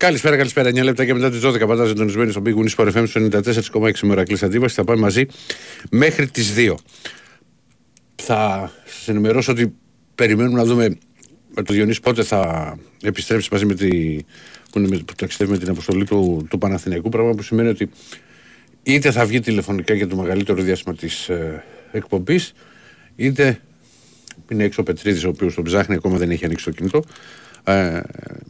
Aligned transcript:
Καλησπέρα, 0.00 0.36
καλησπέρα. 0.36 0.68
9 0.68 0.82
λεπτά 0.82 1.04
και 1.04 1.14
μετά 1.14 1.30
τις 1.30 1.40
12 1.44 1.66
πατά 1.66 1.86
συντονισμένοι 1.86 2.30
στο 2.30 2.42
Big 2.44 2.54
Win 2.54 2.68
Sport 2.76 2.92
FM 2.92 3.04
στο 3.06 3.28
94,6 3.80 3.98
μερακλή 4.02 4.38
αντίβαση. 4.42 4.74
Θα 4.74 4.84
πάμε 4.84 5.00
μαζί 5.00 5.26
μέχρι 5.90 6.26
τις 6.28 6.54
2. 6.56 6.74
Θα 8.16 8.72
σας 8.84 9.08
ενημερώσω 9.08 9.52
ότι 9.52 9.74
περιμένουμε 10.14 10.58
να 10.58 10.64
δούμε 10.64 10.98
με 11.54 11.62
το 11.62 11.72
Διονύση 11.72 12.00
πότε 12.00 12.22
θα 12.22 12.76
επιστρέψει 13.02 13.48
μαζί 13.52 13.66
με, 13.66 13.74
τη, 13.74 14.16
που, 14.70 14.78
είναι, 14.78 14.98
που 14.98 15.14
ταξιδεύει 15.16 15.52
με 15.52 15.58
την 15.58 15.70
αποστολή 15.70 16.04
του, 16.04 16.46
του 16.50 16.58
Παναθηναϊκού. 16.58 17.08
Πράγμα 17.08 17.30
που 17.30 17.42
σημαίνει 17.42 17.68
ότι 17.68 17.90
είτε 18.82 19.10
θα 19.10 19.24
βγει 19.24 19.40
τηλεφωνικά 19.40 19.94
για 19.94 20.06
το 20.06 20.16
μεγαλύτερο 20.16 20.62
διάστημα 20.62 20.94
της 20.94 21.28
ε, 21.28 21.64
εκπομπής, 21.92 22.52
είτε 23.16 23.60
είναι 24.48 24.64
έξω 24.64 24.80
ο 24.80 24.84
Πετρίδης, 24.84 25.24
ο 25.24 25.28
οποίος 25.28 25.54
τον 25.54 25.64
ψάχνει 25.64 25.94
ακόμα 25.94 26.16
δεν 26.16 26.30
έχει 26.30 26.44
ανοίξει 26.44 26.64
το 26.64 26.70
κινητό. 26.70 27.04
Ε, 27.64 28.00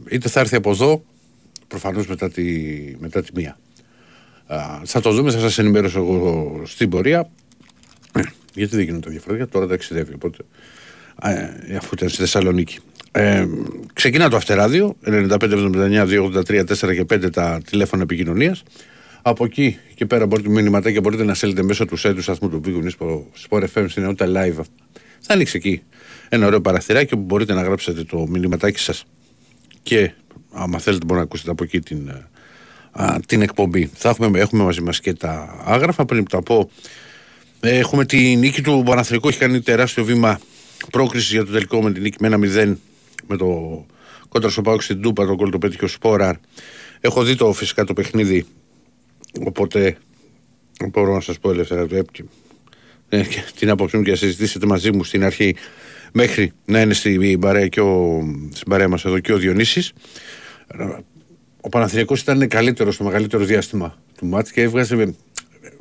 είτε 0.09 0.29
θα 0.29 0.39
έρθει 0.39 0.55
από 0.55 0.69
εδώ 0.69 1.03
προφανώς 1.71 2.07
μετά, 2.07 2.29
τη, 2.29 2.43
μετά 2.99 3.21
τη 3.21 3.29
μία. 3.35 3.57
Α, 4.47 4.81
θα 4.85 4.99
το 4.99 5.11
δούμε, 5.11 5.31
θα 5.31 5.39
σας 5.39 5.57
ενημερώσω 5.57 5.99
εγώ 5.99 6.61
στην 6.65 6.89
πορεία. 6.89 7.29
Ε, 8.13 8.21
γιατί 8.53 8.75
δεν 8.75 8.85
γίνονται 8.85 9.09
διαφορετικά, 9.09 9.47
τώρα 9.47 9.67
ταξιδεύει. 9.67 10.13
Οπότε, 10.13 10.37
ε, 11.21 11.75
αφού 11.75 11.89
ήταν 11.93 12.09
στη 12.09 12.17
Θεσσαλονίκη. 12.17 12.79
Ε, 13.11 13.47
ξεκινά 13.93 14.29
το 14.29 14.35
αυτεράδιο 14.35 14.95
95, 15.05 15.37
79, 15.39 16.05
283, 16.05 16.63
4 16.65 16.93
και 16.93 17.05
5 17.05 17.29
τα 17.31 17.61
τηλέφωνα 17.69 18.01
επικοινωνίας. 18.03 18.63
Από 19.21 19.45
εκεί 19.45 19.77
και 19.95 20.05
πέρα 20.05 20.25
μπορείτε 20.25 20.49
μηνυματάκια 20.49 21.01
μπορείτε 21.01 21.23
να 21.23 21.33
στέλνετε 21.33 21.63
μέσω 21.63 21.85
του 21.85 21.99
site 21.99 22.13
του 22.15 22.21
σταθμού 22.21 22.49
του 22.49 22.61
Βίγκου 22.63 22.89
στο 22.89 23.25
Sport 23.49 23.63
FM 23.73 23.85
στην 23.89 24.03
ενότητα 24.03 24.25
live. 24.27 24.63
Θα 25.19 25.33
ανοίξει 25.33 25.57
εκεί 25.57 25.81
ένα 26.29 26.45
ωραίο 26.45 26.61
παραθυράκι 26.61 27.15
που 27.15 27.21
μπορείτε 27.21 27.53
να 27.53 27.61
γράψετε 27.61 28.03
το 28.03 28.27
μηνυματάκι 28.27 28.79
σας 28.79 29.05
και 29.83 30.11
άμα 30.53 30.79
θέλετε 30.79 31.05
μπορείτε 31.05 31.15
να 31.15 31.21
ακούσετε 31.21 31.51
από 31.51 31.63
εκεί 31.63 31.79
την, 31.79 32.07
ε, 32.07 32.29
α, 32.91 33.19
την 33.25 33.41
εκπομπή. 33.41 33.89
Θα 33.93 34.09
έχουμε, 34.09 34.39
έχουμε 34.39 34.63
μαζί 34.63 34.81
μας 34.81 34.99
και 34.99 35.13
τα 35.13 35.61
άγραφα. 35.65 36.05
Πριν 36.05 36.27
τα 36.29 36.41
πω, 36.41 36.69
έχουμε 37.59 38.05
τη 38.05 38.35
νίκη 38.35 38.61
του 38.61 38.83
Παναθρικού, 38.85 39.27
έχει 39.27 39.37
κάνει 39.37 39.61
τεράστιο 39.61 40.03
βήμα 40.03 40.39
πρόκριση 40.91 41.33
για 41.33 41.45
το 41.45 41.51
τελικό 41.51 41.81
με 41.81 41.91
την 41.91 42.01
νίκη 42.01 42.17
με 42.19 42.27
ένα 42.27 42.37
0 42.37 42.75
με 43.27 43.37
το 43.37 43.85
κόντρα 44.29 44.49
στο 44.49 44.61
Πάουξ 44.61 44.83
στην 44.83 45.01
Τούπα, 45.01 45.25
τον 45.25 45.37
κόλ 45.37 45.49
το 45.49 45.57
πέτυχε 45.57 45.85
ο 45.85 45.87
Σπόραρ. 45.87 46.35
Έχω 46.99 47.23
δει 47.23 47.35
το 47.35 47.53
φυσικά 47.53 47.83
το 47.83 47.93
παιχνίδι, 47.93 48.45
οπότε 49.45 49.97
μπορώ 50.91 51.13
να 51.13 51.21
σας 51.21 51.39
πω 51.39 51.51
ελεύθερα 51.51 51.87
το 51.87 51.95
ε, 53.09 53.23
την 53.55 53.69
άποψή 53.69 53.97
μου 53.97 54.03
και 54.03 54.09
να 54.09 54.15
συζητήσετε 54.15 54.65
μαζί 54.65 54.91
μου 54.91 55.03
στην 55.03 55.23
αρχή 55.23 55.55
μέχρι 56.11 56.53
να 56.65 56.81
είναι 56.81 56.93
στην 56.93 57.39
παρέα, 57.39 57.67
και 57.67 57.81
ο, 57.81 58.21
στην 58.53 58.69
παρέα 58.69 58.87
μας 58.87 59.05
εδώ 59.05 59.19
και 59.19 59.33
ο 59.33 59.37
Διονύσης. 59.37 59.93
Ο 61.61 61.69
Παναθηναϊκός 61.69 62.21
ήταν 62.21 62.47
καλύτερος 62.47 62.95
στο 62.95 63.03
μεγαλύτερο 63.03 63.43
διάστημα 63.43 63.97
του 64.17 64.25
μάτς 64.25 64.51
και 64.51 64.61
έβγαζε 64.61 65.13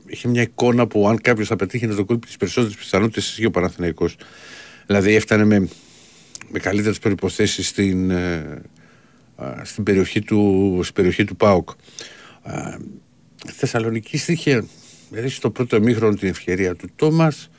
είχε 0.07 0.29
μια 0.29 0.43
εικόνα 0.43 0.87
που 0.87 1.09
αν 1.09 1.21
κάποιος 1.21 1.49
θα 1.49 1.57
πετύχει 1.57 1.87
να 1.87 1.95
το 1.95 2.05
κόλπει 2.05 2.27
τις 2.27 2.37
περισσότερες 2.37 2.77
πιθανότητες 2.77 3.29
ισχύει 3.29 3.45
ο 3.45 3.51
Παναθηναϊκός. 3.51 4.17
Δηλαδή 4.87 5.15
έφτανε 5.15 5.45
με, 5.45 5.69
με 6.51 6.59
καλύτερες 6.59 6.99
προποθέσει 6.99 7.63
στην, 7.63 8.11
ε, 8.11 8.63
στην, 9.63 9.85
περιοχή 9.85 10.21
του, 10.21 10.81
στην 10.83 10.95
περιοχή 10.95 11.25
του 11.25 11.37
ΠΑΟΚ. 11.37 11.71
Η 13.47 13.51
Θεσσαλονίκη 13.51 14.33
είχε 14.33 14.65
στο 15.27 15.51
πρώτο 15.51 15.77
εμίχρονο 15.77 16.15
την 16.15 16.29
ευκαιρία 16.29 16.75
του 16.75 16.89
Τόμας 16.97 17.51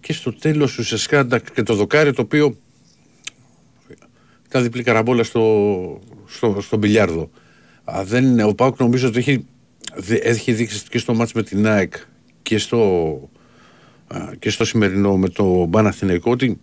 και 0.00 0.12
στο 0.12 0.32
τέλος 0.32 0.78
ουσιαστικά 0.78 1.40
και 1.54 1.62
το 1.62 1.74
δοκάρι 1.74 2.12
το 2.12 2.22
οποίο 2.22 2.56
ήταν 4.46 4.62
διπλή 4.62 4.82
καραμπόλα 4.82 5.22
στο, 5.22 6.00
στο, 6.30 6.60
στο 6.60 6.76
μπιλιάρδο. 6.76 7.30
Α, 7.84 8.04
δεν, 8.04 8.40
ο 8.40 8.54
Πάουκ 8.54 8.78
νομίζω 8.78 9.08
ότι 9.08 9.18
έχει, 9.18 9.46
έχει 10.08 10.52
δείξει 10.52 10.82
και 10.88 10.98
στο 10.98 11.14
μάτς 11.14 11.32
με 11.32 11.42
την 11.42 11.66
ΑΕΚ 11.66 11.94
και 12.42 12.58
στο, 12.58 13.30
και 14.38 14.50
στο 14.50 14.64
σημερινό 14.64 15.16
με 15.16 15.28
το 15.28 15.68
Παναθηναϊκό 15.70 16.30
ότι 16.30 16.60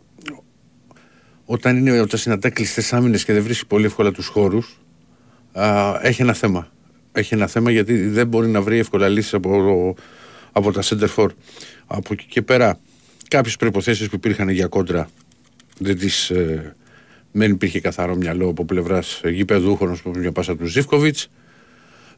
όταν, 1.45 1.77
είναι, 1.77 1.99
όταν 1.99 2.19
συναντά 2.19 2.49
κλειστέ 2.49 2.95
άμυνες 2.95 3.25
και 3.25 3.33
δεν 3.33 3.43
βρίσκει 3.43 3.65
πολύ 3.65 3.85
εύκολα 3.85 4.11
τους 4.11 4.27
χώρους, 4.27 4.79
έχει 6.01 6.21
ένα 6.21 6.33
θέμα. 6.33 6.71
Έχει 7.11 7.33
ένα 7.33 7.47
θέμα 7.47 7.71
γιατί 7.71 8.07
δεν 8.07 8.27
μπορεί 8.27 8.47
να 8.47 8.61
βρει 8.61 8.77
εύκολα 8.77 9.07
λύσεις 9.07 9.33
από, 9.33 9.95
από 10.51 10.71
τα 10.71 10.81
center 10.83 11.07
for. 11.15 11.27
Από 11.87 12.13
εκεί 12.13 12.25
και 12.29 12.41
πέρα 12.41 12.79
κάποιες 13.27 13.55
προποθέσει 13.55 14.09
που 14.09 14.15
υπήρχαν 14.15 14.49
για 14.49 14.67
κόντρα 14.67 15.09
δεν 15.77 15.97
τις. 15.97 16.29
Ε, 16.29 16.75
δεν 17.37 17.51
υπήρχε 17.51 17.79
καθαρό 17.79 18.15
μυαλό 18.15 18.49
από 18.49 18.65
πλευράς 18.65 19.21
γηπεδούχων, 19.25 19.87
πούμε, 19.87 19.99
πούμε, 20.03 20.17
μια 20.19 20.31
πάσα 20.31 20.55
του 20.55 20.65
Ζήφκοβιτς. 20.65 21.29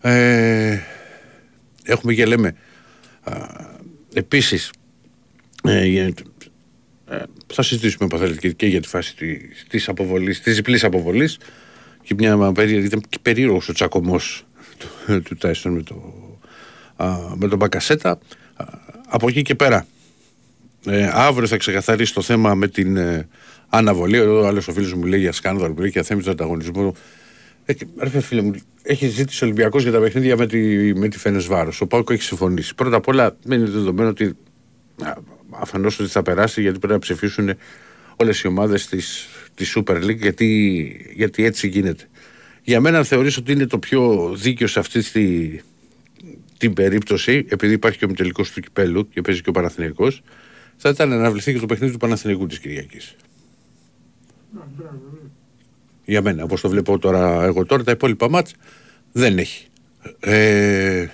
Ε, 0.01 0.77
έχουμε 1.83 2.13
και 2.13 2.25
λέμε. 2.25 2.55
Επίσης, 4.13 4.71
ε, 5.63 6.11
ε, 7.05 7.23
θα 7.47 7.61
συζητήσουμε 7.61 8.07
αν 8.11 8.19
θέλετε 8.19 8.49
και 8.49 8.65
για 8.65 8.81
τη 8.81 8.87
φάση 8.87 9.15
της 9.67 9.89
αποβολής, 9.89 10.41
της 10.41 10.55
διπλής 10.55 10.83
αποβολής. 10.83 11.37
Και 12.03 12.13
μια 12.17 12.53
ήταν 12.55 13.03
και 13.09 13.17
περίεργος 13.21 13.69
ο 13.69 13.73
τσακωμός 13.73 14.45
του, 14.77 15.21
του 15.21 15.35
Τάισον 15.35 15.73
με, 15.73 15.83
το, 15.83 16.13
με 17.35 17.47
τον 17.47 17.57
Μπακασέτα. 17.57 18.19
Από 19.07 19.27
εκεί 19.27 19.41
και 19.41 19.55
πέρα 19.55 19.87
ε, 20.85 21.09
αύριο 21.13 21.47
θα 21.47 21.57
ξεκαθαρίσει 21.57 22.13
το 22.13 22.21
θέμα 22.21 22.55
με 22.55 22.67
την 22.67 22.97
ε, 22.97 23.27
αναβολή. 23.69 24.19
Ο 24.19 24.47
άλλος 24.47 24.67
ο 24.67 24.73
φίλος 24.73 24.93
μου 24.93 25.03
λέει 25.03 25.19
για 25.19 25.31
σκάνδαλο 25.31 25.73
που 25.73 25.81
λέει 25.81 25.91
και 25.91 25.99
αθέμη 25.99 26.21
του 26.21 26.29
ανταγωνισμού. 26.29 26.93
Ε, 27.65 28.19
φίλε 28.19 28.41
μου, 28.41 28.53
έχει 28.81 29.07
ζήτηση 29.07 29.43
ο 29.43 29.47
Ολυμπιακός 29.47 29.83
για 29.83 29.91
τα 29.91 29.99
παιχνίδια 29.99 30.37
με 30.37 30.47
τη, 30.47 30.59
με 30.95 31.07
τη 31.07 31.17
Φενεσβάρο. 31.17 31.71
Ο 31.79 31.87
Πάουκ 31.87 32.09
έχει 32.09 32.21
συμφωνήσει. 32.21 32.75
Πρώτα 32.75 32.95
απ' 32.95 33.07
όλα 33.07 33.37
δεν 33.43 33.59
είναι 33.59 33.69
δεδομένο 33.69 34.09
ότι 34.09 34.35
αφανώς 35.49 35.99
ότι 35.99 36.09
θα 36.09 36.21
περάσει 36.21 36.61
γιατί 36.61 36.77
πρέπει 36.77 36.93
να 36.93 36.99
ψηφίσουν 36.99 37.49
όλες 38.15 38.41
οι 38.41 38.47
ομάδες 38.47 38.87
της 39.53 39.73
Super 39.75 40.03
League 40.03 40.17
γιατί, 40.17 41.11
γιατί 41.15 41.45
έτσι 41.45 41.67
γίνεται. 41.67 42.03
Για 42.63 42.81
μένα 42.81 43.03
θεωρήσω 43.03 43.39
ότι 43.41 43.51
είναι 43.51 43.65
το 43.65 43.79
πιο 43.79 44.31
δίκαιο 44.35 44.67
σε 44.67 44.79
αυτή 44.79 45.11
τη, 45.11 45.49
την 46.57 46.73
περίπτωση, 46.73 47.45
επειδή 47.49 47.73
υπάρχει 47.73 47.97
και 47.97 48.05
ο 48.05 48.07
τελικό 48.07 48.43
του 48.43 48.61
κυπέλου 48.61 49.09
και 49.09 49.21
παίζει 49.21 49.41
και 49.41 49.49
ο 49.49 49.51
Παναθηναϊκός, 49.51 50.21
θα 50.77 50.89
ήταν 50.89 51.09
να 51.09 51.15
αναβληθεί 51.15 51.53
και 51.53 51.59
το 51.59 51.65
παιχνίδι 51.65 51.91
του 51.91 51.99
Παναθηναϊκού 51.99 52.45
της 52.45 52.59
Κυριακής. 52.59 53.15
Για 56.05 56.21
μένα, 56.21 56.43
όπως 56.43 56.61
το 56.61 56.69
βλέπω 56.69 56.99
τώρα, 56.99 57.43
εγώ 57.43 57.65
τώρα, 57.65 57.83
τα 57.83 57.91
υπόλοιπα 57.91 58.29
μάτς 58.29 58.53
δεν 59.11 59.37
έχει. 59.37 59.67
Ε, 60.19 61.07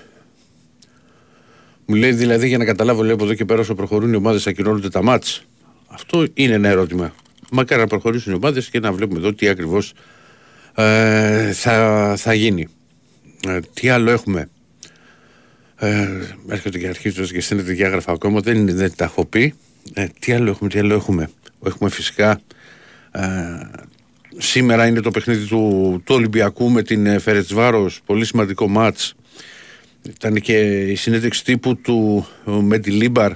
μου 1.85 1.95
λέει 1.95 2.11
δηλαδή 2.11 2.47
για 2.47 2.57
να 2.57 2.65
καταλάβω, 2.65 3.03
λέω 3.03 3.13
από 3.13 3.23
εδώ 3.23 3.33
και 3.33 3.45
πέρα 3.45 3.59
όσο 3.59 3.75
προχωρούν 3.75 4.13
οι 4.13 4.15
ομάδες, 4.15 4.47
ακυρώνονται 4.47 4.89
τα 4.89 5.03
μάτς. 5.03 5.45
Αυτό 5.87 6.25
είναι 6.33 6.53
ένα 6.53 6.67
ερώτημα. 6.67 7.13
Μακάρι 7.51 7.81
να 7.81 7.87
προχωρήσουν 7.87 8.31
οι 8.31 8.35
ομάδες 8.35 8.69
και 8.69 8.79
να 8.79 8.91
βλέπουμε 8.91 9.19
εδώ 9.19 9.33
τι 9.33 9.47
ακριβώς 9.47 9.93
ε, 10.75 11.51
θα, 11.51 12.13
θα 12.17 12.33
γίνει. 12.33 12.67
Ε, 13.47 13.59
τι 13.73 13.89
άλλο 13.89 14.11
έχουμε; 14.11 14.49
Ε, 15.75 16.07
έρχεται 16.47 16.79
και 16.79 16.87
αρχίζει 16.87 17.31
και 17.31 17.41
στέλνετε 17.41 17.71
διάγραφα 17.71 18.11
ακόμα. 18.11 18.39
Δεν, 18.39 18.75
δεν 18.75 18.95
τα 18.95 19.03
έχω 19.03 19.25
πει. 19.25 19.53
Ε, 19.93 20.07
τι 20.19 20.33
άλλο 20.33 20.49
έχουμε, 20.49 20.69
τι 20.69 20.79
άλλο 20.79 20.93
έχουμε; 20.93 21.29
Έχουμε 21.65 21.89
φυσικά. 21.89 22.41
Ε, 23.15 23.69
σήμερα 24.37 24.87
είναι 24.87 25.01
το 25.01 25.11
παιχνίδι 25.11 25.45
του, 25.45 26.01
του 26.05 26.15
Ολυμπιακού 26.15 26.69
με 26.69 26.81
την 26.81 27.05
ε, 27.05 27.19
Φερετσβάρος. 27.19 28.01
Πολύ 28.05 28.25
σημαντικό 28.25 28.67
μάτς. 28.67 29.15
Ήταν 30.01 30.33
και 30.33 30.81
η 30.91 30.95
συνέντευξη 30.95 31.43
τύπου 31.43 31.75
του 31.75 32.27
ε, 32.47 32.51
με 32.51 32.77
τη 32.79 32.91
Λίμπαρ. 32.91 33.31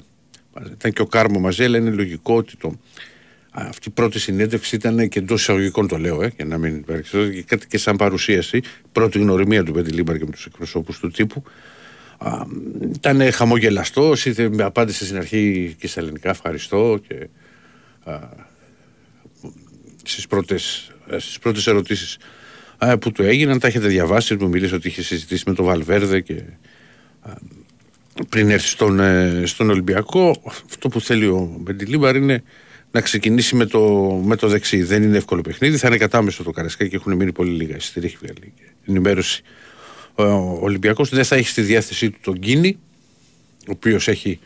Ήταν 0.71 0.91
και 0.91 1.01
ο 1.01 1.05
Κάρμο 1.05 1.39
μαζί, 1.39 1.63
αλλά 1.63 1.77
είναι 1.77 1.89
λογικό 1.89 2.35
ότι 2.35 2.57
το, 2.57 2.79
αυτή 3.51 3.89
η 3.89 3.91
πρώτη 3.91 4.19
συνέντευξη 4.19 4.75
ήταν 4.75 5.09
και 5.09 5.19
εντός 5.19 5.41
εισαγωγικών 5.41 5.87
το 5.87 5.97
λέω, 5.97 6.21
ε, 6.21 6.31
για 6.35 6.45
να 6.45 6.57
μην 6.57 6.75
υπάρχει 6.75 7.43
και, 7.47 7.59
και 7.67 7.77
σαν 7.77 7.95
παρουσίαση. 7.95 8.61
Πρώτη 8.91 9.19
γνωριμία 9.19 9.63
του 9.63 9.71
Πέντε 9.71 9.91
Λίμπαρ 9.91 10.17
και 10.17 10.25
με 10.25 10.31
τους 10.31 10.45
εκπροσώπους 10.45 10.99
του 10.99 11.09
τύπου. 11.09 11.43
Ήταν 12.95 13.31
χαμογελαστός, 13.31 14.25
με 14.49 14.63
απάντησε 14.63 15.05
στην 15.05 15.17
αρχή 15.17 15.75
και 15.79 15.87
στα 15.87 15.99
ελληνικά 15.99 16.29
ευχαριστώ 16.29 16.99
και 17.07 17.27
α, 18.03 18.47
στις 20.11 20.27
πρώτες, 20.27 20.91
στις 21.17 21.39
πρώτες 21.39 21.67
ερωτήσεις 21.67 22.17
που 22.99 23.11
του 23.11 23.23
έγιναν 23.23 23.59
τα 23.59 23.67
έχετε 23.67 23.87
διαβάσει 23.87 24.35
μου 24.35 24.49
μιλήσει 24.49 24.73
ότι 24.73 24.87
είχε 24.87 25.01
συζητήσει 25.01 25.43
με 25.47 25.53
τον 25.53 25.65
Βαλβέρδε 25.65 26.21
και 26.21 26.43
πριν 28.29 28.49
έρθει 28.49 28.67
στον, 28.67 28.99
ε, 28.99 29.43
στον 29.45 29.69
Ολυμπιακό. 29.69 30.41
Αυτό 30.65 30.89
που 30.89 31.01
θέλει 31.01 31.25
ο 31.25 31.57
Μπεντιλίμπαρ 31.59 32.15
είναι 32.15 32.43
να 32.91 33.01
ξεκινήσει 33.01 33.55
με 33.55 33.65
το, 33.65 33.79
με 34.25 34.35
το 34.35 34.47
δεξί. 34.47 34.83
Δεν 34.83 35.03
είναι 35.03 35.17
εύκολο 35.17 35.41
παιχνίδι 35.41 35.77
θα 35.77 35.87
είναι 35.87 35.97
κατάμεσο 35.97 36.43
το 36.43 36.51
Καρασκά 36.51 36.87
και 36.87 36.95
έχουν 36.95 37.15
μείνει 37.15 37.31
πολύ 37.31 37.51
λίγα. 37.51 37.75
Εισιτήρια 37.75 38.09
έχει 38.09 38.53
ενημέρωση. 38.85 39.41
Ο 40.15 40.23
Ολυμπιακός 40.61 41.09
δεν 41.09 41.23
θα 41.23 41.35
έχει 41.35 41.47
στη 41.47 41.61
διάθεσή 41.61 42.09
του 42.09 42.17
τον 42.21 42.39
Κίνη, 42.39 42.79
ο 43.59 43.71
οποίος 43.71 44.07
έχει. 44.07 44.39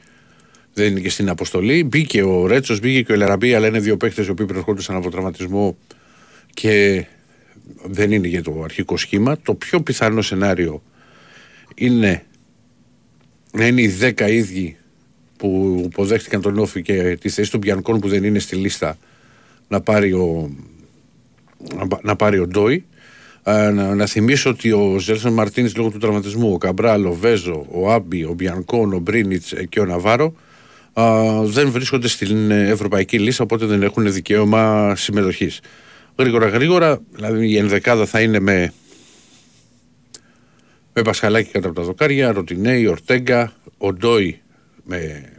Δεν 0.74 0.88
είναι 0.88 1.00
και 1.00 1.10
στην 1.10 1.30
αποστολή. 1.30 1.84
Μπήκε 1.84 2.24
ο 2.24 2.48
Ρέτσος, 2.48 2.80
μπήκε 2.80 3.02
και 3.02 3.12
ο 3.12 3.16
Ελαραμπή, 3.16 3.54
αλλά 3.54 3.68
είναι 3.68 3.80
δύο 3.80 3.98
παίχτε 3.98 4.24
οι 4.24 4.30
οποίοι 4.30 4.46
προερχόντουσαν 4.46 4.96
από 4.96 5.10
τραυματισμό 5.10 5.78
και 6.54 7.06
δεν 7.84 8.12
είναι 8.12 8.28
για 8.28 8.44
το 8.44 8.62
αρχικό 8.64 8.98
σχήμα. 8.98 9.38
Το 9.38 9.54
πιο 9.54 9.81
πιθανό 9.81 10.22
σενάριο 10.22 10.84
είναι 11.75 12.25
να 13.52 13.68
είναι 13.68 13.81
οι 13.81 13.98
10 14.02 14.30
ίδιοι 14.30 14.78
που 15.38 15.81
υποδέχτηκαν 15.86 16.42
τον 16.42 16.60
Όφη 16.60 16.81
και 16.81 17.18
τη 17.22 17.30
θέση 17.30 17.52
των 17.52 17.60
Πιανκών 17.60 18.00
που 18.00 18.08
δεν 18.08 18.24
είναι 18.24 18.40
στη 18.40 18.56
λίστα 18.56 18.98
να 19.68 19.81
πάρει 19.81 20.14
ο, 20.14 20.50
να 22.02 22.16
πάρει 22.16 22.40
ο 22.40 22.48
Ντόι. 22.48 22.86
να, 23.44 23.72
να, 23.96 24.06
θυμίσω 24.06 24.50
ότι 24.50 24.72
ο 24.72 25.00
Ζέλσον 25.00 25.34
Μαρτίνη 25.34 25.69
λόγω 25.76 25.90
του 25.90 25.98
τραυματισμού, 25.98 26.54
ο 26.54 26.58
Καμπράλ, 26.58 27.06
ο 27.06 27.14
Βέζο, 27.14 27.66
ο 27.72 27.92
Άμπι, 27.92 28.24
ο 28.24 28.34
Μπιανκόν, 28.34 28.94
ο 28.94 29.00
Μπρίνιτς 29.00 29.54
και 29.69 29.80
ο 29.80 29.86
Ναβάρο 29.86 30.26
α, 30.26 30.31
δεν 31.44 31.72
βρίσκονται 31.72 32.07
στην 32.07 32.51
ευρωπαϊκή 32.51 33.19
λίστα, 33.19 33.44
οπότε 33.44 33.66
δεν 33.66 33.81
έχουν 33.84 34.13
δικαίωμα 34.13 34.95
συμμετοχής. 34.95 35.60
Γρήγορα, 36.18 36.48
γρήγορα, 36.48 37.01
δηλαδή 37.12 37.50
η 37.50 37.57
ενδεκάδα 37.57 38.06
θα 38.06 38.22
είναι 38.22 38.40
με, 38.40 38.74
με 40.94 41.01
Πασχαλάκη 41.01 41.51
κατά 41.51 41.68
από 41.68 41.75
τα 41.75 41.86
δοκάρια, 41.86 42.31
Ροτινέη, 42.31 42.88
Ορτέγκα, 42.88 43.54
ο 43.78 43.94
Ντόι 43.94 44.42
με, 44.84 45.31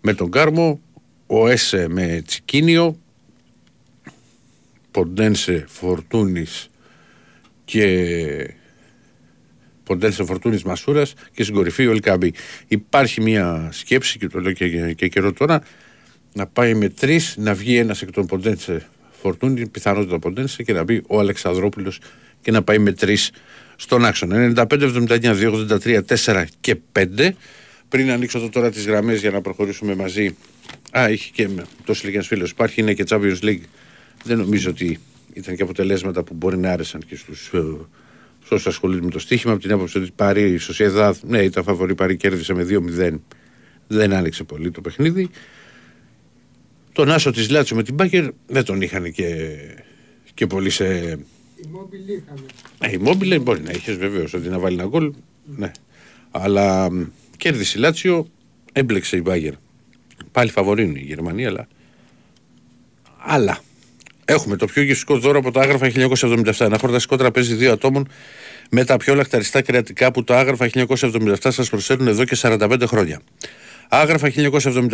με 0.00 0.14
τον 0.14 0.30
Κάρμο, 0.30 0.80
ο 1.26 1.48
Έσε 1.48 1.88
με 1.88 2.22
Τσικίνιο, 2.26 2.98
Ποντένσε 4.90 5.64
Φορτούνης 5.68 6.68
και 7.64 8.55
Ποντένσε 9.86 10.24
Φορτούνης 10.24 10.62
Μασούρας 10.62 11.14
και 11.32 11.42
στην 11.42 11.54
κορυφή 11.54 11.86
ο 11.86 11.90
Ελκαμπή. 11.90 12.32
Υπάρχει 12.68 13.20
μια 13.20 13.68
σκέψη 13.72 14.18
και 14.18 14.26
το 14.28 14.40
λέω 14.40 14.52
και, 14.52 14.92
και 14.92 15.08
καιρό 15.08 15.32
τώρα 15.32 15.62
να 16.32 16.46
πάει 16.46 16.74
με 16.74 16.88
τρεις, 16.88 17.34
να 17.38 17.54
βγει 17.54 17.76
ένας 17.76 18.02
εκ 18.02 18.10
των 18.10 18.26
Ποντένσε 18.26 18.86
Φορτούνη, 19.20 19.68
πιθανότητα 19.68 20.18
Ποντένσε 20.18 20.62
και 20.62 20.72
να 20.72 20.82
μπει 20.82 21.02
ο 21.06 21.18
Αλεξανδρόπουλος 21.18 21.98
και 22.42 22.50
να 22.50 22.62
πάει 22.62 22.78
με 22.78 22.92
τρεις 22.92 23.30
στον 23.76 24.04
άξονα. 24.04 24.52
95, 24.56 24.66
79, 24.68 25.34
2, 25.34 25.50
83, 25.52 26.02
4 26.24 26.44
και 26.60 26.76
5. 26.92 27.30
Πριν 27.88 28.10
ανοίξω 28.10 28.38
εδώ 28.38 28.48
τώρα 28.48 28.70
τις 28.70 28.86
γραμμές 28.86 29.20
για 29.20 29.30
να 29.30 29.40
προχωρήσουμε 29.40 29.94
μαζί. 29.94 30.36
Α, 30.98 31.10
είχε 31.10 31.30
και 31.32 31.48
τόσο 31.84 32.02
λίγε 32.06 32.22
φίλος. 32.22 32.50
Υπάρχει, 32.50 32.80
είναι 32.80 32.94
και 32.94 33.04
Champions 33.08 33.38
League. 33.42 33.62
Δεν 34.24 34.38
νομίζω 34.38 34.70
ότι 34.70 34.98
ήταν 35.32 35.56
και 35.56 35.62
αποτελέσματα 35.62 36.22
που 36.22 36.34
μπορεί 36.34 36.58
να 36.58 36.70
άρεσαν 36.70 37.02
και 37.06 37.16
στους 37.16 37.52
ε, 38.50 38.54
όσου 38.54 38.68
ασχολούνται 38.68 39.04
με 39.04 39.10
το 39.10 39.18
στοίχημα. 39.18 39.52
Από 39.52 39.62
την 39.62 39.72
άποψη 39.72 39.98
ότι 39.98 40.10
πάρει 40.16 40.50
η 40.50 40.56
Σοσιαδάδ, 40.56 41.16
ναι, 41.22 41.42
ήταν 41.42 41.64
φαβορή, 41.64 41.94
πάρει 41.94 42.16
κέρδισε 42.16 42.54
με 42.54 42.66
2-0. 42.70 43.14
Δεν 43.86 44.12
άνοιξε 44.12 44.44
πολύ 44.44 44.70
το 44.70 44.80
παιχνίδι. 44.80 45.30
Τον 46.92 47.10
Άσο 47.10 47.30
της 47.30 47.50
Λάτσο 47.50 47.74
με 47.74 47.82
την 47.82 47.94
Μπάκερ 47.94 48.28
δεν 48.46 48.64
τον 48.64 48.80
είχαν 48.80 49.12
και, 49.12 49.56
και 50.34 50.46
πολύ 50.46 50.70
σε. 50.70 50.84
Η 51.56 51.68
Μόμπιλ 51.70 52.00
είχαμε. 52.00 52.92
η 52.92 52.96
Μόμπιλ 52.96 53.40
μπορεί 53.40 53.60
να 53.60 53.70
είχες 53.70 53.96
βεβαίως 53.96 54.34
ότι 54.34 54.48
να 54.48 54.58
βάλει 54.58 54.74
ένα 54.78 54.86
γκολ. 54.86 55.12
Ναι. 55.56 55.70
Αλλά 56.30 56.90
Κέρδισε 57.36 57.78
η 57.78 57.80
Λάτσιο, 57.80 58.30
έμπλεξε 58.72 59.16
η 59.16 59.20
Μπάγκερ. 59.24 59.52
Πάλι 60.32 60.50
φαβορίνουν 60.50 60.96
η 60.96 61.00
Γερμανία, 61.00 61.48
αλλά. 61.48 61.68
Αλλά. 63.18 63.60
Έχουμε 64.28 64.56
το 64.56 64.66
πιο 64.66 64.82
γευστικό 64.82 65.18
δώρο 65.18 65.38
από 65.38 65.50
το 65.50 65.60
άγραφα 65.60 65.90
1977. 65.94 66.52
Ένα 66.58 66.78
χορταστικό 66.78 67.16
τραπέζι 67.16 67.54
δύο 67.54 67.72
ατόμων 67.72 68.08
με 68.70 68.84
τα 68.84 68.96
πιο 68.96 69.14
λακταριστά 69.14 69.62
κρεατικά 69.62 70.12
που 70.12 70.24
το 70.24 70.34
άγραφα 70.34 70.70
1977 70.74 71.36
σας 71.40 71.68
προσφέρουν 71.68 72.06
εδώ 72.06 72.24
και 72.24 72.36
45 72.40 72.82
χρόνια. 72.86 73.20
Άγραφα 73.88 74.32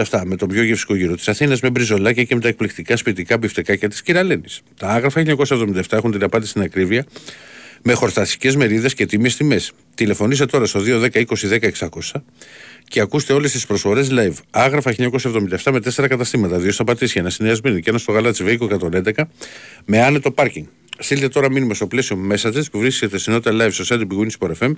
1977 0.06 0.22
με 0.24 0.36
τον 0.36 0.48
πιο 0.48 0.62
γευστικό 0.62 0.94
γύρο 0.94 1.14
της 1.14 1.28
Αθήνας 1.28 1.60
με 1.60 1.70
μπριζολάκια 1.70 2.24
και 2.24 2.34
με 2.34 2.40
τα 2.40 2.48
εκπληκτικά 2.48 2.96
σπιτικά 2.96 3.38
μπιφτεκάκια 3.38 3.88
της 3.88 4.02
Κυραλένης. 4.02 4.60
Τα 4.76 4.88
άγραφα 4.88 5.20
1977 5.20 5.82
έχουν 5.90 6.10
την 6.10 6.22
απάντηση 6.22 6.50
στην 6.50 6.62
ακρίβεια 6.62 7.06
με 7.82 7.92
χορταστικές 7.92 8.56
μερίδες 8.56 8.94
και 8.94 9.06
τίμιες 9.06 9.28
τιμές. 9.28 9.60
Τηλεφωνήστε 9.94 10.46
τώρα 10.46 10.66
στο 10.66 10.80
210 10.80 11.24
20 11.26 12.20
και 12.88 13.00
ακούστε 13.00 13.32
όλες 13.32 13.52
τις 13.52 13.66
προσφορές 13.66 14.08
live. 14.12 14.34
Άγραφα 14.50 14.94
1977 14.98 15.72
με 15.72 15.80
4 15.94 16.08
καταστήματα, 16.08 16.58
δύο 16.58 16.72
στα 16.72 16.84
Πατήσια, 16.84 17.20
ένα 17.20 17.30
στη 17.30 17.42
Νέα 17.42 17.54
και 17.54 17.90
ένα 17.90 17.98
στο 17.98 18.12
Γαλάτσι 18.12 18.44
Βέικο 18.44 18.68
111 18.92 19.12
με 19.84 20.02
άνετο 20.02 20.30
πάρκινγκ. 20.30 20.66
Στείλτε 20.98 21.28
τώρα 21.28 21.50
μήνυμα 21.50 21.74
στο 21.74 21.86
πλαίσιο 21.86 22.18
Messages 22.32 22.62
που 22.70 22.78
βρίσκεται 22.78 23.18
στην 23.18 23.40
live 23.44 23.68
στο 23.70 23.96
site 23.96 24.06
του 24.08 24.26
Sport 24.38 24.52
FM, 24.58 24.72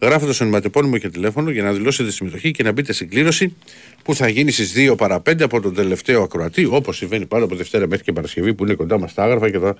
γράφοντας 0.00 0.40
ονοματεπώνυμο 0.40 0.98
και 0.98 1.08
τηλέφωνο 1.08 1.50
για 1.50 1.62
να 1.62 1.72
δηλώσετε 1.72 2.10
συμμετοχή 2.10 2.50
και 2.50 2.62
να 2.62 2.72
μπείτε 2.72 2.92
στην 2.92 3.08
κλήρωση 3.08 3.56
που 4.02 4.14
θα 4.14 4.28
γίνει 4.28 4.50
στις 4.50 4.72
2 4.76 4.94
παρα 4.96 5.22
5 5.30 5.42
από 5.42 5.60
τον 5.60 5.74
τελευταίο 5.74 6.22
ακροατή, 6.22 6.64
όπως 6.64 6.96
συμβαίνει 6.96 7.26
πάντα 7.26 7.44
από 7.44 7.54
Δευτέρα 7.54 7.86
μέχρι 7.86 8.04
και 8.04 8.12
Παρασκευή 8.12 8.54
που 8.54 8.64
είναι 8.64 8.74
κοντά 8.74 8.98
μας 8.98 9.14
τα 9.14 9.22
άγραφα 9.22 9.50
και 9.50 9.58
θα 9.58 9.76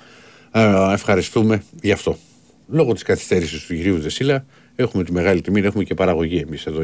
ε, 0.53 0.93
ευχαριστούμε 0.95 1.63
γι' 1.83 1.93
αυτό 1.93 2.19
λόγω 2.69 2.93
της 2.93 3.03
καθυστέρησης 3.03 3.67
του 3.67 3.75
κυρίου 3.75 4.01
Δεσίλα, 4.01 4.47
έχουμε 4.77 5.05
τη 5.05 5.13
μεγάλη 5.13 5.41
τιμή 5.41 5.61
έχουμε 5.61 5.85
και 5.85 5.95
παραγωγή 5.95 6.37
εμείς 6.37 6.67
εδώ. 6.67 6.83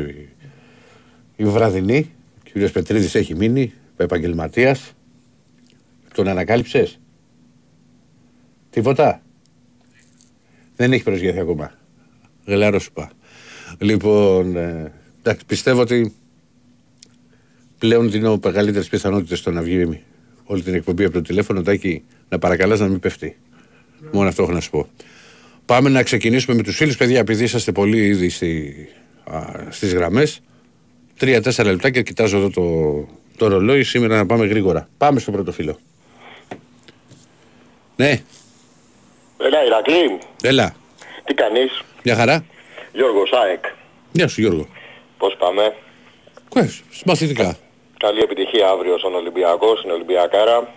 Η, 1.43 1.45
η 1.45 1.49
βραδινή, 1.49 2.11
ο 2.39 2.49
κύριος 2.53 2.73
Πετρίδης 2.73 3.15
έχει 3.15 3.35
μείνει, 3.35 3.73
επαγγελματίας. 3.97 4.93
Τον 6.15 6.29
ανακάλυψες; 6.29 7.01
Τίποτα. 8.71 9.23
Δεν 10.77 10.93
έχει 10.93 11.03
προσγειωθεί 11.03 11.39
ακόμα. 11.39 11.73
Γελάρο 12.45 12.79
σου 12.79 12.93
πά. 12.93 13.11
Λοιπόν, 13.79 14.57
ε, 14.57 14.93
εντάξει, 15.19 15.47
πιστεύω 15.47 15.81
ότι 15.81 16.15
πλέον 17.79 18.11
δίνω 18.11 18.41
μεγαλύτερες 18.45 18.89
πιθανότητες 18.89 19.39
στο 19.39 19.51
να 19.51 19.63
βγει 19.63 20.03
όλη 20.45 20.63
την 20.63 20.75
εκπομπή 20.75 21.05
από 21.05 21.13
το 21.13 21.23
τηλέφωνο, 21.23 21.63
τάκι, 21.63 22.05
να 22.29 22.39
παρακαλάς 22.39 22.81
να 22.81 22.89
μην 22.89 23.01
πέφτει. 23.01 23.37
Μόνο 24.13 24.29
αυτό 24.29 24.43
έχω 24.43 24.53
να 24.53 24.61
σου 24.61 24.71
πω. 24.71 24.89
Πάμε 25.67 25.89
να 25.89 26.03
ξεκινήσουμε 26.03 26.57
με 26.57 26.63
τους 26.63 26.77
φίλους, 26.77 26.97
παιδιά, 26.97 27.19
επειδή 27.19 27.45
είσαστε 27.45 27.73
πολύ 27.73 28.07
ήδη 28.07 28.29
στη, 28.29 28.75
στις 29.69 29.95
γραμμές. 29.95 30.41
Τρία-τέσσερα 31.19 31.71
λεπτά 31.71 31.91
και 31.91 32.03
κοιτάζω 32.03 32.37
εδώ 32.37 32.51
το, 32.51 32.65
το 33.37 33.49
ρολόι. 33.49 33.83
Σήμερα 33.83 34.17
να 34.17 34.27
πάμε 34.27 34.47
γρήγορα. 34.47 34.89
Πάμε 34.99 35.21
στο 35.21 35.31
πρώτο 35.31 35.53
φίλο. 35.53 35.79
Ναι. 37.97 38.23
Έλα, 39.39 39.65
Ηρακλή. 39.65 40.19
Έλα. 40.43 40.75
Τι 41.25 41.35
κάνεις; 41.35 41.83
Μια 42.03 42.17
χαρά. 42.17 42.45
Γιώργος 42.93 43.29
Σάεκ. 43.29 43.65
Γεια 44.13 44.29
σου 44.29 44.41
Γιώργο. 44.41 44.67
Πώς 45.19 45.37
πάμε; 45.39 45.75
Κουές, 46.49 46.83
μαθητικά. 47.05 47.57
Καλή 47.99 48.21
επιτυχία 48.21 48.69
αύριο 48.69 48.99
στον 48.99 49.15
Ολυμπιακό, 49.15 49.77
στην 49.77 49.91
Ολυμπιακάρα. 49.91 50.75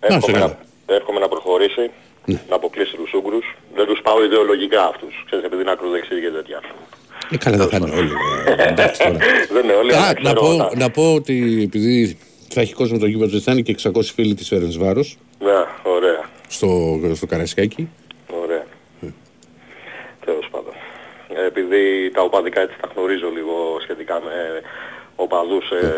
Εύχομαι 0.00 0.38
να, 0.38 0.58
εύχομαι 0.86 1.20
να 1.20 1.28
προχωρήσει 1.28 1.90
ναι. 2.24 2.40
να 2.48 2.54
αποκλείσει 2.54 2.96
τους 2.96 3.12
Ούγκρους. 3.12 3.56
Δεν 3.74 3.86
τους 3.86 4.00
πάω 4.02 4.24
ιδεολογικά 4.24 4.86
αυτούς. 4.86 5.22
Ξέρεις, 5.26 5.44
επειδή 5.44 5.62
είναι 5.62 5.70
ακροδεξί 5.70 6.20
και 6.20 6.30
τέτοια. 6.30 6.60
Ε, 7.30 7.36
καλά, 7.36 7.56
δεν 7.56 7.68
θα 7.68 7.76
είναι 7.76 7.96
όλοι. 7.96 8.12
Ε, 8.46 8.68
εντάξει 8.68 9.00
τώρα. 9.02 9.16
δεν 9.52 9.64
είναι 9.64 9.72
όλοι. 9.72 9.94
Α, 9.94 10.14
να, 10.22 10.32
πω, 10.32 10.70
να 10.76 10.90
πω 10.90 11.14
ότι 11.14 11.62
επειδή 11.62 12.18
θα 12.48 12.60
έχει 12.60 12.74
κόσμο 12.74 12.98
το 12.98 13.06
γήπεδο 13.06 13.38
θα 13.38 13.52
είναι 13.52 13.60
και 13.60 13.76
600 13.82 14.02
φίλοι 14.02 14.34
της 14.34 14.48
Φέρενς 14.48 14.78
Βάρος. 14.78 15.18
Ναι, 15.38 15.64
ωραία. 15.82 16.28
Στο, 16.48 17.00
στο 17.14 17.26
Καραϊσκάκι. 17.26 17.88
Ωραία. 18.42 18.64
Mm. 19.02 19.12
Τέλος 20.24 20.48
πάντων. 20.50 20.72
Ε, 21.34 21.46
επειδή 21.46 22.10
τα 22.14 22.22
οπαδικά 22.22 22.60
έτσι 22.60 22.76
τα 22.80 22.88
γνωρίζω 22.94 23.30
λίγο 23.30 23.78
σχετικά 23.82 24.14
με 24.20 24.62
οπαδούς 25.16 25.70
ε, 25.70 25.94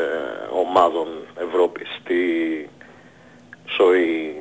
ομάδων 0.53 1.09
Ευρώπης, 1.49 1.89
τι 2.05 2.15
σοή 3.77 4.35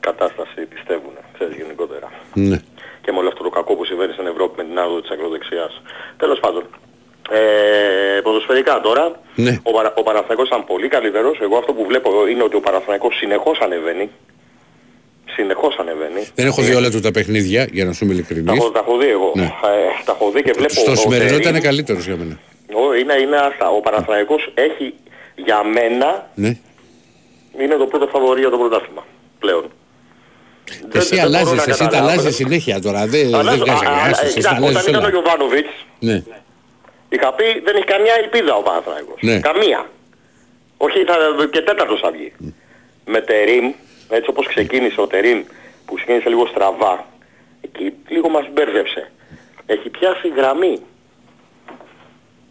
κατάσταση 0.00 0.60
πιστεύουν, 0.74 1.12
ξέρεις 1.32 1.56
γενικότερα. 1.56 2.10
Ναι. 2.34 2.58
Και 3.04 3.12
με 3.12 3.18
όλο 3.18 3.28
αυτό 3.28 3.42
το 3.42 3.48
κακό 3.48 3.74
που 3.76 3.84
συμβαίνει 3.84 4.12
στην 4.12 4.26
Ευρώπη 4.26 4.54
με 4.56 4.64
την 4.68 4.78
άδεια 4.78 5.00
της 5.00 5.10
ακροδεξιάς. 5.10 5.82
Τέλος 6.16 6.40
πάντων. 6.40 6.62
Ε, 7.30 8.20
ποδοσφαιρικά 8.20 8.80
τώρα, 8.80 9.20
ναι. 9.34 9.60
ο, 9.62 9.72
Παρα, 9.72 9.92
ο 9.96 10.02
Παναθηναϊκός 10.02 10.46
ήταν 10.46 10.64
πολύ 10.64 10.88
καλύτερος. 10.88 11.38
Εγώ 11.40 11.56
αυτό 11.56 11.72
που 11.72 11.84
βλέπω 11.86 12.26
είναι 12.28 12.42
ότι 12.42 12.56
ο 12.56 12.60
Παναθηναϊκός 12.60 13.16
συνεχώς 13.16 13.58
ανεβαίνει. 13.60 14.10
Συνεχώς 15.36 15.76
ανεβαίνει. 15.78 16.28
Δεν 16.34 16.46
έχω 16.46 16.62
δει 16.62 16.74
όλα 16.74 16.90
του 16.90 17.00
τα 17.00 17.10
παιχνίδια, 17.10 17.68
για 17.72 17.84
να 17.84 17.92
σου 17.92 18.04
είμαι 18.04 18.14
ειλικρινής. 18.14 18.62
Τα, 18.62 18.70
τα 18.70 18.78
έχω 18.78 18.96
δει 18.96 19.08
εγώ. 19.08 19.32
Ναι. 19.34 19.42
Ε, 19.42 19.48
τα 20.04 20.12
έχω 20.12 20.30
δει 20.30 20.42
και 20.42 20.52
βλέπω... 20.52 20.72
Στο 20.72 20.96
σημερινό 20.96 21.36
ήταν 21.36 21.60
καλύτερος 21.60 22.04
για 22.06 22.16
μένα. 22.16 22.38
Ο, 22.74 22.94
είναι, 22.94 23.14
είναι 23.14 23.36
αυτά. 23.36 23.68
Ο 23.70 23.80
Παναθηναϊκός 23.80 24.52
έχει 24.54 24.94
για 25.34 25.64
μένα... 25.64 26.30
Ναι. 26.34 26.56
Είναι 27.58 27.74
το 27.74 27.86
πρώτο 27.86 28.06
φαβορή 28.06 28.40
για 28.40 28.50
το 28.50 28.56
πρωτάθλημα 28.56 29.04
πλέον. 29.38 29.64
Εσύ 30.92 31.18
αλλάζεις, 31.18 31.66
εσύ 31.66 31.86
τα 31.86 31.98
αλλάζεις 31.98 32.34
συνέχεια 32.34 32.80
τώρα, 32.80 33.06
δεν 33.06 33.28
βγάζεις 33.28 33.62
κανένας. 33.80 34.36
Όταν 34.62 34.84
ήταν 34.88 35.04
ο 35.04 35.08
Γιωβάνοβιτς, 35.08 35.70
ναι. 35.98 36.22
είχα 37.08 37.32
πει 37.32 37.44
δεν 37.64 37.76
έχει 37.76 37.84
καμιά 37.84 38.14
ελπίδα 38.22 38.54
ο 38.54 38.62
Παναθηναϊκός. 38.62 39.18
Ναι. 39.20 39.40
Καμία. 39.40 39.90
Όχι, 40.76 41.04
θα, 41.04 41.16
και 41.50 41.60
τέταρτος 41.60 42.00
θα 42.00 42.10
βγει. 42.10 42.32
Με 43.04 43.20
Τερίμ, 43.20 43.72
έτσι 44.08 44.30
όπως 44.30 44.46
ξεκίνησε 44.46 45.00
ο 45.00 45.06
Τερίμ, 45.06 45.42
που 45.86 45.94
ξεκίνησε 45.94 46.28
λίγο 46.28 46.46
στραβά, 46.46 47.06
εκεί 47.60 47.92
λίγο 48.08 48.28
μας 48.28 48.46
μπέρδεψε. 48.52 49.10
Έχει 49.66 49.88
πιάσει 49.88 50.28
γραμμή. 50.36 50.78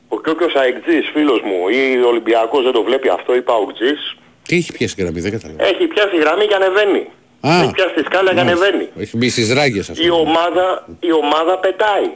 Ο 0.08 0.22
Κιόκιος 0.22 0.55
Αεκτζής, 0.55 1.10
φίλος 1.13 1.41
μου, 1.41 1.70
ή 1.70 2.01
ο 2.03 2.08
Ολυμπιακός 2.08 2.63
δεν 2.63 2.72
το 2.72 2.84
βλέπει 2.84 3.10
αυτό, 3.10 3.36
είπα 3.36 3.53
ο 3.53 3.65
Αεκτζής. 3.67 4.15
Τι 4.48 4.55
έχει 4.55 4.72
πιάσει 4.72 4.96
γραμμή, 4.98 5.20
δεν 5.20 5.32
καταλαβαίνω. 5.32 5.70
Έχει 5.70 5.88
πιάσει 5.88 6.17
γραμμή 6.17 6.46
και 6.46 6.55
ανεβαίνει. 6.55 7.08
Α. 7.48 7.62
Έχει 7.62 7.72
πιάσει 7.72 7.94
τη 7.94 8.04
σκάλα 8.04 8.34
και 8.34 8.40
ανεβαίνει. 8.40 8.90
Έχει 8.98 9.18
μπει 9.18 9.30
στις 9.30 9.54
ράγκες 9.54 9.90
αυτό. 9.90 10.04
Η 10.04 10.10
ομάδα, 10.10 10.88
η 11.00 11.12
ομάδα 11.12 11.58
πετάει. 11.58 12.10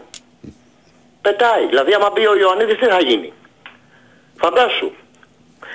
Πετάει. 1.22 1.65
Δηλαδή 1.69 1.93
άμα 1.93 2.10
μπει 2.13 2.27
ο 2.27 2.36
Ιωαννίδης 2.38 2.77
τι 2.77 2.86
θα 2.86 3.00
γίνει. 3.00 3.34
Φαντάσου. 4.41 4.91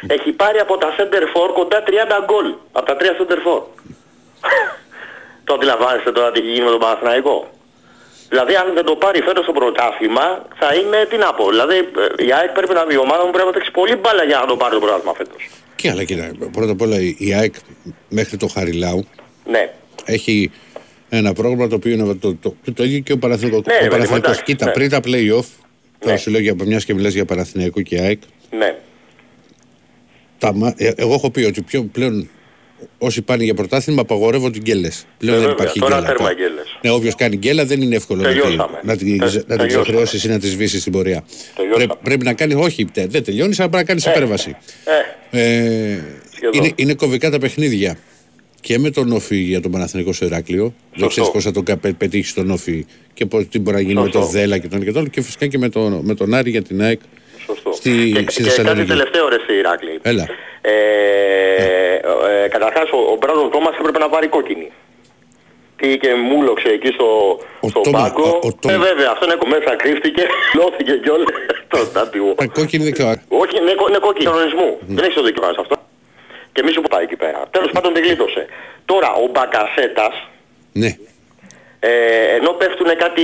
Έχει 0.07 0.33
πάρει 0.33 0.59
από 0.59 0.77
τα 0.77 0.89
center 0.97 1.25
for 1.35 1.49
κοντά 1.55 1.83
30 1.87 1.91
γκολ. 2.25 2.55
Από 2.73 2.87
τα 2.87 2.97
3 3.01 3.03
center 3.03 3.39
for. 3.47 3.61
το 5.47 5.55
αντιλαμβάνεστε 5.55 6.13
τώρα 6.13 6.31
τι 6.33 6.39
έχει 6.41 6.49
γίνει 6.49 6.65
με 6.65 6.71
τον 6.71 6.81
Παναθηναϊκό. 6.81 7.51
Δηλαδή 8.29 8.55
αν 8.55 8.75
δεν 8.75 8.85
το 8.85 8.95
πάρει 8.97 9.23
φέτος 9.23 9.45
το 9.47 9.53
πρωτάθλημα 9.53 10.47
θα 10.61 10.75
είναι 10.75 11.07
τι 11.11 11.17
να 11.17 11.35
πω. 11.35 11.49
Δηλαδή 11.49 11.77
ε, 11.77 12.25
η 12.27 12.33
ΑΕΚ 12.33 12.51
πρέπει 12.51 12.73
να 12.73 12.85
η 12.89 12.97
ομάδα 12.97 13.25
μου 13.25 13.31
πρέπει 13.31 13.47
να 13.47 13.53
παίξει 13.53 13.71
πολύ 13.71 13.95
μπάλα 13.97 14.25
για 14.25 14.39
να 14.39 14.47
το 14.47 14.57
πάρει 14.57 14.75
το 14.75 14.81
πρωτάθλημα 14.81 15.15
φέτος. 15.15 15.43
Και 15.77 15.91
αλλά 15.91 16.05
κοίτα, 16.05 16.31
πρώτα 16.53 16.73
απ' 16.73 16.81
όλα 16.81 17.01
η 17.01 17.17
η 17.19 17.35
ΑΕΚ 17.35 17.55
μέχρι 18.09 18.37
το 18.37 18.47
Χαριλάου 18.55 19.07
Ναι. 19.51 19.73
έχει 20.05 20.51
ένα 21.09 21.33
πρόγραμμα 21.33 21.69
το 21.69 21.75
οποίο 21.75 21.93
είναι 21.93 22.05
το, 22.05 22.15
το, 22.15 22.55
το, 22.65 22.73
το 22.73 22.85
ίδιο 22.85 22.99
και 22.99 23.13
ο 23.13 23.19
Παναθηναϊκός. 23.19 23.63
Ναι, 23.67 23.73
ο 23.75 23.83
ρε, 23.83 23.89
Παναθηναϊκός. 23.89 24.29
εντάξει, 24.31 24.43
Κοίτα, 24.45 24.65
ναι. 24.67 24.73
πριν 24.73 24.89
τα 24.91 25.01
play-off, 25.05 25.45
τώρα 25.99 26.13
Ναι. 26.13 26.17
σου 26.17 26.31
λέω 26.31 26.41
για 26.41 26.55
μια 26.65 26.79
και 26.79 26.95
μιλάς 26.95 27.13
για 27.15 27.25
Παναθηναϊκό 27.25 27.81
και 27.81 27.99
ΑΕΚ, 28.01 28.21
Ναι. 28.59 28.75
τα, 30.39 30.55
μα- 30.55 30.75
ε, 30.77 30.93
εγώ 30.97 31.15
έχω 31.15 31.31
πει 31.31 31.45
ότι 31.45 31.63
πιο, 31.63 31.83
πλέον 31.83 32.29
όσοι 32.99 33.23
πάνε 33.23 33.45
για 33.45 33.55
πρωτάθλημα 33.55 34.01
απαγορεύονται 34.01 34.59
γκέλες. 34.59 35.07
Πλέον 35.19 35.37
Ε, 35.37 35.39
δεν 35.39 35.49
βέβαια, 35.49 35.63
υπάρχει 35.65 35.81
τώρα 35.81 35.95
γκέλα. 35.95 36.07
τέρμα 36.07 36.23
τώρα. 36.29 36.35
γκέλες. 36.35 36.79
Ναι, 36.83 36.91
όποιος 36.91 37.15
κάνει 37.15 37.37
γκέλα 37.37 37.65
δεν 37.65 37.83
είναι 37.83 37.97
εύκολο 37.97 38.23
να 38.23 38.29
τη, 38.29 38.35
Τελειώσαμε. 38.41 38.81
να 38.83 38.97
τη, 38.97 39.05
Τε- 39.05 39.21
να 39.21 39.29
τη 39.29 39.45
τελειώσαμε. 39.47 39.67
ξεχρεώσεις 39.83 40.25
ή 40.25 40.29
να 40.29 40.39
τη 40.39 40.47
σβήσεις 40.47 40.81
στην 40.81 40.93
πορεία. 40.93 41.25
Τελειώσαμε. 41.57 41.87
Πρέ- 41.87 41.99
πρέπει 42.03 42.25
να 42.25 42.33
κάνει, 42.35 42.55
όχι, 42.55 42.85
τε- 42.85 43.11
δεν 43.11 43.25
τελειώνεις, 43.25 43.61
αλλά 43.61 43.69
πρέπει 43.69 43.83
να 43.85 43.89
κάνεις 43.89 44.07
Ε, 44.07 44.11
υπέρβαση. 44.11 44.57
Ε, 45.31 45.41
Ε, 45.41 46.01
Σχεδόν. 46.35 46.53
είναι, 46.65 46.73
είναι 46.75 46.95
κομβικά 46.95 47.31
τα 47.31 47.39
παιχνίδια. 47.39 47.99
Και 48.67 48.79
με 48.79 48.91
τον 48.91 49.13
Όφη 49.13 49.37
για 49.37 49.61
τον 49.61 49.71
Παναθηνικό 49.71 50.13
στο 50.13 50.25
Ηράκλειο. 50.25 50.75
Δεν 50.95 51.09
ξέρεις 51.09 51.31
πώ 51.31 51.41
θα 51.41 51.51
τον 51.51 51.65
κα- 51.65 51.77
πετύχεις 51.99 52.35
τον 52.35 52.51
Όφη 52.51 52.87
και 53.15 53.27
πώς, 53.27 53.45
τι 53.51 53.59
μπορεί 53.59 53.77
να 53.77 53.83
γίνει 53.83 54.01
Σωστό. 54.01 54.19
με 54.19 54.25
τον 54.25 54.33
Δέλα 54.33 54.59
και 54.59 54.69
τον 54.69 54.85
και 54.85 54.93
τον. 54.93 55.11
Και 55.11 55.21
φυσικά 55.23 55.47
και 55.47 55.59
με 55.59 55.69
τον, 55.69 56.01
με 56.05 56.15
τον 56.15 56.35
Άρη 56.35 56.51
για 56.51 56.63
την 56.63 56.83
ΑΕΚ. 56.83 57.01
Σωστό. 57.47 57.73
Στη- 57.73 57.91
και, 57.91 57.97
στη 58.09 58.15
και 58.15 58.23
κάτι 58.25 58.43
Θεσσαλονίκη. 58.43 58.89
τελευταίο 58.89 59.29
ρε 59.29 59.39
στη 59.45 59.53
Ηράκλη. 59.63 59.99
Έλα. 60.03 60.27
Ε, 60.61 60.73
ε, 62.45 62.49
καταρχάς 62.49 62.89
ο, 62.91 62.99
ο 63.13 63.17
Μπράντον 63.21 63.51
Τόμας 63.51 63.75
έπρεπε 63.81 63.99
να 63.99 64.09
πάρει 64.09 64.27
κόκκινη. 64.37 64.69
Τι 65.79 65.89
και 66.03 66.11
μούλοξε 66.29 66.69
εκεί 66.77 66.91
στο, 66.97 67.09
Ο 67.61 67.69
στο 67.69 67.81
Τόμα- 67.81 67.99
πάγκο. 68.01 68.25
ο- 68.29 68.41
ο 68.49 68.51
Τόμα- 68.61 68.75
ε, 68.75 68.79
βέβαια, 68.89 69.09
αυτό 69.15 69.25
είναι 69.27 69.37
μέσα 69.55 69.71
κρύφτηκε, 69.83 70.23
λώθηκε 70.61 70.93
κιόλας. 71.05 71.29
το 71.73 71.79
τάτιο. 71.97 72.25
Τα 72.37 72.47
κόκκινη 72.59 72.83
δεν 72.89 72.93
ξέρω. 72.93 73.09
Όχι, 73.43 73.55
είναι, 73.61 73.75
κο- 73.81 73.89
είναι 73.91 73.99
κόκκινη 74.07 74.25
κανονισμού. 74.31 74.69
Δεν 74.97 75.05
έχει 75.07 75.15
το 75.21 75.25
δικαίωμα 75.29 75.53
σε 75.57 75.61
αυτό. 75.65 75.77
Και 76.53 76.63
μη 76.65 76.71
σου 76.73 76.81
πάει 76.91 77.03
εκεί 77.05 77.17
πέρα. 77.17 77.41
Τέλος 77.51 77.71
πάντων 77.73 77.93
την 77.93 78.03
γλίτωσε. 78.05 78.47
Τώρα 78.85 79.13
ο 79.13 79.27
Μπακασέτας, 79.33 80.15
Ναι. 80.73 80.91
ε, 81.81 81.91
ενώ 82.39 82.51
πέφτουν 82.51 82.87
κάτι 83.05 83.23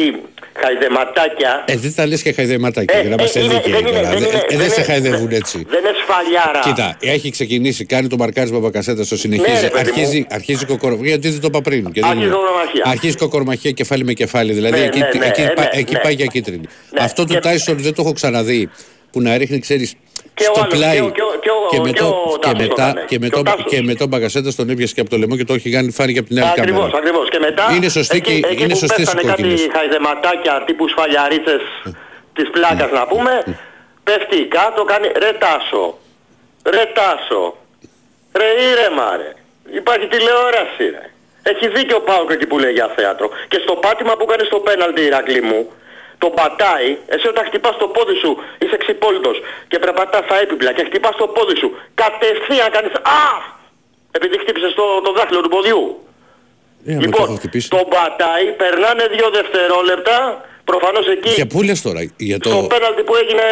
χαϊδεματάκια, 0.62 1.64
Ε, 1.66 1.76
δεν 1.76 1.94
τα 1.94 2.06
λες 2.06 2.22
και 2.22 2.32
χαϊδεματάκια 2.32 2.96
Ε, 2.98 3.00
για 3.00 3.08
να 3.08 3.14
ε, 3.14 3.18
είμαστε 3.18 3.40
είναι- 3.40 3.54
δίκαιοι 3.54 3.72
δεν 3.72 3.80
είναι- 3.80 3.90
τώρα. 3.90 4.08
δεν 4.08 4.18
Δεν- 4.18 4.28
είναι- 4.28 4.38
ε, 4.38 4.44
δεν 4.48 4.58
Δεν 4.58 4.68
σε 4.70 4.74
είναι- 4.74 4.84
χαϊδεύουν 4.84 5.30
έτσι. 5.30 5.66
δεν 5.70 5.78
είναι 5.80 5.92
σφαλιάρα. 6.02 6.60
Κοίτα, 6.64 6.96
έχει 7.00 7.30
ξεκινήσει, 7.30 7.84
κάνει 7.84 8.08
το 8.08 8.16
μαρκάρισμα 8.16 8.58
Παπακασέτα 8.58 9.04
στο 9.04 9.14
Ναι, 9.14 9.20
συνεχίζει. 9.20 9.60
ρε, 9.62 9.68
παιδί 9.70 9.90
μου. 9.90 10.00
αρχίζει, 10.00 10.26
αρχίζει 10.30 10.64
κοκορομαχία. 10.64 11.08
Γιατί 11.08 11.28
δεν 11.28 11.40
το 11.40 11.46
είπα 11.46 11.60
πριν. 11.60 11.84
και 11.92 12.00
δεν 12.00 12.04
Αρχίζει 12.10 12.26
είναι. 12.26 12.34
κοκορομαχία. 12.34 12.82
Αρχίζει 12.86 13.16
κοκορομαχία 13.16 13.70
κεφάλι 13.70 14.04
με 14.04 14.12
κεφάλι. 14.12 14.52
Δηλαδή 14.52 14.78
Ναι, 14.78 14.84
εκεί, 14.84 14.98
ναι, 14.98 15.08
ναι, 15.18 15.26
εκεί, 15.26 15.40
ε, 15.40 15.46
πα- 15.48 15.62
ναι, 15.62 15.80
εκεί 15.80 15.92
ναι. 15.94 15.98
πάει 16.00 16.14
για 16.14 16.26
κίτρινη. 16.26 16.66
Ναι, 16.90 17.00
Αυτό 17.04 17.24
του 17.24 17.32
και- 17.32 17.40
Τάισον 17.40 17.78
δεν 17.78 17.94
το 17.94 18.02
έχω 18.02 18.12
ξαναδεί. 18.12 18.70
Που 19.12 19.20
να 19.20 19.36
ρίχνει, 19.36 19.58
ξέρεις, 19.58 19.90
Και 19.90 19.96
ο 19.98 20.07
στο 20.42 20.60
άλλος, 20.60 20.74
πλάι. 20.74 20.96
και 20.96 21.02
ο- 21.02 21.10
και 21.10 21.22
ο- 21.22 21.38
και 21.44 21.50
ο- 21.50 21.68
και 21.70 21.80
με 21.86 21.90
και 21.90 22.00
το- 22.00 22.06
ο 22.06 22.38
και 22.38 22.46
Τάσος 22.46 22.58
το 22.58 22.64
μετά- 22.68 22.88
έκανε. 22.88 23.04
και 23.10 23.18
με 23.22 23.28
Και 23.28 23.34
ο 23.34 23.42
το- 23.42 23.50
Τάσος. 23.50 23.64
και 23.72 23.82
με 23.82 23.94
τον 23.94 24.08
Μπαγκασέτα 24.08 24.50
τον 24.58 24.66
έπιασε 24.72 24.94
και 24.94 25.00
από 25.04 25.10
το 25.10 25.16
λαιμό 25.20 25.34
και 25.36 25.44
το 25.44 25.54
έχει 25.58 25.70
κάνει 25.76 25.90
φάρει 25.98 26.12
και 26.12 26.18
από 26.18 26.28
την 26.28 26.38
άλλη 26.40 26.48
Ακριβώς, 26.56 26.80
κάμερα. 26.80 26.98
ακριβώς. 26.98 27.26
Και 27.32 27.38
μετά 27.38 27.64
Είναι 27.76 27.88
σωστή 27.88 28.16
εκεί, 28.16 28.40
και- 28.40 28.46
εκεί 28.52 28.62
είναι 28.62 28.72
που 28.72 28.78
σωστές 28.84 28.98
οι 28.98 29.04
πέφτανε 29.04 29.22
κάτι 29.30 29.42
κόκκινες. 29.42 29.68
χαϊδεματάκια 29.76 30.54
τύπου 30.66 30.88
σφαλιαρίτσες 30.88 31.62
της 32.36 32.46
πλάκας 32.54 32.90
να 32.98 33.06
πούμε, 33.10 33.32
πέφτει 34.06 34.38
κάτω, 34.56 34.80
κάνει 34.92 35.06
ρε 35.22 35.32
Τάσο, 35.42 35.84
ρε 36.74 36.84
Τάσο, 36.98 37.42
ρε 38.40 38.48
ήρεμα 38.70 39.08
ρε, 39.20 39.30
υπάρχει 39.80 40.06
τηλεόραση 40.14 40.84
ρε. 40.96 41.04
Έχει 41.42 41.68
δίκιο 41.68 41.96
ο 41.96 42.00
Πάουκ 42.00 42.30
εκεί 42.30 42.46
που 42.46 42.58
λέει 42.58 42.72
για 42.72 42.88
θέατρο. 42.96 43.26
Και 43.48 43.58
στο 43.64 43.74
πάτημα 43.84 44.12
που 44.16 44.24
κάνει 44.24 44.44
στο 44.50 44.58
πέναλτι 44.66 45.00
Ηρακλή 45.10 45.42
μου, 45.42 45.60
το 46.18 46.28
πατάει, 46.30 46.98
εσύ 47.06 47.26
όταν 47.28 47.44
χτυπάς 47.44 47.76
το 47.76 47.86
πόδι 47.88 48.14
σου 48.22 48.30
είσαι 48.58 48.76
ξυπόλυτος 48.76 49.36
και 49.68 49.78
περπατάς 49.78 50.24
στα 50.24 50.36
έπιπλα 50.40 50.72
και 50.72 50.84
χτυπάς 50.84 51.16
το 51.16 51.26
πόδι 51.26 51.56
σου, 51.56 51.68
κατευθείαν 51.94 52.70
κάνεις 52.70 52.92
Α! 52.94 53.26
Επειδή 54.10 54.38
χτύπησες 54.38 54.74
το, 54.74 55.00
το 55.04 55.12
δάχτυλο 55.12 55.40
του 55.40 55.48
ποδιού. 55.48 55.82
Ε, 56.86 56.92
άμα 56.92 57.00
το 57.00 57.06
Λοιπόν, 57.06 57.24
έχω 57.24 57.34
χτυπήσει. 57.34 57.68
τον 57.70 57.84
πατάει, 57.88 58.46
περνάνε 58.62 59.06
δύο 59.14 59.30
δευτερόλεπτα, 59.30 60.44
προφανώς 60.70 61.06
εκεί 61.14 61.30
Για 61.40 61.48
πού 61.52 61.58
λες 61.68 61.78
τώρα, 61.86 62.00
για 62.28 62.36
στο 62.40 62.48
το. 62.50 62.66
πέναλτι 62.74 63.02
που 63.08 63.14
έγινε 63.22 63.46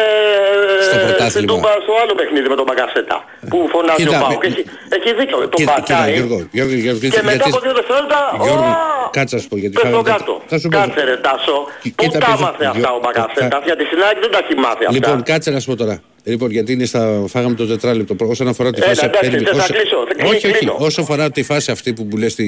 Στο 0.87 0.95
ε, 0.97 0.99
πρωτάθλημα. 1.03 1.29
στην 1.35 1.45
Τούμπα, 1.51 1.71
στο 1.85 1.93
άλλο 2.01 2.13
παιχνίδι 2.19 2.47
με 2.53 2.57
τον 2.59 2.65
Μπαγκασέτα, 2.69 3.17
που 3.51 3.57
φωνάζει 3.73 3.99
Κοίτα, 4.01 4.17
ο 4.19 4.21
Πάουκ. 4.23 4.41
με- 4.43 4.47
Έχει, 4.49 4.61
έχει 4.97 5.09
δίκιο, 5.19 5.37
τον 5.53 5.57
Κοίτα, 5.59 5.73
κοίτα, 5.75 5.95
πατάει 5.95 6.11
Γιώργο, 6.17 6.37
Γιώργο, 6.55 6.75
Γιώργο, 6.85 6.99
και 7.15 7.21
μετά 7.29 7.35
γιατί- 7.37 7.49
από 7.51 7.59
δύο 7.65 7.73
δευτερόλεπτα, 7.79 8.19
Γιώργο, 8.45 8.69
«Ω!» 8.71 9.09
κάτσε 9.17 9.33
να 9.35 9.41
σου 9.43 9.47
πω, 9.51 9.55
γιατί 9.63 9.73
Πες 9.77 9.83
φάγαμε 9.83 10.03
το 10.03 10.09
τα- 10.09 10.15
κάτω. 10.17 10.33
θα 10.51 10.55
σου 10.61 10.67
πω- 10.71 10.77
Κάτσε 10.79 11.01
ρε 11.09 11.17
Τάσο. 11.25 11.57
Κοι- 11.83 11.93
Πού 11.97 12.03
κοίτα, 12.03 12.17
τα 12.19 12.25
παιδί, 12.29 12.43
μάθε 12.45 12.65
αυτά 12.71 12.79
Γιώ- 12.79 12.97
ο 12.97 12.99
Μπαγκασέτα; 13.03 13.47
θα- 13.55 13.61
Για 13.67 13.75
τη 13.79 13.83
Σινάκη 13.89 14.19
δεν 14.25 14.31
τα 14.35 14.39
έχει 14.43 14.55
μάθει 14.65 14.83
αυτά. 14.87 14.95
Λοιπόν, 14.97 15.15
κάτσε 15.31 15.49
να 15.55 15.59
σου 15.61 15.67
πω 15.71 15.75
τώρα. 15.83 15.95
Λοιπόν, 16.33 16.49
γιατί 16.57 16.69
είναι 16.75 16.85
στα... 16.91 17.01
φάγαμε 17.33 17.55
το 17.61 17.65
τετράλεπτο. 17.71 18.13
Όσον 18.33 18.47
αφορά 18.53 18.69
τη 18.71 18.77
Έλα, 18.81 18.87
φάση. 18.87 19.05
εντάξει, 19.05 19.19
περίμενε, 19.29 19.47
θες 19.49 19.57
να 19.57 19.63
όσο- 19.63 19.73
κλείσω, 19.73 19.97
θα 20.07 20.13
κλείσω, 20.13 20.27
όχι, 20.35 20.47
όχι. 20.47 20.57
κλείνω. 20.57 20.75
Όσο 20.79 21.01
αφορά 21.01 21.25
τη 21.31 21.41
φάση 21.43 21.71
αυτή 21.71 21.89
που 21.93 22.03
μου 22.09 22.17
λες 22.17 22.35
τη. 22.35 22.45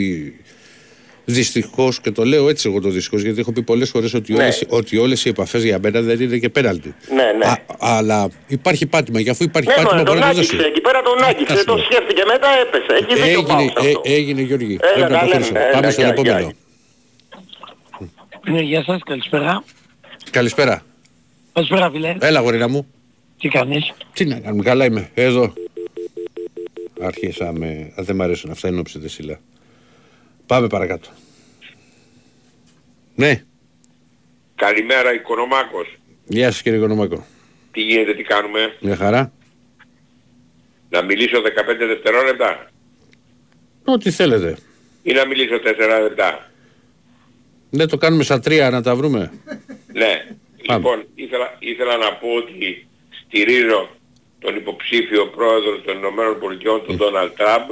Δυστυχώς 1.34 2.00
και 2.02 2.12
το 2.12 2.24
λέω 2.26 2.50
έτσι 2.50 2.70
εγώ 2.70 2.82
το 2.82 2.90
δυστυχώς 2.90 3.22
γιατί 3.22 3.40
έχω 3.40 3.52
πει 3.52 3.62
πολλές 3.62 3.90
φορές 3.90 4.14
ότι, 4.14 4.34
Ναι. 4.34 4.44
όλες, 4.44 4.64
ότι 4.70 4.98
όλες 4.98 5.26
οι 5.26 5.30
επαφές 5.30 5.64
για 5.64 5.80
μένα 5.80 6.02
δεν 6.02 6.20
είναι 6.22 6.38
και 6.38 6.50
πέναλτι. 6.50 6.96
Ναι, 7.16 7.24
ναι. 7.38 7.46
Α, 7.46 7.58
αλλά 7.78 8.30
υπάρχει 8.48 8.86
πάτημα. 8.86 9.22
Και 9.22 9.30
αφού 9.30 9.44
υπάρχει 9.44 9.70
Ναι, 9.70 9.76
πάτημα 9.76 9.92
μωρέ, 9.94 10.04
μπορεί 10.04 10.20
τον 10.20 10.28
να 10.28 10.34
το 10.34 10.38
άγγιξε 10.40 10.56
δώσει. 10.58 10.70
εκεί 10.70 10.82
πέρα, 10.82 11.02
τον 11.02 11.24
άγγιξε, 11.24 11.54
Ας 11.54 11.64
το 11.64 11.74
πούμε. 11.74 11.86
σκέφτηκε 11.86 12.22
μετά, 12.34 12.48
έπεσε. 12.62 12.94
Έχει 13.06 13.22
δίκιο 13.22 13.40
ο 13.40 13.44
Πάουκ 13.44 13.60
Έγινε, 13.60 13.82
σε 13.82 13.88
αυτό. 13.88 14.02
ε, 14.06 14.14
έγινε 14.14 14.42
Γιώργη. 14.42 14.78
Έλα, 14.82 14.94
Πρέπει 14.94 15.12
να 15.12 15.20
τα 15.20 15.26
προχωρήσουμε. 15.26 15.60
λέμε. 15.60 15.72
Πάμε 15.72 15.84
Έλα, 15.86 15.92
στον 15.92 16.04
γεια, 16.04 16.14
επόμενο. 16.14 16.40
γεια. 16.40 16.54
Ναι, 18.54 18.62
γεια 18.62 18.84
σας, 18.84 19.00
καλησπέρα. 19.06 19.64
Καλησπέρα. 20.32 20.84
Καλησπέρα 21.54 21.92
φίλε. 21.92 22.16
Έλα, 22.20 22.40
γορίνα 22.40 22.68
μου. 22.70 22.88
Τι 23.40 23.48
κάνεις; 23.48 23.94
Τι 24.14 24.26
να 24.26 24.40
κάνουμε, 24.40 24.64
καλά 24.64 24.86
είμαι. 24.86 25.10
Εδώ. 25.14 25.54
Άρχισαμε. 27.02 27.92
Α, 28.00 28.04
δεν 28.04 28.16
μ' 28.16 28.22
αρέσουν 28.22 28.52
αυτά, 28.52 28.68
είναι 28.68 28.80
όψετε 28.80 29.08
σιλά. 29.08 29.40
Πάμε 30.50 30.68
παρακάτω. 30.68 31.10
Ναι. 33.16 33.44
Καλημέρα 34.56 35.14
Οικονομάκος. 35.14 35.98
Γεια 36.26 36.52
σας 36.52 36.62
κύριε 36.62 36.78
Οικονομάκο. 36.78 37.26
Τι 37.72 37.82
γίνεται, 37.82 38.14
τι 38.14 38.24
κάνουμε; 38.24 38.76
Μια 38.80 38.96
χαρά. 38.96 39.32
Να 40.90 41.02
μιλήσω 41.02 41.42
15 41.42 41.86
δευτερόλεπτα; 41.88 42.72
Ό,τι 43.84 44.12
θέλετε. 44.12 44.58
ή 45.04 45.12
να 45.14 45.26
μιλήσω 45.26 45.56
4 45.60 46.02
λεπτά; 46.02 46.52
Δεν 47.70 47.88
το 47.88 47.98
κάνουμε 47.98 48.24
στα 48.24 48.40
τρία 48.40 48.70
να 48.70 48.82
τα 48.82 48.96
βρούμε. 48.96 49.32
Ναι. 49.94 50.26
Πάμε. 50.66 50.80
Λοιπόν, 50.80 51.06
ήθελα, 51.16 51.56
ήθελα 51.60 51.98
να 51.98 52.14
πω 52.14 52.28
ότι 52.28 52.88
στηρίζω 53.26 53.90
τον 54.40 54.56
υποψήφιο 54.56 55.28
πρόεδρο 55.28 55.80
των 55.80 55.98
Ηνωμένων 55.98 56.40
Πολιτειών, 56.40 56.86
τον 56.86 56.96
Ντόναλτ 56.98 57.36
Τραμπ, 57.38 57.70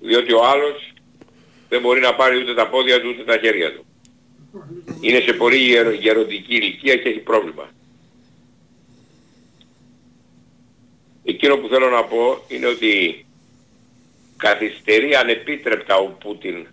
διότι 0.00 0.32
ο 0.32 0.44
άλλος 0.44 0.93
δεν 1.68 1.80
μπορεί 1.80 2.00
να 2.00 2.14
πάρει 2.14 2.36
ούτε 2.36 2.54
τα 2.54 2.68
πόδια 2.68 3.00
του 3.00 3.08
ούτε 3.08 3.24
τα 3.24 3.38
χέρια 3.38 3.74
του. 3.74 3.86
Είναι 5.00 5.20
σε 5.20 5.32
πολύ 5.32 5.56
γερο, 5.56 5.90
γεροντική 5.90 6.54
ηλικία 6.54 6.96
και 6.96 7.08
έχει 7.08 7.18
πρόβλημα. 7.18 7.70
Εκείνο 11.24 11.56
που 11.56 11.68
θέλω 11.68 11.90
να 11.90 12.04
πω 12.04 12.44
είναι 12.48 12.66
ότι 12.66 13.24
καθυστερεί 14.36 15.14
ανεπίτρεπτα 15.14 15.96
ο 15.96 16.06
Πούτιν 16.06 16.66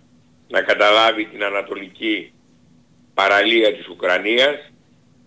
να 0.48 0.60
καταλάβει 0.60 1.24
την 1.24 1.44
ανατολική 1.44 2.32
παραλία 3.14 3.74
της 3.74 3.88
Ουκρανίας, 3.88 4.72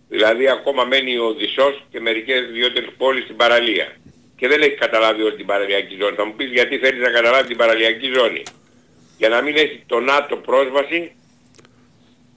δηλαδή 0.10 0.50
ακόμα 0.50 0.84
μένει 0.84 1.18
ο 1.18 1.26
Οδυσσός 1.26 1.86
και 1.92 2.00
μερικές 2.00 2.52
δυο-τρεις 2.52 2.90
πόλεις 2.98 3.24
στην 3.24 3.36
παραλία. 3.36 3.96
Και 4.38 4.48
δεν 4.48 4.62
έχει 4.62 4.76
καταλάβει 4.76 5.22
όλη 5.22 5.36
την 5.36 5.46
παραλιακή 5.46 5.96
ζώνη. 6.02 6.16
Θα 6.16 6.26
μου 6.26 6.36
πεις 6.36 6.52
γιατί 6.52 6.78
θέλεις 6.78 7.02
να 7.02 7.10
καταλάβει 7.10 7.48
την 7.48 7.58
παραλιακή 7.58 8.12
ζώνη. 8.14 8.44
Για 9.18 9.30
να 9.30 9.42
μην 9.42 9.56
έχει 9.56 9.84
το 9.86 10.00
ΝΑΤΟ 10.00 10.38
πρόσβαση 10.38 11.16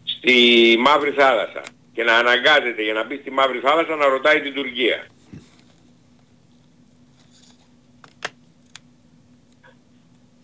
στη 0.05 0.77
Μαύρη 0.79 1.11
Θάλασσα. 1.11 1.63
Και 1.93 2.03
να 2.03 2.15
αναγκάζεται 2.17 2.83
για 2.83 2.93
να 2.93 3.05
μπει 3.05 3.17
στη 3.17 3.31
Μαύρη 3.31 3.59
Θάλασσα 3.59 3.97
να 3.97 4.07
ρωτάει 4.07 4.41
την 4.41 4.55
Τουρκία. 4.55 5.07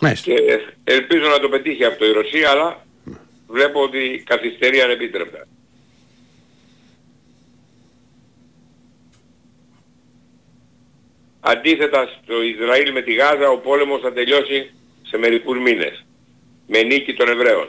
Μάλιστα. 0.01 0.33
Και 0.35 0.61
ελπίζω 0.85 1.29
να 1.29 1.41
το 1.41 1.49
πετύχει 1.49 1.85
αυτό 1.85 2.05
η 2.05 2.13
Ρωσία, 2.13 2.51
αλλά 2.51 2.87
βλέπω 3.47 3.83
ότι 3.83 4.23
καθυστερεί 4.27 4.81
ανεπίτρεπτα. 4.81 5.47
Αντίθετα 11.41 12.21
στο 12.23 12.43
Ισραήλ 12.43 12.93
με 12.93 13.03
τη 13.03 13.13
Γάζα 13.13 13.49
ο 13.49 13.59
πόλεμος 13.59 14.01
θα 14.01 14.13
τελειώσει 14.13 14.71
σε 15.03 15.17
μερικούς 15.19 15.59
μήνες. 15.59 16.05
Με 16.67 16.83
νίκη 16.83 17.15
των 17.15 17.29
Εβραίων. 17.29 17.69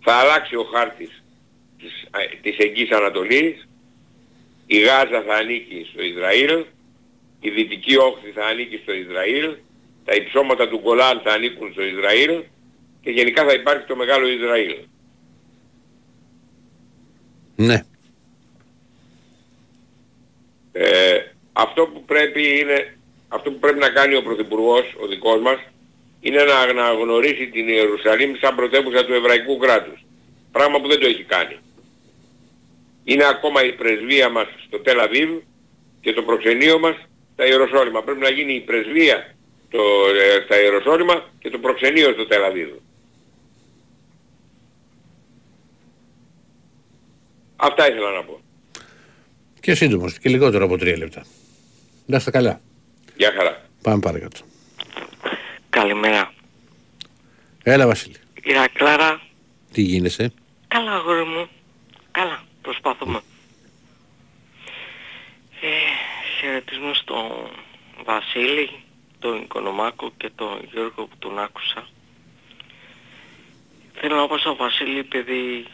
Θα 0.00 0.14
αλλάξει 0.14 0.56
ο 0.56 0.64
χάρτης 0.64 1.22
της, 1.78 2.06
α, 2.10 2.18
της 2.42 2.56
Εγγύης 2.58 2.90
Ανατολής, 2.90 3.68
η 4.66 4.78
Γάζα 4.78 5.22
θα 5.26 5.34
ανήκει 5.34 5.86
στο 5.92 6.02
Ισραήλ, 6.02 6.64
η 7.40 7.50
Δυτική 7.50 7.96
Όχθη 7.96 8.30
θα 8.30 8.46
ανήκει 8.46 8.76
στο 8.76 8.92
Ισραήλ, 8.92 9.54
τα 10.04 10.14
υψώματα 10.14 10.68
του 10.68 10.78
Γκολάν 10.78 11.20
θα 11.24 11.32
ανήκουν 11.32 11.72
στο 11.72 11.82
Ισραήλ 11.82 12.42
και 13.02 13.10
γενικά 13.10 13.44
θα 13.44 13.52
υπάρχει 13.52 13.86
το 13.86 13.96
μεγάλο 13.96 14.28
Ισραήλ. 14.28 14.76
Ναι. 17.56 17.82
Ε, 20.72 21.18
αυτό 21.52 21.86
που 21.86 22.04
πρέπει 22.04 22.58
είναι, 22.58 22.96
αυτό 23.28 23.50
που 23.50 23.58
πρέπει 23.58 23.78
να 23.78 23.88
κάνει 23.88 24.14
ο 24.14 24.22
Πρωθυπουργός, 24.22 24.94
ο 25.02 25.06
δικός 25.06 25.40
μας, 25.40 25.58
είναι 26.24 26.42
να 26.44 26.56
αναγνωρίσει 26.58 27.46
την 27.46 27.68
Ιερουσαλήμ 27.68 28.32
σαν 28.40 28.54
πρωτεύουσα 28.54 29.04
του 29.04 29.14
εβραϊκού 29.14 29.56
κράτους. 29.56 30.04
Πράγμα 30.52 30.80
που 30.80 30.88
δεν 30.88 31.00
το 31.00 31.06
έχει 31.06 31.22
κάνει. 31.22 31.56
Είναι 33.04 33.24
ακόμα 33.24 33.64
η 33.64 33.72
πρεσβεία 33.72 34.28
μας 34.28 34.46
στο 34.66 34.78
Τελαβίβ 34.78 35.30
και 36.00 36.12
το 36.12 36.22
προξενείο 36.22 36.78
μας 36.78 36.96
στα 37.32 37.46
Ιεροσόλυμα. 37.46 38.02
Πρέπει 38.02 38.20
να 38.20 38.30
γίνει 38.30 38.54
η 38.54 38.60
πρεσβεία 38.60 39.34
το, 39.70 39.80
ε, 40.22 40.42
στα 40.44 40.60
Ιεροσόλυμα 40.60 41.30
και 41.38 41.50
το 41.50 41.58
προξενείο 41.58 42.12
στο 42.12 42.26
Τελαβίβ. 42.26 42.68
Αυτά 47.56 47.88
ήθελα 47.90 48.10
να 48.10 48.24
πω. 48.24 48.40
Και 49.60 49.74
σύντομος 49.74 50.18
και 50.18 50.28
λιγότερο 50.28 50.64
από 50.64 50.78
τρία 50.78 50.96
λεπτά. 50.96 51.24
Να 52.06 52.16
είστε 52.16 52.30
καλά. 52.30 52.60
Γεια 53.16 53.32
χαρά. 53.36 53.62
Πάμε 53.82 54.00
παρακάτω. 54.00 54.51
Καλημέρα. 55.76 56.32
Έλα 57.62 57.86
Βασίλη. 57.86 58.16
Ηρακλάρα, 58.42 59.20
Τι 59.72 59.82
γίνεσαι; 59.82 60.32
καλά 60.68 60.92
αγόρι 60.92 61.24
μου. 61.24 61.48
Καλά, 62.10 62.42
προσπαθούμε. 62.62 63.20
Ε, 65.60 65.68
χαιρετισμό 66.40 66.94
στον 66.94 67.26
Βασίλη, 68.04 68.70
τον 69.18 69.42
Οικονομάκο 69.42 70.12
και 70.16 70.30
τον 70.34 70.60
Γιώργο 70.72 71.04
που 71.06 71.16
τον 71.18 71.38
άκουσα. 71.38 71.86
Θέλω 73.94 74.16
να 74.16 74.26
πω 74.26 74.38
στον 74.38 74.56
Βασίλη 74.56 74.98
επειδή 74.98 75.66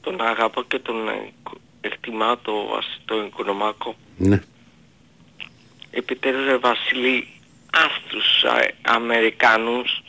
τον 0.00 0.20
αγαπώ 0.20 0.62
και 0.62 0.78
τον 0.78 1.08
ε, 1.08 1.32
εκτιμά 1.80 2.38
το, 2.38 2.66
Βασ- 2.66 3.00
τον 3.04 3.26
Οικονομάκο. 3.26 3.96
Ναι. 4.16 4.42
Επιτέλους 5.90 6.44
ρε 6.44 6.56
Βασίλη, 6.56 7.28
αυτούς 7.76 8.44
α, 8.44 8.70
Αμερικάνους 8.82 10.02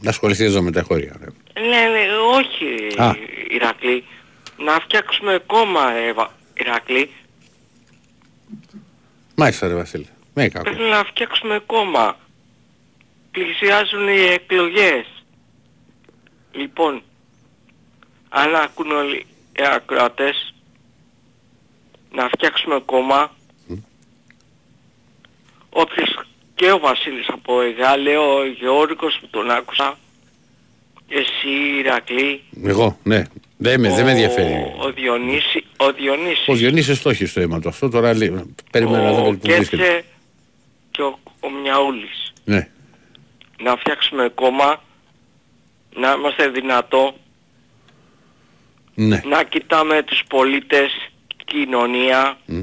Να 0.00 0.10
ασχοληθεί 0.10 0.44
εδώ 0.44 0.62
με 0.62 0.70
τα 0.70 0.82
χώρια. 0.82 1.16
ρε. 1.20 1.60
Ναι, 1.60 1.68
ναι, 1.88 2.06
όχι 2.34 3.00
Α. 3.00 3.12
Ηρακλή. 3.50 4.04
Να 4.58 4.72
φτιάξουμε 4.80 5.42
κόμμα 5.46 5.90
ε, 5.92 6.12
Βα- 6.12 6.32
Ηρακλή. 6.54 7.10
Μάλιστα 9.34 9.68
ρε 9.68 9.74
Βασίλη. 9.74 10.08
Ναι, 10.34 10.48
κακό. 10.48 10.64
Πρέπει 10.70 10.82
να 10.90 11.04
φτιάξουμε 11.04 11.58
κόμμα. 11.66 12.16
Πλησιάζουν 13.30 14.08
οι 14.08 14.20
εκλογές. 14.20 15.06
Λοιπόν, 16.52 17.02
αν 18.28 18.54
ακούν 18.54 18.90
όλοι 18.90 19.26
οι 19.58 19.62
ακροατές, 19.74 20.54
να 22.12 22.28
φτιάξουμε 22.28 22.80
κόμμα. 22.84 23.30
Όποιος 25.76 26.20
και 26.54 26.70
ο 26.72 26.78
Βασίλης 26.78 27.26
από 27.28 27.60
Εγάλε, 27.60 28.16
ο 28.16 28.46
Γεώργος 28.46 29.18
που 29.20 29.26
τον 29.30 29.50
άκουσα, 29.50 29.98
εσύ 31.08 31.78
Ηρακλή, 31.78 32.42
Εγώ, 32.64 32.98
ναι. 33.02 33.22
Δεν 33.56 33.80
με, 33.80 33.88
δεν 33.88 34.04
με 34.04 34.10
ενδιαφέρει. 34.10 34.52
Ο, 34.52 34.74
ο, 34.86 34.92
Διονύση, 34.92 35.64
ο 35.76 35.92
Διονύσης. 35.92 36.48
Ο 36.48 36.54
Διονύσης 36.54 37.02
το 37.02 37.10
έχει 37.10 37.26
στο 37.26 37.40
αίμα 37.40 37.60
του. 37.60 37.68
Αυτό 37.68 37.88
τώρα 37.88 38.14
λέει. 38.16 38.54
Περιμένω 38.70 39.02
να 39.02 39.12
δω 39.12 39.26
ο 39.26 39.30
που 39.32 39.38
βρίσκεται. 39.42 39.82
Κέτσε 39.82 40.04
και 40.90 41.02
ο, 41.02 41.18
ο 41.40 41.50
Μιαούλης. 41.50 42.32
Ναι. 42.44 42.68
Να 43.62 43.76
φτιάξουμε 43.76 44.28
κόμμα, 44.34 44.82
να 45.96 46.12
είμαστε 46.18 46.48
δυνατό, 46.48 47.14
Ναι. 48.94 49.22
να 49.24 49.42
κοιτάμε 49.44 50.02
τους 50.02 50.22
πολίτες, 50.28 50.90
κοινωνία, 51.44 52.38
Μμ. 52.46 52.56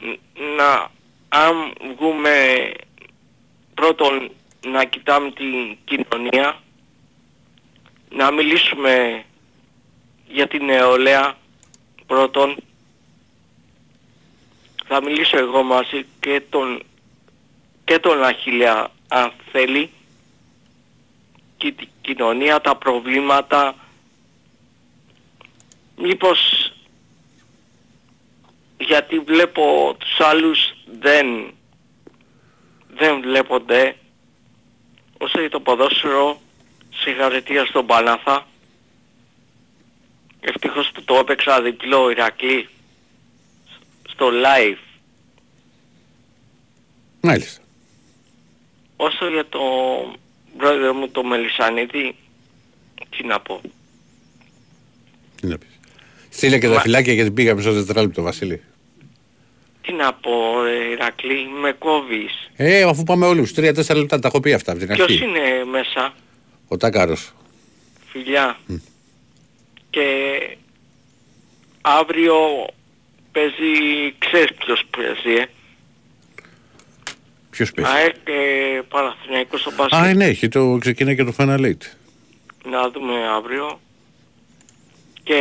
Ν- 0.00 0.18
να, 0.56 0.90
αν 1.28 1.72
βγούμε 1.96 2.70
πρώτον 3.74 4.30
να 4.66 4.84
κοιτάμε 4.84 5.30
την 5.30 5.76
κοινωνία, 5.84 6.60
να 8.10 8.30
μιλήσουμε 8.30 9.24
για 10.28 10.48
την 10.48 10.64
νεολαία 10.64 11.36
πρώτον, 12.06 12.56
θα 14.86 15.02
μιλήσω 15.02 15.38
εγώ 15.38 15.62
μαζί 15.62 16.06
και 16.20 16.42
τον, 16.50 16.82
και 17.84 17.98
τον 17.98 18.24
Αχιλέα 18.24 18.90
αν 19.08 19.32
θέλει, 19.52 19.90
και 21.56 21.72
την 21.72 21.88
κοινωνία, 22.00 22.60
τα 22.60 22.76
προβλήματα, 22.76 23.74
μήπως 25.96 26.65
γιατί 28.78 29.18
βλέπω 29.18 29.96
τους 29.98 30.20
άλλους 30.20 30.74
δεν, 31.00 31.54
δεν 32.96 33.20
βλέπονται 33.20 33.96
όσο 35.18 35.40
για 35.40 35.50
το 35.50 35.60
ποδόσφαιρο 35.60 36.40
συγχαρητήρια 36.94 37.64
στον 37.64 37.86
Πανάθα 37.86 38.46
ευτυχώς 40.40 40.90
που 40.94 41.02
το 41.04 41.14
έπαιξα 41.14 41.62
διπλό 41.62 42.10
Ηρακλή 42.10 42.68
στο 44.08 44.28
live 44.28 44.78
Μάλιστα. 47.20 47.62
όσο 48.96 49.28
για 49.28 49.48
το 49.48 49.60
πρόεδρο 50.56 50.92
μου 50.94 51.08
το 51.08 51.24
Μελισανίδη 51.24 52.16
τι 53.10 53.24
να 53.24 53.40
πω 53.40 53.60
Τι 55.40 55.46
να 55.46 55.58
πεις. 55.58 55.75
Στείλε 56.36 56.58
και 56.58 56.66
τα 56.66 56.74
Μα- 56.74 56.80
φυλάκια 56.80 57.12
γιατί 57.12 57.30
πήγαμε 57.30 57.60
στο 57.60 57.72
τετράλεπτο 57.74 58.22
Βασίλη. 58.22 58.62
τι 59.82 59.92
να 59.92 60.12
πω 60.14 60.62
ρε 60.62 60.84
Ηρακλή 60.90 61.48
με 61.60 61.72
κόβεις 61.72 62.50
Ε, 62.56 62.82
αφού 62.82 63.02
πάμε 63.02 63.26
όλους. 63.26 63.52
Τρία-τέσσερα 63.52 63.98
λεπτά 63.98 64.18
τα 64.18 64.28
έχω 64.28 64.40
πει 64.40 64.52
αυτά 64.52 64.70
από 64.72 64.80
την 64.80 64.88
ποιος 64.88 65.00
αρχή. 65.10 65.24
είναι 65.24 65.64
μέσα; 65.70 66.14
Ο 66.68 66.76
Τάκαρος. 66.76 67.32
φιλιά 68.12 68.58
και 69.90 70.06
αύριο 71.80 72.34
παίζει 73.32 74.14
ξέρεις 74.18 74.52
ποιος 74.54 74.82
παίζει 74.96 75.40
ε; 75.40 75.46
Ποιος 77.50 77.72
παίζει; 77.72 77.90
ΑΕΚ 77.96 78.14
και 78.24 78.82
Παναθηναϊκός 78.88 79.60
στο 79.60 79.70
μπάσκετ 79.76 79.98
Α, 79.98 80.14
ναι, 80.14 80.24
έχει 80.24 80.48
το, 80.48 80.78
ξεκινάει 80.80 81.16
και 81.16 81.24
το 81.24 81.34
Final 81.38 81.60
Eight. 81.60 81.82
να 82.70 82.90
δούμε 82.90 83.28
αύριο 83.36 83.80
και 85.22 85.40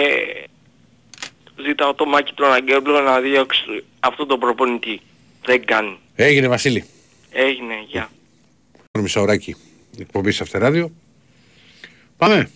ζητάω 1.65 1.93
το 1.93 2.05
Μάκη 2.05 2.33
τον 2.33 2.53
Αγγέλο 2.53 3.01
να 3.01 3.19
διώξει 3.19 3.83
αυτό 3.99 4.25
το 4.25 4.37
προπονητή 4.37 5.01
δεν 5.45 5.65
κάνει 5.65 5.99
Έγινε 6.15 6.47
Βασίλη. 6.47 6.85
έγινε 7.31 7.73
γεια 7.87 8.09
Μισάωράκι 8.99 9.55
εκπομπή 9.99 10.31
σε 10.31 10.43
αυτεράδιο. 10.43 10.91
Πάμε. 12.17 12.49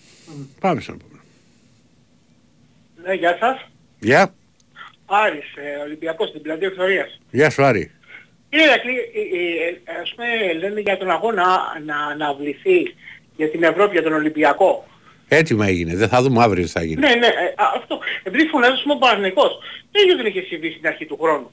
Πάμε 0.60 0.80
στον 0.80 0.94
επόμενο. 0.94 1.20
Ναι, 3.04 3.14
γεια 3.14 3.36
σας. 3.40 3.66
Γεια. 3.98 4.34
Άρης, 5.06 5.54
ε, 5.56 5.82
Ολυμπιακός 5.82 6.28
στην 6.28 6.42
πλατεία 6.42 6.66
Εξορίας. 6.68 7.20
Γεια 7.30 7.50
σου 7.50 7.64
Άρη. 7.64 7.90
Κύριε 8.48 8.66
Ρακλή, 8.66 8.92
ε, 8.92 9.94
ε, 9.96 10.00
ας 10.02 10.14
πούμε 10.14 10.52
λένε 10.58 10.80
για 10.80 10.96
τον 10.98 11.10
αγώνα 11.10 11.44
να 11.86 11.96
αναβληθεί 11.96 12.94
για 13.36 13.50
την 13.50 13.62
Ευρώπη, 13.62 13.92
για 13.92 14.02
τον 14.02 14.12
Ολυμπιακό. 14.12 14.86
Έτοιμα 15.32 15.66
έγινε. 15.66 15.96
Δεν 15.96 16.08
θα 16.08 16.22
δούμε 16.22 16.42
αύριο 16.42 16.64
τι 16.64 16.70
θα 16.70 16.82
γίνει. 16.82 17.00
Ναι, 17.00 17.08
ναι, 17.08 17.26
ε, 17.26 17.62
α, 17.62 17.64
αυτό. 17.76 17.98
Επειδή 18.22 18.44
φωνάζουμε 18.46 18.92
ο 18.92 18.96
Παναθηναϊκός. 18.98 19.50
Το 19.92 20.00
ίδιο 20.02 20.16
δεν 20.16 20.26
είχε 20.26 20.40
συμβεί 20.48 20.70
στην 20.70 20.86
αρχή 20.86 21.04
του 21.06 21.18
χρόνου. 21.22 21.50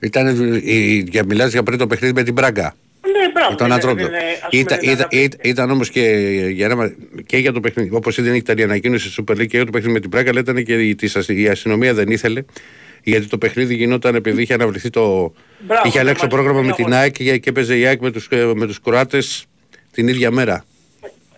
Ήταν, 0.00 0.26
ε, 0.26 0.56
ε, 0.72 1.02
για, 1.14 1.24
μιλάς 1.24 1.52
για 1.52 1.62
πριν 1.62 1.78
το 1.78 1.86
παιχνίδι 1.86 2.14
με 2.14 2.22
την 2.22 2.32
Μπράγκα. 2.32 2.74
Ναι, 3.02 3.30
μπράβο. 3.32 3.54
Τον 3.54 3.68
δεν- 3.68 3.76
Ατρόμητο. 3.76 4.08
δεν- 4.08 4.20
ας 4.20 4.48
πούμε, 4.50 4.62
Ήταν, 4.62 4.78
δεν 4.80 4.88
ήταν, 4.90 4.98
αναβλήθηκε. 4.98 5.24
ήταν, 5.38 5.50
ήταν 5.50 5.70
όμως 5.70 5.90
και 5.90 6.00
για, 6.52 6.66
ένα, 6.66 6.94
και 7.26 7.36
για 7.36 7.52
το 7.52 7.60
παιχνίδι. 7.60 7.90
Όπως 7.92 8.22
δεν 8.22 8.34
ήταν 8.34 8.58
η 8.58 8.62
ανακοίνωση 8.62 9.10
στη 9.10 9.24
Super 9.26 9.32
League 9.32 9.46
και 9.46 9.56
για 9.56 9.64
το 9.64 9.70
παιχνίδι 9.70 9.92
με 9.94 10.00
την 10.00 10.08
Μπράγκα, 10.08 10.30
αλλά 10.30 10.40
ήταν 10.40 10.64
και 10.64 10.74
η, 10.74 10.94
της, 10.94 11.16
η 11.28 11.48
αστυνομία 11.48 11.94
δεν 11.94 12.08
ήθελε. 12.08 12.42
Γιατί 13.02 13.26
το 13.26 13.38
παιχνίδι 13.38 13.74
γινόταν 13.74 14.14
επειδή 14.14 14.42
είχε 14.42 14.54
αναβληθεί 14.54 14.90
το. 14.90 15.32
Μπράβο, 15.58 15.82
είχε 15.88 15.96
ναι, 15.96 16.00
αλλάξει 16.02 16.20
το 16.20 16.26
μας 16.26 16.34
πρόγραμμα 16.34 16.58
είπε 16.58 16.68
με 16.68 16.74
την 16.74 16.84
αγώνα. 16.84 17.00
ΑΕΚ 17.00 17.12
και, 17.12 17.38
και 17.38 17.48
έπαιζε 17.48 17.78
η 17.78 17.86
ΑΕΚ 17.86 18.00
με 18.00 18.10
τους, 18.10 18.26
ε, 18.30 18.52
με 18.54 18.66
τους 18.66 18.80
Κροάτες 18.80 19.44
την 19.92 20.08
ίδια 20.08 20.30
μέρα. 20.30 20.64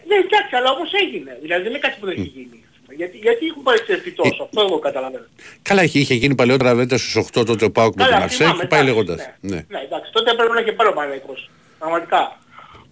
Ναι, 0.09 0.15
εντάξει, 0.27 0.53
αλλά 0.59 0.71
όμως 0.77 0.91
έγινε. 1.03 1.39
Δηλαδή 1.43 1.63
δεν 1.63 1.71
είναι 1.73 1.79
κάτι 1.87 1.97
που 2.01 2.07
δεν 2.07 2.15
έχει 2.19 2.33
γίνει. 2.37 2.59
Γιατί, 3.01 3.17
γιατί 3.17 3.47
έχουν 3.47 3.63
παρεξερθεί 3.63 4.09
Ε, 4.09 4.13
τόσο, 4.13 4.43
αυτό 4.43 4.61
εγώ 4.61 4.79
καταλαβαίνω. 4.79 5.25
Καλά, 5.63 5.83
είχε, 5.83 5.99
είχε 5.99 6.15
γίνει 6.15 6.35
παλαιότερα 6.35 6.75
βέβαια 6.75 6.99
στους 6.99 7.17
8 7.41 7.47
τότε 7.47 7.65
ο 7.65 7.71
Πάουκ 7.71 7.95
με 7.97 8.03
την 8.03 8.05
Καλά, 8.13 8.21
Μαρσέη 8.21 8.39
θυμάμαι, 8.47 8.63
και 8.63 8.67
πάει 8.69 8.81
εντάξει, 8.81 8.95
λέγοντας. 9.07 9.19
Ναι. 9.41 9.55
Ναι. 9.55 9.61
ναι, 9.69 9.79
εντάξει, 9.87 10.09
τότε 10.13 10.31
έπρεπε 10.31 10.53
να 10.53 10.61
είχε 10.61 10.73
πάρει 10.73 10.89
ο 10.91 10.93
Παναγικός. 10.93 11.51
Πραγματικά. 11.79 12.23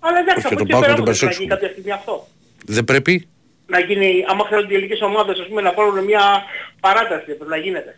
Αλλά 0.06 0.18
εντάξει, 0.18 0.38
Όχι, 0.46 0.46
από 0.46 0.56
τον 0.56 0.64
εκεί 0.66 0.72
Πάο 0.72 0.80
πέρα 0.80 0.92
και 0.92 0.98
τον 1.00 1.08
όμως 1.08 1.18
πρέπει 1.18 1.24
να 1.24 1.28
Περσόξ. 1.28 1.36
γίνει 1.38 1.48
κάποια 1.54 1.68
στιγμή 1.68 1.90
αυτό. 2.00 2.14
Δεν 2.76 2.84
πρέπει; 2.84 3.28
Να 3.66 3.78
γίνει, 3.80 4.24
άμα 4.30 4.44
θέλουν 4.50 4.70
οι 4.70 4.74
ελληνικές 4.74 5.00
ομάδες 5.00 5.38
ας 5.42 5.46
πούμε, 5.48 5.60
να 5.68 5.72
πάρουν 5.72 6.04
μια 6.04 6.24
παράταση, 6.80 7.24
πρέπει 7.38 7.50
να 7.56 7.56
γίνεται. 7.56 7.92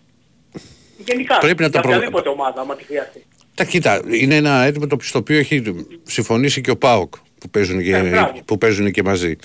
Γενικά, 1.08 1.38
Πρέπει 1.38 1.62
να 1.62 1.70
τα 1.70 1.78
για 1.78 1.80
προ- 1.80 1.94
οποιαδήποτε 1.94 2.28
ομάδα, 2.28 2.60
άμα 2.60 2.76
τη 2.76 2.84
χρειαστεί. 2.84 3.20
Τα 3.54 3.64
κοίτα, 3.64 4.02
είναι 4.22 4.34
ένα 4.36 4.62
έτοιμο 4.64 4.86
το 4.86 4.96
στο 5.00 5.18
οποίο 5.18 5.38
έχει 5.38 5.62
συμφωνήσει 6.02 6.60
και 6.60 6.70
ο 6.70 6.76
Πάοκ 6.76 7.14
που 7.46 7.50
παίζουν 7.50 7.82
και, 7.82 7.96
Ε, 7.96 8.08
μπράβο. 8.08 8.32
που 8.44 8.58
παίζουν 8.58 8.90
και 8.90 9.02
μαζί. 9.02 9.36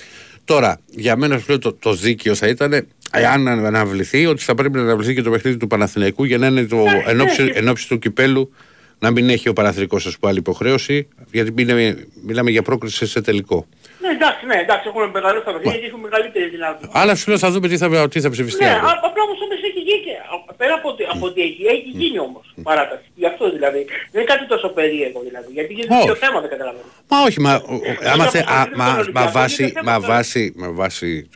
Τώρα, 0.44 0.80
για 0.90 1.16
μένα 1.16 1.38
σου 1.38 1.44
λέω, 1.48 1.58
το, 1.58 1.72
το 1.72 1.94
δίκαιο 1.94 2.34
θα 2.34 2.46
ήταν 2.48 2.86
εάν 3.12 3.48
αναβληθεί 3.48 4.26
ότι 4.26 4.42
θα 4.42 4.54
πρέπει 4.54 4.76
να 4.76 4.82
αναβληθεί 4.82 5.14
και 5.14 5.22
το 5.22 5.30
παιχνίδι 5.30 5.56
του 5.56 5.66
Παναθηναϊκού 5.66 6.24
για 6.24 6.38
να 6.38 6.46
είναι 6.46 6.64
το 6.64 6.76
ναι, 6.76 7.02
εν 7.06 7.20
ώψη- 7.20 7.40
ναι. 7.40 7.50
εν 7.58 7.68
ώψη 7.68 7.88
του 7.88 7.98
κυπέλου 7.98 8.52
να 8.98 9.10
μην 9.10 9.28
έχει 9.28 9.48
ο 9.48 9.52
Παναθηναϊκός 9.52 10.06
ας 10.06 10.18
πούμε 10.18 10.30
άλλη 10.30 10.40
υποχρέωση 10.40 11.08
γιατί 11.32 11.52
μιλάμε, 11.52 12.06
μιλάμε 12.26 12.50
για 12.50 12.62
πρόκριση 12.62 13.06
σε 13.06 13.20
τελικό. 13.20 13.66
Ναι, 14.02 14.08
εντάξει, 14.18 14.42
ναι, 14.50 14.56
εντάξει, 14.64 14.84
έχουμε 14.90 15.06
μεγαλύτερη 15.16 15.44
τα 15.48 15.52
παιχνίδια 15.54 15.80
και 15.80 15.86
έχουμε 15.90 16.02
μεγαλύτερη 16.08 16.46
δυνατότητα. 16.56 16.92
Αλλά 17.00 17.12
σου 17.18 17.26
λέω 17.30 17.38
θα 17.44 17.50
δούμε 17.52 17.66
τι 17.70 17.76
θα, 17.82 17.86
τι 18.12 18.18
θα 18.24 18.30
ψηφιστεί. 18.34 18.64
Ναι, 18.64 18.70
αύριο. 18.70 18.88
α- 18.88 19.00
απλά 19.08 19.22
όμως 19.26 19.38
όμως 19.46 19.58
έχει 19.68 19.80
γίνει 19.88 20.00
και, 20.06 20.14
α- 20.32 20.54
πέρα 20.60 20.74
από 20.78 20.86
ότι, 20.92 21.02
από 21.14 21.24
ότι 21.30 21.40
έχει, 21.48 21.62
έχει 21.74 21.88
γίνει 22.00 22.18
όμως 22.28 22.44
παράταση. 22.68 23.06
Γι' 23.22 23.26
αυτό 23.32 23.44
δηλαδή. 23.56 23.80
Δεν 24.12 24.18
είναι 24.20 24.30
κάτι 24.32 24.44
τόσο 24.52 24.68
περίεργο 24.78 25.20
δηλαδή. 25.28 25.48
Γιατί 25.58 25.72
γίνεται 25.76 25.94
Όχι. 25.94 26.04
δύο 26.08 26.14
θέμα 26.24 26.38
δεν 26.44 26.50
καταλαβαίνω. 26.54 26.84
Μα 27.10 27.16
όχι, 27.28 27.40
μα, 27.46 27.52
ο- 27.54 27.74
ο- 27.74 28.10
άμα 28.12 28.24
θε, 28.34 28.38
α, 28.38 28.42
είναι 28.66 28.76
μα, 28.80 28.86
το 28.86 28.92
μα, 28.92 28.98
Ολυμπιακό, 28.98 29.30
βάση, 29.38 29.62
είναι 29.62 29.72
θέμα 29.78 29.92
μα, 29.92 30.00
τώρα. 30.00 30.12
βάση, 30.14 30.42
με 30.56 30.68
βάση 30.80 31.28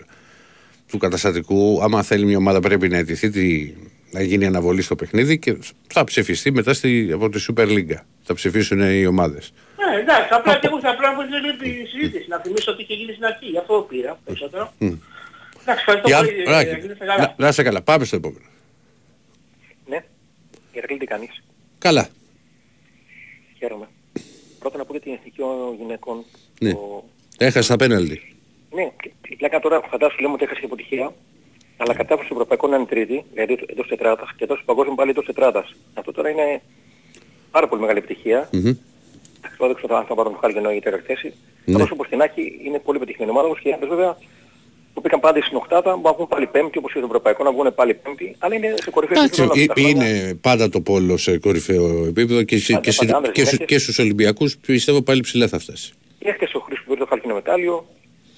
του 0.90 0.98
καταστατικού, 0.98 1.81
άμα 1.83 2.02
θέλει 2.02 2.24
μια 2.31 2.37
ομάδα 2.44 2.61
πρέπει 2.61 2.88
να 2.88 2.96
αιτηθεί 2.98 3.31
τη, 3.31 3.74
να 4.11 4.22
γίνει 4.22 4.46
αναβολή 4.46 4.83
στο 4.83 4.94
παιχνίδι 4.96 5.38
και 5.38 5.57
θα 5.92 6.05
ψηφιστεί 6.05 6.50
μετά 6.52 6.72
στη, 6.74 7.11
από 7.14 7.29
τη 7.29 7.44
Super 7.48 7.66
League. 7.66 7.94
Θα 8.22 8.35
ψηφίσουν 8.35 8.81
οι 8.81 9.07
ομάδες. 9.07 9.52
Ναι, 9.78 10.00
εντάξει, 10.00 10.28
απλά 10.32 10.58
και 10.58 10.66
εγώ 10.66 10.80
θα 10.80 10.96
πρέπει 10.96 11.12
να 11.12 11.14
πω 11.16 11.22
λίγο 11.22 11.56
τη 11.62 11.86
συζήτηση. 11.86 12.28
Να 12.28 12.38
θυμίσω 12.38 12.72
ότι 12.72 12.82
είχε 12.82 12.94
γίνει 12.94 13.12
στην 13.12 13.24
αρχή. 13.24 13.46
Γι' 13.46 13.58
αυτό 13.58 13.86
πήρα 13.88 14.18
περισσότερο. 14.24 14.72
Εντάξει, 14.78 15.84
ευχαριστώ 15.84 16.08
Για, 16.08 16.18
πολύ. 16.18 16.42
ε, 16.42 16.50
Ράκη, 16.50 16.68
ε, 16.68 16.76
είστε 16.76 16.94
καλά. 17.04 17.16
να, 17.16 17.34
να 17.36 17.48
είσαι 17.48 17.62
καλά. 17.62 17.82
Πάμε 17.82 18.04
στο 18.04 18.16
επόμενο. 18.16 18.44
Ναι. 19.86 20.04
Ηρακλή 20.72 20.96
τι 20.98 21.06
κάνεις. 21.06 21.42
Καλά. 21.78 22.08
Χαίρομαι. 23.58 23.86
Πρώτα 24.58 24.78
να 24.78 24.84
πω 24.84 24.92
για 24.92 25.00
την 25.00 25.12
εθνική 25.12 25.36
των 25.38 25.74
γυναικών. 25.78 26.24
Ναι. 26.60 26.72
Το... 26.72 27.04
Έχασες 27.38 27.66
τα 27.66 27.76
πέναλτι. 27.76 28.36
Ναι, 28.70 28.90
και 29.02 29.10
η 29.28 29.36
πλάκα 29.36 29.60
τώρα 29.60 29.80
φαντάσου 29.90 30.20
λέμε 30.20 30.32
ότι 30.32 30.42
έχασες 30.44 30.60
και 30.60 30.66
αποτυχία. 30.66 31.14
Αλλά 31.76 31.94
κατάφερες 31.94 32.24
στο 32.24 32.34
ευρωπαϊκό 32.34 32.66
να 32.68 32.76
είναι 32.76 32.84
τρίτη, 32.86 33.24
δηλαδή 33.32 33.58
εντός 33.66 33.88
τετράδας, 33.88 34.28
και 34.36 34.46
τόσο 34.46 34.62
παγκόσμιο 34.64 34.94
πάλι 34.94 35.10
εντός 35.10 35.24
τετράδας. 35.24 35.74
Αυτό 35.94 36.12
τώρα 36.12 36.30
είναι 36.30 36.62
πάρα 37.50 37.68
πολύ 37.68 37.80
μεγάλη 37.80 37.98
επιτυχία. 37.98 38.48
Μμμ. 38.52 38.72
Εντάξει, 39.38 39.57
τώρα 39.59 39.70
δεν 39.72 39.77
ξέρω 39.81 39.96
αν 39.96 40.05
θα 40.09 40.14
πάρουν 40.14 40.33
το 40.33 40.38
χάλι 40.40 40.59
για 40.59 40.75
η 40.75 40.81
τέταρτη 40.81 41.07
θέση. 41.07 41.33
Ναι. 41.64 41.75
Αλλά 41.75 41.85
όσο 41.85 41.92
όπως 41.94 42.09
την 42.09 42.20
έχει 42.20 42.42
είναι 42.66 42.79
πολύ 42.79 42.99
πετυχημένη 42.99 43.31
ομάδα 43.31 43.46
όμως 43.46 43.61
και 43.61 43.68
οι 43.68 43.72
άλλες 43.72 43.88
βέβαια 43.88 44.16
που 44.94 45.01
πήγαν 45.03 45.20
πάντα 45.20 45.42
στην 45.42 45.57
οκτάδα 45.57 45.90
μπορούν 45.90 46.03
να 46.03 46.12
βγουν 46.12 46.29
πάλι 46.29 46.46
πέμπτη 46.46 46.79
όπως 46.79 46.92
και 46.92 46.99
το 47.01 47.07
ευρωπαϊκό 47.07 47.44
να 47.44 47.53
βγουν 47.53 47.75
πάλι 47.75 47.94
πέμπτη 47.94 48.37
αλλά 48.38 48.55
είναι 48.55 48.75
σε 48.83 48.90
κορυφαίο 48.90 49.18
Εντάξει, 49.22 49.42
επίπεδο 49.42 49.62
αυτά 49.62 49.81
ε, 49.81 49.85
τα 49.85 49.94
χρόνια. 49.94 50.20
είναι 50.20 50.35
πάντα 50.35 50.68
το 50.68 50.81
πόλο 50.81 51.16
σε 51.16 51.38
κορυφαίο 51.38 52.05
επίπεδο 52.07 52.42
και, 52.42 52.59
σε- 52.59 52.72
Πάντα, 52.72 52.85
και, 52.85 52.90
σε- 52.90 53.05
πάντα, 53.05 53.16
άντρες, 53.16 53.33
και, 53.33 53.40
στου- 53.44 53.53
γυναίκες. 53.53 53.77
και 53.77 53.83
στους 53.83 53.99
Ολυμπιακούς 53.99 54.57
πιστεύω 54.57 55.03
πάλι 55.03 55.20
ψηλά 55.20 55.49
θα 55.49 55.59
φτάσει. 55.59 55.92
Και 56.18 56.29
έχετε 56.29 56.44
ο 56.53 56.61
Χρήστος 56.61 56.85
που 56.87 56.92
πήρε 56.92 57.01
το 57.05 57.07
χαλκινό 57.11 57.35
μετάλλιο. 57.35 57.87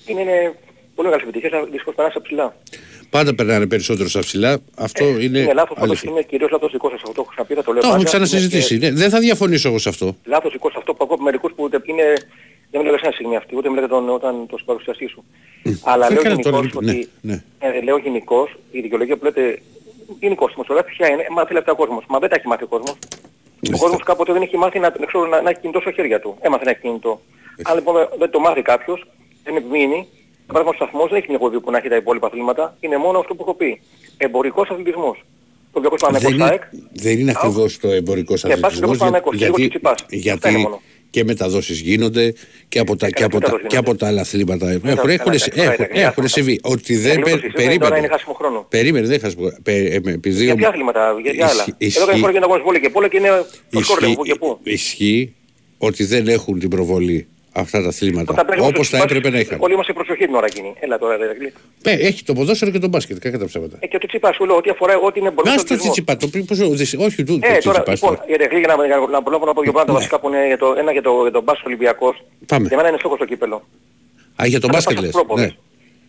Είναι, 0.06 0.20
είναι 0.20 0.54
πολύ 0.94 1.08
μεγάλη 1.08 1.28
επιτυχία, 1.28 1.62
δυστυχώς 1.64 1.94
περάσει 1.94 2.14
από 2.16 2.24
ψηλά. 2.26 2.56
Πάντα 3.10 3.34
περνάνε 3.34 3.66
περισσότερο 3.66 4.08
στα 4.08 4.20
ψηλά. 4.20 4.58
Αυτό 4.76 5.04
είναι, 5.04 5.38
είναι 5.38 5.52
λάθος 5.52 5.76
πάντως, 5.78 5.90
αλήθεια. 5.90 6.10
είναι 6.10 6.22
κυρίως 6.22 6.50
λάθος 6.50 6.72
δικό 6.72 6.88
σας 6.90 7.00
αυτό, 7.00 7.12
το 7.12 7.20
έχω 7.20 7.30
ξαναπεί, 7.30 7.54
θα 7.54 7.62
το 7.62 7.72
λέω 7.72 7.80
Το 7.80 7.86
έχουμε 7.88 8.04
πάντα. 8.04 8.16
ξανασυζητήσει. 8.16 8.74
Είναι 8.74 8.90
Ναι, 8.90 8.96
δεν 8.96 9.10
θα 9.10 9.18
διαφωνήσω 9.18 9.68
εγώ 9.68 9.78
σε 9.78 9.88
αυτό. 9.88 10.06
και 10.22 10.30
Λάθος 10.30 10.52
δικό 10.52 10.68
σας 10.68 10.78
αυτό 10.78 10.92
που 10.94 10.98
ακούω 11.02 11.14
από 11.14 11.24
μερικούς 11.24 11.52
που 11.52 11.62
ούτε 11.64 11.80
είναι... 11.84 12.02
Δεν 12.70 12.80
μιλάω 12.80 12.94
για 12.96 13.00
εσένα 13.02 13.12
στιγμή 13.12 13.36
αυτή, 13.36 13.56
ούτε 13.56 13.68
μιλάτε 13.68 13.88
τον, 13.88 14.08
όταν 14.08 14.46
το 14.46 14.56
συμπαρουσιαστή 14.58 15.06
σου. 15.08 15.24
Αλλά 15.82 16.06
Δεν 16.06 16.12
λέω 16.16 16.20
έκανα 16.26 16.42
τώρα, 16.42 16.56
γενικώς 16.56 16.82
λοιπόν, 16.82 16.88
ότι... 16.88 17.08
ναι, 17.20 17.42
Ε, 17.58 17.80
λέω 17.82 17.96
γενικώς, 17.98 18.56
η 18.70 18.80
δικαιολογία 18.80 19.16
που 19.16 19.24
λέτε 19.24 19.58
γενικώς, 20.20 20.48
η 20.50 20.52
δημοσιογράφη 20.52 20.90
ποια 20.96 21.06
είναι, 21.12 21.26
μάθει 21.30 21.52
λεπτά 21.52 21.72
ο 21.72 21.76
κόσμος. 21.76 22.04
Μα 22.08 22.18
δεν 22.18 22.28
τα 22.28 22.34
έχει 22.38 22.46
μάθει 22.46 22.64
ο 22.64 22.66
κόσμος. 22.66 22.94
Ο 23.74 23.78
κόσμος 23.78 24.02
κάποτε 24.02 24.32
δεν 24.32 24.42
έχει 24.42 24.56
μάθει 24.56 24.78
να, 24.78 24.94
να, 25.00 25.06
ξέρω, 25.06 25.26
να, 25.26 25.42
να 25.42 25.50
έχει 25.50 25.60
κινητό 25.60 25.80
στα 25.80 25.92
χέρια 25.92 26.20
του. 26.20 26.36
Έμαθε 26.40 26.64
να 26.64 26.70
έχει 26.70 26.80
κινητό. 26.80 27.20
Αν 27.62 27.74
λοιπόν 27.74 27.94
δεν 28.18 28.30
το 28.30 28.38
μάθει 28.40 28.62
κάποιος, 28.62 29.06
δεν 29.44 29.56
επιμείνει, 29.56 30.08
παράδειγμα 30.52 30.70
ο 30.80 30.84
σταθμός 30.84 31.08
δεν 31.10 31.18
έχει 31.18 31.26
μια 31.28 31.36
εκπομπή 31.40 31.60
που 31.60 31.70
να 31.70 31.78
έχει 31.78 31.88
τα 31.88 31.96
υπόλοιπα 31.96 32.26
αθλήματα, 32.26 32.76
είναι 32.80 32.96
μόνο 32.96 33.18
αυτό 33.18 33.34
που 33.34 33.42
έχω 33.42 33.54
πει. 33.54 33.80
Εμπορικός 34.16 34.68
αθλητισμός. 34.70 35.16
Το 35.72 35.78
Ολυμπιακός 35.78 36.00
Δεν 36.00 36.08
Παναγικός 36.10 36.34
είναι, 36.34 36.44
ΑΕΚ, 36.44 36.62
δεν 37.04 37.18
είναι 37.18 37.32
ακριβώς 37.36 37.78
το 37.78 37.88
εμπορικός 37.88 38.40
πας 38.40 38.50
αθλητισμός 38.52 38.74
λίγο 38.80 38.86
για- 38.92 38.98
Παναθηναϊκός, 38.98 39.32
λίγο 39.32 39.44
γιατί, 39.44 39.60
Τσιτσιπάς. 39.60 39.92
Αυτό 40.02 40.06
είναι 40.14 40.22
γιατί 40.22 40.50
μόνο. 40.56 40.80
και 41.10 41.24
μεταδόσεις 41.24 41.80
γίνονται 41.80 42.34
και 42.68 42.78
από 42.78 42.96
τα, 42.96 43.08
και 43.10 43.22
από 43.22 43.30
τα, 43.32 43.36
μεταδόσεις 43.38 43.66
και 43.68 43.76
από 43.76 43.84
γίνονται. 43.84 44.04
τα 44.04 44.06
άλλα 44.10 44.20
αθλήματα. 44.20 44.66
Έχουν, 44.70 44.80
καλά, 44.80 44.92
έχουν, 44.92 45.06
καλά, 45.18 45.34
έχουν, 45.34 45.52
καλά, 45.54 45.76
καλά, 45.86 46.00
έχουν 46.00 46.14
καλά. 46.14 46.28
συμβεί. 46.28 46.60
Ότι 46.62 46.96
δεν 46.96 47.10
λίγο 47.16 47.22
το 47.28 47.30
πε- 47.30 47.40
συζητούμε, 47.40 47.62
τώρα 47.64 47.68
περίμενε. 47.68 47.98
είναι 47.98 48.08
χάσιμο 48.08 48.34
χρόνο. 48.34 48.66
Περίμενε, 48.68 49.06
δεν 49.06 49.20
χάσιμο. 49.20 49.48
Πε, 49.62 49.72
ε, 49.76 50.00
με- 50.04 50.12
επειδή 50.12 50.44
Για 50.44 50.52
ο- 50.52 50.56
ποια 50.56 50.68
αθλήματα, 50.68 51.14
για 51.22 51.32
ποια 51.32 51.46
άλλα. 51.46 51.64
Ισχύει- 51.78 51.96
Εδώ 51.96 52.06
κάνει 52.06 52.20
φορά 52.20 52.32
και 52.32 52.38
να 52.38 52.44
αγώνες 52.44 52.62
βόλιο 52.64 52.80
και 52.80 52.88
πόλο 52.90 53.08
και 53.08 53.16
είναι 53.16 53.28
το 53.70 53.80
σκόρ 53.82 54.00
λέμε, 54.00 54.14
πού 54.14 54.22
και 54.24 54.34
πού. 54.34 54.58
ισχύει 54.62 55.34
ότι 55.78 56.04
δεν 56.04 56.28
έχουν 56.28 56.58
την 56.58 56.68
προβολή 56.68 57.26
αυτά 57.60 57.82
τα 57.82 57.88
αθλήματα 57.88 58.32
Όταν 58.32 58.46
παίζουμε 58.46 58.68
όπως 58.68 58.86
στο 58.86 58.96
θα 58.96 59.04
Τσιπάς, 59.04 59.16
έπρεπε 59.18 59.36
να 59.36 59.40
είχαν. 59.42 59.58
Όλοι 59.60 59.72
είμαστε 59.72 59.92
προσοχή 59.92 60.24
την 60.24 60.34
ώρα 60.34 60.46
εκείνη. 60.46 60.74
Έλα 60.80 60.98
τώρα, 60.98 61.16
ρε 61.16 61.26
Ρακλή. 61.26 61.52
Ε, 61.82 61.92
έχει 61.92 62.24
το 62.24 62.32
ποδόσφαιρο 62.32 62.70
και 62.70 62.78
το 62.78 62.88
μπάσκετ, 62.88 63.18
κακά 63.18 63.38
τα 63.38 63.44
ψέματα. 63.44 63.76
Ε, 63.80 63.86
και 63.86 63.98
το 63.98 64.06
τσίπα 64.06 64.32
σου 64.32 64.44
λέω 64.46 64.56
ότι 64.56 64.70
αφορά 64.70 64.96
ό,τι 64.98 65.18
είναι 65.20 65.28
Να 65.28 65.32
εμπορικός 65.34 65.60
στο 65.60 65.74
αθλητισμός. 65.74 65.92
τσιτσιπά, 65.94 66.16
το 66.16 66.26
πει 66.28 66.44
πώς, 66.44 66.58
ο- 66.60 67.04
όχι 67.04 67.22
του, 67.24 67.38
Ε, 67.42 67.54
το 67.56 67.62
τώρα, 67.68 67.82
τσιτσιπά. 67.82 68.10
λοιπόν, 68.10 68.16
η 68.26 68.34
Ρεγλή, 68.36 68.58
για 68.58 68.74
να, 68.76 68.86
για 68.86 68.96
να 68.96 69.22
προλάβω 69.22 69.44
να 69.46 69.52
πω 69.54 69.60
δύο 69.62 69.72
πράγματα 69.72 69.92
Ναι. 69.92 69.98
βασικά 69.98 70.20
που 70.20 70.28
είναι 70.28 70.46
για 70.46 70.58
το, 70.58 70.74
ένα 70.78 70.92
για 70.92 71.02
το, 71.02 71.12
για 71.22 71.30
τον 71.30 71.42
μπάσκετ 71.42 71.66
Ολυμπιακός. 71.66 72.14
Πάμε. 72.46 72.66
Για 72.68 72.76
μένα 72.76 72.88
είναι 72.88 72.98
στόχος 72.98 73.18
το 73.18 73.24
κύπελο. 73.24 73.56
Α, 74.42 74.46
για 74.46 74.60
τον 74.60 74.70
Να 74.70 74.74
μπάσκετ 74.76 74.94
πάω 74.96 75.04
λες. 75.04 75.12
στους 75.12 75.24
πρόποδες. 75.24 75.50
Ναι. 75.50 75.56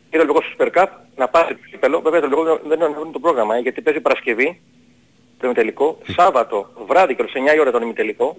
Και 0.09 0.17
το 0.17 0.23
Ολυμπιακός 0.23 0.45
Super 0.57 0.69
Cup 0.77 0.89
να 1.15 1.27
πάρει 1.27 1.53
το 1.55 1.62
κύπελο. 1.71 2.01
Βέβαια 2.05 2.19
το 2.21 2.25
Ολυμπιακό 2.25 2.59
δεν 2.69 2.77
είναι 2.79 3.12
το 3.13 3.19
πρόγραμμα, 3.19 3.55
ε, 3.55 3.59
γιατί 3.59 3.81
παίζει 3.81 3.99
Παρασκευή 3.99 4.59
το 5.39 5.43
ημιτελικό, 5.47 5.97
Σάββατο 6.17 6.69
βράδυ 6.88 7.15
και 7.15 7.21
στις 7.27 7.33
9 7.41 7.55
η 7.55 7.59
ώρα 7.59 7.71
τον 7.71 7.81
ημιτελικό. 7.81 8.38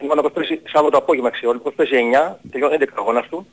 Λοιπόν, 0.00 0.18
ο 0.18 0.30
παίζει 0.36 0.60
Σάββατο 0.72 0.96
απόγευμα 0.98 1.28
αξιόλ, 1.28 1.56
ο 1.56 1.60
Ολυμπιακός 1.62 1.74
παίζει 1.78 1.94
9, 2.32 2.38
τελειώνει 2.50 2.76
11 2.80 2.84
αγώνας 2.98 3.26
του. 3.30 3.46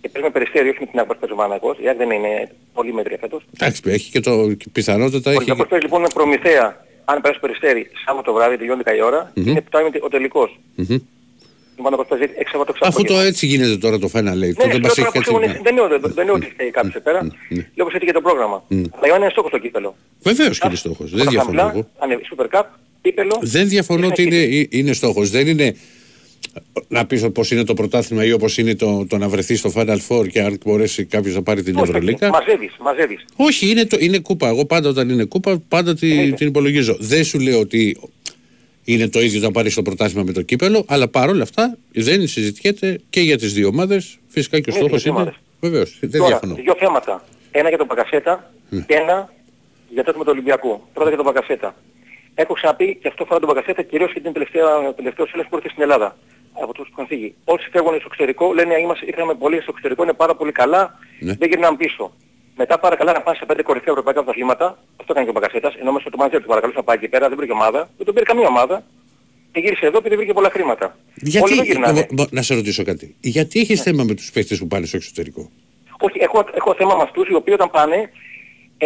Και 0.00 0.08
παίζει 0.08 0.26
με 0.28 0.32
περιστέρι, 0.36 0.68
όχι 0.68 0.78
με 0.80 0.86
την 0.86 0.98
άκρη 1.00 1.16
παίζει 1.20 1.34
ο 1.34 1.38
Μανακός. 1.42 1.76
Η 1.78 1.88
άκρη 1.88 1.98
δεν 2.04 2.10
είναι 2.18 2.32
πολύ 2.74 2.92
μέτρια 2.92 3.18
φέτος. 3.20 3.42
Εντάξει, 3.58 3.82
έχει 3.86 4.10
και 4.10 4.20
το 4.20 4.52
και 4.52 4.66
πιθανότατα 4.72 5.28
Ο 5.30 5.32
έχει. 5.32 5.36
Ολυμπιακός 5.38 5.66
παίζει 5.70 5.84
λοιπόν 5.84 6.00
με 6.00 6.08
προμηθέα, 6.14 6.66
αν 7.04 7.20
περάσει 7.20 7.40
περιστέρι, 7.40 7.90
Σάββατο 8.06 8.32
βράδυ, 8.32 8.56
τελειώνει 8.56 8.82
10 8.84 8.96
η 8.96 9.02
ώρα, 9.02 9.30
είναι 9.34 9.64
7 9.70 9.78
ο 10.00 10.08
τελικός. 10.08 10.58
Μμμ. 10.74 10.96
Ο 11.78 11.82
Μανακός 11.82 12.06
παίζει 12.06 12.24
6 12.24 12.48
Σάββατο 12.50 12.72
Αφού 12.80 13.02
το 13.04 13.14
έτσι 13.18 13.46
γίνεται 13.46 13.76
τώρα 13.76 13.98
το 13.98 14.08
Final 14.12 14.16
Eight, 14.18 14.38
ναι, 14.38 14.52
τότε 14.52 14.66
ναι, 14.66 14.78
μας 14.78 14.82
λέω 14.82 14.90
έχει 14.90 14.94
τώρα 15.00 15.10
που 15.10 15.18
κάτσει. 15.18 15.28
σίγουρα 15.30 15.46
δεν 15.62 15.76
είναι- 15.76 15.98
δεν 16.18 16.22
είναι 16.26 16.32
ότι 16.32 16.46
φταίει 16.54 16.70
κάποιος 16.70 16.94
εκεί 16.94 17.04
πέρα. 17.04 17.20
Λέω 17.74 17.84
πως 17.86 17.94
έτσι 17.94 18.06
και 18.06 18.12
το 18.12 18.20
πρόγραμμα. 18.20 18.62
Αλλά 18.70 18.80
για 19.02 19.12
μένα 19.12 19.16
είναι 19.16 19.30
στόχος 19.30 19.50
το 19.50 19.58
κύπελο. 19.58 19.94
Βεβαίως 20.22 20.58
και 20.58 20.66
είναι 20.66 20.76
στόχος, 20.76 21.10
δεν 21.10 21.26
διαφωνώ 21.28 21.60
εγώ. 21.74 21.88
Αν 21.98 22.10
είναι 22.10 22.20
Super 22.36 22.46
Cup, 22.54 22.64
κύπελο. 23.02 23.38
Δεν 23.42 23.68
διαφωνώ 23.68 24.06
ότι 24.06 24.22
είναι, 24.22 24.36
ε, 24.42 24.66
είναι 24.70 24.92
στόχος. 24.92 25.30
Δεν 25.30 25.46
είναι 25.46 25.76
να 26.88 27.06
πεις 27.06 27.26
πώς 27.32 27.50
είναι 27.50 27.64
το 27.64 27.74
πρωτάθλημα 27.74 28.24
ή 28.24 28.32
όπως 28.32 28.58
είναι 28.58 28.74
το, 28.74 29.06
το 29.08 29.18
να 29.18 29.28
βρεθεί 29.28 29.56
στο 29.56 29.72
Final 29.74 29.98
Four 30.08 30.28
και 30.28 30.42
αν 30.42 30.58
μπορέσει 30.64 31.04
κάποιος 31.04 31.34
να 31.34 31.42
πάρει 31.42 31.62
την 31.62 31.76
Όχι, 31.76 31.90
Ευρωλίκα. 31.90 32.28
Μαζεύεις, 32.28 32.76
μαζεύεις. 32.80 33.24
Όχι, 33.36 33.70
είναι, 33.70 33.84
το, 33.86 33.96
είναι 34.00 34.18
κούπα. 34.18 34.48
Εγώ 34.48 34.64
πάντα 34.66 34.88
όταν 34.88 35.08
είναι 35.08 35.24
κούπα, 35.24 35.58
πάντα 35.68 35.94
τη, 35.94 36.32
την 36.32 36.46
υπολογίζω. 36.46 36.96
Δεν 37.00 37.24
σου 37.24 37.38
λέω 37.40 37.58
ότι 37.60 37.96
είναι 38.84 39.08
το 39.08 39.20
ίδιο 39.20 39.40
να 39.40 39.50
πάρεις 39.50 39.74
το 39.74 39.82
πρωτάθλημα 39.82 40.22
με 40.24 40.32
το 40.32 40.42
κύπελο, 40.42 40.84
αλλά 40.88 41.08
παρόλα 41.08 41.42
αυτά 41.42 41.78
δεν 41.92 42.26
συζητιέται 42.26 43.00
και 43.10 43.20
για 43.20 43.38
τις 43.38 43.52
δύο 43.52 43.68
ομάδες. 43.68 44.18
Φυσικά 44.28 44.60
και 44.60 44.70
ο 44.70 44.72
Ναι, 44.72 44.78
στόχος 44.78 44.94
τις 44.94 45.02
δύο 45.02 45.12
είναι. 45.12 45.20
ομάδες. 45.22 45.40
Βεβαίως, 45.60 45.96
δεν 46.00 46.10
Τώρα, 46.10 46.26
διαφωνώ. 46.26 46.54
δύο 46.54 46.74
θέματα. 46.78 47.24
Ένα 47.50 47.68
για 47.68 47.78
τον 47.78 47.86
Πακασέτα 47.86 48.52
και 48.70 48.94
ένα 48.94 49.32
για 49.92 50.04
το 50.04 50.14
με 50.18 50.24
τον 50.24 50.32
Ολυμπιακό. 50.32 50.88
Πρώτα 50.92 51.08
για 51.08 51.16
τον 51.18 51.26
Πακασέτα. 51.26 51.74
Έχω 52.34 52.52
ξαναπεί 52.54 52.98
και 53.02 53.08
αυτό 53.08 53.24
φορά 53.24 53.40
τον 53.40 53.48
Πακασέτα 53.48 53.82
κυρίως 53.82 54.10
γιατί 54.12 54.26
είναι 54.28 54.32
τελευταία, 54.38 54.94
τελευταίος 54.94 55.30
έλεγχο 55.32 55.50
που 55.50 55.56
ήρθε 55.56 55.68
στην 55.68 55.82
Ελλάδα. 55.82 56.16
Από 56.62 56.72
τους 56.74 56.86
που 56.88 56.92
είχαν 56.96 57.06
φύγει. 57.06 57.34
Όσοι 57.44 57.68
φεύγουν 57.70 57.94
στο 57.94 58.04
εξωτερικό 58.10 58.52
λένε 58.54 58.74
είμαστε, 58.80 59.06
είχαμε 59.08 59.34
πολύ 59.34 59.56
στο 59.60 59.70
εξωτερικό, 59.70 60.02
είναι 60.02 60.12
πάρα 60.12 60.34
πολύ 60.34 60.52
καλά, 60.52 60.98
Ναι. 61.20 61.34
δεν 61.34 61.48
γυρνάμε 61.48 61.76
πίσω. 61.76 62.12
Μετά 62.56 62.78
πάρα 62.78 62.96
καλά 62.96 63.12
να 63.12 63.20
πάνε 63.20 63.36
σε 63.36 63.44
πέντε 63.46 63.62
κορυφαία 63.62 63.92
ευρωπαϊκά 63.92 64.20
πρωταθλήματα, 64.22 64.66
αυτό 65.00 65.12
έκανε 65.12 65.24
και 65.24 65.30
ο 65.30 65.32
Μπακασέτας, 65.32 65.74
ενώ 65.74 65.92
μέσα 65.92 66.08
στο 66.08 66.16
μάτζερ 66.16 66.40
του 66.40 66.46
παρακαλούσε 66.48 66.78
να 66.78 66.84
πάει 66.84 66.96
εκεί 66.96 67.08
πέρα, 67.08 67.28
δεν 67.28 67.36
βρήκε 67.36 67.52
ομάδα, 67.52 67.80
δεν 67.96 68.04
τον 68.06 68.14
πήρε 68.14 68.26
καμία 68.26 68.46
ομάδα 68.46 68.84
και 69.52 69.60
γύρισε 69.60 69.86
εδώ 69.86 69.98
επειδή 69.98 70.16
βρήκε 70.16 70.32
πολλά 70.32 70.50
χρήματα. 70.50 70.86
Όλοι 70.86 71.30
Γιατί, 71.30 71.54
δεν 71.54 71.64
γυρνάνε. 71.64 72.00
μπο- 72.00 72.06
μπο- 72.22 72.26
να 72.30 72.42
σε 72.42 72.54
ρωτήσω 72.54 72.84
κάτι. 72.84 73.14
Γιατί 73.20 73.60
έχεις 73.60 73.78
Ναι. 73.78 73.84
θέμα 73.84 74.04
με 74.04 74.14
τους 74.14 74.30
παίχτες 74.30 74.58
που 74.58 74.66
πάνε 74.66 74.86
στο 74.86 74.96
εξωτερικό; 74.96 75.50
Όχι, 76.00 76.18
έχω, 76.20 76.44
έχω 76.54 76.74
θέμα 76.74 76.94
με 76.96 77.02
αυτούς 77.02 77.28
οι 77.28 77.34
οποίοι 77.34 77.54
όταν 77.56 77.70
πάνε 77.70 78.10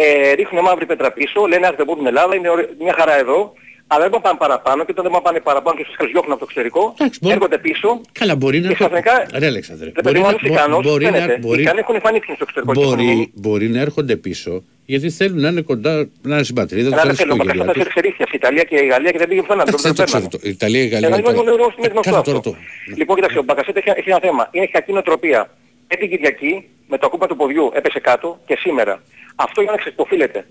ε, 0.01 0.31
ρίχνουν 0.39 0.63
μαύρη 0.63 0.85
πέτρα 0.85 1.11
πίσω, 1.11 1.45
λένε 1.51 1.67
αχ 1.67 1.75
δεν 1.75 1.85
μπορούν 1.85 2.01
στην 2.03 2.15
Ελλάδα, 2.15 2.35
είναι 2.35 2.49
ωραί- 2.49 2.69
μια 2.79 2.95
χαρά 2.99 3.17
εδώ, 3.19 3.53
Αλλά 3.89 4.09
δεν 4.09 4.21
πάνε 4.21 4.37
παραπάνω 4.37 4.79
και 4.85 4.91
όταν 4.95 5.03
δεν 5.11 5.21
πάνε 5.21 5.39
παραπάνω 5.39 5.77
και 5.77 5.85
σας 5.97 6.07
διώχνουν 6.11 6.31
από 6.31 6.39
το 6.39 6.45
εξωτερικό, 6.49 6.93
Εντάξει, 6.97 7.19
μπορεί- 7.21 7.35
έρχονται 7.35 7.57
πίσω 7.57 8.01
Καλά, 8.19 8.35
μπορεί 8.35 8.59
να. 8.59 8.67
και 8.67 8.73
ξαφνικά... 8.73 9.13
Ρε 9.41 9.45
Αλέξανδρε. 9.45 9.85
Ρε 9.95 10.01
παιδί 10.01 10.19
μου, 10.19 10.27
αν 10.27 10.35
είσαι 10.41 10.47
ικανός, 10.53 10.83
μπορεί, 10.87 11.05
να, 11.05 11.11
φαίνεται. 11.11 11.33
Οι 11.33 11.37
μπορεί, 11.45 11.61
ικανοί 11.61 11.79
έχουν 11.79 11.95
εμφανίσει 11.95 12.23
στο 12.35 12.45
εξωτερικό. 12.47 12.73
και 12.73 12.81
έχουν 12.81 12.95
μείνει. 12.97 13.13
μπορεί, 13.15 13.31
μπορεί 13.33 13.67
να 13.75 13.79
έρχονται 13.81 14.15
πίσω 14.15 14.63
γιατί 14.85 15.09
θέλουν 15.09 15.39
να 15.45 15.49
είναι 15.49 15.61
κοντά, 15.61 15.93
να 16.29 16.33
είναι 16.35 16.43
στην 16.43 16.55
πατρίδα 16.55 16.89
τους, 16.89 16.91
Ένα 16.91 16.95
να 16.97 17.01
είναι 17.01 17.13
δεν 17.13 17.15
στην 17.15 17.27
θέλω, 17.27 17.31
ο 17.31 17.35
οικογένειά 17.35 17.63
Μπακασέτας 17.65 17.83
τους. 17.83 17.93
εξελίχθηκε 17.95 18.23
αυτή 18.27 18.35
η 18.35 18.39
Ιταλία 18.43 18.63
και 18.69 18.75
η 18.85 18.87
Γαλλία 18.93 19.11
και 19.13 19.17
δεν 19.23 19.27
πήγε 19.29 19.41
πουθενά. 19.45 19.61
Εντάξει, 19.65 19.83
τον 19.83 19.93
δεν 19.95 19.95
το 19.99 20.03
ξέρω. 20.03 20.23
παίρνανε. 20.23 20.29
το- 20.43 20.47
Η 20.49 20.51
Ιταλία, 20.57 20.83
η 20.87 20.89
Γαλλία. 20.93 21.07
Ε, 21.07 21.11
η 21.11 21.13
είναι 21.17 21.29
Ιταλία. 21.29 21.41
γνωστό, 21.57 21.73
είναι 21.79 21.89
γνωστό 21.93 22.09
Κάνε 22.09 22.17
αυτό. 22.21 22.29
τώρα 22.31 22.41
το. 22.47 22.51
Λοιπόν, 22.99 23.13
κοίταξε, 23.17 23.37
ο 23.43 23.43
Μπακασέτα 23.47 23.77
έχει, 23.81 23.89
έχει 24.01 24.09
ένα 24.13 24.21
θέμα. 24.27 24.43
Είναι 24.55 24.67
κακή 24.75 24.91
νοοτροπία. 24.97 25.41
Έπη 25.87 26.07
Κυριακή 26.07 26.69
με 26.87 26.97
το 26.97 27.09
κούπα 27.09 27.27
του 27.27 27.35
ποδιού 27.35 27.71
έπεσε 27.73 27.99
κάτω 27.99 28.39
και 28.45 28.55
σήμερα. 28.55 29.01
Αυτό 29.35 29.61
για 29.61 29.71
να 29.71 29.77
ξεποφίλεται. 29.77 30.47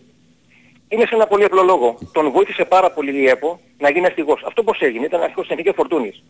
Είναι 0.89 1.07
σε 1.07 1.15
ένα 1.15 1.27
πολύ 1.27 1.45
απλό 1.45 1.63
λόγο. 1.63 1.99
Τον 2.13 2.31
βοήθησε 2.31 2.65
πάρα 2.65 2.91
πολύ 2.91 3.21
η 3.21 3.29
ΕΠΟ 3.29 3.61
να 3.79 3.91
γίνει 3.91 4.07
αστυγός. 4.07 4.43
Αυτό 4.47 4.63
πώς 4.63 4.81
έγινε, 4.81 5.05
ήταν 5.05 5.21
αρχικός 5.23 5.45
στην 5.45 5.59
Εθνική 5.59 5.77
Φορτούνης. 5.77 6.23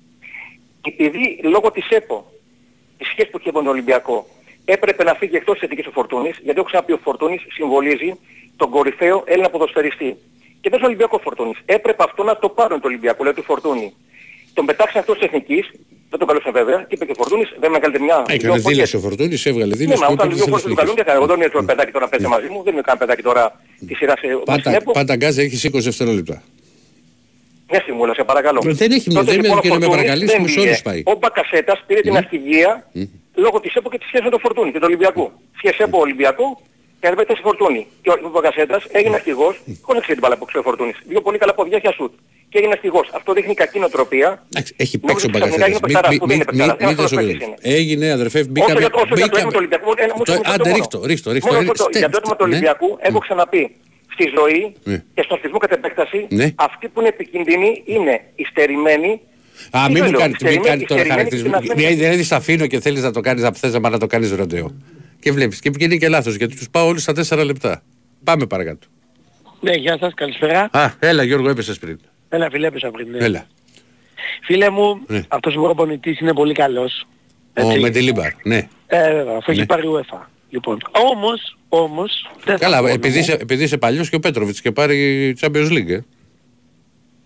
Επειδή 0.83 1.41
λόγω 1.43 1.71
της 1.71 1.89
ΕΠΟ, 1.89 2.33
της 2.99 3.09
σχέσης 3.09 3.31
που 3.31 3.39
είχε 3.39 3.51
με 3.53 3.59
τον 3.59 3.67
Ολυμπιακό, 3.67 4.27
έπρεπε 4.65 5.05
να 5.05 5.15
φύγει 5.15 5.37
εκτός 5.37 5.55
της 5.55 5.63
Εθνικής 5.63 5.87
ο 5.87 5.91
Φορτούνης, 5.91 6.39
γιατί 6.43 6.59
έχω 6.59 6.69
ξαναπεί 6.69 6.93
ο 6.93 6.99
Φορτούνης 7.03 7.43
συμβολίζει 7.49 8.19
τον 8.57 8.71
κορυφαίο 8.71 9.23
Έλληνα 9.27 9.51
ποδοσφαιριστή. 9.51 10.17
Και 10.61 10.69
δεν 10.71 10.79
είναι 10.79 10.87
Ολυμπιακό 10.87 11.19
Φορτούνης. 11.19 11.59
Έπρεπε 11.65 12.03
αυτό 12.03 12.23
να 12.23 12.39
το 12.39 12.49
πάρουν 12.49 12.81
το 12.81 12.87
Ολυμπιακό, 12.87 13.25
λέει 13.25 13.33
του 13.33 13.43
Φορτούνη. 13.43 13.95
Τον 14.57 14.65
πετάξαν 14.69 15.01
εκτός 15.03 15.17
της 15.19 15.27
Εθνικής, 15.29 15.65
δεν 16.11 16.19
τον 16.21 16.29
καλούσαν 16.29 16.53
βέβαια, 16.61 16.79
και 16.89 16.95
είπε 16.95 17.05
και 17.05 17.15
ο 17.17 17.19
Φορτούνης, 17.21 17.49
δεν 17.63 17.71
με 17.71 17.79
καλείτε 17.83 18.01
μια... 18.07 18.17
Έκανε 18.29 18.37
δυο 18.39 18.53
δήλωση 18.55 18.71
εποχές. 18.71 18.95
ο 18.95 18.99
Φορτούνης, 19.07 19.47
έβγαλε 19.51 19.73
Ναι, 19.75 19.81
δήλωση. 19.83 20.01
μα 20.01 20.07
που 20.07 20.13
όταν 20.13 20.27
είπε 20.27 20.35
δύο 20.39 20.45
ότι 20.45 20.51
φορές 20.53 20.65
δεν 20.65 20.73
του 20.75 20.79
καλούν 20.81 20.95
και 20.95 21.01
εθνικής. 21.05 21.19
εγώ 21.23 21.27
δεν 21.33 21.37
είναι 21.41 21.51
το 21.59 21.63
παιδάκι 21.71 21.93
τώρα 21.97 22.07
παίζει 22.13 22.27
μαζί 22.35 22.49
μου, 22.53 22.59
δεν 22.67 22.73
είναι 22.75 22.85
κανένα 22.89 23.01
παιδάκι 23.05 23.23
τώρα 23.29 23.45
τη 23.89 23.95
σειρά 23.99 24.15
σε 24.21 24.27
Πάτα, 24.49 24.61
στην 24.61 24.73
ΕΠΟ. 24.79 24.91
πάτα 24.99 25.15
γκάζα, 25.17 25.41
έχεις 25.47 25.61
20 25.65 25.71
δευτερόλεπτα. 25.89 26.37
Μια 27.71 27.81
στιγμή, 27.81 28.01
σε 28.19 28.25
παρακαλώ. 28.31 28.61
Δεν 28.83 28.91
έχει 28.97 29.09
μια- 29.11 29.19
Τότε, 29.21 29.31
δεν 29.33 29.41
λοιπόν, 29.43 29.55
με- 29.57 29.61
και 29.65 29.71
ο 29.71 29.73
να 29.75 29.79
με 29.79 29.85
Φορτούνης 29.85 29.89
παρακαλείς, 29.97 30.29
δεν 30.33 30.41
μου 30.43 30.49
σε 30.49 30.55
πήγε. 30.55 30.67
όλους 30.67 30.83
πάει. 30.89 31.01
Ο 31.13 31.15
Μπακασέτας 31.21 31.79
πήρε 31.87 32.01
την 32.01 32.13
Ναι. 32.13 32.19
αρχηγία 32.23 32.71
λόγω 33.45 33.57
της 33.61 33.73
ΕΠΟ 33.79 33.89
και 33.93 33.99
της 33.99 34.07
σχέσης 34.07 34.25
με 34.25 34.31
τον 34.35 34.41
Φορτούνη 34.45 34.71
και 34.73 34.79
τον 34.83 34.89
Ολυμπιακό. 34.91 35.25
Σχέση 35.61 35.79
ΕΠΟ 35.87 35.99
Ολυμπιακό 36.07 36.47
και 37.01 37.07
αρβέτε 37.07 37.33
στη 37.33 37.43
Φορτούνη. 37.49 37.87
Και 38.03 38.11
ο 38.27 38.31
Μπακασέτας 38.35 38.83
έγινε 38.99 39.15
αρχηγός, 39.15 39.55
χωρίς 39.85 39.99
να 40.01 40.05
ξέρει 40.05 40.19
την 40.19 40.23
μπάλα 40.23 40.37
που 40.39 40.45
ξέρει 40.45 40.63
ο 40.65 40.67
Φορτούνης. 40.69 40.97
Δύο 41.11 41.21
πολύ 41.27 41.39
καλά 41.39 41.55
ποδιά 41.55 41.79
για 41.79 41.93
σουτ. 41.93 42.13
Και 42.57 42.63
έγινε 42.63 42.77
αρχηγός. 42.79 43.07
Αυτό 43.19 43.31
δείχνει 43.33 43.55
κακή 43.63 43.79
νοοτροπία. 43.79 44.29
Εντάξει, 44.53 44.73
Έχει 44.77 44.95
Νόμιζα 44.97 45.07
παίξει 45.09 45.25
ο 45.27 45.29
ότι 45.29 45.39
ξαφνικά 45.39 45.39
Μπαγκασέτας. 45.39 45.67
έγινε 45.67 45.79
Μην- 45.79 45.85
παιχταράς. 45.87 46.11
μην- 46.11 46.21
Αυτό 46.21 46.27
δεν 46.31 46.37
είναι 46.37 46.45
μην- 46.45 46.51
παιχταράς. 46.51 46.77
μην- 46.77 46.85
Ένας 46.85 46.91
μην 46.91 46.99
άλλος 47.01 47.11
το 47.11 47.17
παίκτης 47.17 47.37
σοβαρείς. 47.37 47.43
είναι. 47.47 47.77
Έγινε 47.79 48.07
αδερφέ, 48.19 48.41
Όσο 48.45 48.51
μπήκαμε. 48.53 48.81
για 48.85 48.91
το 48.95 48.99
όσο 49.05 49.07
για 49.07 49.15
το 49.15 49.15
μπήκαμε- 49.17 49.37
έτοιμο 49.39 49.53
του 49.55 49.61
Ολυμπιακού, 49.63 49.91
ένα 50.05 50.13
μου 50.17 50.25
Το- 50.29 50.33
το 50.39 50.53
Άντε 50.53 50.65
μόνο. 50.69 50.77
ρίχτω, 50.79 50.99
ρίχτω, 51.11 51.29
ρίχτω. 51.37 51.49
Μόνο 51.53 51.61
Ε, 51.61 51.71
αυτό, 51.75 51.85
στε- 51.89 52.01
Για 52.03 52.11
το 52.13 52.17
έτοιμο 52.21 52.35
του 52.39 52.45
ναι. 52.47 52.51
Ολυμπιακού 52.51 52.89
έχω 53.09 53.19
ξαναπεί 53.27 53.63
στη 54.15 54.25
ζωή 54.39 54.61
Ναι. 54.91 54.99
και 55.15 55.23
στον 55.27 55.35
αθλητισμό 55.37 55.59
κατ' 55.65 55.75
επέκταση 55.81 56.19
Ναι. 56.39 56.47
αυτοί 56.69 56.85
που 56.91 56.97
είναι 57.01 57.11
επικίνδυνοι 57.17 57.71
είναι 57.95 58.15
υστερημένοι 58.45 59.13
Α, 59.77 59.79
Τι 59.87 59.93
μην 59.95 60.03
μου 60.05 60.11
λέω, 60.13 60.21
κάνει, 60.23 60.35
μην 60.35 60.39
υστερημένοι- 60.41 60.69
κάνεις 60.71 60.85
τώρα 60.91 61.01
υστερημένοι 61.01 61.09
χαρακτηρισμό. 61.11 61.51
και 61.59 61.65
στην 61.67 61.71
ασθένεια. 61.79 61.97
Δηλαδή 62.03 62.23
σε 62.31 62.35
αφήνω 62.41 62.65
και 62.71 62.79
θέλεις 62.85 63.03
να 63.09 63.13
το 63.17 63.21
κάνεις, 63.27 63.43
να 63.47 63.51
θες 63.61 63.73
να 63.81 63.99
το 64.05 64.07
κάνεις 64.13 64.29
ροντέο. 64.41 64.69
Και 65.23 65.31
βλέπεις. 65.37 65.57
Και 65.61 65.71
είναι 65.79 65.97
και 66.03 66.09
λάθος 66.09 66.35
γιατί 66.41 66.55
τους 66.57 66.69
πάω 66.75 66.87
όλου 66.91 66.99
στα 66.99 67.13
4 67.13 67.45
λεπτά. 67.45 67.83
Πάμε 68.25 68.47
παρακάτω. 68.47 68.87
Ναι, 69.61 69.73
γεια 69.73 69.97
σας, 70.01 70.13
καλησπέρα. 70.15 70.69
Α, 70.73 70.91
έλα 70.99 71.23
Γιώργο, 71.23 71.49
έπεσες 71.49 71.79
πριν. 71.79 71.99
Έλα 72.29 72.51
φίλε, 72.51 72.67
έπεσα 72.67 72.91
πριν. 72.91 73.09
ναι. 73.11 73.19
Έλα. 73.25 73.47
Φίλε 74.43 74.71
μου, 74.71 75.01
Ναι. 75.07 75.23
αυτός 75.29 75.57
ο 75.57 75.61
προπονητής 75.61 76.21
είναι 76.21 76.33
πολύ 76.33 76.53
καλός. 76.55 77.07
Ο 77.59 77.61
Έτσι. 77.69 77.79
Μεντελίμπαρ, 77.79 78.31
ναι. 78.43 78.69
Ε, 78.87 79.13
βέβαια, 79.13 79.37
αφού 79.37 79.51
Ναι. 79.53 79.57
έχει 79.57 79.67
πάρει 79.67 79.83
UEFA. 79.87 80.19
Λοιπόν, 80.51 80.79
όμως, 81.13 81.57
όμως, 81.69 82.31
δεν 82.45 82.59
θα 82.59 82.65
Καλά, 82.65 82.81
πω 82.81 82.87
επειδή 82.87 83.07
όνομα. 83.07 83.21
είσαι, 83.21 83.33
επειδή 83.33 83.63
είσαι 83.63 83.77
παλιός 83.79 84.11
και 84.11 84.17
ο 84.17 84.21
Πέτροβιτς 84.21 84.61
και 84.61 84.71
πάρει 84.73 85.35
Champions 85.41 85.71
League. 85.71 85.89
ε. 85.89 85.99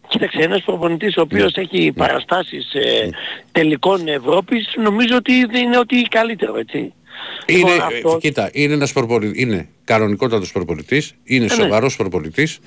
Κοίταξε, 0.08 0.38
ένας 0.42 0.62
προπονητής 0.62 1.16
ο 1.16 1.20
οποίος 1.20 1.52
Ναι. 1.56 1.62
έχει 1.62 1.92
παραστάσεις 1.92 2.72
ε, 2.74 3.08
τελικών 3.52 4.08
Ευρώπης, 4.08 4.74
νομίζω 4.82 5.16
ότι 5.16 5.44
δεν 5.44 5.62
είναι 5.62 5.78
ότι 5.78 6.02
καλύτερο, 6.02 6.56
έτσι. 6.56 6.78
Είναι, 7.46 7.58
Λοιπόν, 7.58 7.72
ε, 7.72 7.76
αυτός- 7.96 8.20
κοίτα, 8.20 8.50
είναι 8.52 8.72
ένας 8.74 8.92
προπονητής, 8.92 9.42
είναι 9.42 9.68
κανονικότατος 9.84 10.52
προπονητής, 10.52 11.14
είναι 11.24 11.44
ναι. 11.44 11.50
σοβαρός 11.54 11.96
προπονητής. 11.96 12.58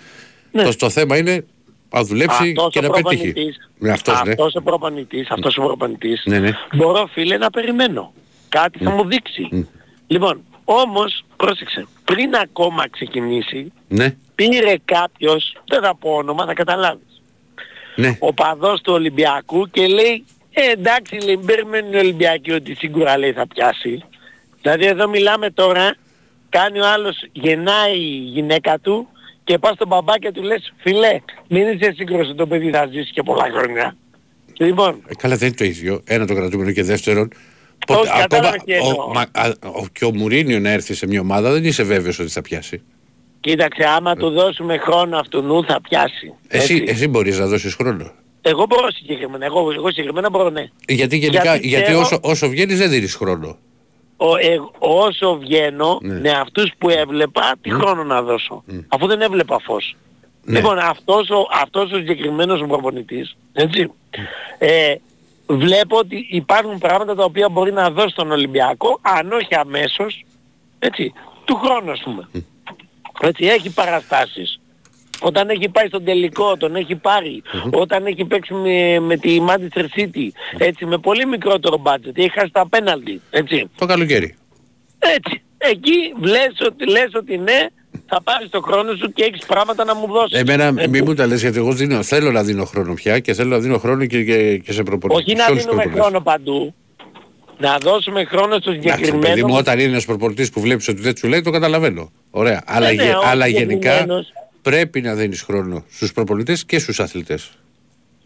Ναι. 0.51 0.63
Το, 0.63 0.75
το 0.75 0.89
θέμα 0.89 1.17
είναι 1.17 1.45
να 1.93 2.03
δουλέψει 2.03 2.47
Αυτός 2.49 2.71
και 2.73 2.79
ο 2.79 2.81
να 2.81 2.89
πετύχει. 2.89 3.21
προπονητής, 3.31 3.57
Ναι, 3.77 3.91
αυτός, 3.91 4.21
ναι. 4.23 4.31
αυτός 4.31 4.55
ο 4.55 4.61
προπονητής, 4.61 5.29
αυτός 5.29 5.57
ο 5.57 5.61
προπονητής, 5.61 6.21
Ναι, 6.25 6.39
ναι. 6.39 6.51
μπορώ 6.73 7.07
φίλε 7.11 7.37
να 7.37 7.49
περιμένω. 7.49 8.13
Κάτι 8.49 8.83
θα 8.83 8.89
μου 8.89 9.05
δείξει. 9.07 9.67
Λοιπόν, 10.07 10.41
όμως, 10.65 11.25
πρόσεξε, 11.35 11.85
πριν 12.03 12.35
ακόμα 12.35 12.89
ξεκινήσει, 12.89 13.71
Ναι, 13.87 14.15
πήρε 14.35 14.75
κάποιος, 14.85 15.57
δεν 15.67 15.81
θα 15.81 15.95
πω 15.95 16.09
όνομα, 16.09 16.45
θα 16.45 16.53
καταλάβεις, 16.53 17.21
ναι. 17.95 18.17
ο 18.19 18.33
παδός 18.33 18.81
του 18.81 18.93
Ολυμπιακού 18.93 19.69
και 19.69 19.87
λέει, 19.87 20.25
ε, 20.53 20.71
εντάξει, 20.71 21.15
λέει, 21.15 21.35
μην 21.35 21.45
περιμένουν 21.45 21.93
οι 21.93 21.97
Ολυμπιακοί 21.97 22.51
ότι 22.51 22.75
σίγουρα 22.75 23.17
λέει 23.17 23.31
θα 23.31 23.47
πιάσει. 23.47 24.03
Δηλαδή 24.61 24.85
εδώ 24.85 25.07
μιλάμε 25.07 25.49
τώρα, 25.49 25.95
κάνει 26.49 26.79
ο 26.79 26.87
άλλος, 26.87 27.15
γεννάει 27.31 27.97
η 27.99 28.17
γυναίκα 28.33 28.79
του 28.79 29.07
και 29.43 29.57
πας 29.57 29.73
στον 29.73 29.87
μπαμπά 29.87 30.17
και 30.19 30.31
του 30.31 30.41
λες, 30.41 30.73
φιλέ, 30.77 31.19
μην 31.49 31.67
είσαι 31.67 31.93
σίγουρος 31.95 32.27
ότι 32.27 32.37
το 32.37 32.47
παιδί 32.47 32.69
θα 32.69 32.87
ζήσει 32.91 33.11
και 33.11 33.23
πολλά 33.23 33.47
χρόνια. 33.57 33.95
Λοιπόν, 34.57 35.01
Ε, 35.07 35.15
καλά 35.15 35.35
δεν 35.35 35.47
είναι 35.47 35.57
το 35.57 35.63
ίδιο. 35.65 36.01
Ένα 36.05 36.25
το 36.27 36.35
κρατούμενο 36.35 36.71
και 36.71 36.83
δεύτερον. 36.83 37.27
Όχι, 37.87 38.11
κατάλαβες 38.19 38.61
τι 38.65 38.71
ο, 38.73 38.75
εννοώ. 38.75 39.07
μα- 39.13 39.29
α, 39.41 39.51
ο- 39.61 39.85
και 39.91 40.05
ο 40.05 40.13
Μουρίνιο 40.15 40.59
να 40.59 40.69
έρθει 40.69 40.93
σε 40.93 41.07
μια 41.07 41.19
ομάδα 41.21 41.51
δεν 41.51 41.63
είσαι 41.65 41.83
βέβαιος 41.83 42.19
ότι 42.19 42.29
θα 42.29 42.41
πιάσει. 42.41 42.81
κοίταξε, 43.39 43.83
άμα 43.97 44.15
του 44.15 44.29
δώσουμε 44.29 44.77
χρόνο 44.77 45.17
αυτού 45.17 45.41
νου 45.41 45.63
θα 45.65 45.81
πιάσει. 45.81 46.33
Εσύ, 46.47 46.73
Έτσι. 46.73 46.85
εσύ 46.87 47.07
μπορείς 47.07 47.39
να 47.39 47.45
δώσεις 47.47 47.73
χρόνο. 47.73 48.11
Εγώ 48.41 48.65
μπορώ 48.65 48.91
συγκεκριμένα, 48.91 49.45
εγώ, 49.45 49.71
εγώ 49.75 49.87
συγκεκριμένα 49.89 50.29
μπορώ 50.29 50.49
ναι. 50.49 50.65
Γιατί 50.87 51.17
γενικά, 51.17 51.41
γιατί, 51.43 51.67
Γιατί 51.67 51.83
ξέρω- 51.85 51.99
όσο, 51.99 52.19
όσο 52.21 52.49
βγαίνεις 52.49 52.77
δεν 52.77 52.89
δίνεις 52.89 53.15
χρόνο. 53.15 53.57
Ο, 54.25 54.35
ε, 54.37 54.59
όσο 54.79 55.37
βγαίνω 55.37 55.97
Ναι. 56.01 56.19
με 56.19 56.29
αυτούς 56.29 56.71
που 56.77 56.89
έβλεπα, 56.89 57.53
τι 57.61 57.69
χρόνο 57.69 58.03
να 58.03 58.21
δώσω. 58.21 58.63
Αφού 58.87 59.07
δεν 59.07 59.21
έβλεπα 59.21 59.59
φως. 59.59 59.95
Ναι. 60.43 60.55
Λοιπόν, 60.57 60.77
αυτός 60.77 61.29
ο, 61.29 61.47
αυτός 61.61 61.91
ο 61.91 61.95
συγκεκριμένος 61.95 62.61
ο 62.61 62.65
προπονητής, 62.65 63.35
έτσι, 63.53 63.91
ε, 64.57 64.95
βλέπω 65.47 65.97
ότι 65.97 66.27
υπάρχουν 66.29 66.77
πράγματα 66.77 67.15
τα 67.15 67.23
οποία 67.23 67.49
μπορεί 67.49 67.71
να 67.71 67.89
δώσει 67.89 68.09
στον 68.09 68.31
Ολυμπιακό, 68.31 68.99
αν 69.01 69.31
όχι 69.31 69.55
αμέσως, 69.55 70.25
έτσι, 70.79 71.13
του 71.45 71.55
χρόνου 71.55 71.91
ας 71.91 72.01
πούμε. 72.03 72.29
Έτσι, 73.21 73.45
έχει 73.45 73.73
παραστάσεις. 73.73 74.59
Όταν 75.25 75.49
έχει 75.49 75.69
πάει 75.69 75.87
στον 75.87 76.03
τελικό, 76.03 76.57
τον 76.57 76.75
έχει 76.75 76.95
πάρει. 76.95 77.41
Όταν 77.71 78.05
έχει 78.05 78.25
παίξει 78.25 78.53
με, 78.53 78.99
με 78.99 79.17
τη 79.17 79.37
Manchester 79.47 79.85
City, 79.99 80.27
έτσι, 80.57 80.85
με 80.85 80.97
πολύ 80.97 81.25
μικρότερο 81.25 81.81
budget, 81.85 82.11
έχει 82.17 82.31
χάσει 82.31 82.51
τα 82.51 82.67
πέναλτι, 82.69 83.21
έτσι. 83.29 83.69
Το 83.77 83.85
καλοκαίρι. 83.85 84.35
Έτσι. 84.99 85.41
Εκεί 85.57 86.27
λες 86.27 86.53
ότι, 86.65 86.89
λες 86.89 87.09
ότι 87.13 87.37
ναι, 87.37 87.59
θα 88.07 88.21
πάρεις 88.21 88.49
το 88.49 88.61
χρόνο 88.61 88.95
σου 88.95 89.11
και 89.13 89.23
έχεις 89.23 89.45
πράγματα 89.45 89.83
να 89.83 89.95
μου 89.95 90.07
δώσεις. 90.07 90.39
Εμένα 90.39 90.63
Έτσι. 90.63 90.87
μην 90.87 91.03
μου 91.07 91.13
τα 91.13 91.27
λες 91.27 91.41
γιατί 91.41 91.57
εγώ 91.57 91.71
δίνω, 91.73 92.03
θέλω 92.03 92.31
να 92.31 92.43
δίνω 92.43 92.65
χρόνο 92.65 92.93
πια 92.93 93.19
και 93.19 93.33
θέλω 93.33 93.49
να 93.49 93.59
δίνω 93.59 93.77
χρόνο 93.77 94.05
και, 94.05 94.23
και, 94.23 94.57
και 94.57 94.73
σε 94.73 94.83
προπονητές. 94.83 95.23
Όχι 95.25 95.35
να 95.35 95.43
σε 95.43 95.51
όλους 95.51 95.63
τους 95.63 95.71
δίνουμε 95.71 95.81
προπονητές. 95.91 96.01
χρόνο 96.03 96.23
παντού. 96.23 96.73
Να 97.57 97.77
δώσουμε 97.77 98.23
χρόνο 98.23 98.57
στο 98.59 98.71
Εντάξει, 98.71 98.99
παιδί 98.99 99.11
μου, 99.11 99.21
συγκεκριμένο. 99.21 99.57
όταν 99.57 99.79
είναι 99.79 99.89
ένας 99.89 100.05
προπονητής 100.05 100.49
που 100.49 100.59
βλέπεις 100.61 100.87
ότι 100.87 101.01
δεν 101.01 101.17
σου 101.17 101.27
λέει, 101.27 101.41
το 101.41 101.51
καταλαβαίνω. 101.51 102.11
Ωραία. 102.31 102.61
Αλλά, 102.65 102.87
ναι, 102.87 103.03
γε- 103.03 103.15
ο 103.15 103.21
αλλά 103.25 103.47
γενικά 103.47 103.91
συγκεκριμένος- 103.91 104.33
πρέπει 104.63 105.01
να 105.01 105.13
δίνεις 105.13 105.41
χρόνο 105.41 105.83
στους 105.89 106.13
προπονητές 106.13 106.65
και 106.65 106.79
στους 106.79 106.99
αθλητές. 106.99 107.51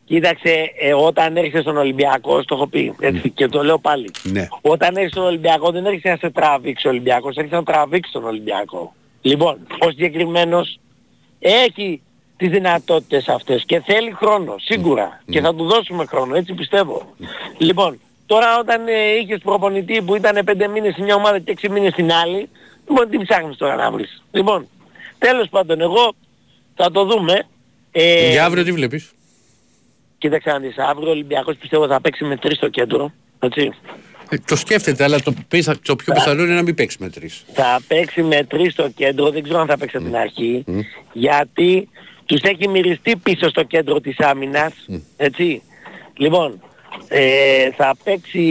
Κοίταξε, 0.05 0.71
ε, 0.79 0.93
όταν 0.93 1.37
έρχεσαι 1.37 1.61
στον 1.61 1.77
Ολυμπιακό, 1.77 2.41
στο 2.41 2.55
έχω 2.55 2.67
πει, 2.67 2.95
έτσι, 2.99 3.29
και 3.29 3.47
το 3.47 3.63
λέω 3.63 3.79
πάλι. 3.79 4.11
Ναι. 4.23 4.47
Όταν 4.61 4.89
έρχεσαι 4.89 5.09
στον 5.09 5.23
Ολυμπιακό 5.23 5.71
δεν 5.71 5.85
έρχεσαι 5.85 6.09
να 6.09 6.15
σε 6.17 6.29
τραβήξει 6.29 6.87
ο 6.87 6.89
Ολυμπιακός, 6.89 7.35
έρχεσαι 7.35 7.55
να 7.55 7.63
τραβήξεις 7.63 8.13
τον 8.13 8.25
Ολυμπιακό. 8.25 8.95
Λοιπόν, 9.21 9.57
ο 9.79 9.89
συγκεκριμένος 9.89 10.79
έχει 11.39 12.01
τις 12.37 12.49
δυνατότητες 12.49 13.27
αυτές 13.27 13.63
και 13.65 13.79
θέλει 13.79 14.11
χρόνο, 14.11 14.55
σίγουρα. 14.57 15.21
Και 15.29 15.41
θα 15.41 15.55
του 15.55 15.65
δώσουμε 15.65 16.05
χρόνο, 16.05 16.35
έτσι 16.35 16.53
πιστεύω. 16.53 17.15
Λοιπόν, 17.57 17.99
τώρα 18.25 18.59
όταν 18.59 18.87
ε, 18.87 18.91
είχες 19.21 19.39
προπονητή 19.43 20.01
που 20.01 20.15
ήταν 20.15 20.39
5 20.45 20.67
μήνες 20.73 20.93
σε 20.93 21.01
μια 21.01 21.15
ομάδα 21.15 21.39
και 21.39 21.57
6 21.61 21.69
μήνες 21.69 21.91
στην 21.91 22.11
άλλη, 22.11 22.49
λοιπόν 22.87 23.09
τι 23.09 23.17
ψάχνεις 23.17 23.57
τώρα 23.57 23.75
να 23.75 23.91
βρεις. 23.91 24.23
Λοιπόν, 24.31 24.67
τέλος 25.17 25.49
πάντων, 25.49 25.81
εγώ 25.81 26.13
θα 26.77 26.91
το 26.91 27.05
δούμε. 27.05 27.43
Ε, 27.91 28.31
Για 28.31 28.45
αύριο 28.45 28.63
τι 28.63 28.71
βλέπεις; 28.71 29.11
Κοίταξε 30.17 30.49
να 30.49 30.59
δεις, 30.59 30.77
αύριο 30.77 31.07
ο 31.07 31.11
Ολυμπιακός 31.11 31.55
πιστεύω 31.57 31.87
θα 31.87 32.01
παίξει 32.01 32.23
με 32.23 32.37
τρεις 32.37 32.57
στο 32.57 32.69
κέντρο. 32.69 33.11
Έτσι. 33.39 33.71
Ε, 34.29 34.37
το 34.47 34.55
σκέφτεται, 34.55 35.03
αλλά 35.03 35.19
το, 35.19 35.33
πιθα- 35.47 35.79
το 35.85 35.95
πιο 35.95 36.13
πιθανό 36.13 36.43
είναι 36.43 36.53
να 36.53 36.61
μην 36.61 36.75
παίξει 36.75 36.97
με 36.99 37.09
τρεις. 37.09 37.45
Θα 37.53 37.79
παίξει 37.87 38.21
με 38.21 38.43
τρεις 38.43 38.71
στο 38.73 38.89
κέντρο, 38.95 39.29
δεν 39.31 39.43
ξέρω 39.43 39.59
αν 39.59 39.67
θα 39.67 39.77
παίξει 39.77 39.97
από 39.97 40.05
την 40.05 40.15
αρχή, 40.15 40.63
γιατί 41.13 41.89
τους 42.25 42.41
έχει 42.41 42.67
μυριστεί 42.67 43.15
πίσω 43.15 43.49
στο 43.49 43.63
κέντρο 43.63 43.99
της 44.01 44.19
άμυνας, 44.19 44.73
έτσι. 45.17 45.61
Λοιπόν, 46.17 46.61
ε, 47.07 47.71
θα 47.71 47.95
παίξει 48.03 48.47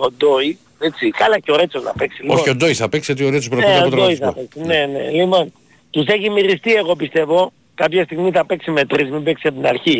ο 0.00 0.10
Ντόι, 0.10 0.58
έτσι, 0.78 1.10
καλά 1.10 1.38
και 1.38 1.52
ο 1.52 1.56
Ρέτσος 1.56 1.82
θα 1.82 1.92
παίξει. 1.98 2.22
Λοιπόν, 2.22 2.36
Όχι 2.38 2.50
ο 2.50 2.54
Ντόι 2.54 2.74
θα 2.74 2.88
παίξει 2.88 3.12
γιατί 3.12 3.28
ο 3.28 3.30
Ρέτσος 3.32 3.50
ναι, 3.50 3.56
προκύπτει 3.56 3.82
ο 3.82 3.86
από 3.86 3.96
Ντόι 3.96 4.14
θα 4.14 4.18
τραυματισμό. 4.18 4.48
παίξει, 4.54 4.68
ναι, 4.68 4.86
ναι. 4.98 5.10
Λοιπόν, 5.10 5.52
τους 5.92 6.06
έχει 6.06 6.30
μυριστεί 6.30 6.72
εγώ 6.74 6.96
πιστεύω 6.96 7.52
κάποια 7.74 8.04
στιγμή 8.04 8.30
θα 8.30 8.46
παίξει 8.46 8.70
με 8.70 8.84
τρεις, 8.84 9.10
μην 9.10 9.22
παίξει 9.22 9.46
από 9.48 9.56
την 9.56 9.66
αρχή. 9.66 9.92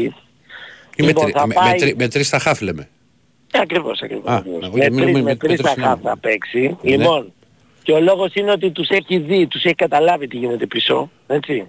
Ή 0.97 1.03
με, 1.03 1.07
Λοιπόν, 1.07 1.23
τρι- 1.25 1.37
θα 1.37 1.47
με, 1.47 1.55
πάει- 1.55 1.71
με, 1.73 1.77
τρι- 1.79 1.97
με 1.99 2.09
τρεις 2.09 2.27
στα 2.27 2.39
χάφ 2.39 2.61
λέμε. 2.61 2.89
Ε, 3.53 3.59
ακριβώς, 3.59 4.01
ακριβώς. 4.03 4.31
Α, 4.33 4.37
ακριβώς. 4.37 4.61
να 4.61 4.69
με 4.69 4.75
μην- 4.89 4.97
τρεις, 4.97 5.05
μην- 5.05 5.15
με 5.15 5.23
με 5.23 5.37
τρεις 5.37 5.51
τρεις 5.57 5.61
θα 5.61 5.69
συγγνώμη. 5.75 6.01
θα 6.03 6.17
παίξει. 6.19 6.77
Ναι. 6.83 6.91
Λοιπόν, 6.97 7.33
και 7.83 7.93
ο 7.93 8.01
λόγος 8.01 8.35
είναι 8.35 8.51
ότι 8.51 8.71
τους 8.71 8.89
έχει 8.89 9.19
δει, 9.19 9.47
τους 9.47 9.65
έχει 9.65 9.75
καταλάβει 9.75 10.29
τι 10.29 10.37
γίνεται 10.37 10.67
πίσω. 10.67 11.11
Έτσι. 11.27 11.67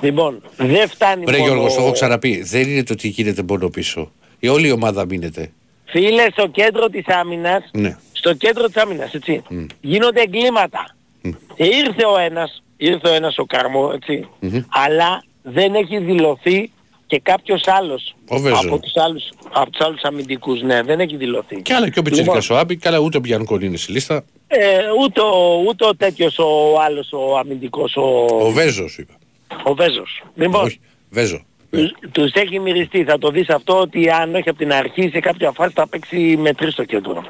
Λοιπόν, 0.00 0.42
δεν 0.56 0.88
φτάνει 0.88 1.24
Ρε 1.28 1.38
μόνο... 1.38 1.44
Γιώργος, 1.52 1.74
το 1.74 1.82
έχω 1.82 1.92
ξαναπεί. 1.92 2.42
Δεν 2.42 2.68
είναι 2.68 2.82
το 2.82 2.94
τι 2.94 3.08
γίνεται 3.08 3.42
μόνο 3.48 3.68
πίσω. 3.68 4.12
Η 4.38 4.48
όλη 4.48 4.66
η 4.66 4.70
ομάδα 4.70 5.04
μείνεται. 5.06 5.50
Φίλε, 5.84 6.26
στο 6.30 6.46
κέντρο 6.48 6.88
της 6.88 7.06
άμυνας, 7.08 7.70
Ναι. 7.72 7.96
στο 8.12 8.34
κέντρο 8.34 8.66
της 8.66 8.76
άμυνας, 8.76 9.14
έτσι, 9.14 9.42
Μμ. 9.48 9.64
γίνονται 9.80 10.20
εγκλήματα. 10.20 10.94
Μμ. 11.22 11.30
Ε, 11.56 11.66
ήρθε 11.66 12.04
ο 12.14 12.18
ένας, 12.18 12.62
ήρθε 12.84 13.08
ο 13.08 13.12
ένας 13.14 13.38
ο 13.38 13.44
Καρμό, 13.44 13.90
έτσι, 13.94 14.28
Μμμ. 14.40 14.60
αλλά 14.68 15.24
δεν 15.42 15.74
έχει 15.74 15.98
δηλωθεί 15.98 16.70
και 17.06 17.20
κάποιος 17.20 17.62
άλλος 17.66 18.14
Ο 18.28 18.38
Βέζο. 18.38 18.56
από 18.66 18.78
τους 18.78 18.96
άλλους, 18.96 19.30
από 19.52 19.70
τους 19.70 19.80
άλλους 19.86 20.02
αμυντικούς, 20.02 20.62
ναι, 20.62 20.82
δεν 20.82 21.00
έχει 21.00 21.16
δηλωθεί. 21.16 21.62
Και 21.62 21.74
άλλα 21.74 21.88
και 21.90 21.98
ο 21.98 22.02
Πιτσίρικας 22.02 22.50
ο 22.50 22.56
Άμπη, 22.58 22.76
και 22.76 22.88
άλλα 22.88 22.98
ούτε 22.98 23.16
ο 23.16 23.20
Μπιανκόν 23.20 23.60
είναι 23.60 23.76
στη 23.76 23.92
λίστα. 23.92 24.24
Ε, 24.46 24.78
ούτε, 25.00 25.20
ο, 25.20 25.62
ούτε 25.68 25.86
ο 25.86 25.96
τέτοιος 25.96 26.38
ο 26.38 26.80
άλλος 26.80 27.12
ο 27.12 27.36
αμυντικός, 27.38 27.96
ο, 27.96 28.24
Ο 28.30 28.50
Βέζος 28.50 28.98
είπα. 28.98 29.14
ο 29.62 29.74
Βέζος. 29.74 30.22
Λοιπόν, 30.34 30.64
Όχι, 30.64 30.80
Βέζο. 31.10 31.42
τους, 31.70 31.92
τους 32.12 32.32
έχει 32.32 32.58
μυριστεί, 32.58 33.04
θα 33.04 33.18
το 33.18 33.30
δεις 33.30 33.48
αυτό 33.48 33.80
ότι 33.80 34.10
αν 34.10 34.34
όχι 34.34 34.48
από 34.48 34.58
την 34.58 34.72
αρχή 34.72 35.08
σε 35.12 35.20
κάποια 35.20 35.50
φάση 35.52 35.72
θα 35.74 35.88
παίξει 35.88 36.36
με 36.38 36.52
τρεις 36.54 36.72
στο 36.72 36.84
κέντρο. 36.84 37.22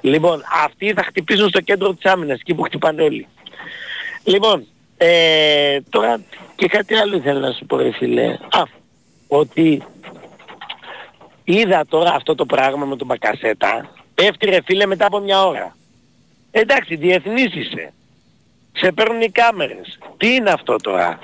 Λοιπόν, 0.00 0.42
αυτοί 0.64 0.92
θα 0.92 1.02
χτυπήσουν 1.02 1.48
στο 1.48 1.60
κέντρο 1.60 1.94
της 1.94 2.04
άμυνας, 2.12 2.38
εκεί 2.40 2.54
που 2.54 2.62
χτυπάνε 2.62 3.02
όλοι. 3.02 3.26
Λοιπόν, 4.24 4.66
ε, 4.98 5.80
τώρα 5.90 6.20
και 6.54 6.66
κάτι 6.66 6.94
άλλο 6.94 7.16
ήθελα 7.16 7.40
να 7.40 7.52
σου 7.52 7.66
πω 7.66 7.76
ρε 7.76 7.92
φίλε. 7.92 8.26
Α, 8.32 8.62
ότι 9.28 9.82
είδα 11.44 11.86
τώρα 11.88 12.14
αυτό 12.14 12.34
το 12.34 12.46
πράγμα 12.46 12.84
με 12.84 12.96
τον 12.96 13.06
Μπακασέτα, 13.06 13.90
πέφτει 14.14 14.46
ρε 14.46 14.58
φίλε 14.64 14.86
μετά 14.86 15.06
από 15.06 15.18
μια 15.18 15.46
ώρα. 15.46 15.76
Εντάξει, 16.50 16.96
διεθνής 16.96 17.54
είσαι. 17.54 17.92
Σε 18.72 18.92
παίρνουν 18.92 19.20
οι 19.20 19.30
κάμερες. 19.30 19.98
Τι 20.16 20.34
είναι 20.34 20.50
αυτό 20.50 20.76
τώρα; 20.76 21.18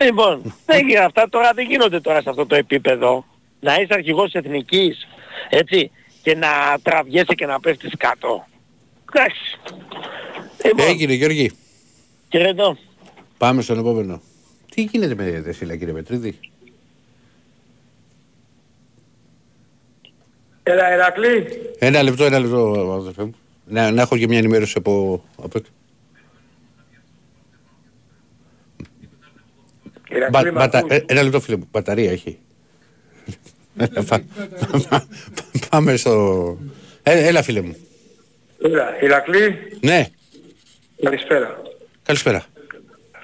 Λοιπόν, 0.00 0.54
δεν 0.66 0.86
γίνεται 0.86 1.04
αυτά 1.04 1.28
τώρα 1.28 1.52
δεν 1.52 1.66
γίνονται 1.66 2.00
τώρα 2.00 2.22
σε 2.22 2.30
αυτό 2.30 2.46
το 2.46 2.54
επίπεδο. 2.54 3.24
Να 3.60 3.74
είσαι 3.74 3.94
αρχηγός 3.94 4.32
εθνικής, 4.32 5.08
έτσι, 5.48 5.90
και 6.22 6.34
να 6.34 6.48
τραβιέσαι 6.82 7.34
και 7.34 7.46
να 7.46 7.60
πέφτεις 7.60 7.92
κάτω. 7.98 8.46
Εντάξει. 9.12 9.58
Λοιπόν, 10.64 10.86
Έγινε 10.86 11.12
Γιώργη. 11.12 11.52
Και 12.28 12.38
εδώ. 12.38 12.76
Πάμε 13.38 13.62
στον 13.62 13.78
επόμενο. 13.78 14.20
Τι 14.74 14.82
γίνεται 14.82 15.14
με 15.14 15.40
Δεσίλα 15.40 15.76
κύριε 15.76 15.92
Πετρίδη; 15.94 16.38
Έλα, 20.62 20.90
Ερακλή. 20.90 21.46
Ένα 21.78 22.02
λεπτό, 22.02 22.24
ένα 22.24 22.38
λεπτό 22.38 22.92
αδερφέ 23.00 23.24
μου. 23.24 23.34
Να, 23.66 23.90
να 23.90 24.02
έχω 24.02 24.16
και 24.18 24.26
μια 24.28 24.38
ενημέρωση 24.38 24.74
από, 24.76 25.24
από 25.42 25.58
έξω. 25.58 25.72
Ερακλή, 30.08 30.30
Μπα- 30.30 30.52
μ' 30.52 30.54
μπατα- 30.54 30.78
ακούς; 30.78 30.90
ε, 30.96 31.04
ένα 31.06 31.22
λεπτό 31.22 31.40
φίλε 31.40 31.56
μου. 31.56 31.68
Μπαταρία 31.70 32.10
έχει. 32.10 32.38
Πα- 34.08 34.22
πα- 34.88 35.06
Πάμε 35.70 35.96
στο... 35.96 36.58
Ε, 37.02 37.26
έλα 37.26 37.42
φίλε 37.42 37.60
μου. 37.60 37.76
Έλα, 38.62 39.02
Ηρακλή. 39.02 39.56
Ναι, 39.80 40.06
Καλησπέρα. 41.02 41.60
Καλησπέρα. 42.08 42.44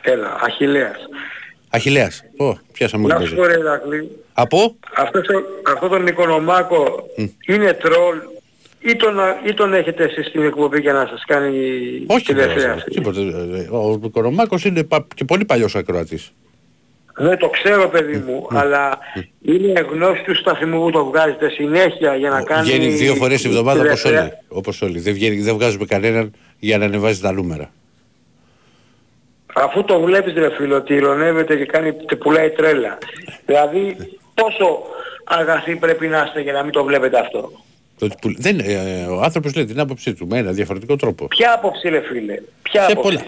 Έλα, 0.02 0.38
Αχιλέας. 0.42 0.96
Αχιλέας. 1.70 2.24
Ω, 2.36 2.52
πιάσαμε 2.72 3.06
Να 3.08 3.16
όλοι 3.16 3.26
σου 3.26 3.34
μαζί. 3.36 3.48
πω 3.48 3.54
ρε 3.54 3.60
Ηρακλή, 3.60 4.10
Από, 4.32 4.76
αυτός 4.96 5.28
ο- 5.28 5.70
αυτό 5.72 5.88
τον 5.88 6.06
Οικονομάκο 6.06 7.08
είναι 7.46 7.72
τρόλ 7.72 8.16
ή 8.80 8.96
τον, 8.96 9.14
ή 9.46 9.54
τον 9.54 9.74
έχετε 9.74 10.04
εσείς 10.04 10.26
στην 10.26 10.42
εκπομπή 10.42 10.80
για 10.80 10.92
να 10.92 11.06
σας 11.06 11.22
κάνει 11.26 11.58
όχι 12.06 12.24
τηλεθέα. 12.24 12.74
τίποτα. 12.94 13.20
τίποτα. 13.20 13.56
Ε, 13.56 13.68
Ο 13.70 13.98
Κορομάκος 14.10 14.64
είναι 14.64 14.82
πα- 14.84 15.06
και 15.14 15.24
πολύ 15.24 15.44
παλιός 15.44 15.74
ακροατής. 15.76 16.32
Δεν 17.16 17.38
το 17.38 17.48
ξέρω 17.48 17.88
παιδί 17.88 18.16
μου, 18.16 18.46
αλλά 18.50 18.98
είναι 19.42 19.80
γνώση 19.90 20.22
του 20.22 20.34
σταθμού 20.36 20.80
που 20.82 20.90
το 20.90 21.04
βγάζετε 21.04 21.48
συνέχεια 21.48 22.14
για 22.16 22.30
να 22.30 22.42
κάνει... 22.42 22.66
Βγαίνει 22.66 22.88
δύο 22.88 23.14
φορές 23.14 23.42
τη 23.42 23.48
εβδομάδα 23.48 23.80
όπως 23.80 24.02
τηλεθέα. 24.02 24.22
όλοι. 24.22 24.32
Όπως 24.48 24.82
όλοι. 24.82 24.98
Δεν, 25.00 25.14
βγαίνει, 25.14 25.40
δεν 25.40 25.54
βγάζουμε 25.54 25.84
κανέναν 25.84 26.32
για 26.58 26.78
να 26.78 26.84
ανεβάζει 26.84 27.20
τα 27.20 27.32
νούμερα. 27.32 27.70
Αφού 29.56 29.84
το 29.84 30.00
βλέπεις 30.00 30.32
ρε 30.34 30.50
φίλο 30.56 30.76
ότι 30.76 30.94
ηρωνεύεται 30.94 31.56
και 31.56 31.64
κάνει, 31.64 31.92
και 32.08 32.16
πουλάει 32.16 32.50
τρέλα. 32.50 32.98
Δηλαδή 33.46 33.96
πόσο 34.34 34.82
αγαθοί 35.24 35.76
πρέπει 35.76 36.06
να 36.06 36.22
είστε 36.26 36.40
για 36.40 36.52
να 36.52 36.62
μην 36.62 36.72
το 36.72 36.84
βλέπετε 36.84 37.18
αυτό; 37.18 37.52
Το 37.98 38.04
ότι 38.04 38.14
που- 38.20 38.34
δεν, 38.38 38.58
ε, 38.58 39.06
ο 39.10 39.20
άνθρωπος 39.22 39.54
λέει 39.54 39.64
την 39.64 39.80
άποψή 39.80 40.14
του 40.14 40.26
με 40.26 40.38
ένα 40.38 40.52
διαφορετικό 40.52 40.96
τρόπο. 40.96 41.26
Ποια 41.26 41.52
άποψη 41.54 41.88
ρε 41.88 42.00
φίλε, 42.00 42.34
ποια 42.62 42.82
Σε 42.84 42.92
άποψη; 42.92 43.16
πολλά. 43.16 43.24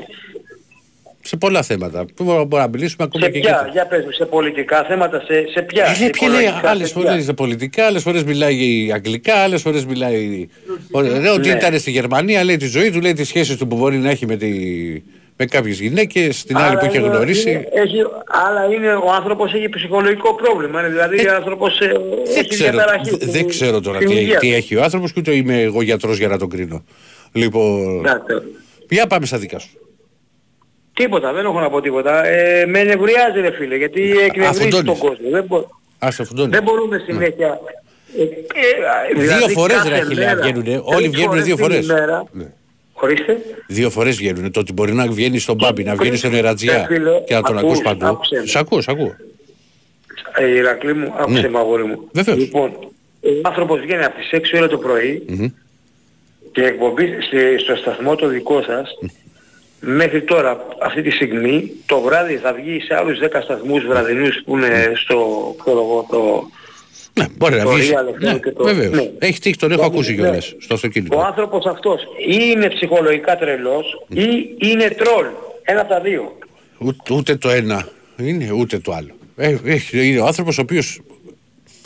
Σε 1.20 1.36
πολλά 1.36 1.62
θέματα. 1.62 2.04
Που 2.14 2.24
μπορούμε 2.24 2.58
να 2.58 2.68
μιλήσουμε 2.68 3.04
ακόμα 3.04 3.24
Σε 3.24 3.30
και 3.30 3.38
ποια, 3.38 3.60
εκεί. 3.62 3.70
για 3.72 3.86
πες 3.86 4.04
μου, 4.04 4.10
σε 4.10 4.24
πολιτικά 4.24 4.84
θέματα, 4.84 5.20
σε, 5.26 5.46
σε 5.52 5.62
ποια; 5.62 5.84
Ε, 5.84 5.94
σε 5.94 6.00
λέει, 6.00 6.10
ποια 6.10 6.28
λέει, 6.28 6.38
οικολογικά, 6.40 6.68
άλλες 6.70 6.88
σε 6.88 6.94
ποια; 6.94 7.02
φορές 7.10 7.24
είναι 7.24 7.34
πολιτικά, 7.34 7.86
άλλες 7.86 8.02
φορές 8.02 8.24
μιλάει 8.24 8.90
αγγλικά, 8.94 9.34
άλλες 9.34 9.62
φορές 9.62 9.84
μιλάει... 9.86 10.48
Λέει 11.20 11.26
ότι 11.34 11.48
Ναι. 11.48 11.54
ήταν 11.54 11.78
στη 11.78 11.90
Γερμανία, 11.90 12.44
λέει 12.44 12.56
τη 12.56 12.66
ζωή 12.66 12.90
του, 12.90 13.00
λέει 13.00 13.12
τις 13.12 13.28
σχέσεις 13.28 13.56
του 13.56 13.66
που 13.66 13.76
μπορεί 13.76 13.96
να 13.96 14.10
έχει 14.10 14.26
με, 14.26 14.36
τη... 14.36 14.48
με 15.36 15.44
κάποιες 15.44 15.80
γυναίκες, 15.80 16.44
την 16.44 16.56
άλλη 16.56 16.66
Άρα 16.66 16.78
που 16.78 16.84
είχε 16.86 16.98
είναι- 16.98 17.08
γνωρίσει. 17.08 17.50
είναι- 17.50 17.68
έχει, 17.72 17.96
αλλά 18.26 18.64
είναι, 18.74 18.94
ο 18.94 19.12
άνθρωπος 19.12 19.54
έχει 19.54 19.68
ψυχολογικό 19.68 20.34
πρόβλημα. 20.34 20.80
είναι 20.80 20.88
Δηλαδή 20.88 21.28
ο 21.28 21.34
άνθρωπος 21.34 21.80
ε, 21.80 21.86
Δεν 21.86 22.36
έχει 22.36 22.48
ξέρω, 22.48 22.70
διαταραχή. 22.72 23.10
δε- 23.10 23.16
δεν 23.16 23.28
στην- 23.28 23.48
ξέρω 23.48 23.80
τώρα 23.80 23.96
στην 24.00 24.08
τι, 24.10 24.16
υγεία 24.16 24.38
τι 24.38 24.48
του. 24.50 24.54
έχει 24.54 24.76
ο 24.76 24.82
άνθρωπος 24.82 25.12
και 25.12 25.20
ούτε 25.20 25.34
είμαι 25.34 25.60
εγώ 25.62 25.82
γιατρός 25.82 26.18
για 26.18 26.28
να 26.28 26.38
τον 26.38 26.48
κρίνω. 26.48 26.84
Λοιπόν, 27.32 27.98
Εντάξει. 27.98 28.34
για 28.88 29.06
πάμε 29.06 29.26
στα 29.26 29.38
δικά 29.38 29.58
σου. 29.58 29.68
Τίποτα, 30.94 31.32
δεν 31.32 31.44
έχω 31.44 31.60
να 31.60 31.70
πω 31.70 31.80
τίποτα. 31.80 32.26
Ε, 32.26 32.66
με 32.66 32.82
νευριάζει 32.82 33.40
ρε 33.40 33.50
φίλε, 33.50 33.76
γιατί 33.76 34.00
εκνευρίζει 34.10 34.46
αφουντώνεις. 34.60 34.86
τον 34.86 34.98
κόσμο. 34.98 35.30
Δεν, 35.30 35.44
μπο- 35.48 35.66
Ας 35.98 36.16
το 36.16 36.24
φουντώνει. 36.24 36.50
δεν 36.50 36.62
μπορούμε 36.62 37.02
συνέχεια... 37.06 37.60
Ε, 38.18 38.22
ε, 38.22 39.20
δηλαδή 39.20 39.38
Δύο 39.38 39.48
φορές 39.48 39.76
κάθε 39.76 39.88
ρε 39.88 39.94
Αχιλέα 39.94 40.26
μέρα, 40.34 40.40
βγαίνουνε, 40.40 40.80
όλοι 40.84 40.96
τρεις 41.02 41.10
βγαίνουνε 41.10 41.40
δύο 41.40 41.54
την 41.54 41.64
φορές. 41.64 41.84
ημέρα. 41.84 42.24
Ναι. 42.32 42.44
Ορίστε. 43.00 43.36
Δύο 43.66 43.90
φορές 43.90 44.16
βγαίνουν. 44.16 44.50
Το 44.50 44.60
ότι 44.60 44.72
μπορεί 44.72 44.92
να 44.92 45.06
βγαίνει 45.08 45.38
στον 45.38 45.54
Μπάμπι, 45.54 45.82
να 45.84 45.94
βγαίνει 45.94 46.16
στον 46.16 46.34
Ε, 46.34 46.38
Ερατζιά 46.38 46.84
φίλε, 46.88 47.20
και 47.26 47.34
να 47.34 47.42
τον 47.42 47.58
ακούς, 47.58 47.70
ακούς 47.70 47.82
παντού. 47.82 48.06
άκουσε 48.06 48.34
με. 48.40 48.46
Σ' 48.46 48.56
ακούω, 48.56 48.80
σ' 48.80 48.88
ακούω. 48.88 49.14
Ε, 50.36 50.46
Ηρακλή 50.50 50.94
μου, 50.94 51.14
άκουσε 51.18 51.40
Ναι. 51.40 51.48
με 51.48 51.58
αγόρι 51.58 51.84
μου. 51.84 52.08
Βεβαίως. 52.12 52.38
Λοιπόν, 52.38 52.70
ο 53.22 53.28
άνθρωπος 53.42 53.80
βγαίνει 53.80 54.04
από 54.04 54.16
τις 54.18 54.28
6 54.32 54.56
ώρα 54.56 54.68
το 54.68 54.78
πρωί 54.78 55.22
Μμμ. 55.28 55.46
και 56.52 56.62
εκπομπή 56.62 57.16
στη- 57.20 57.58
στο 57.58 57.76
σταθμό 57.76 58.14
το 58.14 58.26
δικό 58.28 58.62
σας 58.62 58.90
μέχρι 59.80 60.22
τώρα 60.22 60.66
αυτή 60.82 61.02
τη 61.02 61.10
στιγμή 61.10 61.70
το 61.86 62.00
βράδυ 62.00 62.36
θα 62.36 62.52
βγει 62.52 62.80
σε 62.80 62.94
άλλους 62.94 63.18
10 63.18 63.40
σταθμούς 63.42 63.84
βραδινούς 63.86 64.42
που 64.44 64.56
είναι 64.56 64.92
στο 64.94 65.16
ξέρω 65.60 65.78
εγώ, 65.78 66.06
το... 66.10 66.48
Ναι, 67.18 67.26
μπορεί 67.36 67.54
να 67.56 67.62
Το 67.62 67.70
βγεις. 67.70 67.90
Real 67.90 68.08
FM 68.14 68.18
Ναι, 68.32 68.38
και 68.38 68.50
το- 68.50 68.64
βεβαίως. 68.64 68.94
ναι. 68.94 69.10
Έχεις 69.18 69.38
τύχει, 69.40 69.56
τον 69.56 69.70
έχω 69.70 69.80
Δηλαδή, 69.80 69.96
ακούσει 69.96 70.14
ναι. 70.14 70.22
κιόλας 70.22 70.44
στο 70.46 70.74
Ο 70.74 70.74
αυτοκίνητο. 70.74 71.18
άνθρωπος 71.18 71.64
αυτός 71.66 72.02
ή 72.28 72.36
είναι 72.52 72.68
ψυχολογικά 72.68 73.36
τρελός 73.36 74.04
ή 74.08 74.22
είναι 74.58 74.88
τρόλ. 74.88 75.26
Ένα 75.62 75.80
από 75.80 75.88
τα 75.90 76.00
δύο. 76.00 76.38
Ούτε, 76.78 77.14
ούτε 77.14 77.36
το 77.36 77.50
ένα 77.50 77.88
είναι, 78.16 78.50
ούτε 78.52 78.78
το 78.78 78.92
άλλο. 78.92 79.10
Ε, 79.36 79.56
έχει- 79.64 80.06
είναι 80.08 80.20
ο 80.20 80.26
άνθρωπος 80.26 80.58
ο 80.58 80.60
οποίος 80.60 81.00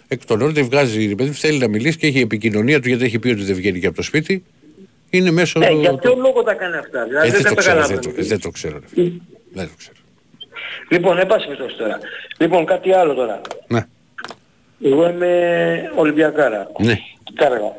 εκ 0.08 0.24
των 0.26 0.40
όρων 0.40 0.54
βγάζει, 0.64 1.06
ρε 1.08 1.14
παιδί, 1.14 1.30
θέλει 1.30 1.58
να 1.58 1.68
μιλήσει 1.68 1.98
και 1.98 2.06
έχει 2.06 2.20
επικοινωνία 2.20 2.80
του 2.80 2.88
γιατί 2.88 3.04
έχει 3.04 3.18
πει 3.18 3.28
ότι 3.28 3.42
δεν 3.42 3.54
βγαίνει 3.54 3.80
και 3.80 3.86
από 3.86 3.96
το 3.96 4.02
σπίτι. 4.02 4.44
Είναι 5.10 5.30
μέσω... 5.30 5.60
Ε, 5.62 5.70
για 5.72 5.94
ποιο 5.94 6.14
λόγο 6.16 6.42
τα 6.42 6.54
κάνει 6.54 6.76
αυτά; 6.76 7.04
Δηλαδή 7.04 7.28
Ε, 7.28 7.30
δεν, 7.30 7.42
δεν, 7.42 7.42
τα 7.42 7.48
το 7.48 7.54
ξέρω, 7.54 7.74
δεν, 7.74 7.82
καταλαβαίνω. 7.86 8.14
το, 8.16 8.24
δεν 8.28 8.40
το 8.40 8.50
ξέρω. 8.50 8.78
ρε 8.78 8.86
φίλε. 8.86 9.10
Δεν 9.52 9.66
το 9.66 9.72
ξέρω. 9.78 9.94
Λοιπόν, 10.88 11.18
εν 11.18 11.26
πάση 11.26 11.46
περιπτώσει 11.46 11.76
τώρα. 11.76 11.98
Λοιπόν, 12.38 12.64
κάτι 12.66 12.92
άλλο 12.92 13.14
τώρα. 13.14 13.40
Ναι, 13.68 13.86
Εγώ 14.84 15.08
είμαι 15.08 15.92
Ολυμπιακάρα. 15.96 16.70
ναι. 16.78 16.98
Κάργα. 17.34 17.72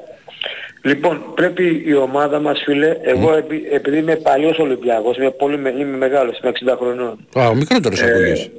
Λοιπόν, 0.83 1.23
πρέπει 1.35 1.83
η 1.85 1.93
ομάδα 1.95 2.39
μας 2.39 2.61
φίλε, 2.65 2.97
εγώ 3.01 3.33
επει- 3.35 3.67
επειδή 3.73 3.97
είμαι 3.97 4.15
παλιός 4.15 4.57
Ολυμπιακός, 4.59 5.17
είμαι, 5.17 5.31
πολύ, 5.31 5.57
με- 5.57 5.69
είμαι 5.69 5.97
μεγάλος, 5.97 6.39
είμαι 6.39 6.49
60 6.49 6.75
χρονών. 6.77 7.27
Α, 7.37 7.47
ο 7.47 7.55
μικρότερος 7.55 8.01
Ε, 8.01 8.05
ακούγεσαι. 8.05 8.51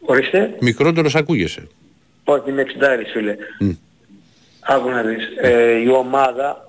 Ορίστε, 0.00 0.54
Μικρότερος 0.60 1.14
ακούγεσαι. 1.14 1.68
όχι 2.24 2.50
είμαι 2.50 2.62
60 2.62 3.04
φίλε. 3.12 3.36
Μμ. 3.60 3.70
Άκου 4.60 4.88
να 4.90 5.02
δεις. 5.02 5.28
Ε, 5.40 5.72
η 5.80 5.88
ομάδα 5.88 6.68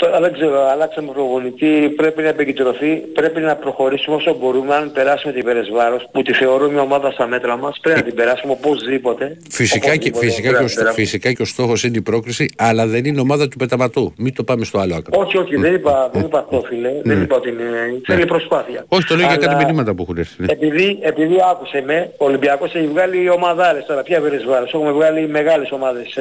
Τώρα 0.00 0.20
δεν 0.20 0.32
ξέρω, 0.32 0.68
αλλάξαμε 0.68 1.12
προπονητή, 1.12 1.92
πρέπει 1.96 2.22
να 2.22 2.28
επικεντρωθεί, 2.28 2.90
πρέπει 2.96 3.40
να 3.40 3.54
προχωρήσουμε 3.56 4.16
όσο 4.16 4.34
μπορούμε, 4.40 4.74
αν 4.74 4.92
περάσουμε 4.92 5.32
την 5.32 5.44
Περεσβάρος, 5.44 6.08
που 6.12 6.22
τη 6.22 6.32
θεωρώ 6.32 6.70
μια 6.70 6.80
ομάδα 6.80 7.10
στα 7.10 7.26
μέτρα 7.26 7.56
μας, 7.56 7.78
πρέπει 7.82 7.98
να 7.98 8.04
την 8.04 8.14
περάσουμε 8.14 8.52
οπωσδήποτε. 8.52 9.36
Φυσικά 9.50 9.96
και, 9.96 10.08
Οπωσδήποτε, 10.08 10.26
φυσικά, 10.26 10.48
και 10.48 10.54
πρέπει 10.54 10.56
ο, 10.56 10.60
να 10.62 10.66
την 10.66 10.68
στό- 10.68 10.78
περάσουμε. 10.82 11.04
φυσικά 11.04 11.32
και 11.32 11.42
ο 11.42 11.44
στόχος 11.44 11.84
είναι 11.84 11.96
η 11.96 12.00
πρόκριση, 12.02 12.48
αλλά 12.56 12.86
δεν 12.86 13.04
είναι 13.04 13.20
ομάδα 13.20 13.48
του 13.48 13.56
πεταματού. 13.56 14.12
Μην 14.18 14.34
το 14.34 14.44
πάμε 14.44 14.64
στο 14.64 14.78
άλλο 14.78 14.94
άκρο. 14.94 15.20
Όχι, 15.20 15.36
όχι, 15.38 15.56
δεν 15.56 15.74
είπα, 15.74 16.10
δεν 16.12 16.22
είπα 16.22 16.38
αυτό 16.38 16.62
φίλε, 16.68 16.90
δεν 17.02 17.22
είπα 17.22 17.36
ότι 17.36 17.48
είναι, 17.48 17.64
θέλει 18.06 18.26
προσπάθεια. 18.26 18.74
Ναι. 18.80 18.86
Όχι, 18.88 19.04
το 19.06 19.14
λέω 19.14 19.26
για 19.26 19.34
Αλλά 19.36 19.46
κάτι 19.46 19.64
μηνύματα 19.64 19.94
που 19.94 20.02
έχουν 20.02 20.16
έρθει. 20.18 20.34
ναι. 20.42 20.52
Επειδή, 20.52 20.98
επειδή 21.00 21.36
άκουσε 21.50 21.82
με, 21.86 22.10
ο 22.18 22.24
Ολυμπιακός 22.24 22.74
έχει 22.74 22.86
βγάλει 22.86 23.30
ομαδάρες 23.30 23.84
τώρα, 23.86 24.02
ποια 24.02 24.20
Περεσβάρος, 24.20 24.72
έχουμε 24.74 24.90
βγάλει 24.92 25.28
μεγάλες 25.28 25.70
ομάδες. 25.70 26.16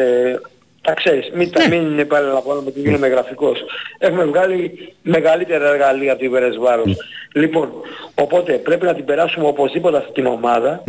Ε, 0.82 0.88
τα 0.88 0.94
ξέρεις, 0.94 1.30
μην, 1.34 1.48
Ναι. 1.48 1.64
τα 1.64 1.68
μην 1.70 1.82
είναι 1.82 2.06
πάλι 2.06 2.28
να 2.28 2.42
πω 2.42 2.52
ότι 2.52 2.80
γίνομαι 2.80 3.08
γραφικός. 3.08 3.60
Έχουμε 3.98 4.24
βγάλει 4.24 4.94
μεγαλύτερα 5.02 5.68
εργαλεία 5.70 6.12
από 6.12 6.22
την 6.22 6.32
Περεσβάρος. 6.32 6.96
Λοιπόν, 7.34 7.72
οπότε 8.16 8.54
πρέπει 8.54 8.86
να 8.86 8.94
την 8.96 9.06
περάσουμε 9.06 9.48
οπωσδήποτε 9.48 9.98
αυτή 9.98 10.12
την 10.12 10.26
ομάδα 10.26 10.84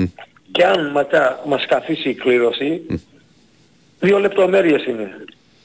και 0.53 0.65
αν 0.65 0.91
μετά 0.91 1.41
μας 1.47 1.67
καθίσει 1.67 2.09
η 2.09 2.15
κλήρωση, 2.15 2.83
δύο 4.01 4.19
λεπτομέρειες 4.19 4.85
είναι 4.87 5.11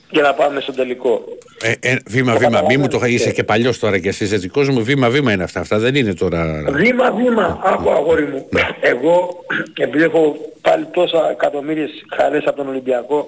για 0.10 0.22
να 0.22 0.34
πάμε 0.34 0.60
στο 0.62 0.74
τελικό. 0.74 1.24
Ε, 1.62 1.74
ε, 1.80 1.98
βήμα, 2.08 2.36
βήμα. 2.36 2.62
Μη 2.68 2.78
μου 2.78 2.88
το 2.88 3.00
είσαι 3.06 3.32
και 3.32 3.44
παλιός 3.44 3.80
τώρα 3.80 4.00
και 4.00 4.08
εσύ 4.08 4.26
δικός 4.26 4.70
μου. 4.70 4.84
Βήμα, 4.84 5.10
βήμα 5.10 5.32
είναι 5.32 5.44
αυτά. 5.44 5.60
Αυτά 5.60 5.78
δεν 5.80 5.96
είναι 5.96 6.14
τώρα. 6.14 6.64
Βήμα, 6.72 7.12
βήμα, 7.12 7.62
άκου 7.64 7.90
αγόρι 7.92 8.26
μου. 8.26 8.50
Εγώ, 8.82 9.46
επειδή 9.78 10.04
έχω 10.04 10.36
πάλι 10.62 10.86
τόσα 10.92 11.30
εκατομμύριες 11.32 11.90
χαρές 12.16 12.44
από 12.46 12.56
τον 12.58 12.68
Ολυμπιακό, 12.68 13.28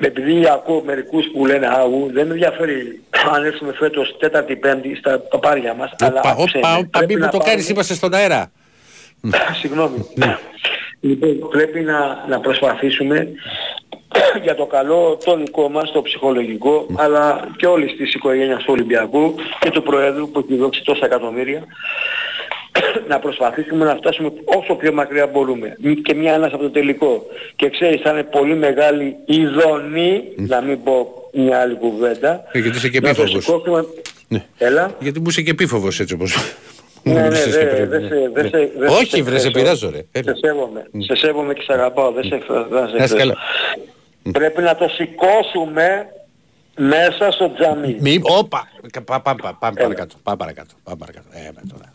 επειδή 0.00 0.48
ακούω 0.48 0.82
μερικούς 0.86 1.26
που 1.32 1.46
λένε 1.46 1.66
άγου, 1.66 2.10
δεν 2.12 2.26
με 2.26 2.32
ενδιαφέρει 2.32 3.00
αν 3.34 3.44
έρθουμε 3.44 3.72
φέτος 3.72 4.16
τέταρτη 4.18 4.56
πέμπτη 4.56 4.96
στα 4.96 5.18
παπάρια 5.18 5.74
μας, 5.74 5.94
αλλά 6.00 6.18
Όπα, 6.18 6.30
άκουσε 6.30 6.58
όπα, 6.58 6.68
με, 6.72 6.78
όπα, 6.78 6.88
πρέπει 6.98 7.12
μη 7.14 7.18
μου 7.20 7.24
να 7.24 7.30
το 7.30 7.36
πάρουμε- 7.38 7.50
κάνεις, 7.54 7.68
είμαστε 7.68 7.94
στον 7.94 8.14
αέρα. 8.14 8.50
Συγγνώμη. 9.60 10.06
Ναι. 10.14 10.38
Λοιπόν, 11.00 11.48
πρέπει 11.50 11.80
να, 11.80 12.24
να 12.28 12.40
προσπαθήσουμε 12.40 13.28
για 14.44 14.54
το 14.54 14.66
καλό 14.66 15.18
το 15.24 15.36
δικό 15.36 15.68
μας, 15.68 15.92
το 15.92 16.02
ψυχολογικό, 16.02 16.86
αλλά 16.96 17.48
και 17.56 17.66
όλης 17.66 17.96
της 17.96 18.14
οικογένειας 18.14 18.58
του 18.62 18.72
Ολυμπιακού 18.72 19.34
και 19.60 19.70
του 19.70 19.82
Προέδρου 19.82 20.30
που 20.30 20.38
έχει 20.38 20.56
δώσει 20.58 20.82
τόσα 20.84 21.04
εκατομμύρια, 21.06 21.62
να 23.08 23.18
προσπαθήσουμε 23.18 23.84
να 23.84 23.94
φτάσουμε 23.96 24.32
όσο 24.44 24.74
πιο 24.74 24.92
μακριά 24.92 25.26
μπορούμε. 25.26 25.76
Μη- 25.80 26.02
Και 26.02 26.14
μια 26.14 26.32
ένας 26.34 26.52
από 26.52 26.62
το 26.62 26.70
τελικό. 26.70 27.26
Και 27.56 27.70
ξέρεις, 27.70 28.00
θα 28.00 28.10
είναι 28.10 28.22
πολύ 28.22 28.54
μεγάλη 28.56 29.16
ειδονή, 29.26 30.22
να 30.36 30.60
μην 30.60 30.82
πω 30.82 31.12
μια 31.32 31.60
άλλη 31.60 31.74
κουβέντα. 31.74 32.44
Ε, 32.52 32.58
γιατί 32.58 32.76
είσαι 32.76 32.88
και 32.88 33.00
να 33.00 33.14
το 33.14 33.22
επίφοβος. 33.22 33.44
σηκώσουμε- 33.44 33.86
Ναι. 34.28 34.44
Έλα. 34.58 34.94
Γιατί 35.00 35.20
μου 35.20 35.26
είσαι 35.28 35.42
και 35.42 35.50
επίφοβος 35.50 36.00
έτσι 36.00 36.14
όπως. 36.14 36.36
Ναι, 37.02 37.12
μου 37.12 37.18
ναι, 37.18 37.26
είπες 37.26 37.44
και 37.44 37.50
δε- 37.50 37.64
πριν, 37.64 37.88
δε 37.88 37.98
ναι. 37.98 38.08
σε- 38.08 38.30
δε 38.34 38.42
Ναι. 38.42 38.48
σε- 38.48 38.70
δε 38.78 38.88
σε 38.88 38.94
Όχι, 38.94 39.22
βρε, 39.22 39.38
σε 39.38 39.46
εκθέσω. 39.46 39.50
πειράζω, 39.50 39.90
ρε. 39.90 40.04
Έλα. 40.12 40.34
Σε 40.34 40.38
σέβομαι. 40.46 40.86
Σε 40.98 41.14
σέβομαι 41.14 41.54
και 41.54 41.62
σε 41.62 41.72
αγαπάω. 41.72 42.12
Δεν 42.12 42.24
σε, 42.24 42.28
δεν 42.30 42.38
σε 42.38 42.76
Να 42.78 42.84
είσαι 42.84 42.94
εκθέσω. 42.96 43.16
καλά. 43.16 43.34
Πρέπει 44.32 44.62
να 44.62 44.76
το 44.76 44.88
σηκώσουμε 44.88 46.06
μέσα 46.76 47.30
στο 47.30 47.52
τζαμί. 47.54 47.96
Μη, 48.00 48.20
όπα. 48.22 48.68
Κα- 48.90 49.02
πά- 49.02 49.20
πά- 49.22 49.42
πά- 49.42 49.56
Πάμε 49.58 49.80
παρακάτω. 49.80 50.14
Πάμε 50.22 50.36
παρακάτω. 50.38 50.74
Πάμε 50.84 50.98
παρακάτω. 50.98 51.26
Ε, 51.32 51.50
με 51.54 51.62
τώρα. 51.72 51.92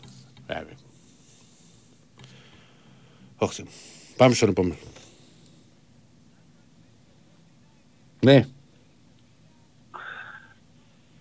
Ε, 3.40 3.44
με. 3.44 3.46
Όχι. 3.46 3.54
Θεέ 3.54 3.64
μου. 3.64 3.70
Πάμε 4.16 4.34
στον 4.34 4.48
επόμενο. 4.48 4.74
Ναι, 8.24 8.46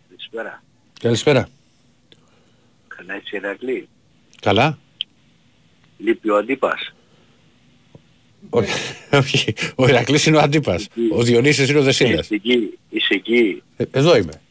Καλησπέρα. 0.08 0.64
καλησπέρα. 1.00 1.50
Καλά 2.88 3.14
έτσι 3.14 3.36
Ηρακλή; 3.36 3.88
Καλά. 4.42 4.78
Λείπει 5.98 6.30
ο 6.30 6.38
αντίπας. 6.38 6.94
Όχι, 8.50 8.72
όχι. 9.12 9.54
Ο 9.76 9.88
Ηρακλής 9.88 10.26
είναι 10.26 10.38
ο 10.38 10.40
αντίπας. 10.40 10.88
Ο 11.12 11.24
Διονύσης 11.24 11.70
είναι 11.70 11.80
ο 11.80 11.84
Δεσίλας. 11.84 12.26
Είσαι 12.30 12.36
εκεί. 12.36 12.78
Είσαι 12.90 13.14
εκεί. 13.14 13.64
Ε, 13.78 13.84
Εδώ 13.92 14.18
είμαι. 14.18 14.42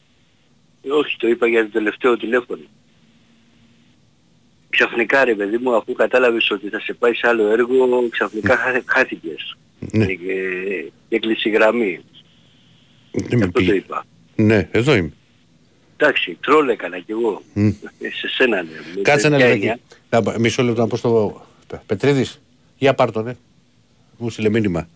Ε, 0.83 0.91
όχι, 0.91 1.17
το 1.17 1.29
είπα 1.29 1.47
για 1.47 1.65
το 1.65 1.71
τελευταίο 1.71 2.17
τηλέφωνο. 2.17 2.63
Ξαφνικά 4.71 5.25
ρε 5.25 5.35
παιδί 5.35 5.59
μου, 5.59 5.77
αφού 5.77 5.93
κατάλαβες 5.93 6.51
ότι 6.51 6.69
θα 6.69 6.81
σε 6.81 6.93
πάει 6.95 7.15
σε 7.15 7.27
άλλο 7.29 7.49
έργο, 7.49 8.09
ξαφνικά 8.11 8.57
χά- 8.57 8.83
χάθηκες. 8.87 9.57
Ναι. 9.91 10.07
Και, 10.07 10.15
και 11.09 11.17
έκλεισε 11.17 11.49
η 11.49 11.53
γραμμή. 11.53 12.01
Δεν 13.13 13.39
με 13.39 13.45
Αυτό 13.45 13.47
το 13.47 13.59
πήγε. 13.61 13.73
είπα. 13.75 14.05
Ναι, 14.37 14.69
εδώ 14.73 14.95
είμαι. 14.95 15.13
Εντάξει, 15.97 16.39
τρόλ 16.41 16.69
έκανα 16.69 16.99
κι 16.99 17.11
εγώ. 17.11 17.43
Μμ. 17.55 17.67
Ε, 17.67 18.11
Σε 18.11 18.29
σένα 18.29 18.63
ναι. 18.63 18.69
Με 18.97 19.03
Κάτσε 19.03 19.27
ένα 19.27 19.37
τέτοια 19.37 19.51
λεπτό. 19.53 19.67
έννοια. 19.67 19.79
Να 20.11 20.23
πα- 20.23 20.39
Μισό 20.39 20.63
λεπτό 20.63 20.81
να 20.81 20.87
πω 20.87 20.97
στο 20.97 21.43
Πε- 21.67 21.81
Πετρίδης. 21.87 22.41
Για 22.79 22.95
πάρ' 22.95 23.11
τον, 23.11 23.29
ε. 23.29 23.37
Μου 24.19 24.31
στείλε 24.31 24.49
μήνυμα. 24.49 24.89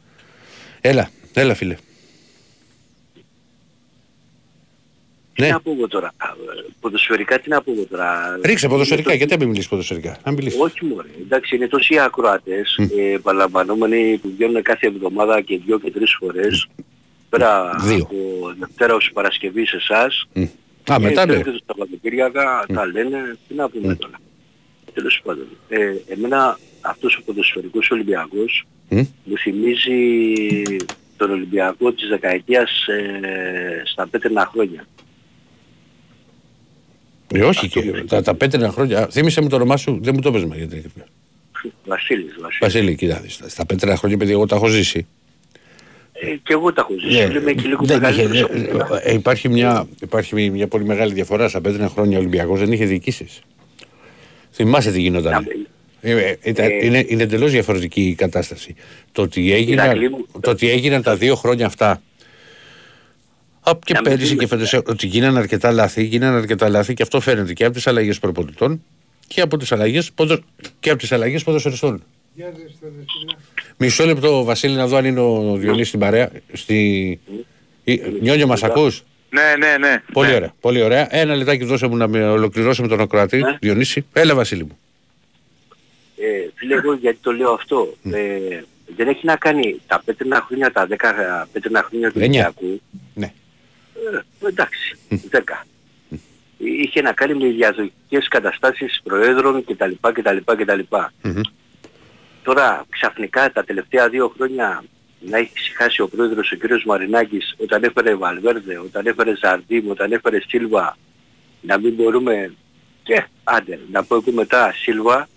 Έλα, 0.81 1.11
έλα 1.33 1.55
φίλε. 1.55 1.77
Τι 5.35 5.43
Ναι, 5.43 5.49
να 5.49 5.61
πω 5.61 5.72
εγώ 5.72 5.89
τώρα. 5.89 6.07
Α, 6.16 6.26
ε, 6.28 6.64
Ποδοσφαιρικά 6.80 7.39
τι 7.41 7.49
να 7.49 7.62
πω 7.62 7.72
εγώ 7.72 7.85
τώρα. 7.91 8.39
ρίξε 8.45 8.68
ποδοσφαιρικά. 8.68 9.12
Είναι 9.12 9.18
το- 9.18 9.24
Γιατί 9.24 9.33
να 9.33 9.39
μην 9.39 9.49
μιλήσεις 9.49 9.68
ποδοσφαιρικά. 9.68 10.18
Να 10.24 10.33
μιλήσεις. 10.33 10.61
Όχι 10.61 10.85
μωρέ. 10.85 11.09
Εντάξει 11.22 11.57
είναι 11.57 11.68
τόσοι 11.68 11.99
ακροατές, 11.99 12.76
ε, 12.99 13.18
παραλαμβανόμενοι 13.22 14.18
που 14.22 14.30
βγαίνουν 14.37 14.62
κάθε 14.62 14.87
εβδομάδα 14.87 15.41
και 15.41 15.61
δυο 15.66 15.78
και 15.78 15.91
τρεις 15.91 16.14
φορές. 16.18 16.66
Πέρα 17.28 17.74
Δύο. 17.80 18.03
από 18.03 18.16
Δευτέρα 18.59 18.95
ως 18.95 19.11
Παρασκευή 19.12 19.66
σε 19.66 19.76
εσάς. 19.76 20.26
Μμ. 20.33 20.45
Α, 20.93 21.01
μετά 21.01 21.26
ναι. 21.26 21.37
Και 21.37 21.43
τα 21.45 21.55
Σαββατοκύριακα 21.66 22.64
τα 22.74 22.87
λένε, 22.87 23.37
τι 23.49 23.55
να 23.55 23.68
πούμε 23.68 23.95
τώρα. 23.95 24.14
Τέλος 24.95 25.20
πάντων. 25.24 25.47
Ε, 25.68 25.93
εμένα 26.09 26.59
αυτός 26.80 27.16
ο 27.16 27.22
ποδοσφαιρικός 27.24 27.91
Ολυμπιακός 27.91 28.64
Μμ. 28.89 29.01
μου 29.24 29.37
θυμίζει 29.39 30.76
τον 31.16 31.30
Ολυμπιακό 31.30 31.93
της 31.93 32.09
δεκαετίας 32.09 32.87
ε, 32.87 33.83
στα 33.85 34.07
πέτρινα 34.07 34.49
χρόνια. 34.53 34.85
Ε, 37.33 37.43
όχι 37.43 37.68
και 37.68 37.80
τα, 38.09 38.22
τα 38.22 38.35
πέτρινα 38.35 38.70
χρόνια. 38.70 39.09
Θύμισε 39.11 39.41
μου 39.41 39.49
το 39.49 39.57
όνομά 39.57 39.76
σου, 39.76 39.99
δεν 40.03 40.14
μου 40.14 40.20
το 40.20 40.28
έπαιζε 40.28 40.47
γιατί. 40.57 40.83
Βασίλης, 41.85 42.33
Βασίλης. 42.41 42.59
Βασίλη, 42.61 42.95
κοιτά, 42.95 43.20
δεις, 43.22 43.41
στα 43.47 43.66
πέτρινα 43.66 43.97
χρόνια, 43.97 44.16
παιδί, 44.16 44.33
εγώ 44.33 44.47
τα 44.47 44.57
έχω 44.57 44.66
ζήσει. 44.66 45.07
Ε, 46.12 46.26
και 46.43 46.53
εγώ 46.53 46.72
τα 46.72 46.80
έχω 46.89 47.01
ζήσει. 47.01 47.26
Ναι, 47.26 47.39
Είμαι 47.39 47.53
και 47.53 47.68
λίγο 47.68 47.85
δεν 47.85 48.03
είχε- 48.03 48.11
μεγαλύτερος 48.28 48.41
από 48.80 48.89
μένα. 48.89 49.01
ε, 49.05 49.12
υπάρχει, 49.12 49.49
μια, 49.49 49.87
υπάρχει 50.03 50.51
μια 50.51 50.66
πολύ 50.68 50.85
μεγάλη 50.85 51.12
διαφορά. 51.12 51.49
Στα 51.49 51.61
πέτρινα 51.61 51.89
χρόνια 51.89 52.16
ο 52.16 52.20
Ολυμπιακός 52.20 52.59
δεν 52.59 52.72
είχε 52.72 52.85
διοικήσεις. 52.85 53.41
Θυμάσαι 54.53 54.93
τι 54.93 55.01
γινόταν. 55.01 55.47
Ε, 56.01 56.11
ε, 56.11 56.37
ήταν- 56.43 56.66
Ε, 56.66 56.85
είναι, 56.87 57.05
είναι 57.09 57.22
εντελώς 57.22 57.51
διαφορετική 57.51 58.03
η 58.03 58.14
κατάσταση. 58.14 58.74
Το 59.12 59.22
ότι, 59.22 59.53
έγιναν, 59.53 59.85
Ηρακλή 59.85 60.09
μου, 60.11 60.26
το 60.41 60.51
ότι 60.51 60.70
έγιναν 60.70 61.03
τα 61.03 61.16
δύο 61.16 61.35
χρόνια 61.35 61.66
αυτά. 61.66 62.03
Από 63.65 63.81
και 63.85 63.93
Να 63.93 64.01
μην 64.01 64.11
πέρυσι 64.11 64.29
δούμε. 64.29 64.41
και 64.43 64.49
φέτος, 64.49 64.73
ε, 64.73 64.83
ότι 64.87 65.07
γίνανε 65.07 65.39
αρκετά 65.39 65.71
λάθη, 65.73 66.03
γίνανε 66.05 66.37
αρκετά 66.37 66.69
λάθη 66.69 66.95
και 66.95 67.03
αυτό 67.03 67.21
φαίνεται 67.21 67.53
και 67.53 67.65
από 67.65 67.75
τις 67.75 67.87
αλλαγές 67.87 68.19
προπονητών 68.19 68.83
και 69.27 69.41
από 69.41 69.57
τις 69.57 69.73
αλλαγές, 69.73 70.13
ποδο, 70.13 70.39
και 70.81 70.91
από 70.91 70.99
τις 70.99 71.13
αλλαγές 71.13 71.43
ποδοσφαιριστών. 71.45 72.03
Μισό 73.77 74.05
λεπτό, 74.05 74.45
Βασίλη, 74.45 74.75
να 74.75 74.87
δω 74.87 74.97
αν 74.97 75.05
είναι 75.05 75.21
ο 75.21 75.57
Διονύσης 75.57 75.89
στην 75.89 76.01
παρέα. 76.01 76.31
Στη... 76.53 76.77
Ή- 77.85 78.01
Νιόνιο, 78.21 78.47
μας 78.47 78.63
ακούς; 78.63 79.03
Ναι, 79.31 79.43
ναι, 79.59 79.77
ναι. 79.89 80.03
Πολύ 80.13 80.29
ναι. 80.29 80.35
ωραία, 80.35 80.55
πολύ 80.61 80.83
ωραία. 80.83 81.07
Ένα 81.17 81.35
λεπτάκι 81.37 81.65
δώσε 81.65 81.87
μου 81.87 81.97
να 81.97 82.09
με 82.09 82.29
ολοκληρώσουμε 82.29 82.89
τον 82.89 83.01
ακροατή, 83.01 83.37
Ναι. 83.39 83.57
Διονύση. 83.61 84.07
Έλα, 84.13 84.35
Βασίλη 84.35 84.63
μου. 84.65 84.79
Ε, 86.17 86.51
φίλε, 86.55 86.75
εγώ 86.75 86.95
γιατί 86.95 87.19
το 87.23 87.31
λέω 87.33 87.51
αυτό. 87.51 87.95
Ε, 88.05 88.63
δεν 88.97 89.09
έχει 89.09 89.27
να 89.27 89.37
κάνει 89.37 89.81
τα 89.87 90.03
πέτρινα 90.05 90.45
χρόνια, 90.47 90.73
τα 90.73 90.87
10 90.91 90.95
πέτρινα 91.53 91.83
χρόνια 91.83 92.11
του 92.13 92.19
Εννιά. 92.21 92.53
Ολυμπιακού. 92.57 92.81
Ναι. 93.15 93.33
Ε, 94.41 94.47
εντάξει, 94.49 94.97
10. 95.09 95.67
Είχε 96.59 97.03
να 97.03 97.13
κάνει 97.13 97.35
με 97.35 97.49
διαδοχικές 97.49 98.29
καταστάσεις 98.29 99.01
προέδρων 99.05 99.65
κτλ. 99.65 99.93
κτλ, 100.13 100.37
κτλ. 100.45 100.81
Μμμ. 101.23 101.41
Τώρα 102.43 102.85
ξαφνικά 102.89 103.53
τα 103.53 103.65
τελευταία 103.65 104.09
δύο 104.09 104.33
χρόνια 104.37 104.85
να 105.21 105.39
έχει 105.39 105.53
ξεχάσει 105.53 106.01
ο 106.01 106.09
πρόεδρος 106.09 106.53
ο 106.53 106.57
κύριος 106.57 106.85
Μαρινάκης 106.85 107.55
όταν 107.59 107.83
έφερε 107.83 108.15
Βαλβέρδε, 108.15 108.79
όταν 108.79 109.07
έφερε 109.07 109.37
Ζαρντίμ, 109.37 109.89
όταν 109.91 110.13
έφερε 110.13 110.41
Σίλβα 110.47 110.97
να 111.61 111.79
μην 111.79 111.95
μπορούμε 111.95 112.55
και 113.03 113.25
άντε 113.45 113.81
να 113.93 114.05
πω 114.05 114.15
εγώ 114.15 114.33
μετά 114.33 114.73
Σίλβα 114.73 115.29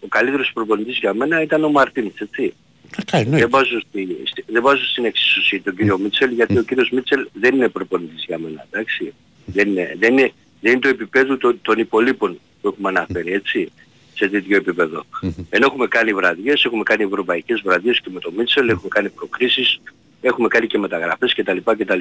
ο 0.00 0.06
καλύτερος 0.08 0.50
προπονητής 0.54 0.98
για 0.98 1.14
μένα 1.14 1.42
ήταν 1.42 1.64
ο 1.64 1.70
Μαρτίνς 1.70 2.20
έτσι. 2.20 2.54
Καλά, 2.90 3.22
εννοείται. 3.24 3.40
Δεν 3.46 3.50
βάζω, 3.50 3.80
στη, 3.80 4.08
στη- 4.24 4.44
δεν 4.46 4.62
βάζω 4.62 4.84
στην 4.86 5.04
εξίσωση 5.04 5.60
τον 5.60 5.76
κύριο 5.76 5.98
Μίτσελ 5.98 6.30
γιατί 6.32 6.58
ο 6.58 6.62
κύριος 6.62 6.90
Μίτσελ 6.90 7.26
δεν 7.32 7.54
είναι 7.54 7.68
προπονητής 7.68 8.24
για 8.26 8.38
μένα 8.38 8.66
εντάξει. 8.70 9.12
Δεν 9.46 9.68
είναι, 9.68 9.96
δεν 9.98 10.12
είναι, 10.18 10.32
δεν 10.60 10.72
είναι 10.72 10.80
το 10.80 10.88
επίπεδο 10.88 11.36
των, 11.36 11.58
των 11.62 11.78
υπολείπων 11.78 12.38
που 12.60 12.68
έχουμε 12.68 12.88
αναφέρει 12.88 13.32
έτσι 13.32 13.72
σε 14.14 14.28
τέτοιο 14.28 14.56
επίπεδο. 14.56 15.04
Ενώ 15.50 15.66
έχουμε 15.66 15.86
κάνει 15.86 16.12
βραδιές, 16.14 16.64
έχουμε 16.64 16.82
κάνει 16.82 17.02
ευρωπαϊκές 17.02 17.60
βραδιές 17.64 18.00
και 18.00 18.10
με 18.12 18.20
τον 18.20 18.34
Μίτσελ, 18.36 18.68
έχουμε 18.68 18.88
κάνει 18.88 19.08
προκρίσεις, 19.08 19.80
έχουμε 20.20 20.48
κάνει 20.48 20.66
και 20.66 20.78
μεταγραφές 20.78 21.34
κτλ. 21.34 21.56
κτλ. 21.64 22.00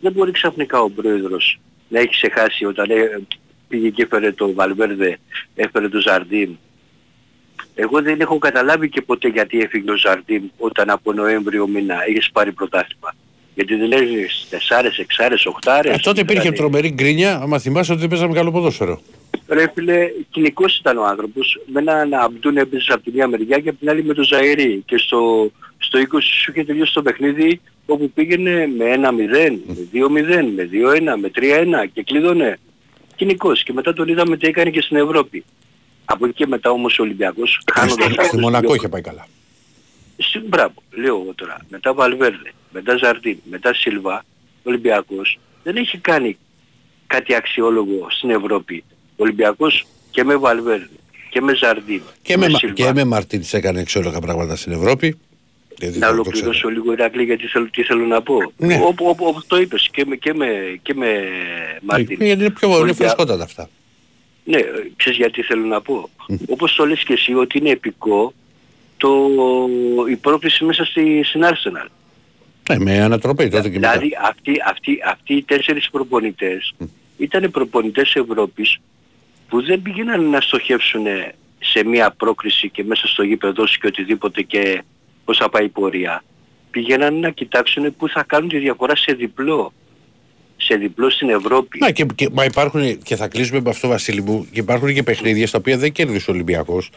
δεν 0.00 0.12
μπορεί 0.12 0.30
ξαφνικά 0.30 0.80
ο 0.80 0.90
πρόεδρος 0.90 1.60
να 1.88 1.98
έχει 1.98 2.08
ξεχάσει 2.08 2.64
όταν 2.64 2.90
ε, 2.90 3.20
πήγε 3.68 3.88
και 3.90 4.02
έφερε 4.02 4.32
το 4.32 4.52
Βαλβέρδε, 4.52 5.18
έφερε 5.54 5.88
το 5.88 6.00
Ζαρντίν. 6.00 6.58
Εγώ 7.80 8.02
δεν 8.02 8.20
έχω 8.20 8.38
καταλάβει 8.38 8.88
και 8.88 9.02
ποτέ 9.02 9.28
γιατί 9.28 9.60
έφυγε 9.60 9.90
ο 9.90 9.96
Ζαρντίν 9.96 10.42
όταν 10.58 10.90
από 10.90 11.12
Νοέμβριο 11.12 11.66
μήνα 11.66 11.94
έχεις 12.08 12.30
πάρει 12.30 12.52
πρωτάθλημα. 12.52 13.14
Γιατί 13.54 13.74
δεν 13.74 13.92
έχεις 13.92 14.46
τεσσάρες, 14.50 14.98
εξάρες, 14.98 15.46
οχτάρες. 15.46 15.94
Ε, 15.94 15.98
τότε 16.02 16.20
υπήρχε 16.20 16.40
δηλαδή. 16.40 16.58
τρομερή 16.58 16.90
γκρίνια, 16.90 17.38
άμα 17.42 17.58
θυμάσαι 17.58 17.92
ότι 17.92 18.00
δεν 18.00 18.10
παίζαμε 18.10 18.34
καλό 18.34 18.50
ποδόσφαιρο. 18.50 19.00
Ρε 19.48 19.70
φίλε, 19.74 20.10
κοινικός 20.30 20.78
ήταν 20.78 20.98
ο 20.98 21.04
άνθρωπος. 21.04 21.60
Με 21.66 21.80
έναν 21.80 22.14
Αμπτούν 22.14 22.56
έπαιζες 22.56 22.88
από 22.88 23.02
τη 23.02 23.10
μία 23.10 23.28
μεριά 23.28 23.58
και 23.58 23.68
από 23.68 23.78
την 23.78 23.90
άλλη 23.90 24.04
με 24.04 24.14
το 24.14 24.22
Ζαερί. 24.22 24.82
Και 24.86 24.98
στο, 24.98 25.50
στο 25.78 25.98
20 25.98 26.02
σου 26.20 26.50
είχε 26.50 26.64
τελειώσει 26.64 26.92
το 26.94 27.02
παιχνίδι 27.02 27.60
όπου 27.86 28.10
πήγαινε 28.10 28.68
με 28.76 28.84
1-0, 28.94 28.98
με 29.66 29.88
2-0, 29.92 30.44
με 30.56 30.68
2-1, 30.72 31.20
με 31.20 31.30
3-1 31.84 31.88
και 31.92 32.02
κλείδωνε. 32.02 32.58
Κοινικός. 33.16 33.62
Και 33.62 33.72
μετά 33.72 33.92
τον 33.92 34.08
είδαμε 34.08 34.36
τι 34.36 34.46
έκανε 34.46 34.70
και 34.70 34.80
στην 34.80 34.96
Ευρώπη. 34.96 35.44
Από 36.10 36.24
εκεί 36.26 36.34
και 36.34 36.46
μετά 36.46 36.70
όμως 36.70 36.98
ο 36.98 37.02
Ολυμπιακός 37.02 37.60
χάνοντας... 37.74 38.26
Στη 38.26 38.38
Μονακό 38.38 38.74
είχε 38.74 38.88
πάει 38.88 39.00
καλά. 39.00 39.26
Συ- 40.18 40.42
Μπράβο, 40.48 40.74
λέω 40.90 41.20
εγώ 41.22 41.32
τώρα. 41.34 41.56
Μετά 41.68 41.94
Βαλβέρδε, 41.94 42.52
μετά 42.72 42.96
Ζαρτίν, 42.96 43.38
μετά 43.50 43.74
Σίλβα, 43.74 44.24
ο 44.56 44.62
Ολυμπιακός 44.62 45.38
δεν 45.62 45.76
έχει 45.76 45.98
κάνει 45.98 46.36
κάτι 47.06 47.34
αξιόλογο 47.34 48.06
στην 48.10 48.30
Ευρώπη. 48.30 48.84
Ο 48.90 49.22
Ολυμπιακός 49.22 49.86
και 50.10 50.24
με 50.24 50.36
Βαλβέρδε 50.36 50.88
και 51.30 51.40
με 51.40 51.54
Ζαρτίν 51.54 52.02
Και 52.22 52.36
με, 52.36 52.48
Μα- 52.48 52.58
Σίλβα. 52.58 52.74
και 52.74 52.92
με 52.92 53.04
Μαρτίνς 53.04 53.52
έκανε 53.52 53.80
εξόλογα 53.80 54.18
πράγματα 54.20 54.56
στην 54.56 54.72
Ευρώπη. 54.72 55.18
Γιατί 55.78 55.98
Να 55.98 56.06
δεν 56.06 56.16
το 56.16 56.22
ολοκληρώσω 56.22 56.68
λίγο 56.68 56.92
Ηρακλή 56.92 57.24
γιατί 57.24 57.46
θέλω, 57.46 57.68
τι 57.70 57.82
θέλω 57.82 58.06
να 58.06 58.22
πω. 58.22 58.52
Ναι. 58.56 58.80
Όπου, 58.86 59.06
όπου, 59.08 59.24
όπου 59.26 59.42
το 59.46 59.56
είπες 59.56 59.88
και 59.92 60.04
με, 60.06 60.16
και 60.16 60.34
με, 60.34 60.46
και 60.82 60.94
με 60.94 61.06
Μαρτίν. 61.82 62.06
ξέρω. 62.06 62.24
Γιατί 62.24 62.42
είναι 62.44 62.50
πιο 62.50 62.68
είναι 62.68 62.76
Ολυμπια- 62.76 62.94
φρεσκότατα 62.94 63.44
αυτά. 63.44 63.68
Ναι, 64.48 64.58
ξέρεις 64.96 65.18
γιατί 65.18 65.42
θέλω 65.42 65.66
να 65.66 65.80
πω. 65.80 66.08
Όπως 66.48 66.74
το 66.74 66.86
λες 66.86 67.02
και 67.02 67.12
εσύ 67.12 67.34
ότι 67.34 67.58
είναι 67.58 67.70
επικό 67.70 68.32
το, 68.96 69.28
η 70.10 70.16
πρόκληση 70.16 70.64
μέσα 70.64 70.84
στη, 70.84 71.22
στην 71.24 71.42
Arsenal. 71.44 71.86
Ναι, 72.70 72.78
με 72.78 73.00
ανατροπή 73.00 73.48
τότε 73.48 73.68
και 73.68 73.78
μετά. 73.78 73.92
Δηλαδή 73.92 74.16
αυτοί, 74.22 74.52
αυτοί, 74.66 74.98
αυτοί 75.04 75.34
οι 75.34 75.42
τέσσερις 75.42 75.90
προπονητές 75.90 76.74
ήταν 77.16 77.50
προπονητές 77.50 78.14
Ευρώπης 78.14 78.78
που 79.48 79.62
δεν 79.62 79.82
πήγαιναν 79.82 80.24
να 80.24 80.40
στοχεύσουν 80.40 81.06
σε 81.58 81.84
μια 81.84 82.10
πρόκριση 82.10 82.68
και 82.68 82.84
μέσα 82.84 83.06
στο 83.06 83.22
γήπεδο 83.22 83.66
σου 83.66 83.78
και 83.78 83.86
οτιδήποτε 83.86 84.42
και 84.42 84.82
πώς 85.24 85.36
θα 85.36 85.48
πάει 85.48 85.64
η 85.64 85.68
πορεία. 85.68 86.22
Πήγαιναν 86.70 87.14
να 87.20 87.30
κοιτάξουν 87.30 87.96
πού 87.96 88.08
θα 88.08 88.22
κάνουν 88.22 88.48
τη 88.48 88.58
διαφορά 88.58 88.96
σε 88.96 89.12
διπλό. 89.12 89.72
Σε 90.60 90.74
διπλό 90.74 91.10
στην 91.10 91.28
Ευρώπη. 91.30 91.78
Να, 91.78 91.90
και, 91.90 92.06
και, 92.14 92.28
μα 92.32 92.44
υπάρχουν, 92.44 93.02
και 93.02 93.16
θα 93.16 93.28
κλείσουμε 93.28 93.60
με 93.60 93.70
αυτό 93.70 93.88
Βασίλη 93.88 94.22
μου, 94.22 94.46
και 94.52 94.60
υπάρχουν 94.60 94.94
και 94.94 95.02
παιχνίδια 95.02 95.46
στα 95.46 95.58
οποία 95.58 95.76
δεν 95.78 95.92
κέρδισε 95.92 96.30
ο 96.30 96.34
Ολυμπιακός. 96.34 96.90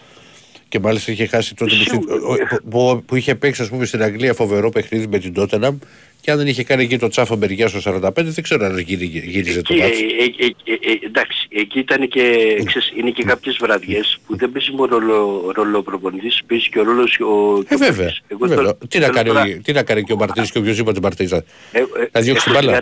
Και 0.70 0.80
μάλιστα 0.80 1.12
είχε 1.12 1.26
χάσει 1.26 1.56
τότε 1.56 1.72
που, 1.76 1.82
Σίγουρα. 1.84 2.46
που, 2.48 2.70
που, 2.70 3.04
που 3.06 3.16
είχε 3.16 3.36
παίξει 3.36 3.62
ας 3.62 3.70
πούμε 3.70 3.86
στην 3.86 4.04
Αγγλία 4.04 4.34
φοβερό 4.34 4.70
παιχνίδι 4.70 5.08
με 5.08 5.20
την 5.20 5.34
Τότεναμ 5.34 5.78
και 6.22 6.32
αν 6.32 6.38
δεν 6.38 6.48
είχε 6.48 6.64
κάνει 6.64 6.84
εκεί 6.84 6.98
το 6.98 7.08
τσάφο 7.08 7.38
μεριά 7.38 7.68
στο 7.68 7.80
45 8.02 8.10
δεν 8.16 8.44
ξέρω 8.44 8.66
αν 8.66 8.78
γύρι- 8.80 9.24
γύριζε 9.26 9.62
το 9.62 9.74
Εκεί, 9.74 9.82
μάτι. 9.82 9.94
ε, 10.20 10.24
ε, 10.24 10.46
ε, 10.46 10.74
ε, 10.88 10.92
ε, 10.92 11.06
εντάξει, 11.06 11.48
εκεί 11.50 11.80
ήταν 11.80 12.08
και, 12.08 12.22
ξέρεις, 12.66 12.92
είναι 12.98 13.10
και 13.10 13.24
κάποιες 13.24 13.58
βραδιές 13.60 14.20
που 14.28 14.36
δεν 14.38 14.52
παίζει 14.52 14.72
μόνο 14.72 14.98
ρόλο, 14.98 15.52
ρόλο 15.56 15.78
ο 15.78 15.82
προπονητής, 15.84 16.42
παίζει 16.48 16.70
και 16.70 16.80
ο 16.80 16.84
ρόλος 16.84 17.20
ο 17.20 17.62
και 17.64 17.68
Ε, 17.70 17.76
ο 17.76 17.78
βέβαια. 17.78 17.96
παίκτης. 18.06 18.22
Εγώ 18.28 18.40
βέβαια. 18.40 18.56
θέλω- 18.58 18.78
Τι, 18.88 18.98
να 19.00 19.04
θέλω 19.06 19.16
κάνει, 19.18 19.28
τώρα- 19.28 19.42
ο- 19.42 19.62
τι 19.64 19.72
να 19.72 19.84
κάνει 19.84 20.04
και 20.04 20.14
ο 20.14 20.16
Μαρτίνς 20.16 20.52
και 20.52 20.58
οποιοδήποτε 20.58 21.00
Μαρτίνς. 21.02 21.32
Ε, 21.32 21.44
ε, 21.72 21.84
Θα 22.12 22.22
διώξει 22.22 22.44
την 22.44 22.54
έχω 22.56 22.66
μπάλα. 22.66 22.82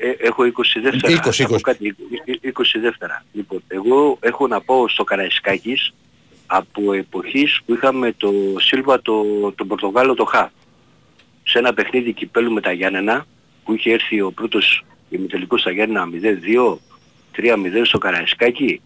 30 0.00 0.02
ε, 0.02 0.14
έχω 0.18 0.42
20 0.42 0.48
δεύτερα. 0.82 1.22
20, 1.24 1.40
έχω 1.40 1.54
20. 1.54 1.60
κάτι, 1.60 1.96
ε, 2.24 2.48
ε, 2.48 2.52
20 2.54 2.62
δεύτερα. 2.80 3.24
Λοιπόν, 3.32 3.62
εγώ 3.68 4.18
έχω 4.20 4.46
να 4.46 4.60
πω 4.60 4.88
στο 4.88 5.04
Καραϊσκάκης 5.04 5.92
από 6.46 6.92
εποχής 6.92 7.60
που 7.66 7.74
είχαμε 7.74 8.12
το 8.16 8.32
Σίλβα 8.58 9.02
το, 9.02 9.24
τον 9.54 9.66
Πορτογάλο 9.66 10.14
το 10.14 10.24
Χα. 10.24 10.50
Σε 11.42 11.58
ένα 11.58 11.74
παιχνίδι 11.74 12.12
κυπέλου 12.12 12.52
με 12.52 12.60
τα 12.60 12.72
Γιάννενα 12.72 13.26
που 13.64 13.74
είχε 13.74 13.92
έρθει 13.92 14.20
ο 14.20 14.30
πρώτος 14.30 14.84
ημιτελικός 15.08 15.60
στα 15.60 15.70
Γιάννενα 15.70 16.08
0-2, 16.12 16.76
3-0 17.36 17.80
στο 17.82 17.98
Καραϊσκάκι. 17.98 18.80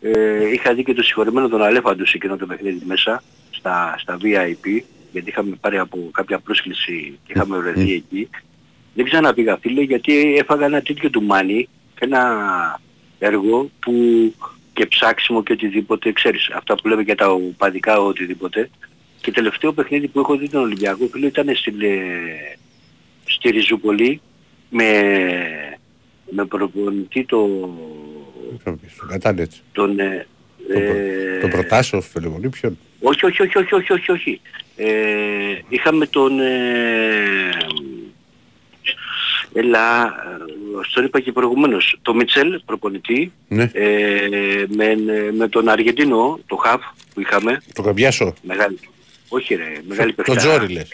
Ε, 0.00 0.52
είχα 0.52 0.74
δει 0.74 0.84
και 0.84 0.94
το 0.94 1.02
συγχωρεμένο 1.02 1.48
τον 1.48 1.62
Αλέφαντο 1.62 2.06
σε 2.06 2.16
εκείνο 2.16 2.36
το 2.36 2.46
παιχνίδι 2.46 2.84
μέσα 2.86 3.22
στα, 3.50 3.94
στα 3.98 4.18
VIP 4.22 4.82
γιατί 5.12 5.28
είχαμε 5.30 5.56
πάρει 5.60 5.78
από 5.78 6.10
κάποια 6.12 6.38
πρόσκληση 6.38 7.18
και 7.24 7.32
είχαμε 7.36 7.58
βρεθεί 7.58 7.92
εκεί. 7.92 8.28
Δεν 8.94 9.04
ξαναπήγα 9.04 9.58
φίλε 9.60 9.82
γιατί 9.82 10.36
έφαγα 10.38 10.66
ένα 10.66 10.82
τέτοιο 10.82 11.10
του 11.10 11.22
μάνι, 11.22 11.68
ένα 11.98 12.80
έργο 13.18 13.70
που 13.80 13.94
και 14.72 14.86
ψάξιμο 14.86 15.42
και 15.42 15.52
οτιδήποτε, 15.52 16.12
ξέρεις, 16.12 16.50
αυτά 16.54 16.74
που 16.74 16.88
λέμε 16.88 17.02
για 17.02 17.14
τα 17.16 17.30
οπαδικά 17.30 18.00
οτιδήποτε. 18.00 18.70
Και 19.20 19.30
τελευταίο 19.30 19.72
παιχνίδι 19.72 20.08
που 20.08 20.18
έχω 20.20 20.36
δει 20.36 20.48
τον 20.48 20.62
Ολυμπιακό 20.62 21.06
φίλε 21.06 21.26
ήταν 21.26 21.54
στην, 21.54 21.80
ε, 21.80 22.58
στη 23.24 23.50
Ριζούπολη 23.50 24.20
με, 24.70 25.02
με 26.30 26.44
προπονητή 26.44 27.24
το, 27.24 27.70
Στον 28.88 29.08
Κατάνετς. 29.08 29.62
τον, 29.72 29.98
ε, 29.98 30.26
ε, 30.68 31.38
Το 31.40 31.48
προτάσω, 31.48 32.00
Φελεμονή, 32.00 32.48
ποιον; 32.48 32.78
όχι, 33.00 33.26
όχι, 33.26 33.42
όχι, 33.42 33.58
όχι, 33.58 33.74
όχι, 33.74 33.92
όχι, 33.92 34.10
όχι. 34.10 34.40
Ε, 34.76 35.58
είχαμε 35.68 36.06
τον... 36.06 36.40
Ε, 36.40 37.50
έλα, 39.52 40.04
ε, 40.06 40.84
στον 40.88 41.04
είπα 41.04 41.20
και 41.20 41.32
προηγουμένως, 41.32 41.98
το 42.02 42.14
Μιτσέλ, 42.14 42.60
προπονητή, 42.66 43.32
Ναι. 43.48 43.70
ε, 43.72 44.64
με, 44.68 44.94
με 45.36 45.48
τον 45.48 45.68
Αργεντίνο, 45.68 46.40
το 46.46 46.56
Χαβ 46.56 46.80
που 47.14 47.20
είχαμε, 47.20 47.62
Το 47.74 47.82
Καμπιάσο. 47.82 48.34
μεγάλη, 48.42 48.78
όχι 49.28 49.54
ρε, 49.54 49.72
μεγάλη 49.88 50.14
Το 50.14 50.22
παιχτάρα. 50.22 50.40
Τζόρι 50.58 50.72
λες. 50.72 50.88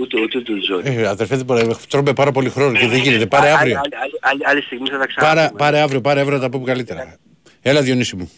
Ούτε, 0.00 0.20
ούτε 0.20 0.40
το 0.40 0.58
Τζόρι. 0.60 0.82
Ε, 0.96 1.06
αδερφέ, 1.06 1.36
δεν 1.36 1.44
μπορεί, 1.44 1.76
τρώμε 1.88 2.12
πάρα 2.12 2.32
πολύ 2.32 2.48
χρόνο 2.50 2.78
και 2.78 2.86
δεν 2.86 2.98
γίνεται. 2.98 3.26
Πάρε 3.26 3.46
Άλλη- 3.48 3.56
αύριο. 3.58 3.78
άλλη- 3.84 3.94
άλλη- 4.02 4.18
άλλη- 4.20 4.46
Άλλη 4.46 4.62
στιγμή 4.62 4.88
θα 4.88 4.98
τα 4.98 4.98
Πάρε, 4.98 5.12
ξαναπούμε. 5.16 5.58
πάρε 5.58 5.80
αύριο, 5.80 6.00
πάρε 6.00 6.20
αύριο 6.20 6.36
να 6.36 6.42
τα 6.42 6.50
πούμε 6.50 6.64
καλύτερα. 6.64 7.16
Έλα 7.62 7.82
Διονύση 7.82 8.16
μου. 8.16 8.30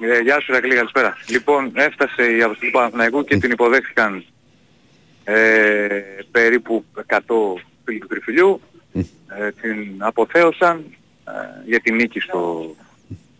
Ε, 0.00 0.18
γεια 0.20 0.40
σου 0.40 0.52
Ρακλή, 0.52 0.74
καλησπέρα. 0.74 1.16
Λοιπόν, 1.28 1.72
έφτασε 1.74 2.22
η 2.36 2.42
αποστολή 2.42 2.70
του 2.70 2.78
Παναθηναϊκού 2.78 3.24
και 3.24 3.36
την 3.36 3.50
υποδέχθηκαν 3.50 4.24
ε, 5.24 5.88
περίπου 6.30 6.84
100 7.06 7.16
φίλοι 7.88 7.98
του 7.98 8.06
Τριφυλιού. 8.06 8.60
Ε, 8.92 9.50
την 9.60 9.94
αποθέωσαν 9.98 10.84
ε, 11.24 11.30
για 11.66 11.80
την 11.80 11.94
νίκη 11.94 12.20
στο 12.20 12.38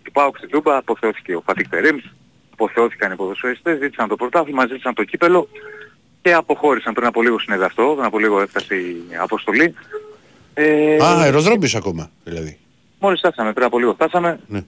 του 0.02 0.12
ΠΑΟΚ 0.12 0.36
στην 0.36 0.48
Τούμπα, 0.50 0.76
αποθεώθηκε 0.76 1.34
ο 1.34 1.40
Φατίχ 1.46 1.68
Τερίμ, 1.68 1.96
αποθεώθηκαν 2.52 3.12
οι 3.12 3.16
ποδοσφαιριστές, 3.16 3.78
ζήτησαν 3.78 4.08
το 4.08 4.16
πρωτάθλημα, 4.16 4.66
ζήτησαν 4.66 4.94
το 4.94 5.04
κύπελο 5.04 5.48
και 6.22 6.32
αποχώρησαν 6.34 6.94
πριν 6.94 7.06
από 7.06 7.22
λίγο 7.22 7.38
συνέδε 7.38 7.64
αυτό, 7.64 7.92
πριν 7.92 8.04
από 8.04 8.18
λίγο 8.18 8.40
έφτασε 8.40 8.74
η 8.74 8.96
αποστολή. 9.18 9.74
Ε, 10.54 10.96
Α, 11.02 11.20
αεροδρόμιος 11.20 11.74
ακόμα, 11.74 12.10
δηλαδή. 12.24 12.58
Μόλις 13.00 13.18
φτάσαμε, 13.18 13.52
πριν 13.52 13.66
από 13.66 13.78
λίγο 13.78 13.92
φτάσαμε. 13.94 14.40
Ναι. 14.46 14.64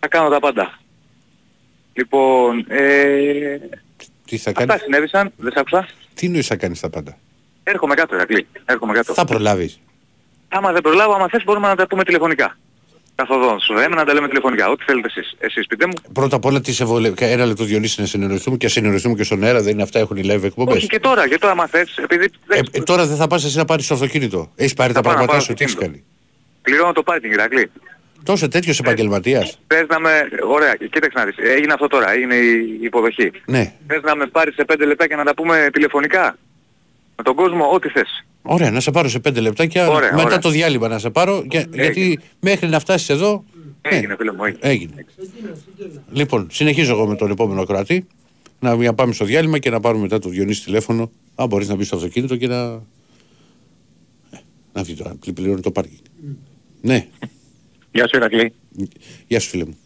Θα 0.00 0.08
κάνω 0.08 0.28
τα 0.28 0.40
πάντα. 0.40 0.78
Λοιπόν, 1.92 2.64
ε, 2.68 3.58
Τι 4.24 4.36
θα 4.36 4.50
αυτά 4.50 4.64
κάνεις, 4.64 4.82
συνέβησαν, 4.82 5.32
δεν 5.36 5.52
σ' 5.52 5.56
άκουσα. 5.56 5.88
τι 6.14 6.28
νοείς 6.28 6.46
θα 6.46 6.56
κάνεις 6.56 6.80
τα 6.80 6.90
πάντα; 6.90 7.18
Έρχομαι 7.68 7.94
κάτω, 7.94 8.14
Ερακλή. 8.14 8.46
Έρχομαι 8.64 8.92
κάτω. 8.92 9.12
Θα 9.14 9.24
προλάβεις. 9.24 9.80
Άμα 10.48 10.72
δεν 10.72 10.80
προλάβω, 10.82 11.12
άμα 11.14 11.28
θες 11.28 11.44
μπορούμε 11.44 11.68
να 11.68 11.76
τα 11.76 11.86
πούμε 11.86 12.04
τηλεφωνικά. 12.04 12.56
Καθοδόν, 13.14 13.60
σου 13.60 13.72
λέμε 13.74 13.94
να 13.94 14.04
τα 14.04 14.14
λέμε 14.14 14.28
τηλεφωνικά. 14.28 14.68
Ό,τι 14.68 14.84
θέλετε 14.84 15.06
εσείς. 15.06 15.36
Εσείς 15.38 15.66
πείτε 15.66 15.86
μου. 15.86 15.92
Πρώτα 16.12 16.36
απ' 16.36 16.44
όλα 16.44 16.60
τι 16.60 16.72
σε 16.72 16.84
βολεύει. 16.84 17.14
Ένα 17.18 17.44
λεπτό 17.46 17.64
Διονύση 17.64 18.00
να 18.00 18.06
συνεννοηθούμε 18.06 18.56
και 18.56 18.68
συνεννοηθούμε 18.68 19.14
και 19.14 19.22
στον 19.24 19.42
αέρα. 19.44 19.62
Δεν 19.62 19.72
είναι 19.72 19.82
αυτά, 19.82 19.98
έχουν 19.98 20.16
οι 20.16 20.22
live 20.24 20.42
εκπομπές. 20.42 20.76
Όχι 20.76 20.86
και 20.86 21.00
τώρα, 21.00 21.28
και 21.28 21.38
τώρα 21.38 21.52
άμα 21.52 21.66
θες, 21.66 21.96
επειδή 21.96 22.24
Ε, 22.24 22.28
δεν 22.46 22.64
ε, 22.70 22.80
τώρα 22.80 23.06
δεν 23.06 23.16
θα 23.16 23.26
πας 23.26 23.44
εσύ 23.44 23.56
να 23.56 23.64
πάρεις 23.64 23.86
το 23.86 23.94
αυτοκίνητο. 23.94 24.52
Έχεις 24.54 24.74
πάρει 24.74 24.92
τα 24.92 25.00
πάω 25.00 25.12
να 25.12 25.18
πράγματά 25.18 25.38
πάρω 25.38 25.44
σου, 25.44 25.54
τι 25.54 25.62
έχεις 25.64 25.74
αυτοκίνητο. 25.74 26.02
κάνει. 26.02 26.16
πληρώνω 26.62 26.92
το 26.92 27.02
πάρκινγκ, 27.02 27.32
Ερακλή. 27.32 27.70
Τόσο 28.22 28.48
τέτοιος 28.48 28.78
επαγγελματίας. 28.78 29.58
Θες 29.66 29.86
να 29.88 30.00
με... 30.00 30.28
Ωραία, 30.46 30.74
κοίταξε 30.76 31.18
να 31.18 31.24
δεις. 31.24 31.34
Έγινε 31.38 31.72
αυτό 31.72 31.86
τώρα, 31.86 32.12
έγινε 32.12 32.34
η 32.34 32.78
υποδοχή. 32.80 33.30
Ναι. 33.46 33.72
Θες 33.86 34.00
να 34.02 34.16
με 34.16 34.26
πάρεις 34.26 34.54
σε 34.54 34.64
πέντε 34.64 34.84
λεπτά 34.84 35.08
και 35.08 35.16
να 35.16 35.24
τα 35.24 35.34
πούμε 35.34 35.68
τηλεφωνικά; 35.72 36.36
Με 37.16 37.24
τον 37.24 37.34
κόσμο, 37.34 37.70
ό,τι 37.72 37.88
θες. 37.88 38.24
Ωραία, 38.42 38.70
να 38.70 38.80
σε 38.80 38.90
πάρω 38.90 39.08
σε 39.08 39.18
πέντε 39.18 39.40
λεπτάκια. 39.40 39.88
Ωραία, 39.88 40.12
μετά 40.12 40.24
ωραία. 40.24 40.38
το 40.38 40.48
διάλειμμα 40.48 40.88
να 40.88 40.98
σε 40.98 41.10
πάρω. 41.10 41.44
Και, 41.48 41.66
γιατί 41.72 42.18
μέχρι 42.40 42.68
να 42.68 42.78
φτάσεις 42.78 43.08
εδώ. 43.08 43.44
ναι, 43.90 43.96
Έγινε, 43.96 44.16
φίλε 44.16 44.32
μου, 44.32 44.44
έγινε. 44.44 44.58
έγινε. 44.62 45.04
Λοιπόν, 46.12 46.48
συνεχίζω 46.50 46.92
εγώ 46.92 47.06
με 47.06 47.16
τον 47.16 47.30
επόμενο 47.30 47.64
κράτη. 47.64 48.06
Να 48.60 48.74
για 48.74 48.86
να 48.88 48.94
πάμε 48.94 49.12
στο 49.12 49.24
διάλειμμα 49.24 49.58
και 49.58 49.70
να 49.70 49.80
πάρουμε 49.80 50.02
μετά 50.02 50.18
το 50.18 50.28
Διονύση 50.28 50.64
τηλέφωνο. 50.64 51.10
Αν 51.34 51.48
μπορείς 51.48 51.68
να 51.68 51.74
μπεις 51.74 51.86
στο 51.86 51.96
αυτοκίνητο 51.96 52.36
και 52.36 52.46
να. 52.46 52.56
Ε, 52.56 52.80
Να 54.72 54.82
βγει 54.82 54.94
τώρα, 54.94 55.16
πληρώνει 55.34 55.60
το 55.60 55.70
πάρκινγκ. 55.70 55.98
Ναι, 56.80 57.06
Γεια 57.92 58.08
σου 58.08 58.16
Ηρακλή. 58.16 58.52
γεια 59.26 59.40
σου 59.40 59.48
φίλε 59.48 59.64
μου. 59.64 59.76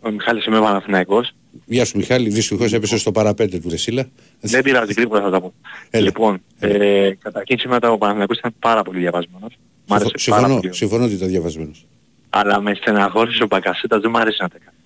Ο 0.00 0.10
Μιχάλης 0.10 0.44
είμαι 0.46 0.60
Παναθηναϊκός. 0.60 1.32
Γεια 1.66 1.84
σου 1.84 1.96
Μιχάλη, 1.96 2.28
δυστυχώς 2.28 2.72
έπεσε 2.72 2.98
στο 2.98 3.12
παραπέντε 3.12 3.58
του 3.58 3.68
Δεσίλα. 3.68 4.08
Δεν 4.40 4.62
πειράζει, 4.62 4.92
γρήγορα 4.92 5.20
θα 5.22 5.30
τα 5.30 5.40
πω. 5.40 5.52
Έλα. 5.90 6.04
Λοιπόν, 6.04 6.42
ε, 6.58 7.10
καταρχήν 7.22 7.58
σήμερα 7.58 7.90
ο 7.90 7.98
Παναθηναϊκός 7.98 8.38
ήταν 8.38 8.54
πάρα 8.58 8.82
πολύ 8.82 8.98
διαβασμένος. 8.98 9.58
Μ' 9.86 9.92
άρεσε 9.92 10.10
Συμφω- 10.16 10.28
πάρα 10.30 10.40
Συμφωνώ, 10.42 10.60
πολύ. 10.60 10.74
συμφωνώ 10.74 11.04
ότι 11.04 11.14
ήταν 11.14 11.28
διαβασμένος. 11.28 11.86
Αλλά 12.30 12.60
με 12.60 12.74
στεναχώρησε 12.74 13.42
ο 13.42 13.46
Μπακασέτας, 13.46 14.00
δεν 14.00 14.10
μου 14.14 14.18
άρεσε 14.20 14.42
να 14.42 14.48
τα 14.48 14.58
κάνει. 14.64 14.76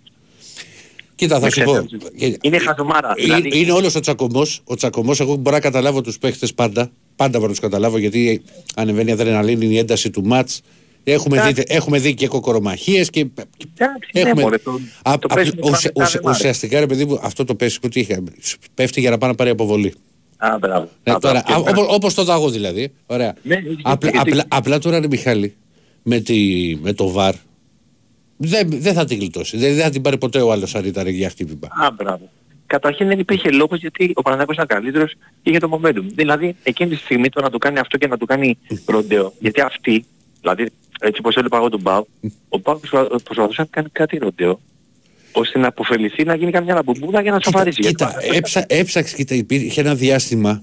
Κοίτα, 1.14 1.34
θα 1.38 1.44
Με 1.44 1.50
σου 1.50 1.62
πω. 1.64 1.72
ξέφτασε. 1.72 2.38
Είναι 2.42 2.58
χαζομάρα. 2.58 3.14
Είναι, 3.16 3.34
Δηλαδή, 3.36 3.58
είναι 3.60 3.72
όλος 3.72 3.94
ο 3.94 4.00
τσακωμός. 4.00 4.60
Ο 4.64 4.74
τσακωμός, 4.74 5.20
εγώ 5.20 5.34
μπορώ 5.36 5.56
να 5.56 5.62
καταλάβω 5.62 6.00
τους 6.00 6.18
παίχτες 6.18 6.54
πάντα. 6.54 6.90
Πάντα 7.16 7.30
μπορώ 7.38 7.42
να 7.42 7.48
τους 7.58 7.60
καταλάβω 7.60 7.98
γιατί 7.98 8.42
ανεβαίνει 8.76 9.08
η 9.10 9.12
αδρεναλίνη, 9.12 9.66
η 9.66 9.78
ένταση 9.78 10.10
του 10.10 10.24
μάτς. 10.24 10.60
Έχουμε 11.04 11.36
δει, 11.36 11.48
Εντάξει. 11.48 11.64
έχουμε 11.68 11.98
δει 11.98 12.14
και 12.14 12.26
κοκορομαχίες 12.28 13.10
και 13.10 13.20
εντάξει, 13.20 14.10
ναι, 14.14 14.20
έχουμε... 14.20 14.42
μωρέ, 14.42 14.58
το, 14.58 14.70
Α- 15.02 15.18
το 15.18 15.28
α- 15.30 15.34
πέσιμο 15.34 15.60
του 15.60 15.68
ουσια- 15.72 15.92
Παναθηναϊκού 15.92 16.00
ουσια- 16.00 16.10
δεν 16.10 16.20
μ' 16.24 16.26
άρεσε. 16.28 16.40
ουσιαστικά 16.40 16.80
ρε 16.80 16.86
παιδί 16.86 17.04
μου 17.04 17.18
αυτό 17.22 17.44
το 17.44 17.54
πέσιμο 17.54 17.88
τι 17.90 18.00
είχε; 18.00 18.22
Πέφτει 18.74 19.00
για 19.00 19.10
να 19.10 19.18
πάει 19.18 19.30
να 19.30 19.36
πάρει 19.36 19.50
αποβολή. 19.50 19.94
Α, 20.36 20.58
μπράβο. 20.58 20.88
Ναι, 21.04 21.12
Α, 21.12 21.18
τώρα, 21.18 21.42
μπράβο. 21.46 21.64
α, 21.68 21.70
όπως, 21.72 21.86
όπως 21.94 22.14
το 22.14 22.24
δαγό 22.24 22.48
δηλαδή. 22.50 22.92
Ωραία. 23.06 23.34
Ναι, 23.42 23.54
γιατί- 23.58 23.80
απλά, 23.82 24.10
γιατί- 24.10 24.30
απλά, 24.30 24.44
απλά 24.48 24.78
τώρα 24.78 24.96
είναι 24.96 25.06
Μιχάλη 25.06 25.54
με, 26.02 26.20
τη, 26.20 26.36
με 26.80 26.92
το 26.92 27.08
βαρ. 27.10 27.34
Δεν, 28.36 28.68
δεν 28.70 28.94
θα 28.94 29.04
την 29.04 29.18
γλιτώσει. 29.18 29.56
Δεν, 29.56 29.74
δεν 29.74 29.82
θα 29.84 29.90
την 29.90 30.02
πάρει 30.02 30.18
ποτέ 30.18 30.40
ο 30.40 30.52
άλλος 30.52 30.74
αν 30.74 30.84
ήταν 30.84 31.06
για 31.08 31.28
χτύπημα. 31.30 31.68
Α, 31.86 31.90
μπράβο. 31.90 32.28
Καταρχήν 32.66 33.06
δεν 33.06 33.18
υπήρχε 33.18 33.50
λόγος 33.50 33.78
γιατί 33.80 34.10
ο 34.14 34.22
Παναθηναϊκός 34.22 34.54
ήταν 34.64 34.66
καλύτερος 34.66 35.12
και 35.42 35.50
είχε 35.50 35.58
το 35.58 35.80
momentum. 35.82 36.02
Δηλαδή 36.14 36.56
εκείνη 36.62 36.90
τη 36.90 36.96
στιγμή 36.96 37.28
το 37.28 37.40
να 37.40 37.50
το 37.50 37.58
κάνει 37.58 37.78
αυτό 37.78 37.98
και 37.98 38.06
να 38.06 38.16
το 38.16 38.24
κάνει 38.24 38.58
ροντέο. 38.86 39.32
Γιατί 39.38 39.60
αυτή, 39.60 40.04
δηλαδή 40.40 40.70
έτσι 41.00 41.18
όπως 41.20 41.36
έλεγα 41.36 41.56
εγώ 41.56 41.68
τον 41.68 41.82
Πάου, 41.82 42.06
ο 42.48 42.60
Πάου 42.60 42.78
προσπα- 42.80 43.06
προσπαθούσε 43.22 43.60
να 43.60 43.66
κάνει 43.70 43.88
κάτι 43.92 44.16
ροντέο 44.16 44.60
ώστε 45.32 45.58
να 45.58 45.66
αποφεληθεί 45.68 46.24
να 46.24 46.34
γίνει 46.34 46.50
καμιά 46.50 46.74
λαμπομπούδα 46.74 47.22
για 47.22 47.30
να 47.32 47.38
Κοίτα, 47.38 47.50
σοφαρίσει. 47.50 47.80
κοίτα 47.80 48.14
έψα, 48.32 48.64
έψαξε, 48.68 49.14
κοίτα, 49.16 49.34
υπήρχε 49.34 49.80
ένα 49.80 49.94
διάστημα, 49.94 50.62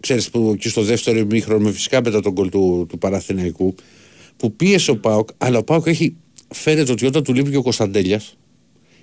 ξέρεις 0.00 0.30
που 0.30 0.50
εκεί 0.54 0.68
στο 0.68 0.82
δεύτερο 0.82 1.18
ημίχρονο, 1.18 1.70
φυσικά 1.70 2.00
μετά 2.04 2.20
τον 2.20 2.34
κολ 2.34 2.48
του, 2.48 2.86
του 2.88 2.98
Παραθυναϊκού, 2.98 3.74
που 4.36 4.52
πίεσε 4.56 4.90
ο 4.90 4.96
Πάοκ, 4.96 5.28
αλλά 5.38 5.58
ο 5.58 5.62
Πάοκ 5.64 5.86
έχει, 5.86 6.16
φαίνεται 6.48 6.92
ότι 6.92 7.06
όταν 7.06 7.22
του 7.22 7.34
λείπει 7.34 7.50
και 7.50 7.56
ο 7.56 7.62
Κωνσταντέλιας, 7.62 8.36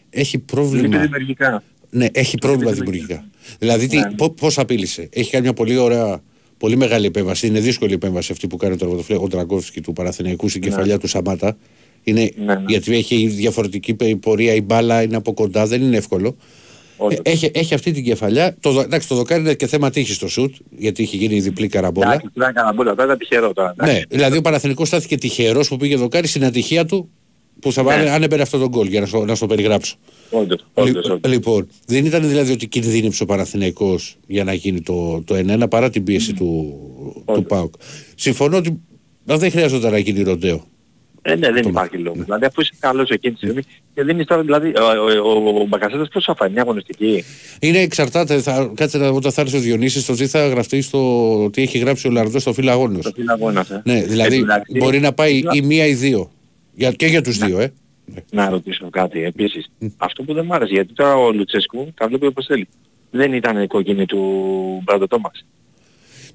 έχει 0.09 0.38
πρόβλημα. 0.39 0.86
Είναι 0.86 0.99
δημιουργικά. 0.99 1.64
Ναι, 1.89 2.07
έχει 2.11 2.38
πρόβλημα 2.38 2.72
δημιουργικά. 2.72 3.26
Δηλαδή, 3.59 3.88
τι, 3.88 3.97
Ναι. 3.97 4.11
πώ 4.11 4.30
πώς 4.30 4.57
απείλησε. 4.57 5.09
Έχει 5.11 5.32
κάνει 5.32 5.43
μια 5.43 5.53
πολύ 5.53 5.78
ωραία, 5.78 6.22
πολύ 6.64 6.78
μεγάλη 6.78 7.05
επέμβαση. 7.05 7.47
Είναι 7.47 7.59
δύσκολη 7.59 7.91
η 7.91 7.93
επέμβαση 7.93 8.32
αυτή 8.32 8.47
που 8.47 8.57
κάνει 8.57 8.74
ο 8.74 8.78
τερματοφύλακα 8.78 9.24
ο 9.24 9.28
Τραγκόφσκι 9.28 9.82
του 9.82 9.93
Παναθηναϊκού 9.93 10.49
στην 10.49 10.61
κεφαλιά 10.61 10.97
του 10.99 11.07
Σαμάτα. 11.07 11.57
Είναι, 12.03 12.32
Ναι, 12.36 12.45
ναι. 12.55 12.64
Γιατί 12.68 12.95
έχει 12.95 13.28
διαφορετική 13.28 13.93
πε- 13.93 14.16
πορεία, 14.16 14.53
η 14.53 14.61
μπάλα 14.61 15.01
είναι 15.01 15.16
από 15.16 15.34
κοντά, 15.34 15.66
δεν 15.66 15.82
είναι 15.82 15.97
εύκολο. 15.97 16.36
Όντως. 16.97 17.20
Ε, 17.24 17.30
έχει, 17.32 17.51
έχει 17.53 17.74
αυτή 17.74 17.91
την 17.91 18.03
κεφαλιά. 18.03 18.55
Το, 18.59 18.72
δο- 18.72 18.82
εντάξει, 18.82 19.07
το 19.07 19.16
δοκάρι 19.16 19.41
είναι 19.41 19.53
και 19.53 19.68
θέμα 19.68 19.89
τύχης 19.89 20.16
στο 20.16 20.28
σουτ, 20.28 20.55
γιατί 20.78 21.03
έχει 21.03 21.18
γίνει 21.18 21.39
διπλή 21.39 21.68
καραμπόλα. 21.68 22.07
Εντάξει, 22.07 22.28
τώρα 22.34 22.49
έκανα 22.49 22.74
μπόλα, 22.74 22.89
τώρα 22.91 23.03
ήταν 23.03 23.18
τυχερό 23.18 23.53
τώρα. 23.53 23.74
Ναι, 23.84 24.01
δηλαδή 24.09 24.38
ο 24.38 24.41
Παναθηναϊκός 24.41 24.88
στάθηκε 24.88 25.18
τυχερός 25.18 25.68
που 25.68 25.78
πήγε 25.78 25.95
δοκάρι 25.95 26.28
στην 26.28 26.45
ατυχία 26.45 26.86
του 26.86 27.09
που 27.64 27.72
θα 27.72 27.84
Ναι. 27.84 27.88
βάλει, 27.89 28.09
αν 28.09 28.24
έπαιρνε 28.24 28.43
αυτό 28.43 28.57
τον 28.57 28.68
γκολ, 28.70 28.88
για 28.88 28.99
να 28.99 29.05
στο, 29.05 29.26
να 29.26 29.36
στο 29.36 29.45
περιγράψω. 29.47 29.95
Όντως, 30.30 30.59
Λι- 30.76 30.88
όντως, 30.88 31.09
όντως. 31.09 31.32
Λοιπόν, 31.32 31.68
δεν 31.86 32.05
ήταν 32.05 32.28
δηλαδή 32.28 32.51
ότι 32.51 32.68
κινδύνεψε 32.68 33.24
ο 33.24 33.26
Παναθηναϊκός 33.26 34.18
για 34.28 34.43
να 34.43 34.53
γίνει 34.53 34.82
το, 34.82 35.22
το 35.26 35.36
1-1 35.36 35.70
παρά 35.70 35.89
την 35.89 36.03
πίεση 36.03 36.34
του, 36.34 36.80
του 37.34 37.43
ΠΑΟΚ. 37.43 37.74
Συμφωνώ 38.16 38.57
ότι 38.57 38.80
μα 39.24 39.38
δεν 39.38 39.51
χρειάζεται 39.51 39.89
να 39.89 39.97
γίνει 39.97 40.22
ροντέο. 40.24 40.64
Ε, 41.26 41.36
ναι, 41.36 41.51
δεν 41.51 41.68
υπάρχει 41.68 41.97
λόγος. 41.97 42.24
Δηλαδή 42.24 42.45
αφού 42.45 42.61
είσαι 42.61 42.72
καλός 42.80 43.09
εκείνη 43.09 43.34
τη 43.34 43.39
στιγμή 43.39 43.61
και 43.93 44.03
δίνεις 44.03 44.26
τώρα 44.26 44.41
δηλαδή 44.41 44.68
ο, 44.68 44.72
ο, 45.24 45.30
ο, 45.30 45.61
ο 45.61 45.66
Μπακασέτας 45.66 46.07
πώς 46.14 46.24
θα 46.24 46.36
φάει 46.36 46.49
μια 46.49 46.61
αγωνιστική; 46.61 47.24
Είναι 47.59 47.80
εξαρτάται, 47.80 48.39
θα, 48.41 48.72
κάτσε 48.76 48.97
να 48.97 49.07
όταν 49.09 49.32
θα 49.32 49.41
έρθει 49.41 49.57
ο 49.57 49.59
Διονύσης 49.59 50.05
το 50.05 50.16
τι 50.16 50.28
θα 50.28 50.47
γραφτεί 50.47 50.82
στο 50.82 51.49
τι 51.53 51.61
έχει 51.61 51.78
γράψει 51.78 52.07
ο 52.07 52.11
Λαρντός 52.11 52.41
στο 52.41 52.53
φύλλο 52.53 52.72
αγώνος. 52.72 53.03
Το 53.03 53.11
φίλο 53.16 53.32
αγώνας, 53.34 53.70
ε. 53.70 53.82
Ναι, 53.86 54.01
δηλαδή 54.03 54.36
Εντάξει, 54.38 54.78
μπορεί 54.78 54.99
να 54.99 55.14
πάει 55.14 55.43
ή 55.51 55.61
μία 55.61 55.86
ή 55.86 55.93
δύο. 55.93 56.32
Για, 56.76 56.92
και 56.92 57.06
για 57.06 57.22
τους 57.22 57.38
δύο, 57.38 57.60
ε. 57.60 57.74
Να 58.32 58.50
ρωτήσω 58.50 58.90
κάτι 58.90 59.24
επίσης. 59.24 59.70
Αυτό 59.98 60.24
που 60.24 60.34
δεν 60.34 60.46
μ' 60.46 60.54
άρεσε, 60.54 60.74
γιατί 60.74 60.94
τώρα 60.94 61.16
ο 61.16 61.32
Λουτσέσκου 61.32 61.94
τα 61.98 62.08
βλέπει 62.08 62.26
όπως 62.26 62.46
θέλει. 62.46 62.68
Δεν 63.12 63.34
ήταν 63.34 63.62
η 63.64 63.68
κόκκινη 63.68 64.06
του 64.06 64.20
Μπράντο 64.84 65.08
Τόμας. 65.08 65.46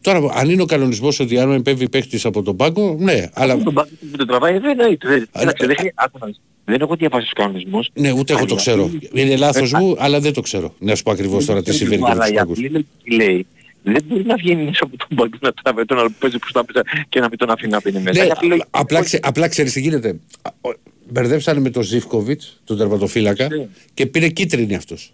Τώρα, 0.00 0.32
αν 0.34 0.50
είναι 0.50 0.62
ο 0.62 0.64
κανονισμός 0.64 1.20
ότι 1.20 1.38
αν 1.38 1.52
επέμβει 1.52 1.88
παίχτης 1.88 2.24
από 2.24 2.42
τον 2.42 2.56
πάγκο, 2.56 2.96
ναι, 2.98 3.28
αλλά 3.32 3.58
Τον 3.58 3.74
πάγκο 3.74 3.88
που 4.10 4.16
το 4.16 4.24
τραβάει 4.24 4.58
δεν 4.58 4.78
είναι. 4.78 4.96
δεν- 5.02 5.22
Α, 5.32 5.38
κοίταξε, 5.40 5.64
ε, 5.64 5.66
δεν 5.66 5.76
χρει- 5.78 5.92
άκου 5.94 6.18
να 6.20 6.26
δεις. 6.26 6.40
Δεν 6.64 6.80
έχω 6.80 6.94
διαβάσει 6.96 7.24
τους 7.24 7.32
κανονισμούς. 7.32 7.88
ναι, 7.94 8.12
ούτε 8.12 8.32
εγώ 8.32 8.40
το 8.44 8.46
Αλλά 8.50 8.56
ξέρω. 8.60 8.84
αυτή- 8.84 9.10
Είναι 9.12 9.36
λάθος 9.36 9.72
Ε, 9.72 9.78
μου, 9.78 9.94
αλλά 9.98 10.20
δεν 10.20 10.32
το 10.32 10.40
ξέρω. 10.40 10.74
Να 10.78 10.94
σου 10.94 11.02
πω 11.02 11.10
ακριβώς 11.10 11.44
τώρα 11.44 11.62
τι 11.62 11.72
συμβαίνει 11.74 12.02
με 12.02 12.08
Αλλά 12.10 12.20
τους 12.20 12.30
η 12.30 12.34
πάγκους. 12.34 12.58
απλή 12.58 12.68
λογική 12.70 13.10
λέει 13.24 13.46
δεν 13.92 14.02
μπορεί 14.08 14.24
να 14.24 14.34
βγαίνει 14.36 14.64
μέσα 14.64 14.78
από 14.84 14.96
τον 14.96 15.08
πάγκο 15.16 15.36
να 15.40 15.52
τραβάει 15.52 15.84
τον 15.84 15.98
άλλο 15.98 16.08
που 16.08 16.14
παίζει 16.18 16.38
προς 16.38 16.52
τα 16.52 16.64
πίσω 16.64 16.80
και 17.08 17.20
να 17.20 17.28
μην 17.28 17.38
τον 17.38 17.50
αφήνει 17.50 17.70
να 17.72 17.80
μπαίνει 17.84 17.98
μέσα. 18.00 18.20
Ναι, 18.22 18.26
Η 18.26 18.30
απλή 18.30 18.48
λογική- 18.48 18.68
απλά, 18.70 19.02
ξε, 19.02 19.18
απλά 19.22 19.48
ξέρεις 19.48 19.72
τι 19.72 19.80
γίνεται. 19.80 20.08
Α, 20.42 20.50
ο- 20.60 20.74
Μπερδέψανε 21.10 21.60
με 21.60 21.70
τον 21.70 21.82
Ζιβκοβιτς, 21.82 22.60
τον 22.64 22.76
τερματοφύλακα, 22.78 23.48
Ναι. 23.48 23.66
και 23.94 24.06
πήρε 24.06 24.28
κίτρινη 24.28 24.74
αυτός. 24.74 25.12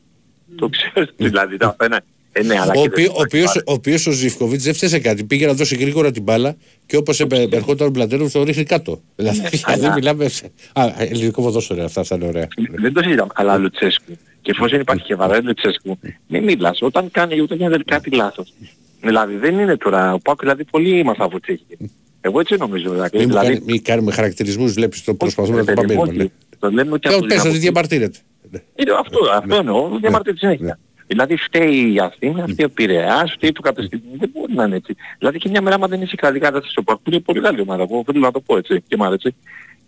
Το 0.57 0.69
ξέρω 0.69 1.07
δηλαδή. 1.17 1.57
τα 1.57 1.67
απένα- 1.69 2.01
Ε, 2.37 2.43
ναι, 2.43 2.55
αλλά 2.61 2.73
Ο, 2.77 2.83
κοίτα, 2.83 2.83
οποίο, 2.91 3.03
ο, 3.05 3.07
υπάρχει 3.09 3.25
οποίος, 3.27 3.47
πάρα- 3.47 3.63
ο 3.67 3.73
οποίος 3.73 4.07
ο 4.07 4.11
Ζιβκοβιτς 4.11 4.65
δεν 4.65 4.75
φταίσε 4.75 4.99
κάτι. 4.99 5.25
Πήγε 5.25 5.47
να 5.47 5.53
δώσει 5.55 5.77
γρήγορα 5.77 6.11
την 6.11 6.23
μπάλα 6.23 6.57
και 6.87 6.97
όπως 6.97 7.21
επε- 7.21 7.53
ερχόταν 7.55 7.87
ο 7.87 7.91
Μπλαντέρος 7.91 8.33
το 8.33 8.43
ρίχνει 8.43 8.63
κάτω. 8.65 9.01
Δηλαδή, 9.17 9.37
δηλαδή 9.39 9.57
Ναι, 9.67 9.73
αλλά- 9.87 9.95
μιλάμε... 9.95 10.29
σε- 10.29 10.51
Α, 10.73 10.95
ελληνικό 10.99 11.43
ποδόσφαιρο 11.43 11.85
αυτά, 11.85 12.01
αυτά 12.01 12.15
είναι 12.15 12.27
ωραία. 12.27 12.49
Δεν 12.71 12.93
το 12.93 13.03
συζητάμε. 13.03 13.31
Αλλά 13.35 13.57
Λουτσέσκου. 13.59 14.13
Και 14.45 14.51
εφόσον 14.51 14.81
υπάρχει 14.81 15.05
και 15.05 15.15
βαρέ 15.15 15.41
Λουτσέσκου, 15.41 15.99
μην 16.27 16.45
μιλάς. 16.45 16.83
Όταν 16.83 17.11
κάνει, 17.11 17.41
όταν 17.41 17.57
γίνεται 17.59 17.83
κάτι 17.85 18.11
λάθος. 18.11 18.53
Δηλαδή 19.01 19.37
δεν 19.37 19.59
είναι 19.59 19.77
τώρα. 19.77 20.13
Ο 20.13 20.19
Πάκου 20.19 20.41
δηλαδή 20.41 20.65
πολύ 20.65 21.05
μας 21.05 21.17
αβουτσέχει. 21.19 21.77
Εγώ 22.21 22.41
έτσι 22.41 22.57
νομίζω. 22.59 22.91
Δηλαδή, 22.91 23.19
Μην, 23.19 23.27
μου 23.27 23.33
δηλαδή 23.33 23.53
κάνει, 23.53 23.65
μην 23.67 23.83
κάνουμε 23.83 24.13
χαρακτηρισμούς, 24.13 24.73
βλέπεις 24.73 25.05
το 25.05 25.15
προσπαθούμε 25.15 25.57
να 25.57 25.65
το 25.65 25.71
ρε 25.71 25.81
παιδί 25.81 25.95
πάμε. 25.95 26.11
μου, 26.11 26.17
ναι. 26.17 26.23
όχι. 26.23 26.33
Το 26.59 26.71
λέμε 26.71 26.99
και 26.99 27.09
Και 27.09 27.15
από 27.15 27.27
πες 27.27 27.41
την 27.41 27.51
ότι 27.51 27.59
διαμαρτύρεται. 27.59 28.19
Ναι. 28.51 28.61
Είναι 28.75 28.93
αυτό, 29.01 29.19
αυτό 29.35 29.55
εννοώ, 29.55 29.99
διαμαρτύρεται 30.01 30.39
συνέχεια. 30.39 30.79
Δηλαδή 31.07 31.37
φταίει 31.37 31.93
η 31.95 32.01
Αθήνα, 32.01 32.47
φταίει 32.47 32.67
ο 32.67 32.71
Πειραιάς, 32.71 33.33
φταίει 33.33 33.53
το 33.53 33.61
κατεστημένο, 33.61 34.17
δεν 34.19 34.31
μπορεί 34.33 34.53
να 34.53 34.65
είναι 34.65 34.77
έτσι. 34.77 34.97
Δηλαδή 35.19 35.39
και 35.39 35.49
μια 35.49 35.63
μέρα 35.63 35.75
άμα 35.75 35.87
δεν 35.87 36.03
είσαι 36.03 36.17
καλή 36.17 36.39
κατάσταση 36.39 36.73
στο 36.73 36.83
Πάκου, 36.83 37.01
είναι 37.07 37.21
πολύ 37.21 37.41
καλή 37.41 37.61
ομάδα, 37.61 37.83
εγώ 37.83 38.03
θέλω 38.07 38.19
να 38.19 38.31
το 38.31 38.41
πω 38.41 38.57
έτσι 38.57 38.83
και 38.89 38.97
μ' 38.97 39.03
άρεσε. 39.03 39.35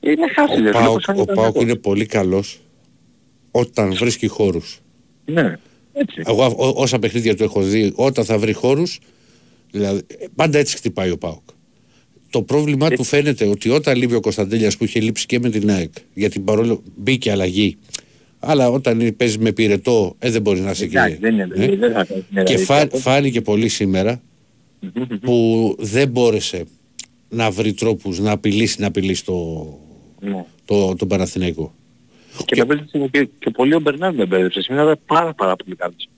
Είναι 0.00 0.28
χάσει, 0.34 0.60
Ο 0.60 0.62
δεν 0.62 0.72
Πάοκ, 0.72 1.00
ο 1.16 1.24
Πάοκ 1.24 1.60
είναι 1.60 1.74
πολύ 1.74 2.06
καλός 2.06 2.60
όταν 3.58 3.94
βρίσκει 3.94 4.26
χώρους. 4.26 4.80
Ναι, 5.24 5.56
έτσι. 5.92 6.22
Εγώ 6.26 6.46
ό- 6.46 6.72
όσα 6.82 6.98
παιχνίδια 6.98 7.36
του 7.36 7.42
έχω 7.42 7.62
δει, 7.62 7.92
όταν 7.94 8.24
θα 8.24 8.38
βρει 8.38 8.52
χώρους, 8.52 8.98
δηλαδή, 9.70 10.00
πάντα 10.34 10.58
έτσι 10.58 10.76
χτυπάει 10.76 11.10
ο 11.10 11.18
Πάοκ. 11.18 11.40
Το 12.30 12.42
πρόβλημά 12.42 12.90
του 12.90 13.04
φαίνεται 13.04 13.46
ότι 13.46 13.68
όταν 13.70 13.96
λείπει 13.96 14.14
ο 14.14 14.20
Κωνσταντέλιας 14.20 14.76
που 14.76 14.84
είχε 14.84 15.00
λείψει 15.00 15.26
και 15.26 15.38
με 15.38 15.50
την 15.50 15.70
ΑΕΚ, 15.70 15.92
γιατί 16.14 16.40
παρόλο 16.40 16.82
μπήκε 16.96 17.30
αλλαγή, 17.30 17.76
αλλά 18.38 18.68
όταν 18.70 19.14
παίζει 19.16 19.38
με 19.38 19.52
πυρετό, 19.52 20.14
ε, 20.18 20.30
δεν 20.30 20.42
μπορεί 20.42 20.60
να 20.60 20.70
είσαι 20.70 20.84
Εντάξει, 20.84 21.12
εκεί. 21.12 21.20
δεν 21.20 21.34
είναι, 21.34 21.48
Ε. 21.64 21.76
δεν 21.76 21.92
θα 21.92 22.04
κάνει 22.04 22.24
την 22.34 22.44
Και 22.44 22.52
Ελλάδα. 22.52 22.88
φά, 22.90 22.98
φάνηκε 22.98 23.40
πολύ 23.40 23.68
σήμερα 23.68 24.22
που 25.20 25.74
δεν 25.78 26.08
μπόρεσε 26.08 26.64
να 27.28 27.50
βρει 27.50 27.72
τρόπους 27.72 28.18
να 28.18 28.30
απειλήσει, 28.30 28.80
να 28.80 28.86
απειλήσει 28.86 29.24
το, 29.24 29.66
Ναι. 30.20 30.44
το, 30.64 30.94
τον 30.94 31.08
Παναθηναϊκό. 31.08 31.74
Και 32.44 32.56
με 32.56 32.64
μπέρδεψε 32.64 33.08
και, 33.10 33.28
και 33.38 33.50
πολύ 33.50 33.74
ο 33.74 33.80
Μπερνάρ 33.80 34.14
με 34.14 34.26
μπέρδεψε. 34.26 34.60
Σήμερα 34.60 34.84
ήταν 34.84 34.98
πάρα 35.06 35.34
πάρα 35.34 35.56
πολύ 35.56 35.76
καλός. 35.76 36.08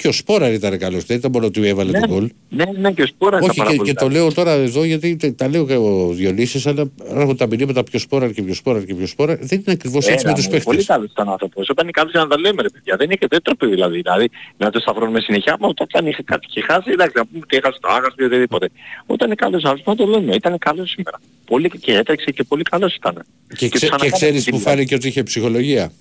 Και 0.00 0.08
ο 0.08 0.12
Σπόραρ 0.12 0.52
ήταν 0.52 0.78
καλός, 0.78 1.04
δεν 1.04 1.16
ήταν 1.16 1.30
μόνο 1.30 1.46
ότι 1.46 1.66
έβαλε 1.68 1.92
τον 2.00 2.08
γκολ. 2.08 2.30
Ναι, 2.48 2.64
ναι, 2.78 2.92
και 2.92 3.02
ο 3.02 3.06
Σπόρα 3.06 3.36
ήταν 3.36 3.48
Όχι, 3.48 3.58
πάρα 3.58 3.70
και, 3.70 3.76
πολύ 3.76 3.88
και 3.88 3.94
το 3.94 4.04
καλός. 4.06 4.14
λέω 4.22 4.32
τώρα 4.32 4.52
εδώ 4.52 4.84
γιατί 4.84 5.16
τε- 5.16 5.36
τα 5.36 5.48
λέω 5.48 5.66
και 5.66 5.76
ο 5.76 6.08
Διονύσης, 6.12 6.66
αλλά 6.66 6.90
έρχονται 7.04 7.34
τα 7.34 7.46
μηνύματα 7.46 7.82
πιο 7.84 7.98
σπόρα 7.98 8.32
και 8.32 8.42
πιο 8.42 8.54
σπόρα 8.54 8.80
και 8.84 8.94
πιο 8.94 9.06
σπόρα. 9.06 9.36
Δεν 9.40 9.58
είναι 9.58 9.72
ακριβώς 9.72 10.06
έτσι 10.06 10.24
Έλα, 10.24 10.30
με 10.30 10.34
τους 10.36 10.46
μωρέ, 10.46 10.58
Πολύ 10.60 10.76
παίχτες. 10.76 10.94
καλός 10.96 11.10
ήταν 11.10 11.28
ο 11.28 11.30
άνθρωπος. 11.32 11.68
Όταν 11.68 11.84
είναι 11.84 11.92
καλός 11.92 12.12
να 12.12 12.26
τα 12.26 12.38
λέμε 12.38 12.62
ρε 12.62 12.68
παιδιά. 12.68 12.96
Δεν 12.96 13.06
είναι 13.06 13.14
και 13.14 13.26
δεν 13.30 13.42
τροπή 13.42 13.66
δηλαδή. 13.66 13.96
Δηλαδή 14.00 14.28
να 14.56 14.70
το 14.70 14.78
σταυρώνουμε 14.80 15.20
συνεχεία. 15.20 15.56
Μα 15.60 15.68
όταν 15.76 16.06
είχε 16.06 16.22
κάτι 16.22 16.46
και 16.46 16.60
χάσει, 16.60 16.90
εντάξει 16.90 17.12
να 17.16 17.26
πούμε 17.26 17.40
ότι 17.44 17.56
έχασε 17.56 17.78
το 17.80 17.88
άγασο 17.88 18.14
ή 18.18 18.24
οτιδήποτε. 18.24 18.70
Όταν 19.06 19.26
είναι 19.26 19.34
καλός 19.44 19.64
άνθρωπος 19.64 19.96
να 19.98 20.04
το 20.04 20.10
λέμε. 20.12 20.34
Ήταν 20.34 20.58
καλός 20.58 20.90
σήμερα. 20.90 21.20
Πολύ 21.46 21.70
και 21.80 21.92
έτρεξε 21.96 22.30
και 22.30 22.42
πολύ 22.42 22.62
καλός 22.62 22.94
ήταν. 22.94 23.14
Και, 23.48 23.68
τους 23.68 23.68
ξέ, 23.68 23.78
και 23.78 23.86
ανακάλυψε 23.86 24.24
ξέρεις 24.24 24.44
την 24.44 24.52
που 24.54 24.60
πλάτη. 24.60 24.76
φάνηκε 24.76 24.94
ότι 24.94 25.08
είχε 25.08 25.22
ψυχολογία. 25.22 25.92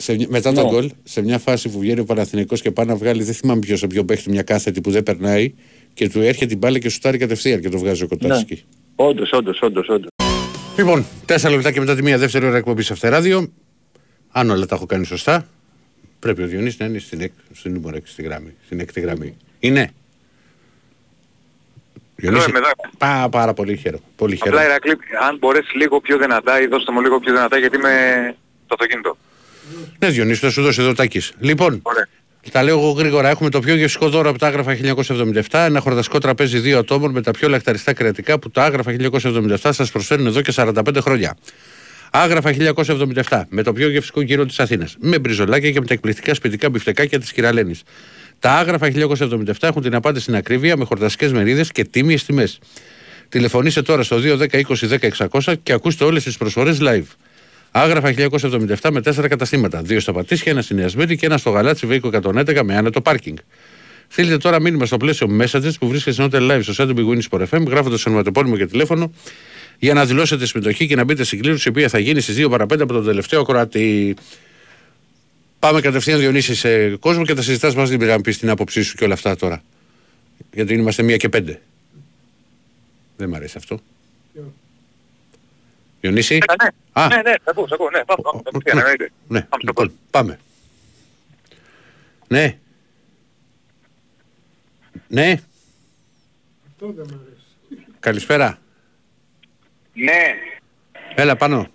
Σε, 0.00 0.14
μια- 0.14 0.26
μετά 0.30 0.50
Ναι. 0.50 0.60
τον 0.60 0.70
γκολ, 0.70 0.90
σε 1.04 1.22
μια 1.22 1.38
φάση 1.38 1.68
που 1.68 1.78
βγαίνει 1.78 2.00
ο 2.00 2.04
Παναθηναϊκός 2.04 2.60
και 2.62 2.70
πάει 2.70 2.86
να 2.86 2.94
βγάλει, 2.96 3.22
δεν 3.22 3.34
θυμάμαι 3.34 3.60
ποιος, 3.60 3.78
σε 3.78 3.86
ποιο 3.86 4.04
παίχτη, 4.04 4.30
μια 4.30 4.42
κάθετη 4.42 4.80
που 4.80 4.90
δεν 4.90 5.02
περνάει 5.02 5.54
και 5.94 6.08
του 6.08 6.20
έρχεται 6.20 6.46
την 6.46 6.58
μπάλα 6.58 6.78
και 6.78 6.88
σου 6.88 6.98
τάρει 6.98 7.18
κατευθείαν 7.18 7.60
και 7.60 7.68
το 7.68 7.78
βγάζει 7.78 8.02
ο 8.02 8.06
Ναι. 8.10 8.16
Κοτάρσκι. 8.18 8.64
Όντως, 8.96 9.30
όντως, 9.32 9.60
όντως, 9.62 9.88
όντως. 9.88 10.08
Λοιπόν, 10.76 11.04
τέσσερα 11.26 11.54
λεπτά 11.54 11.72
και 11.72 11.80
μετά 11.80 11.94
τη 11.94 12.02
μία 12.02 12.18
δεύτερη 12.18 12.46
ώρα 12.46 12.56
εκπομπής 12.56 12.86
σε 12.86 12.92
Αυτεράδιο. 12.92 13.52
Αν 14.30 14.50
όλα 14.50 14.66
τα 14.66 14.74
έχω 14.74 14.86
κάνει 14.86 15.04
σωστά, 15.04 15.46
πρέπει 16.18 16.42
ο 16.42 16.46
Διονύσης 16.46 16.78
να 16.78 16.86
είναι 16.86 16.98
στην, 16.98 17.20
εκ, 17.20 17.32
στην 17.52 17.72
νούμερο 17.72 17.96
6 17.96 18.00
στη 18.04 18.22
γραμμή, 18.22 18.54
στην 18.64 18.80
έκτη 18.80 19.00
γραμμή. 19.00 19.36
Είναι. 19.60 19.90
Διονύση, 22.16 22.48
είμαι 22.50 22.58
εδώ. 22.58 22.70
πά, 22.98 23.28
πάρα 23.30 23.54
πολύ 23.54 23.76
χαίρομαι. 23.76 24.02
Πολύ 24.16 24.34
Απλά 24.40 24.44
χαίρομαι. 24.50 24.64
Ηρακλή, 24.64 24.92
αν 25.28 25.36
μπορέσεις 25.38 25.74
λίγο 25.74 26.00
πιο 26.00 26.18
δυνατά 26.18 26.60
ή 26.60 26.66
δώστε 26.66 26.92
μου 26.92 27.00
λίγο 27.00 27.20
πιο 27.20 27.32
δυνατά 27.32 27.58
γιατί 27.58 27.76
είμαι 27.76 27.90
στο 28.64 28.74
αυτοκίνητο. 28.78 29.16
Ναι, 29.98 30.08
Διονύσης, 30.08 30.40
θα 30.40 30.50
σου 30.50 30.62
δώσει 30.62 30.80
εδώ 30.80 30.94
τάκης. 30.94 31.32
Λοιπόν, 31.38 31.82
τα 32.52 32.62
λέω 32.62 32.78
εγώ 32.78 32.90
γρήγορα. 32.90 33.28
Έχουμε 33.28 33.50
το 33.50 33.60
πιο 33.60 33.74
γευστικό 33.74 34.08
δώρο 34.08 34.30
από 34.30 34.38
τα 34.38 34.46
άγραφα 34.46 34.72
1977. 34.72 35.42
Ένα 35.50 35.80
χορταστικό 35.80 36.18
τραπέζι 36.18 36.58
δύο 36.58 36.78
ατόμων 36.78 37.10
με 37.10 37.22
τα 37.22 37.30
πιο 37.30 37.48
λακταριστά 37.48 37.92
κρεατικά 37.92 38.38
που 38.38 38.50
τα 38.50 38.64
άγραφα 38.64 38.92
1977 38.92 39.56
σας 39.72 39.90
προσφέρουν 39.90 40.26
εδώ 40.26 40.40
και 40.40 40.52
45 40.56 40.96
χρόνια. 41.00 41.36
Άγραφα 42.10 42.50
1977 42.50 43.42
με 43.48 43.62
το 43.62 43.72
πιο 43.72 43.88
γευστικό 43.88 44.20
γύρο 44.20 44.46
της 44.46 44.60
Αθήνας. 44.60 44.96
Με 45.00 45.18
μπριζολάκια 45.18 45.70
και 45.70 45.80
με 45.80 45.86
τα 45.86 45.94
εκπληκτικά 45.94 46.34
σπιτικά 46.34 46.70
μπιφτεκάκια 46.70 47.18
της 47.18 47.32
Κυραλένης. 47.32 47.82
Τα 48.38 48.52
άγραφα 48.52 48.86
1977 48.86 49.52
έχουν 49.60 49.82
την 49.82 49.94
απάντηση 49.94 50.22
στην 50.22 50.36
ακρίβεια 50.36 50.76
με 50.76 50.84
χορταστικές 50.84 51.28
μερίδες 51.28 51.72
και 51.72 51.84
τίμιες 51.84 52.24
τιμές. 52.24 52.58
Τηλεφωνήστε 53.28 53.82
τώρα 53.82 54.02
στο 54.02 54.16
210 54.16 54.46
20 54.50 54.88
10 54.88 55.08
600 55.42 55.54
και 55.62 55.72
ακούστε 55.72 56.04
όλες 56.04 56.22
τις 56.22 56.36
προσφορές 56.36 56.78
live. 56.80 57.06
Άγραφα 57.70 58.14
1977 58.16 58.90
με 58.90 59.00
4 59.04 59.28
καταστήματα. 59.28 59.82
Δύο 59.82 60.00
στα 60.00 60.12
Πατήσια, 60.12 60.52
ένα 60.52 60.62
στην 60.62 60.78
Ιασμίρη 60.78 61.16
και 61.16 61.26
ένα 61.26 61.38
στο 61.38 61.50
Γαλάτσι 61.50 61.86
Βέικο 61.86 62.10
111 62.12 62.60
με 62.64 62.76
άνετο 62.76 63.00
πάρκινγκ. 63.00 63.36
Στείλτε 64.08 64.36
τώρα 64.36 64.60
μήνυμα 64.60 64.86
στο 64.86 64.96
πλαίσιο 64.96 65.38
Messages 65.40 65.72
που 65.78 65.88
βρίσκεται 65.88 66.12
στην 66.12 66.28
live 66.32 66.60
στο 66.62 66.84
site 66.84 66.94
του 66.94 67.18
Big 67.30 67.38
Sport 67.38 67.46
FM, 67.48 67.66
γράφοντας 67.66 68.06
ονοματεπώνυμο 68.06 68.56
και 68.56 68.66
τηλέφωνο 68.66 69.12
για 69.78 69.94
να 69.94 70.04
δηλώσετε 70.04 70.46
συμμετοχή 70.46 70.86
και 70.86 70.96
να 70.96 71.04
μπείτε 71.04 71.24
στην 71.24 71.40
κλήρωση 71.40 71.68
η 71.68 71.70
οποία 71.70 71.88
θα 71.88 71.98
γίνει 71.98 72.20
στις 72.20 72.46
2 72.46 72.50
παρα 72.50 72.64
5 72.64 72.80
από 72.80 72.92
τον 72.92 73.04
τελευταίο 73.04 73.42
Κροάτι. 73.42 74.16
Πάμε 75.58 75.80
κατευθείαν 75.80 76.18
Διονύση 76.18 76.54
σε 76.54 76.96
κόσμο 76.96 77.24
και 77.24 77.34
τα 77.34 77.42
συζητάς 77.42 77.74
μαζί 77.74 77.96
να 77.96 78.20
πεις 78.20 78.38
την 78.38 78.50
άποψή 78.50 78.82
σου 78.82 78.96
και 78.96 79.04
όλα 79.04 79.14
αυτά 79.14 79.36
τώρα. 79.36 79.62
Γιατί 80.52 80.74
είμαστε 80.74 81.02
μία 81.02 81.16
και 81.16 81.28
πέντε. 81.28 81.60
Δεν 83.16 83.28
μ' 83.28 83.34
αρέσει 83.34 83.54
αυτό. 83.56 83.80
Διονύση; 86.00 86.38
Ναι, 86.62 86.68
Α. 86.92 87.06
ναι, 87.08 87.16
ναι, 87.16 87.32
θα 87.44 87.50
ακούω, 87.50 87.66
θα 87.68 87.74
ακούω, 87.74 87.90
ναι, 87.90 88.04
πάμε, 88.04 88.22
πάμε, 88.22 88.42
κατευθείαν, 88.44 88.78
εννοείται. 88.78 89.10
Ναι, 89.28 89.46
λοιπόν, 89.60 89.92
πάμε. 90.10 90.38
Ναι. 92.28 92.58
Ναι. 95.08 95.34
Καλησπέρα. 98.00 98.58
Ναι. 99.92 100.34
Έλα 101.14 101.36
πάνω. 101.36 101.66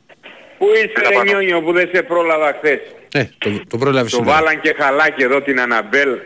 Πού 0.57 0.65
είσαι 0.76 1.09
ρε 1.09 1.24
Νιόνιο 1.24 1.61
που 1.61 1.71
δεν 1.71 1.89
σε 1.93 2.03
πρόλαβα 2.03 2.53
χθες; 2.53 2.80
Ναι, 3.15 3.30
το, 3.38 3.63
το 3.67 3.78
πρόλαβες 3.78 4.11
Το 4.11 4.17
σήμερα. 4.17 4.36
βάλαν 4.36 4.61
και 4.61 4.76
χαλάκι 4.78 5.24
εδώ 5.24 5.41
την 5.41 5.59
Αναμπέλ. 5.59 6.19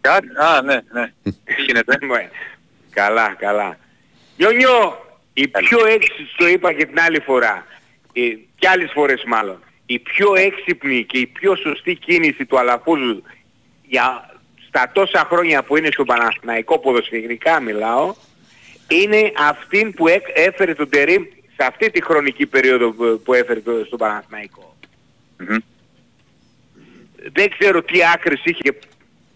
Κάτι, 0.00 0.26
α, 0.36 0.62
ναι, 0.62 0.80
ναι. 0.92 1.12
Τι 1.22 1.62
γίνεται. 1.66 1.98
Ναι. 2.06 2.30
Καλά, 3.00 3.34
καλά. 3.38 3.76
Νιόνιο, 4.36 4.98
η 5.40 5.48
πιο 5.48 5.86
έξυπνη, 5.86 6.28
το 6.36 6.48
είπα 6.48 6.72
και 6.72 6.86
την 6.86 7.00
άλλη 7.00 7.20
φορά, 7.20 7.66
ε, 8.12 8.20
και 8.58 8.68
άλλες 8.68 8.90
φορές 8.92 9.22
μάλλον, 9.26 9.62
η 9.86 9.98
πιο 9.98 10.34
έξυπνη 10.34 11.04
και 11.04 11.18
η 11.18 11.26
πιο 11.26 11.56
σωστή 11.56 11.94
κίνηση 11.94 12.44
του 12.46 12.58
Αλαφούζου 12.58 13.22
για 13.82 14.34
στα 14.68 14.90
τόσα 14.92 15.26
χρόνια 15.30 15.62
που 15.62 15.76
είναι 15.76 15.88
στο 15.92 16.04
Παναθηναϊκό 16.04 16.78
ποδοσφαιρικά 16.78 17.60
μιλάω, 17.60 18.14
είναι 18.88 19.32
αυτήν 19.48 19.94
που 19.94 20.08
έκ- 20.08 20.38
έφερε 20.38 20.74
τον 20.74 20.88
Τερίμ 20.88 21.22
σε 21.56 21.66
αυτή 21.66 21.90
τη 21.90 22.02
χρονική 22.04 22.46
περίοδο 22.46 22.90
που, 22.92 23.20
που 23.24 23.34
έφερε 23.34 23.60
το, 23.60 23.84
στον 23.86 23.98
Παναθηναϊκό. 23.98 24.76
Δεν 27.32 27.50
ξέρω 27.58 27.82
τι 27.82 27.98
άκρες 28.14 28.40
είχε 28.44 28.60
και 28.62 28.74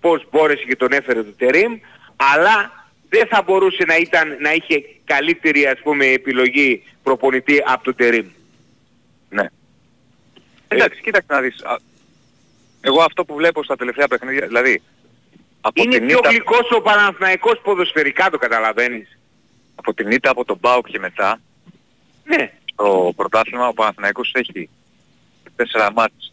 πώς 0.01 0.27
μπόρεσε 0.31 0.65
και 0.65 0.77
τον 0.77 0.93
έφερε 0.93 1.23
το 1.23 1.33
Τερίμ, 1.33 1.73
αλλά 2.17 2.84
δεν 3.17 3.27
θα 3.27 3.43
μπορούσε 3.43 3.85
να, 3.87 3.97
ήταν, 3.97 4.37
να 4.41 4.53
είχε 4.53 4.85
καλύτερη 5.05 5.67
ας 5.67 5.79
πούμε 5.83 6.07
επιλογή 6.07 6.83
προπονητή 7.03 7.63
από 7.67 7.85
τον 7.85 7.95
Τερίμ. 7.97 8.27
Ναι. 9.29 9.47
Εντάξει, 10.69 11.01
κοίταξε 11.01 11.27
να 11.33 11.41
δεις. 11.41 11.63
Α, 11.65 11.77
Εγώ 12.81 13.03
αυτό 13.03 13.25
που 13.25 13.35
βλέπω 13.35 13.65
στα 13.65 13.77
τελευταία 13.77 14.09
παιχνίδια, 14.09 14.47
δηλαδή 14.47 14.83
από 15.61 15.83
είναι 15.83 15.97
την 15.99 16.07
πιο 16.07 16.19
ήττα- 16.19 16.29
γλυκός 16.31 16.71
ο 16.71 16.81
Παναθηναϊκός 16.81 17.61
ποδοσφαιρικά 17.63 18.31
το 18.31 18.39
καταλαβαίνεις. 18.39 19.19
από 19.75 19.95
την 19.95 20.11
ήττα 20.11 20.31
από 20.31 20.45
τον 20.45 20.59
Μπάουκ 20.61 20.87
και 20.89 20.99
μετά 20.99 21.41
Ναι. 22.25 22.53
στο 22.73 23.13
πρωτάθλημα 23.17 23.69
ο 23.69 23.73
Παναθηναϊκός 23.73 24.33
έχει 24.35 24.69
τέσσερα 25.57 25.93
μάτς 25.93 26.33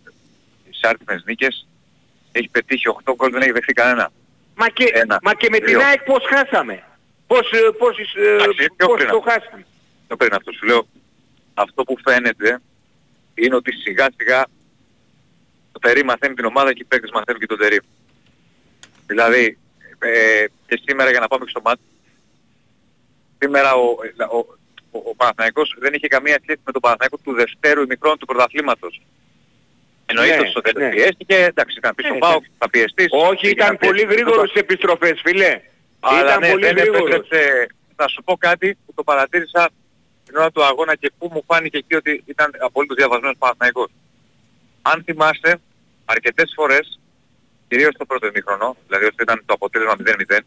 σε 0.69 0.87
άρτιμες 0.87 1.23
νίκες 1.25 1.67
έχει 2.31 2.49
πετύχει 2.49 2.87
8 2.87 3.13
γκολ 3.15 3.31
δεν 3.31 3.41
έχει 3.41 3.51
δεχθεί 3.51 3.73
κανένα. 3.73 4.11
Μα 4.55 4.67
και, 4.69 4.89
Ένα, 4.93 5.19
μα 5.21 5.33
και 5.33 5.47
με 5.51 5.57
την 5.57 5.67
δύο. 5.67 5.81
ΑΕΚ 5.81 6.03
πώς 6.03 6.23
χάσαμε; 6.29 6.83
Πώς, 7.27 7.51
ε, 7.51 7.57
πώς, 7.77 7.97
ε, 7.97 8.33
Εντάξει, 8.33 8.67
πιο 8.77 8.87
πώς 8.87 8.95
πριν 8.97 9.09
το 9.09 9.17
αυτό. 9.17 9.29
χάσαμε; 9.31 9.65
Το 10.07 10.15
πριν 10.15 10.33
αυτό 10.33 10.51
σου 10.51 10.65
λέω. 10.65 10.87
Αυτό 11.53 11.83
που 11.83 11.97
φαίνεται 12.03 12.61
είναι 13.33 13.55
ότι 13.55 13.71
σιγά 13.71 14.07
σιγά 14.17 14.45
το 15.71 15.79
Τερί 15.79 16.03
μαθαίνει 16.03 16.33
την 16.33 16.45
ομάδα 16.45 16.73
και 16.73 16.81
οι 16.81 16.85
παίκτες 16.85 17.11
μαθαίνουν 17.13 17.39
και 17.39 17.45
τον 17.45 17.57
Τερί. 17.57 17.79
Δηλαδή 19.07 19.57
ε, 19.99 20.45
και 20.67 20.81
σήμερα 20.85 21.09
για 21.09 21.19
να 21.19 21.27
πάμε 21.27 21.43
και 21.43 21.49
στο 21.49 21.61
μάτι 21.63 21.81
σήμερα 23.39 23.73
ο, 23.73 23.85
ο, 24.31 24.37
ο, 24.91 25.01
ο 25.09 25.15
Παναθηναϊκός 25.15 25.75
δεν 25.79 25.93
είχε 25.93 26.07
καμία 26.07 26.37
σχέση 26.43 26.59
με 26.65 26.71
τον 26.71 26.81
Παναθηναϊκό 26.81 27.17
του 27.17 27.33
δευτέρου 27.33 27.81
ημιχρόνου 27.81 28.17
του 28.17 28.25
πρωταθλήματος. 28.25 29.01
Εννοείται 30.11 30.35
Ναι, 30.35 30.39
ότι 30.41 30.49
στο 30.49 30.61
τέλος 30.61 30.81
ναι. 30.83 30.89
πιέστηκε, 30.95 31.35
εντάξει 31.51 31.75
ήταν 31.77 31.95
πίσω 31.95 32.13
Ναι, 32.13 32.17
πάω, 32.19 32.31
εντάξει. 32.31 32.51
θα 32.57 32.69
πιεστείς. 32.69 33.07
Όχι, 33.29 33.45
ήταν 33.49 33.67
Έγιναν 33.67 33.77
πολύ 33.77 33.93
πιέσεις. 34.05 34.13
γρήγορος 34.15 34.49
στις 34.49 34.61
επιστροφές, 34.61 35.21
φιλέ. 35.25 35.53
Αλλά 35.99 36.19
ήταν 36.21 36.39
ναι, 36.39 36.49
πολύ 36.49 36.65
δεν 36.65 36.75
γρήγορος. 36.77 37.09
επέτρεψε, 37.09 37.67
θα 37.95 38.07
σου 38.07 38.23
πω 38.23 38.33
κάτι 38.37 38.77
που 38.85 38.93
το 38.93 39.03
παρατήρησα 39.03 39.69
την 40.25 40.35
ώρα 40.37 40.51
του 40.51 40.63
αγώνα 40.63 40.95
και 40.95 41.11
που 41.17 41.29
μου 41.33 41.43
φάνηκε 41.47 41.77
εκεί 41.77 41.95
ότι 41.95 42.23
ήταν 42.25 42.49
απολύτως 42.59 42.95
διαβασμένος 42.97 43.35
Παναθηναϊκός. 43.39 43.89
Αν 44.81 45.03
θυμάστε, 45.05 45.57
αρκετές 46.05 46.51
φορές, 46.55 46.99
κυρίως 47.67 47.93
στο 47.93 48.05
πρώτο 48.05 48.27
ημίχρονο, 48.27 48.75
δηλαδή 48.87 49.05
όσο 49.05 49.15
ήταν 49.21 49.43
το 49.45 49.53
αποτέλεσμα 49.53 49.95
0-0, 49.99 50.39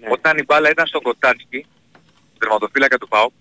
Ναι. 0.00 0.08
όταν 0.10 0.38
η 0.38 0.42
μπάλα 0.46 0.70
ήταν 0.70 0.86
στο 0.86 1.00
Κοτάτσκι, 1.00 1.66
τερματοφύλακα 2.38 2.98
του 2.98 3.08
ΠΑΟΚ, 3.08 3.32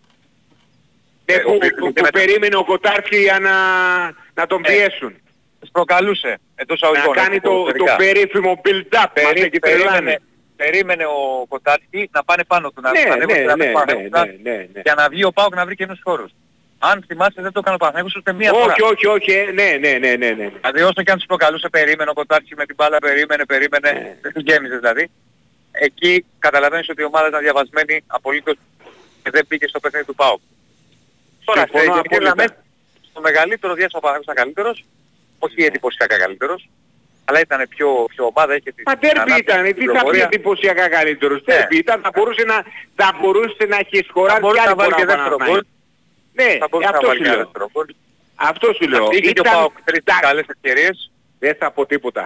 Ναι, 1.26 1.34
ε, 1.36 1.40
που, 1.40 1.50
ο- 1.50 1.58
που, 1.58 1.60
και 1.68 1.74
που 1.76 1.92
μετά- 1.94 2.10
περίμενε 2.12 2.56
ο 2.56 2.64
Κοτάρσκι 2.64 3.18
για 3.18 3.40
να, 3.40 3.54
να 4.34 4.48
τον 4.48 4.62
Ε, 4.66 4.68
πιέσουν. 4.68 5.14
Τους 5.64 5.72
προκαλούσε 5.78 6.32
εντός 6.56 6.80
να 6.82 6.88
αγωγικών. 6.88 7.16
κάνει 7.16 7.40
το, 7.40 7.50
το 7.50 7.56
ποδοσφαιρικά. 7.56 7.96
περίφημο 7.96 8.62
build-up. 8.66 9.06
Περί- 9.14 9.28
Μας 9.38 9.46
έχει 9.48 9.60
τρελάνει. 9.60 9.88
περίμενε, 9.90 10.20
περίμενε 10.56 11.06
ο 11.06 11.46
Κοτάτσκι 11.48 12.10
να 12.14 12.24
πάνε 12.24 12.44
πάνω 12.44 12.70
του, 12.72 12.82
να 12.82 12.92
Ναι, 12.92 13.04
να 13.04 13.14
ανέβουν 13.14 13.28
ναι, 13.28 13.34
στις 13.34 13.46
γραμμές 13.46 13.68
ναι, 13.68 13.74
του 13.74 13.80
ναι, 13.80 13.86
Παναθηναϊκού, 13.86 14.40
ναι, 14.44 14.52
ναι, 14.52 14.58
ναι. 14.74 14.82
για 14.88 14.94
να 15.00 15.10
βγει 15.10 15.24
ο 15.24 15.32
ΠΑΟΚ 15.32 15.56
να 15.56 15.66
βρει 15.66 15.76
καινούς 15.76 16.00
χώρους. 16.04 16.32
Αν 16.80 17.04
θυμάστε 17.08 17.42
δεν 17.42 17.52
το 17.52 17.60
έκανε 17.60 17.76
ο 17.76 17.82
Παναθηναϊκός 17.84 18.16
ούτε 18.16 18.34
μία 18.34 18.52
φορά. 18.54 18.66
Όχι, 18.74 18.82
όχι, 18.92 19.06
όχι, 19.08 19.32
ε, 19.32 19.52
ναι, 19.60 19.70
ναι, 19.84 19.92
ναι, 20.04 20.12
ναι, 20.16 20.30
ναι. 20.40 20.48
Δηλαδή 20.62 20.82
όσο 20.82 21.02
και 21.04 21.12
αν 21.12 21.18
τους 21.18 21.26
προκαλούσε 21.32 21.70
περίμενε 21.70 22.10
ο 22.10 22.14
Κοτάρσκι 22.14 22.56
με 22.56 22.66
την 22.66 22.76
μπάλα, 22.76 22.98
περίμενε, 23.00 23.46
περίμενε, 23.46 23.92
Ναι. 23.92 24.16
δεν 24.22 24.32
την 24.34 24.42
γέμιζε 24.48 24.76
δηλαδή. 24.78 25.10
Εκεί 25.72 26.26
καταλαβαίνεις 26.40 26.90
ότι 26.90 27.02
η 27.02 27.06
ομάδα 27.06 27.28
ήταν 27.28 27.42
διαβασμένη 27.42 28.04
απολύτως 28.08 28.56
και 29.24 29.30
δεν 29.30 29.48
πήγε 29.48 29.68
στο 29.68 29.80
παιχνίδι 29.80 30.06
του 30.06 30.16
ΠΑΟΚ. 30.16 30.40
Τώρα, 31.46 31.60
σε 31.60 31.66
Συμφωνώ 31.68 31.84
γενικές 31.94 32.06
απόλυτα. 32.18 32.26
γραμμές, 32.34 32.50
στο 33.12 33.22
μεγαλύτερο 33.22 33.74
διάστημα 33.74 34.02
ο 34.04 34.06
Παναθηναϊκός 34.06 34.34
ήταν 34.34 34.38
καλύτερος, 34.44 34.86
όχι 35.46 35.60
εντυπωσιακά 35.70 36.18
καλύτερος, 36.24 36.70
αλλά 37.26 37.40
ήταν 37.40 37.60
πιο, 37.76 37.88
πιο 38.14 38.24
ομάδα, 38.32 38.52
είχε 38.58 38.72
τις 38.72 38.84
Μα 38.90 38.96
τέρπι 38.98 39.18
ανάπτυξη, 39.20 39.42
ήταν, 39.44 39.58
τι 39.64 39.70
θα 39.70 39.74
πει 39.74 39.80
κυκλοφορία. 39.86 40.24
εντυπωσιακά 40.32 40.86
καλύτερος. 40.98 41.40
Ναι. 41.46 41.54
Τέρπι 41.54 41.78
ήταν, 41.78 41.98
θα 42.06 42.12
μπορούσε 42.16 42.44
να, 42.52 42.58
θα 43.00 43.08
μπορούσε 43.20 43.64
να 43.72 43.78
έχει 43.84 43.98
Θα 44.02 44.06
σκοράρει 44.10 44.40
μπορούσε 44.42 44.62
κι 44.62 44.66
να 44.66 44.72
άλλη 44.72 44.80
βάλει 44.82 44.92
φορά 44.94 45.00
και 45.00 45.06
ο 45.08 45.12
δεύτερο 45.14 45.36
γκολ. 45.36 45.40
Παναθηναϊκός. 45.40 45.68
Ναι, 46.40 46.50
Θα 46.64 46.68
μπορούσε 46.70 46.90
να 46.90 46.96
αυτό 46.98 47.08
βάλει 47.08 47.20
σου 47.20 47.24
και 47.26 47.30
λέω. 47.36 47.44
δεύτερο 47.44 47.66
γκολ. 47.74 47.88
Αυτό 48.52 48.68
σου 48.78 48.86
λέω. 48.94 49.06
Είχε 49.18 49.32
και 49.36 49.42
ο 49.44 49.46
Ήταν- 49.46 49.54
ΠΑΟΚ 49.54 49.74
τρεις 49.88 50.02
τα- 50.10 50.20
καλές 50.28 50.46
ευκαιρίες. 50.54 50.96
Δεν 51.44 51.54
θα 51.60 51.68
πω 51.76 51.82
τίποτα. 51.86 52.24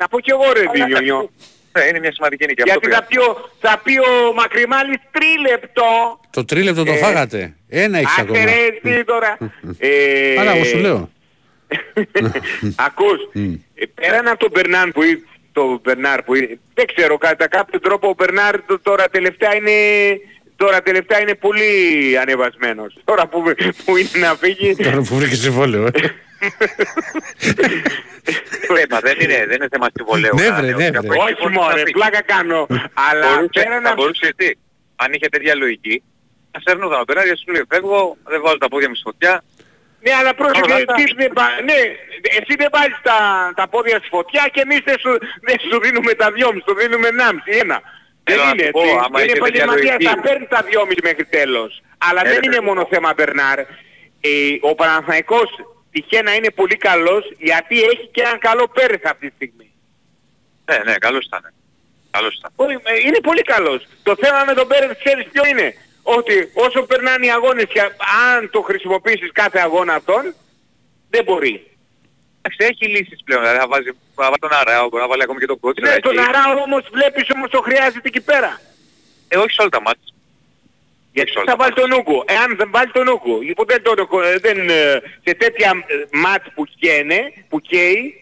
Να 0.00 0.08
πω 0.08 0.16
κι 0.24 0.30
εγώ 0.36 0.46
ρε 0.52 0.60
Αλλά 0.60 0.70
Δινιονιό. 0.72 1.20
Ναι, 1.78 1.84
είναι 1.88 1.98
μια 1.98 2.12
σημαντική 2.12 2.46
νίκη. 2.46 2.62
αυτό 2.62 2.72
Γιατί 2.72 2.86
πήγα. 2.88 2.96
θα 3.00 3.04
πει, 3.08 3.18
ο, 3.18 3.50
θα 3.60 3.80
πει 3.84 3.94
ο 3.98 4.32
Μακρυμάλης 4.34 4.98
τρίλεπτο. 5.10 5.84
Το 6.30 6.44
τρίλεπτο 6.44 6.84
το 6.84 6.92
Ε, 6.92 6.96
φάγατε. 6.96 7.54
Ένα 7.68 7.98
έχεις 7.98 8.10
Άσε 8.12 8.20
ακόμα. 8.20 8.44
ρε 8.44 8.56
εσύ 8.82 9.04
τώρα. 9.04 9.38
Ε, 9.78 10.38
Άρα 10.40 10.50
εγώ 10.54 10.64
σου 10.64 10.78
λέω. 10.78 11.10
Ακούς, 12.86 13.18
ε, 13.74 13.84
πέραν 13.94 14.28
από 14.28 14.38
τον 14.38 14.50
Μπερνάν 14.52 14.92
που 14.92 15.02
είναι, 15.02 15.22
το 15.52 15.80
Μπερνάρ 15.82 16.22
που 16.22 16.34
είναι, 16.34 16.58
δεν 16.74 16.86
ξέρω 16.94 17.18
κατά 17.18 17.48
κάποιο 17.48 17.80
τρόπο 17.80 18.08
ο 18.08 18.14
Μπερνάρ 18.16 18.56
τ- 18.62 18.82
τώρα 18.82 19.08
τελευταία 19.08 19.54
είναι, 19.54 19.70
τώρα 20.56 20.82
τελευταία 20.82 21.20
είναι 21.20 21.34
πολύ 21.34 21.68
ανεβασμένος. 22.20 22.96
Τώρα 23.04 23.26
που, 23.26 23.42
που 23.84 23.96
είναι 23.96 24.08
να 24.26 24.34
φύγει, 24.34 24.76
Τώρα 24.76 24.96
που 24.96 25.14
βρήκε 25.14 25.34
συμβόλαιο. 25.34 25.86
ε. 25.86 25.90
Ναι, 28.74 28.82
μα 28.90 28.98
δεν 29.00 29.16
είναι, 29.20 29.36
δεν 29.46 29.54
είναι 29.56 29.68
θέμα 29.70 29.86
συμβολέου. 29.96 30.34
Ναι, 30.34 30.48
να 30.48 30.54
βρε, 30.54 30.66
λέω. 30.66 30.76
ναι, 30.76 30.90
Και 30.90 30.96
από 30.96 31.06
βρε. 31.06 31.16
εκεί 31.16 31.24
όχι 31.32 31.34
μπορείς 31.42 31.56
να 31.56 31.62
μωρέ, 31.62 31.76
φύγεις. 31.78 31.92
πλάκα 31.92 32.22
κάνω, 32.22 32.66
αλλά 33.10 33.26
Μπορούσε, 33.34 33.50
πέραν 33.52 33.82
θα 33.82 33.88
από... 33.90 34.00
μπορούσε 34.02 34.34
εσύ. 34.36 34.58
Αν 34.96 35.12
είχε 35.12 35.28
τέτοια 35.28 35.54
λογική, 35.54 36.02
θα 36.50 36.58
σέρνονταν 36.64 37.00
ο 37.00 37.04
Μπερνάρ 37.06 37.26
σου 37.26 37.52
λέει 37.52 37.64
φεύγω, 37.68 38.16
δεν 38.24 38.40
βάζω 38.44 38.58
τα 38.58 38.68
πόδια 38.68 38.88
μου 38.88 38.94
στη 38.94 39.04
φωτιά. 39.04 39.44
Ναι, 40.04 40.12
αλλά 40.20 40.32
πρόσεχε, 40.34 40.62
Όλα 40.72 40.74
αυτά. 40.74 40.94
τι 40.94 41.04
δεν 41.20 41.30
πα- 41.38 41.56
ναι, 41.68 41.78
εσύ 42.38 42.52
δεν 42.62 42.68
βάζεις 42.76 43.00
τα, 43.02 43.18
τα 43.58 43.68
πόδια 43.68 43.96
στη 43.98 44.08
φωτιά 44.08 44.44
και 44.52 44.60
εμείς 44.66 44.80
δεν 44.88 44.98
σου, 45.02 45.12
δεν 45.46 45.56
σου 45.70 45.80
δίνουμε 45.84 46.12
τα 46.14 46.30
δυόμιση, 46.36 46.64
σου 46.68 46.74
δίνουμε 46.80 47.08
ενάμιση, 47.08 47.50
ένα. 47.64 47.78
Δεν 48.24 48.34
Θέλω 48.36 48.44
να 48.44 48.50
είναι 48.50 48.64
σου 48.64 48.70
πω, 48.70 48.80
έτσι. 48.82 48.94
άμα 49.04 49.16
Είναι 49.22 49.32
είχε 49.32 49.40
τέτοια 49.40 49.46
επαγγελματίας, 49.46 49.92
λογική. 49.92 50.04
θα 50.14 50.20
παίρνει 50.26 50.46
τα 50.54 50.60
δυόμιση 50.68 51.00
μέχρι 51.08 51.24
τέλος. 51.36 51.70
Αλλά 52.08 52.20
Ε, 52.20 52.28
δεν 52.30 52.38
ρε, 52.38 52.40
είναι 52.44 52.54
παιδί 52.56 52.66
μόνο 52.68 52.80
μου. 52.80 52.88
θέμα 52.92 53.10
Μπερνάρ. 53.16 53.58
Ε, 54.28 54.30
ο 54.70 54.74
Παναθηναϊκός 54.74 55.48
τυχαία 55.92 56.34
είναι 56.38 56.50
πολύ 56.60 56.76
καλός 56.88 57.22
γιατί 57.38 57.74
έχει 57.92 58.06
και 58.14 58.20
έναν 58.26 58.38
καλό 58.38 58.64
Πέρες 58.76 59.02
αυτή 59.12 59.26
τη 59.28 59.34
στιγμή. 59.34 59.68
Ναι, 60.68 60.76
ναι, 60.86 60.94
καλός 61.06 61.24
ήταν. 61.26 61.42
Καλός 62.10 62.34
ήταν. 62.38 62.50
Πολύ- 62.56 62.80
ε, 62.84 62.94
Είναι 63.06 63.20
πολύ 63.28 63.42
καλός. 63.42 63.80
Το 64.02 64.14
θέμα 64.22 64.44
με 64.46 64.54
τον 64.54 64.66
Πέρες 64.68 64.96
ξέρεις 65.04 65.24
ποιο 65.32 65.42
είναι; 65.46 65.74
Ότι 66.02 66.50
όσο 66.54 66.82
περνάνε 66.82 67.26
οι 67.26 67.30
αγώνες 67.30 67.64
και 67.68 67.80
αν 68.34 68.50
το 68.50 68.60
χρησιμοποιήσεις 68.60 69.32
κάθε 69.32 69.58
αγώνα 69.58 69.94
αυτόν, 69.94 70.34
δεν 71.10 71.24
μπορεί. 71.24 71.64
Εντάξει, 72.42 72.66
έχει 72.72 72.90
λύσεις 72.90 73.18
πλέον. 73.24 73.40
Δηλαδή 73.42 73.58
θα 73.58 73.68
βάζει, 73.68 73.90
θα 74.14 74.22
βάλει 74.24 74.38
τον 74.40 74.52
Αράο, 74.52 74.88
μπορεί 74.88 75.02
να 75.02 75.08
βάλει 75.08 75.22
ακόμη 75.22 75.38
και 75.40 75.46
τον 75.46 75.60
Κότσιρα. 75.60 75.90
Ναι, 75.94 75.98
τον 76.00 76.18
εκεί. 76.18 76.26
Αράο 76.28 76.62
όμως 76.62 76.88
βλέπεις 76.92 77.30
όμως 77.30 77.50
το 77.50 77.60
χρειάζεται 77.60 78.08
εκεί 78.08 78.20
πέρα. 78.20 78.60
Ε, 79.28 79.36
όχι 79.36 79.50
σε 79.50 79.60
όλα 79.60 79.70
τα 79.70 79.80
μάτια. 79.82 80.04
Γιατί 81.12 81.30
θα 81.44 81.56
βάλει 81.56 81.72
τον 81.72 81.92
Ούγκο. 81.92 82.24
Εάν 82.26 82.56
δεν 82.56 82.70
βάλει 82.70 82.90
τον 82.90 83.08
Ούγκο, 83.08 83.38
λοιπόν 83.40 83.66
δεν 83.68 83.82
το, 83.82 83.94
δεν, 84.40 84.68
ε, 84.68 85.02
σε 85.24 85.34
τέτοια 85.34 85.84
ε, 85.86 85.94
μάτς 86.18 86.46
που 86.54 86.64
καίνε, 86.78 87.32
που 87.48 87.60
καίει, 87.60 88.14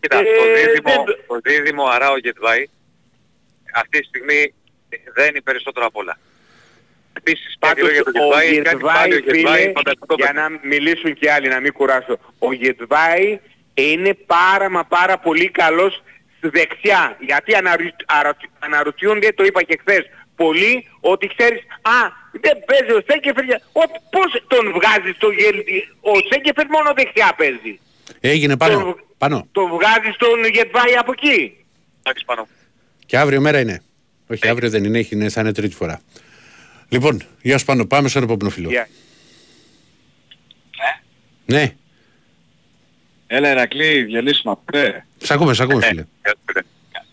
Κοίτα, 0.00 0.18
Ε, 0.18 0.22
το 0.22 0.42
δίδυμο, 0.54 1.04
δεν- 1.04 1.18
το 1.26 1.38
δίδυμο 1.42 1.84
Αράο 1.84 2.16
Γετβάη 2.18 2.68
αυτή 3.74 3.98
τη 4.00 4.06
στιγμή 4.06 4.54
δένει 5.14 5.42
περισσότερο 5.42 5.86
απ' 5.86 5.96
όλα. 5.96 6.18
Επίσης, 7.12 7.56
Πάντως 7.58 7.82
κάτι 7.82 7.92
για 7.94 8.02
τον 8.04 8.14
ο 8.16 8.24
Γετβάη, 8.24 8.46
έχει 8.48 8.62
κάνει 8.62 8.80
πάλι 8.80 9.14
ο 9.14 9.16
Γετβάη, 9.18 9.36
Γετβάη 9.40 9.60
φίλε, 9.60 9.72
φανταστικό 9.72 10.14
για 10.14 10.26
παιχνίδι. 10.32 10.58
να 10.62 10.68
μιλήσουν 10.68 11.14
και 11.14 11.30
άλλοι, 11.32 11.48
να 11.48 11.60
μην 11.60 11.72
κουράσω. 11.72 12.18
Ο 12.38 12.52
Γετβάη 12.52 13.38
είναι 13.74 14.14
πάρα 14.26 14.70
μα 14.70 14.84
πάρα 14.84 15.18
πολύ 15.18 15.48
καλός 15.50 16.02
στη 16.36 16.48
δεξιά. 16.48 17.16
Γιατί 17.20 17.54
αναρρου- 17.54 18.02
αρα- 18.06 18.36
αναρωτιούνται, 18.58 19.32
το 19.32 19.44
είπα 19.44 19.62
και 19.62 19.78
χθες, 19.80 20.04
πολλοί 20.36 20.88
ότι 21.00 21.26
ξέρεις, 21.36 21.60
α, 21.82 21.98
δεν 22.44 22.56
παίζει 22.66 22.92
ο 22.98 23.02
Σέκεφερ, 23.10 23.44
για- 23.44 23.60
ο, 23.72 23.80
πώς 24.14 24.42
τον 24.46 24.72
βγάζεις 24.72 25.14
στο 25.16 25.28
γελ... 25.30 25.56
Ο 26.00 26.12
Σέκεφερ 26.30 26.66
μόνο 26.68 26.92
δεξιά 26.96 27.32
παίζει. 27.36 27.80
Έγινε 28.20 28.56
πάνω. 28.56 28.78
Το- 28.82 28.98
πάνω. 29.18 29.48
Το 29.52 29.66
βγάζεις 29.66 30.14
στον 30.14 30.44
Γετβάη 30.54 30.94
από 30.96 31.12
εκεί. 31.16 31.56
Εντάξει, 32.02 32.24
πάνω. 32.24 32.48
Και 33.06 33.18
αύριο 33.18 33.40
μέρα 33.40 33.60
είναι. 33.60 33.82
Όχι, 34.30 34.48
αύριο 34.48 34.70
δεν 34.70 34.84
είναι, 34.84 34.98
έχει, 34.98 35.14
είναι, 35.14 35.28
θα 35.28 35.40
είναι 35.40 35.52
τρίτη 35.52 35.74
φορά. 35.74 36.00
Λοιπόν, 36.88 37.22
γεια 37.42 37.58
σου 37.58 37.64
πάνω. 37.64 37.86
Πάμε 37.86 38.08
στον 38.08 38.22
επόμενο 38.22 38.50
φίλο. 38.50 38.68
Γεια. 38.68 38.88
Ναι, 41.46 41.74
Έλα 43.26 43.48
Ερακλή, 43.48 44.02
Διονύση 44.02 44.42
μ' 44.44 44.50
ακούτε. 44.50 45.06
σ' 45.18 45.30
ακούμε, 45.30 45.54
σ' 45.54 45.60
ακούμε 45.60 45.82
φίλε. 45.86 46.04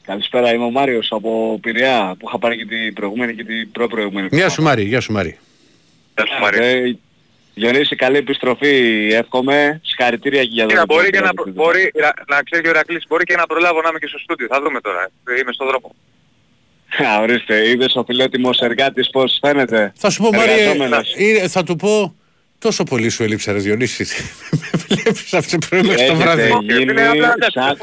Καλησπέρα, 0.05 0.53
είμαι 0.53 0.63
ο 0.65 0.69
Μάριος 0.71 1.07
από 1.11 1.59
Πειραιά 1.61 2.15
που 2.19 2.27
είχα 2.27 2.39
πάρει 2.39 2.57
και 2.57 2.65
την 2.65 2.93
προηγούμενη 2.93 3.35
και 3.35 3.43
την 3.43 3.71
προπροηγούμενη. 3.71 4.27
Γεια 4.31 4.49
σου 4.49 4.61
Μάρη, 4.61 4.83
γεια 4.83 4.99
σου 5.01 5.11
Μάρη. 5.11 5.37
Γεια 6.15 6.25
σου 6.25 6.39
Μαρία. 6.41 6.63
Ε, 6.65 6.97
Διονύση, 7.53 7.95
καλή 7.95 8.17
επιστροφή, 8.17 9.07
εύχομαι. 9.11 9.81
Συγχαρητήρια 9.83 10.41
και 10.43 10.49
για 10.51 10.65
Κοίτα, 10.65 10.85
το 10.85 10.93
μπορεί 10.93 11.09
και 11.09 11.19
να, 11.19 11.33
προ- 11.33 11.49
μπορεί, 11.53 11.91
να, 12.01 12.13
να 12.35 12.43
ξέρει 12.43 12.61
και 12.61 12.67
ο 12.67 12.71
Ηρακλής, 12.71 13.03
μπορεί 13.07 13.23
και 13.23 13.35
να 13.35 13.45
προλάβω 13.45 13.81
να 13.81 13.89
είμαι 13.89 13.99
και 13.99 14.07
στο 14.07 14.17
στούντιο. 14.19 14.47
Θα 14.49 14.61
δούμε 14.61 14.81
τώρα. 14.81 15.09
Ε, 15.29 15.39
Είμαι 15.39 15.51
στον 15.53 15.67
δρόμο. 15.67 15.95
Α, 17.03 17.19
ορίστε, 17.21 17.69
είδες 17.69 17.95
ο 17.95 18.03
φιλότιμος 18.07 18.59
εργάτης 18.59 19.09
πώς 19.09 19.37
φαίνεται. 19.41 19.93
Θα 19.95 20.09
σου 20.09 20.21
πω 20.23 20.29
Μάρη, 20.31 20.51
ε, 20.51 20.53
Εργαζόμενος. 20.53 21.13
είναι- 21.17 21.47
θα 21.47 21.63
του 21.63 21.75
πω 21.75 22.15
τόσο 22.59 22.83
πολύ 22.83 23.09
σου 23.09 23.23
έλειψε 23.23 23.51
ρε 23.51 23.57
Διονύσης. 23.59 24.13
Με 24.89 24.95
βλέπεις 24.95 25.33
από 25.33 25.47
το 25.49 25.57
πρωί 25.69 25.81
μέχρι 25.81 25.95
το 25.97 26.01
Έχετε 26.13 26.17
βράδυ. 26.23 26.51
γίνει 26.61 26.93
σαν... 27.53 27.77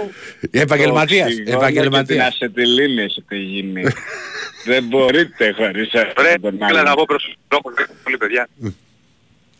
Επαγγελματίας, 0.50 1.26
το 1.26 1.32
οξυγόνο 1.32 1.56
επαγγελματίας. 1.58 2.36
Και 2.38 2.48
την 2.48 2.58
ασετηλίνη 2.60 3.02
έχετε 3.02 3.36
γίνει. 3.36 3.82
Δεν 4.66 4.84
μπορείτε 4.84 5.52
χωρίς 5.56 5.94
αυτόν 5.94 6.12
Πρέπει 6.24 6.40
τον 6.40 6.54
ήθελα 6.54 6.82
να 6.82 6.90
άλλο. 6.90 6.94
πω 6.94 7.04
προς 7.06 7.36
τον 7.48 7.60
δρόμο. 7.62 7.76
Πολύ 8.02 8.16
παιδιά. 8.16 8.48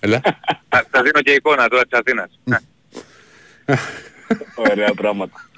Έλα. 0.00 0.20
Θα 0.68 0.86
θα 0.90 1.02
δίνω 1.02 1.20
και 1.22 1.30
εικόνα 1.32 1.68
τώρα 1.68 1.82
της 1.86 1.98
Αθήνας. 1.98 2.38
Ναι. 2.44 2.56
Ωραία 4.54 4.92
πράγματα. 4.94 5.48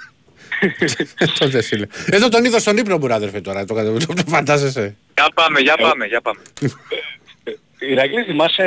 Τότε, 1.39 1.63
φίλε. 1.63 1.87
Εδώ 2.11 2.29
τον 2.29 2.45
είδα 2.45 2.59
στον 2.59 2.77
ύπνο 2.77 2.99
μου, 2.99 3.07
ρε, 3.07 3.15
αδερφέ, 3.15 3.41
τώρα. 3.41 3.65
Το, 3.65 3.75
το, 3.75 4.15
το 4.15 4.23
φαντάζεσαι. 4.27 4.97
Για 5.15 5.29
πάμε, 5.35 5.61
για 5.61 5.77
πάμε, 5.77 6.07
για 6.07 6.21
πάμε. 6.21 6.41
Ηρακλής, 7.79 8.25
θυμάσαι 8.25 8.63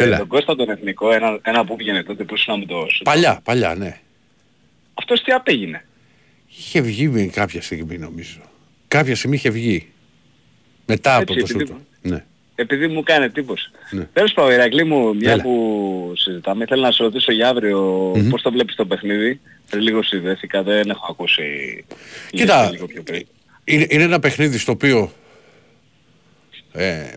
Έλα. 0.00 0.18
τον 0.18 0.26
Κώστα 0.26 0.56
τον 0.56 0.70
Εθνικό, 0.70 1.12
ένα, 1.12 1.38
ένα 1.42 1.64
που 1.64 1.76
πήγαινε 1.76 2.02
τότε 2.02 2.24
που 2.24 2.34
ήσουν 2.34 2.58
με 2.58 2.64
το 2.66 2.86
σουτ. 2.90 3.04
Παλιά, 3.04 3.40
παλιά, 3.44 3.74
ναι. 3.74 3.98
Αυτός 4.94 5.22
τι 5.22 5.32
απέγινε; 5.32 5.84
Είχε 6.58 6.80
βγει 6.80 7.08
με 7.08 7.22
κάποια 7.22 7.62
στιγμή 7.62 7.98
νομίζω. 7.98 8.40
Κάποια 8.88 9.16
στιγμή 9.16 9.36
είχε 9.36 9.50
βγει. 9.50 9.88
Μετά 10.86 11.16
από 11.16 11.32
Έτσι, 11.32 11.34
το 11.34 11.40
επειδή- 11.54 11.66
σούτο. 11.66 11.80
Ναι. 12.02 12.24
Επειδή 12.54 12.86
μου 12.86 13.02
κάνει 13.02 13.24
εντύπωση. 13.24 13.70
Ναι. 13.90 14.08
Τέλος 14.12 14.32
πάντων, 14.32 14.52
Ηρακλή 14.52 14.84
μου, 14.84 15.14
μια 15.16 15.30
Έλα. 15.32 15.42
που 15.42 16.12
συζητάμε, 16.16 16.64
ήθελα 16.64 16.86
να 16.86 16.92
σε 16.92 17.02
ρωτήσω 17.02 17.32
για 17.32 17.48
αύριο 17.48 18.12
Μμμ. 18.16 18.28
πώς 18.28 18.42
το 18.42 18.50
βλέπεις 18.50 18.74
το 18.74 18.86
παιχνίδι. 18.86 19.40
Πριν 19.70 19.82
λίγο 19.82 20.02
συνδέθηκα, 20.02 20.62
δεν 20.62 20.90
έχω 20.90 21.06
ακούσει 21.10 21.42
Κοίτα, 22.30 22.70
λίγο 22.70 22.86
πιο 22.86 23.02
πριν. 23.02 23.26
είναι, 23.64 23.86
είναι 23.88 24.02
ένα 24.02 24.18
παιχνίδι 24.18 24.58
στο 24.58 24.72
οποίο 24.72 25.12
ε, 26.72 27.14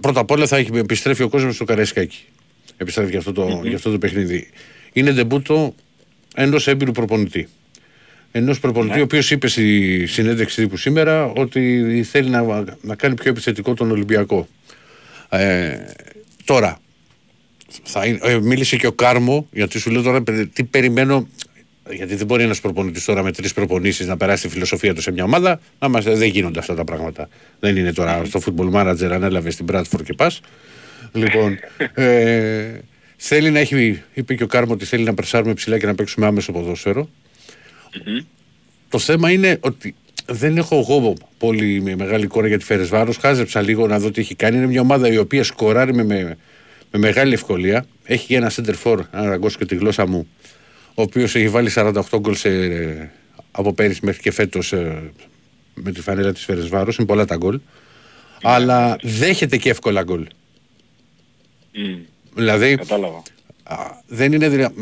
πρώτα 0.00 0.20
απ' 0.20 0.30
όλα 0.30 0.46
θα 0.46 0.56
έχει, 0.56 0.70
επιστρέφει 0.76 1.22
ο 1.22 1.28
κόσμος 1.28 1.54
στο 1.54 1.64
Καραϊσκάκι. 1.64 2.24
Επιστρέφει 2.76 3.10
για 3.10 3.18
αυτό 3.18 3.32
το, 3.32 3.60
για 3.64 3.76
αυτό 3.76 3.90
το 3.90 3.98
παιχνίδι. 3.98 4.50
Είναι 4.92 5.12
ντεμπούτο 5.12 5.74
ενός 6.34 6.66
έμπειρου 6.66 6.92
προπονητή. 6.92 7.48
Ενός 8.32 8.60
προπονητή 8.60 8.94
Ναι. 8.94 9.00
ο 9.00 9.04
οποίος 9.04 9.30
είπε 9.30 9.48
στη 9.48 10.06
συνέντευξη 10.06 10.60
τύπου 10.62 10.76
σήμερα 10.76 11.24
ότι 11.24 12.02
θέλει 12.10 12.28
να, 12.28 12.64
να 12.80 12.94
κάνει 12.94 13.14
πιο 13.14 13.30
επιθετικό 13.30 13.74
τον 13.74 13.90
Ολυμπιακό. 13.90 14.48
Ε, 15.28 15.76
τώρα, 16.44 16.78
θα 17.82 18.06
είναι, 18.06 18.18
ε, 18.22 18.38
μίλησε 18.40 18.76
και 18.76 18.86
ο 18.86 18.92
Κάρμο, 18.92 19.46
γιατί 19.52 19.78
σου 19.78 19.90
λέω 19.90 20.02
τώρα 20.02 20.22
περι- 20.22 20.52
τι 20.52 20.64
περιμένω. 20.64 21.28
Γιατί 21.90 22.14
δεν 22.14 22.26
μπορεί 22.26 22.42
ένας 22.42 22.60
προπονητής 22.60 23.04
τώρα 23.04 23.22
με 23.22 23.32
τρεις 23.32 23.52
προπονήσεις 23.52 24.06
να 24.06 24.16
περάσει 24.16 24.42
τη 24.42 24.48
φιλοσοφία 24.48 24.94
του 24.94 25.00
σε 25.00 25.10
μια 25.12 25.24
ομάδα. 25.24 25.60
Να 25.78 25.88
μας, 25.88 26.04
δεν 26.04 26.28
γίνονται 26.28 26.58
αυτά 26.58 26.74
τα 26.74 26.84
πράγματα. 26.84 27.28
Δεν 27.60 27.76
είναι 27.76 27.92
τώρα 27.92 28.24
στο 28.24 28.40
football 28.46 28.70
manager 28.72 29.10
ανέλαβε 29.12 29.50
στην 29.50 29.66
Bradford 29.72 30.02
και 30.04 30.12
πας. 30.12 30.40
Λοιπόν, 31.12 31.58
ε, 31.94 32.64
θέλει 33.16 33.50
να 33.50 33.58
έχει, 33.58 34.02
είπε 34.14 34.34
και 34.34 34.42
ο 34.42 34.46
Κάρμο 34.46 34.72
ότι 34.72 34.84
θέλει 34.84 35.04
να 35.04 35.14
περσάρουμε 35.14 35.54
ψηλά 35.54 35.78
και 35.78 35.86
να 35.86 35.94
παίξουμε 35.94 36.26
άμεσο 36.26 36.52
ποδόσφαιρο. 36.52 37.08
Το 38.88 38.98
θέμα 38.98 39.30
είναι 39.30 39.58
ότι 39.60 39.94
δεν 40.26 40.56
έχω 40.56 40.78
εγώ 40.78 41.14
πολύ 41.38 41.80
με 41.80 41.96
μεγάλη 41.96 42.24
εικόνα 42.24 42.48
για 42.48 42.58
τη 42.58 42.64
Φέρες 42.64 42.88
Βάρος. 42.88 43.16
Χάζεψα 43.16 43.62
λίγο 43.62 43.86
να 43.86 43.98
δω 43.98 44.10
τι 44.10 44.20
έχει 44.20 44.34
κάνει. 44.34 44.56
Είναι 44.56 44.66
μια 44.66 44.80
ομάδα 44.80 45.08
η 45.12 45.16
οποία 45.16 45.44
σκοράρει 45.44 45.94
με, 45.94 46.04
με, 46.04 46.36
με 46.90 46.98
μεγάλη 46.98 47.34
ευκολία. 47.34 47.86
Έχει 48.04 48.26
και 48.26 48.36
ένα 48.36 48.50
center 48.50 48.74
for, 48.84 48.98
να 49.12 49.24
ραγκώσω 49.24 49.58
και 49.58 49.64
τη 49.64 49.74
γλώσσα 49.74 50.06
μου, 50.06 50.28
ο 50.94 51.02
οποίος 51.02 51.34
έχει 51.34 51.48
βάλει 51.48 51.70
48 51.74 52.00
γκολ 52.18 52.34
σε, 52.34 52.48
ε, 52.48 53.10
από 53.50 53.72
πέρυσι 53.72 54.00
μέχρι 54.02 54.22
και 54.22 54.30
φέτος 54.30 54.72
ε, 54.72 55.12
με 55.74 55.92
τη 55.92 56.00
φανέλα 56.00 56.32
της 56.32 56.44
Φέρες 56.44 56.68
Βάρος. 56.68 56.96
Είναι 56.96 57.06
πολλά 57.06 57.24
τα 57.24 57.36
γκολ. 57.36 57.60
Αλλά 58.42 58.98
δέχεται 59.02 59.56
και 59.56 59.70
εύκολα 59.70 60.02
γκολ. 60.02 60.26
Μμ, 61.72 61.98
Δηλαδή, 62.34 62.76
Κατάλαβα. 62.76 63.22
Α, 63.62 63.76
δεν 64.06 64.32
είναι 64.32 64.48
δυνα... 64.48 64.72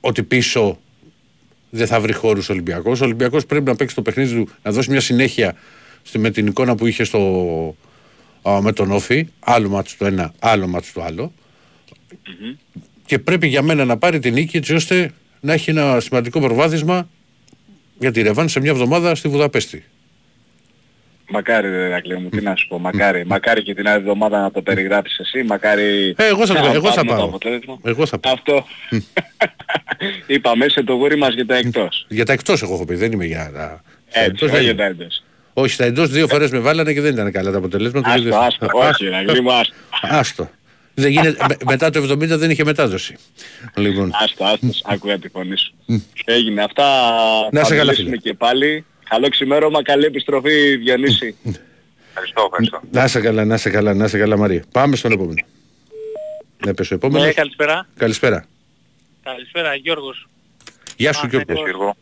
ότι 0.00 0.22
πίσω 0.22 0.78
δεν 1.70 1.86
θα 1.86 2.00
βρει 2.00 2.12
χώρους 2.12 2.48
ο 2.48 2.52
Ολυμπιακός. 2.52 3.00
Ο 3.00 3.04
Ολυμπιακός 3.04 3.46
πρέπει 3.46 3.64
να 3.64 3.76
παίξει 3.76 3.94
το 3.94 4.02
παιχνίδι 4.02 4.34
του, 4.34 4.48
να 4.62 4.70
δώσει 4.70 4.90
μια 4.90 5.00
συνέχεια 5.00 5.54
στη, 6.02 6.18
με 6.18 6.30
την 6.30 6.46
εικόνα 6.46 6.74
που 6.74 6.86
είχε 6.86 7.04
στο, 7.04 7.76
α, 8.48 8.62
με 8.62 8.72
τον 8.72 8.90
Όφη. 8.90 9.28
Άλλο 9.40 9.68
μάτσο 9.68 9.94
το 9.98 10.06
ένα, 10.06 10.34
άλλο 10.38 10.66
μάτσο 10.66 10.90
το 10.94 11.02
άλλο. 11.02 11.32
Και 13.06 13.18
πρέπει 13.18 13.46
για 13.46 13.62
μένα 13.62 13.84
να 13.84 13.96
πάρει 13.96 14.18
την 14.18 14.32
νίκη 14.32 14.56
έτσι 14.56 14.74
ώστε 14.74 15.12
να 15.40 15.52
έχει 15.52 15.70
ένα 15.70 16.00
σημαντικό 16.00 16.40
προβάδισμα 16.40 17.08
για 17.98 18.12
τη 18.12 18.22
Ρεβάν 18.22 18.48
σε 18.48 18.60
μια 18.60 18.70
εβδομάδα 18.70 19.14
στη 19.14 19.28
Βουδαπέστη. 19.28 19.84
Μακάρι 21.30 21.70
ρε 21.70 21.86
Ηρακλή 21.86 22.18
μου, 22.18 22.28
τι 22.28 22.40
να 22.40 22.54
σου 22.56 22.66
πω, 22.68 22.78
μακάρι. 22.78 23.26
Μακάρι 23.26 23.62
και 23.62 23.74
την 23.74 23.88
άλλη 23.88 23.98
εβδομάδα 23.98 24.40
να 24.40 24.50
το 24.50 24.62
περιγράψεις 24.62 25.18
εσύ, 25.18 25.42
μακάρι... 25.42 26.14
Ε, 26.18 26.26
εγώ 26.26 26.46
θα, 26.46 26.52
να 26.54 26.72
εγώ 26.72 26.88
θα 26.92 26.94
πάρουμε 26.94 27.10
το 27.12 27.16
πάω. 27.18 27.24
αποτέλεσμα. 27.28 27.78
Εγώ 27.84 28.06
θα 28.06 28.18
πάω. 28.18 28.32
Αυτό. 28.32 28.64
Είπαμε 30.26 30.68
σε 30.68 30.82
το 30.82 30.92
γούρι 30.92 31.16
μας 31.16 31.34
για 31.34 31.46
τα 31.46 31.56
εκτός. 31.56 32.06
Για 32.08 32.24
τα 32.24 32.32
εκτός 32.32 32.62
εγώ 32.62 32.74
έχω 32.74 32.84
πει, 32.84 32.94
δεν 32.94 33.12
είμαι 33.12 33.24
για 33.24 33.50
τα. 33.54 33.82
στα 34.08 34.20
Έτσι, 34.20 34.30
εκτός 34.30 34.42
όχι 34.42 34.50
δεν 34.52 34.60
για 34.62 34.70
είμαι. 34.72 34.82
τα 34.82 34.84
εντός. 34.88 35.22
Όχι, 35.52 35.72
στα 35.72 35.84
εντό 35.84 36.06
δύο 36.06 36.28
φορές 36.28 36.50
με 36.50 36.58
βάλανε 36.58 36.92
και 36.92 37.00
δεν 37.00 37.12
ήταν 37.12 37.32
καλά 37.32 37.50
τα 37.50 37.58
αποτελέσματα. 37.58 38.08
Άστο, 38.08 38.22
και 38.22 38.28
δεν- 38.30 38.38
άστο, 38.38 38.66
όχι 38.72 39.04
Ηρακλή 39.04 39.40
μου, 39.40 39.52
άστο. 39.52 39.74
Άστο. 40.00 40.50
Δεν 40.94 41.10
γίνεται, 41.10 41.44
με- 41.48 41.56
μετά 41.64 41.90
το 41.90 42.02
70 42.02 42.16
δεν 42.38 42.50
είχε 42.50 42.64
μετάδοση. 42.64 43.16
Λοιπόν, 43.76 44.10
Άστο, 44.22 44.44
άστο, 44.44 44.66
άκουγα 44.84 45.18
τη 45.18 45.28
φωνή 45.28 45.56
σου. 45.58 45.74
Έγινε 46.24 46.62
αυτά, 46.62 46.84
Να 47.52 47.60
θα 47.60 47.66
σε 47.66 47.76
καλά, 47.76 47.82
μιλήσουμε 47.90 48.08
φίλε. 48.08 48.16
και 48.20 48.34
πάλι. 48.34 48.84
Καλό 49.08 49.28
ξημέρωμα, 49.28 49.82
καλή 49.82 50.04
επιστροφή 50.04 50.76
Διονύση. 50.76 51.36
Ευχαριστώ, 52.08 52.42
ευχαριστώ. 52.44 52.80
να 52.90 53.06
σε 53.06 53.20
καλά, 53.20 53.44
να 53.44 53.56
σε 53.56 53.70
καλά, 53.70 53.94
να 53.94 54.08
σε 54.08 54.18
καλά 54.18 54.36
Μαρία. 54.36 54.64
Πάμε 54.72 54.96
στον 54.96 55.12
επόμενο. 55.12 55.46
Να 56.66 56.74
πες 56.74 56.90
ο 56.90 56.94
επόμενος. 56.94 57.26
Ναι, 57.26 57.32
καλησπέρα. 57.32 57.88
Καλησπέρα. 57.96 58.46
Καλησπέρα, 59.22 59.74
Γιώργος. 59.74 60.26
Γεια 60.96 61.12
σου 61.12 61.26
Α, 61.26 61.28
Γιώργο. 61.30 61.52
ναι, 61.52 61.58
Γιώργο. 61.60 61.96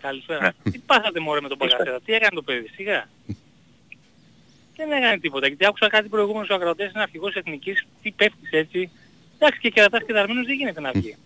Καλησπέρα. 0.00 0.52
Τι 0.72 0.78
πάθατε 0.78 1.20
μωρέ 1.20 1.40
με 1.40 1.48
τον 1.48 1.58
Παγκασέτα, 1.58 2.00
τι 2.04 2.12
έκανε 2.12 2.34
το 2.34 2.42
παιδί, 2.42 2.70
σιγά. 2.74 3.08
Δεν 4.76 4.90
έκανε 4.92 5.18
τίποτα, 5.18 5.46
γιατί 5.46 5.66
άκουσα 5.66 5.88
κάτι 5.88 6.08
προηγούμενο 6.08 6.44
στους 6.44 6.56
ακροατές, 6.56 6.90
είναι 6.92 7.02
αρχηγός 7.02 7.34
εθνικής, 7.34 7.86
τι 8.02 8.10
πέφτεις 8.10 8.50
έτσι. 8.50 8.90
Εντάξει 9.38 9.60
και 9.60 9.68
κερατάς 9.68 10.02
και 10.06 10.12
δαρμένος 10.12 10.46
δεν 10.46 10.54
γίνεται 10.56 10.80
να 10.80 10.90
βγει. 10.94 11.16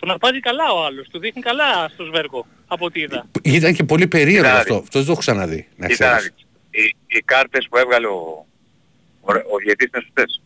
Τον 0.00 0.10
αρπάζει 0.10 0.40
καλά 0.40 0.72
ο 0.72 0.84
άλλος, 0.84 1.08
του 1.08 1.18
δείχνει 1.18 1.42
καλά 1.42 1.88
στο 1.88 2.04
σβέρκο, 2.04 2.46
από 2.66 2.84
ό,τι 2.84 3.00
είδα. 3.00 3.26
Ήταν 3.42 3.74
και 3.74 3.84
πολύ 3.84 4.06
περίεργο 4.06 4.46
Κοίτα, 4.48 4.58
αυτό. 4.58 4.74
Αυτός 4.74 4.92
δεν 4.94 5.04
το 5.04 5.10
έχω 5.10 5.20
ξαναδεί. 5.20 5.68
Να 5.76 5.86
Κοίτα, 5.86 6.10
να 6.10 6.16
ξέρεις. 6.16 6.34
δεις. 6.70 6.84
οι, 6.84 6.96
οι 7.06 7.20
κάρτες 7.20 7.66
που 7.70 7.76
έβγαλε 7.76 8.06
ο, 8.06 8.46
ο, 9.20 9.32
ο 9.32 9.56
διαιτής 9.64 9.88
είναι 9.94 10.02
σωστές. 10.02 10.42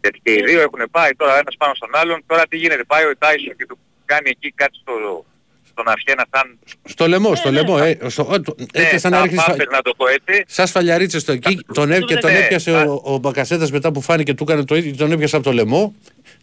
Γιατί 0.00 0.20
και 0.22 0.32
οι 0.32 0.42
δύο 0.42 0.60
έχουν 0.60 0.88
πάει 0.90 1.14
τώρα 1.14 1.38
ένας 1.38 1.56
πάνω 1.56 1.74
στον 1.74 1.90
άλλον. 1.92 2.22
Τώρα 2.26 2.46
τι 2.46 2.56
γίνεται, 2.56 2.84
πάει 2.84 3.04
ο 3.04 3.16
Τάισον 3.18 3.56
και 3.56 3.66
του 3.66 3.78
κάνει 4.04 4.30
εκεί 4.30 4.50
κάτι 4.50 4.78
στο, 4.78 5.24
στον 5.74 5.88
αυχένα 5.88 6.24
σαν... 6.32 6.58
Στο 6.84 7.08
λαιμό, 7.08 7.34
στο 7.34 7.50
λαιμό. 7.52 7.76
Ε, 7.82 8.08
στο, 8.08 8.30
ε, 8.34 8.38
το- 8.40 8.54
Ναι, 8.58 8.82
έτσι 8.82 8.98
σαν 8.98 9.10
να 9.10 9.16
σαν 9.16 9.24
ρίχνεις 9.26 9.44
πάμπες, 9.44 9.66
να 9.70 9.82
το 9.82 9.94
πω 9.94 10.06
έτσι. 10.08 10.44
Σαν 10.46 10.66
σφαλιαρίτσες 10.66 11.22
στο 11.22 11.32
εκεί, 11.32 11.60
τον, 11.74 11.90
έ- 11.90 12.04
και 12.04 12.16
τον 12.16 12.32
Ναι, 12.32 12.38
έπιασε 12.38 12.76
α- 12.76 12.84
ο, 12.84 13.00
ο 13.04 13.18
Μπακασέτας 13.18 13.70
μετά 13.70 13.92
που 13.92 14.00
φάνηκε 14.00 14.34
του 14.34 14.42
έκανε 14.48 14.64
το 14.64 14.74
ίδιο, 14.76 14.96
τον 14.96 15.12
έπιασε 15.12 15.36
από 15.36 15.44
το 15.44 15.52
λαιμό 15.52 15.94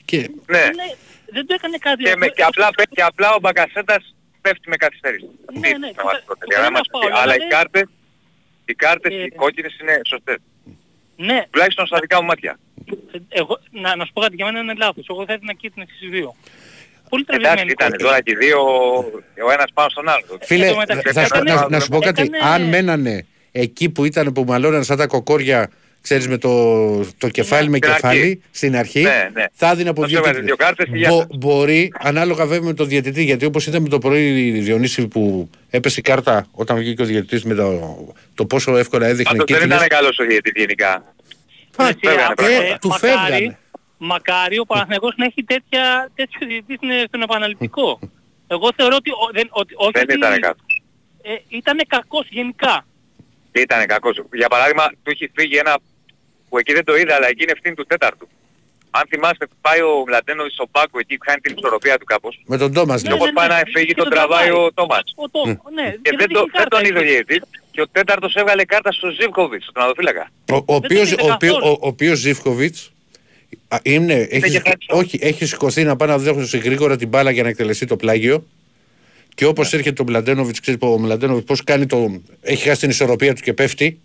και 0.05 0.17
Ναι. 0.17 0.57
Ναι, 0.57 0.87
δεν 1.31 1.45
του 1.47 1.53
έκανε 1.53 1.77
κάτι. 1.77 2.03
Και, 2.03 2.13
με, 2.17 2.27
και, 2.27 2.43
απλά, 2.43 2.69
πέ- 2.75 2.89
και 2.89 3.01
απλά 3.03 3.33
ο 3.33 3.39
Μπακασέτας 3.39 4.15
πέφτει 4.41 4.69
με 4.69 4.75
καθυστέρηση. 4.75 5.25
Ναι, 5.53 5.59
ναι, 5.59 5.67
Στην 5.85 5.95
πραγματικότητα, 5.95 6.33
το 6.39 6.45
για 6.49 6.57
να 6.57 6.63
κανένας 6.63 6.81
είμαστε- 6.87 7.07
φάουλ, 7.09 7.13
Αλλά 7.23 7.33
οι 7.33 7.37
δηλαδή- 7.37 7.53
κάρτες, 7.55 7.85
οι 8.65 8.73
κάρτες, 8.73 9.11
Ε, 9.13 9.23
οι 9.23 9.29
κόκκινες 9.41 9.73
είναι 9.81 9.95
σωστές. 10.11 10.37
Ναι, 11.15 11.39
Τουλάχιστον 11.51 11.85
στα 11.85 11.97
δικά 11.99 12.21
μου 12.21 12.27
μάτια. 12.27 12.53
εγώ, 13.29 13.59
να, 13.71 13.95
να 13.95 14.05
σου 14.05 14.11
πω 14.13 14.21
κάτι 14.21 14.35
για 14.35 14.45
μένα 14.45 14.59
είναι 14.59 14.73
λάθος. 14.77 15.05
Εγώ 15.09 15.25
θα 15.25 15.33
έδινα 15.33 15.53
κίτρινη 15.53 15.85
στις 15.97 16.09
δύο. 16.09 16.35
Πολύ 17.11 17.25
Εντάξει, 17.27 17.41
τραβηγμένη 17.43 17.71
ήταν 17.77 17.89
κόκκινη. 17.89 18.07
τώρα 18.09 18.21
και 18.21 18.31
οι 18.31 18.35
δύο, 18.45 18.59
ο 19.47 19.51
ένας 19.51 19.69
πάνω 19.73 19.89
στον 19.89 20.07
άλλο. 20.09 20.25
Φίλε, 20.41 20.65
Εν 20.65 20.71
τω 20.71 20.77
μεταξύ, 20.77 21.13
θα 21.13 21.21
σου- 21.25 21.29
έκανε- 21.35 21.59
να, 21.59 21.67
να 21.69 21.79
σου 21.79 21.89
πω 21.89 21.99
κάτι. 21.99 22.21
έκανε- 22.21 22.43
Αν 22.53 22.61
μένανε 22.61 23.25
εκεί 23.51 23.89
που 23.89 24.05
ήταν 24.05 24.31
που 24.33 24.43
μαλώναν 24.47 24.83
σαν 24.83 24.97
τα 24.97 25.07
κοκόρια, 25.07 25.69
ξέρεις 26.01 26.27
με 26.27 26.37
το, 26.37 26.51
το 27.17 27.29
κεφάλι 27.29 27.69
με 27.69 27.77
Στην 27.77 27.91
κεφάλι, 27.91 28.19
αρχή. 28.19 28.41
στην 28.51 28.75
αρχή, 28.77 29.01
Ναι, 29.01 29.29
ναι. 29.33 29.43
θα 29.53 29.69
έδινε 29.71 29.89
από 29.89 30.01
Θα 30.01 30.07
δύο 30.07 30.17
σου 30.17 30.23
έβαζε 30.23 30.39
κίτρινες. 30.39 30.45
δύο 30.57 30.65
κάρτες 30.65 30.85
και 30.91 30.97
γεια 30.97 31.09
Μπο- 31.09 31.17
σας. 31.17 31.27
μπορεί, 31.31 31.91
ανάλογα 31.99 32.45
βέβαια 32.45 32.67
με 32.67 32.73
τον 32.73 32.87
διαιτητή, 32.87 33.23
γιατί 33.23 33.45
όπως 33.45 33.67
είδαμε 33.67 33.87
το 33.89 33.97
πρωί 33.97 34.47
η 34.47 34.59
Διονύση 34.59 35.07
που 35.07 35.49
έπεσε 35.69 35.99
η 35.99 36.03
κάρτα 36.03 36.45
όταν 36.51 36.77
βγήκε 36.77 37.01
ο 37.01 37.05
διαιτητής 37.05 37.43
με 37.43 37.53
το, 37.53 37.97
το 38.35 38.45
πόσο 38.45 38.77
εύκολα 38.77 39.05
έδειχνε 39.05 39.23
Πάντως 39.23 39.45
δεν 39.47 39.55
κίτρινες. 39.55 39.75
ήταν 39.77 39.87
καλός 39.87 40.19
ο 40.19 40.23
διαιτητής 40.25 40.53
γενικά. 40.63 41.13
Εσύ, 41.79 41.93
φεύγανε 42.01 42.21
α, 42.23 42.33
πράγματα. 42.33 42.63
ε, 42.63 42.77
του 42.81 42.87
μακάρι- 42.87 43.17
φεύγανε. 43.19 43.57
Μακάρι 44.03 44.57
ο 44.59 44.65
Παναθηναϊκός 44.65 45.13
να 45.17 45.25
έχει 45.25 45.43
τέτοια, 45.43 46.11
τέτοιο 46.15 46.47
διαιτητή 46.47 46.75
στην- 46.75 47.07
στον 47.07 47.21
επαναληπτικό. 47.21 47.99
Εγώ 48.47 48.69
θεωρώ 48.75 48.95
ότι, 48.95 49.11
ο- 49.11 49.31
δεν, 49.33 49.47
ότι 49.49 49.73
όχι 49.77 49.91
Δεν 49.93 50.03
ότι, 50.03 50.13
ήταν 50.17 50.39
κάτω. 50.39 50.63
ε, 51.21 51.33
ήτανε 51.47 51.83
κακός 51.87 52.25
γενικά. 52.29 52.85
Ήταν 53.51 53.85
κακός. 53.85 54.15
Για 54.33 54.47
παράδειγμα, 54.47 54.85
του 55.03 55.09
έχει 55.13 55.31
φύγει 55.35 55.55
ένα 55.57 55.79
που 56.49 56.57
εκεί 56.57 56.73
δεν 56.73 56.83
το 56.85 56.95
είδα, 56.95 57.15
αλλά 57.15 57.27
εκεί 57.27 57.43
είναι 57.43 57.51
ευθύνη 57.51 57.75
του 57.75 57.85
τέταρτου. 57.85 58.27
Αν 58.91 59.03
θυμάστε, 59.09 59.47
πάει 59.61 59.81
ο 59.81 60.03
Μλαντένοβιτς 60.07 60.53
στον 60.53 60.67
Πάκο 60.71 60.99
εκεί 60.99 61.17
που 61.17 61.23
χάνει 61.27 61.41
την 61.41 61.55
ισορροπία 61.57 61.97
του 61.97 62.05
κάπως. 62.05 62.41
Με 62.45 62.57
τον 62.57 62.73
Τόμας. 62.73 63.01
Και 63.01 63.07
λέω. 63.07 63.15
όπως 63.17 63.27
ναι, 63.27 63.33
πάει 63.33 63.47
ναι, 63.47 63.53
να 63.53 63.61
και 63.63 63.71
φύγει, 63.75 63.93
τον 63.93 64.03
τον 64.03 64.13
τραβάει 64.13 64.45
τραβάει. 64.47 64.65
ο 64.65 64.73
Τόμας. 64.73 65.03
Ο 65.15 65.29
Τόμ, 65.29 65.49
ναι, 65.73 65.87
Και 66.01 66.15
δεν, 66.17 66.27
το, 66.27 66.39
είχε 66.39 66.39
δεν 66.39 66.47
κάρτα 66.51 66.77
τον 66.77 66.85
είδε 66.85 66.97
ο 66.99 67.01
εκεί. 67.01 67.09
διαιτητής. 67.11 67.41
Και 67.71 67.81
ο 67.81 67.87
τέταρτος 67.87 68.35
έβγαλε 68.35 68.63
κάρτα 68.65 68.91
στο 68.91 69.09
Ζίβκοβιτς, 69.09 69.65
τον 69.65 69.73
τερματοφύλακα. 69.73 70.29
Ο, 70.51 70.55
ο 70.55 70.63
οποίος, 70.65 71.11
είδε 71.11 71.21
ο, 71.21 71.31
οποίο, 71.33 71.53
καθόλου. 71.53 71.71
ο, 71.73 71.77
ο 71.81 71.87
οποίος 71.87 72.17
Ζιβκοβιτς 72.17 72.91
α, 73.71 73.79
είναι, 73.83 74.13
έχεις, 74.13 74.41
και 74.43 74.47
σηκω- 74.49 74.67
χάτσο. 74.69 74.97
όχι, 74.97 75.19
έχεις 75.21 75.49
σηκωθεί 75.49 75.83
να 75.83 75.95
πάει 75.95 76.09
να 76.09 76.17
δώσει 76.17 76.57
γρήγορα 76.57 76.95
την 76.97 77.07
μπάλα 77.07 77.31
για 77.31 77.43
να 77.43 77.49
εκτελεστεί 77.49 77.85
το 77.85 77.95
πλάγιο 77.95 78.47
και 79.35 79.45
όπως 79.45 79.73
έρχεται 79.73 80.01
ο 80.01 80.05
Μλαντένοβιτς, 80.05 80.59
ξέρεις 80.59 80.79
ο 80.81 80.99
Μλαντένοβιτς 80.99 81.45
πώς 81.45 81.63
κάνει 81.63 81.85
το, 81.85 82.21
έχει 82.41 82.67
χάσει 82.67 82.79
την 82.79 82.89
ισορροπία 82.89 83.33
του 83.33 83.41
και 83.41 83.53
πέφτει, 83.53 83.99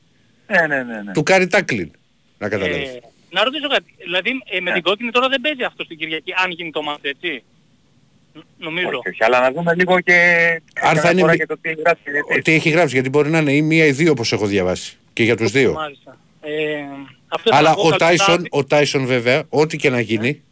Ναι, 0.46 0.66
ναι, 0.66 0.82
ναι. 0.82 1.02
ναι. 1.02 1.12
του 1.12 1.22
κάνει 1.22 1.46
τάκλιν. 1.46 1.90
Να 2.38 2.48
καταλάβεις. 2.48 2.88
Ε, 2.88 3.00
να 3.30 3.44
ρωτήσω 3.44 3.68
κάτι. 3.68 3.94
Δηλαδή 4.04 4.30
ε, 4.50 4.60
με 4.60 4.72
την 4.72 4.82
κόκκινη 4.82 5.10
τώρα 5.10 5.28
δεν 5.28 5.40
παίζει 5.40 5.62
αυτό 5.62 5.84
στην 5.84 5.98
Κυριακή, 5.98 6.32
αν 6.44 6.50
γίνει 6.50 6.70
το 6.70 6.82
μάτι, 6.82 7.08
έτσι; 7.08 7.42
Ν- 8.34 8.42
Νομίζω. 8.58 8.88
Όχι, 8.88 9.08
όχι, 9.08 9.24
αλλά 9.24 9.40
να 9.40 9.50
δούμε 9.52 9.74
λίγο 9.74 10.00
και... 10.00 10.12
Αν 10.80 10.96
θα 10.96 11.10
είναι 11.10 11.20
αναφορά 11.22 11.32
μη- 11.32 11.38
και 11.38 11.46
το 11.46 11.56
τι 11.60 11.72
γράφει 11.72 12.08
ο 12.08 12.12
διαιτητής. 12.12 12.42
Τι 12.44 12.52
έχει 12.52 12.68
γράψει, 12.68 12.94
γιατί 12.94 13.08
μπορεί 13.08 13.30
να 13.30 13.38
είναι 13.38 13.52
ή 13.52 13.62
μία 13.62 13.84
ή 13.86 13.90
δύο 13.92 14.10
όπως 14.10 14.32
έχω 14.32 14.46
διαβάσει. 14.46 14.96
Και 15.12 15.22
για 15.22 15.36
τους 15.36 15.50
δύο. 15.50 15.72
Μάλιστα. 15.72 16.18
Ε, 16.40 16.50
αυτό 16.80 17.15
Αλλά 17.44 17.68
θα 17.68 17.74
πω 17.74 17.80
ο 17.80 17.88
καλή 17.88 17.98
Τάισον, 17.98 18.26
βράδυ. 18.34 18.48
ο 18.50 18.64
Τάισον 18.64 19.06
βέβαια, 19.06 19.42
ό,τι 19.48 19.76
και 19.76 19.90
να 19.90 20.00
γίνει, 20.00 20.42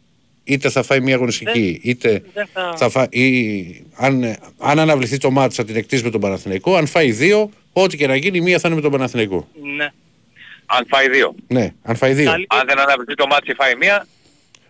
είτε 0.43 0.69
θα 0.69 0.83
φάει 0.83 0.99
μία 0.99 1.15
αγωνιστική, 1.15 1.79
είτε 1.83 2.23
δεν 2.33 2.47
θα- 2.53 2.73
θα 2.77 2.89
φάει, 2.89 3.07
ή, 3.09 3.85
αν, 3.95 4.35
αν 4.57 4.79
αναβληθεί 4.79 5.17
το 5.17 5.31
μάτς 5.31 5.55
θα 5.55 5.63
την 5.65 5.75
εκτίσει 5.75 6.03
με 6.03 6.09
τον 6.09 6.21
Παναθηναϊκό, 6.21 6.75
αν 6.75 6.87
φάει 6.87 7.11
δύο, 7.11 7.49
ό,τι 7.73 7.97
και 7.97 8.07
να 8.07 8.15
γίνει, 8.15 8.41
μία 8.41 8.59
θα 8.59 8.67
είναι 8.67 8.75
με 8.75 8.81
τον 8.81 8.91
Παναθηναϊκό. 8.91 9.47
Ναι. 9.75 9.91
Αν 10.65 10.85
φάει 10.87 11.09
δύο. 11.09 11.35
Ναι, 11.47 11.73
αν 11.83 11.95
φάει 11.95 12.13
δύο, 12.13 12.31
Καλή, 12.31 12.45
Αν 12.49 12.63
δεν 12.67 12.79
αναβληθεί 12.79 13.13
το 13.13 13.27
μάτι 13.27 13.45
και 13.45 13.53
φάει 13.53 13.75
μία, 13.75 14.07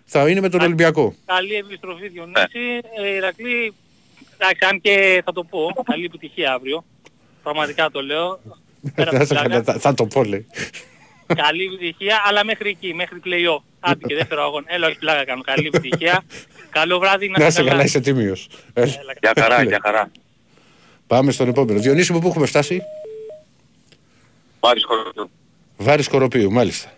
θα 0.06 0.30
είναι 0.30 0.42
με 0.42 0.50
τον 0.50 0.62
Ολυμπιακό. 0.62 1.16
καλή 1.26 1.54
επιστροφή 1.54 2.08
Διονύση. 2.08 2.60
Ε, 3.04 3.16
Ηρακλή, 3.16 3.74
εντάξει, 4.38 4.66
αν 4.70 4.82
και 4.82 5.22
θα 5.26 5.32
το 5.34 5.44
πω, 5.44 5.72
καλή 5.86 6.06
επιτυχία 6.06 6.54
αύριο. 6.54 6.86
Πραγματικά 7.44 7.90
το 7.92 8.02
λέω. 8.02 8.40
Πέρα 8.96 9.10
από 9.10 9.26
Θα, 9.26 9.36
την 9.36 9.44
πλάκα. 9.50 9.64
θα, 9.64 9.80
θα 9.80 9.94
το 9.94 10.06
πω, 10.06 10.24
λέει. 10.24 10.46
Καλή 11.36 11.64
επιτυχία, 11.66 12.22
αλλά 12.26 12.46
μέχρι 12.46 12.70
εκεί, 12.70 12.94
μέχρι 12.94 13.20
play-off. 13.26 13.62
Άντε 13.80 14.08
και 14.08 14.16
δεύτερο 14.16 14.44
αγώνα. 14.44 14.66
Έλα, 14.70 14.88
όχι 14.88 14.98
πλάκα 14.98 15.26
κάνω. 15.26 15.42
Καλή 15.42 15.68
επιτυχία. 15.74 16.24
Καλό 16.70 17.00
βράδυ, 17.00 17.30
να 17.30 17.40
Να 17.40 17.46
είστε 17.48 17.62
σε 17.62 17.68
καλά, 17.70 17.84
είσαι 17.84 18.00
τίμιος. 18.00 18.48
Ε, 18.74 18.84
για 19.22 19.34
χαρά, 19.40 19.58
Λέει. 19.58 19.68
για 19.68 19.80
χαρά. 19.84 20.12
Πάμε 21.08 21.32
στον 21.32 21.48
επόμενο. 21.48 21.80
Διονύση 21.80 22.14
μου, 22.14 22.20
πού 22.20 22.28
έχουμε 22.28 22.46
φτάσει; 22.46 22.82
Πάρεις 24.60 24.84
χωριστό. 24.86 25.30
Βάρης 25.78 26.06
Σκοροπίου, 26.06 26.52
μάλιστα. 26.52 26.90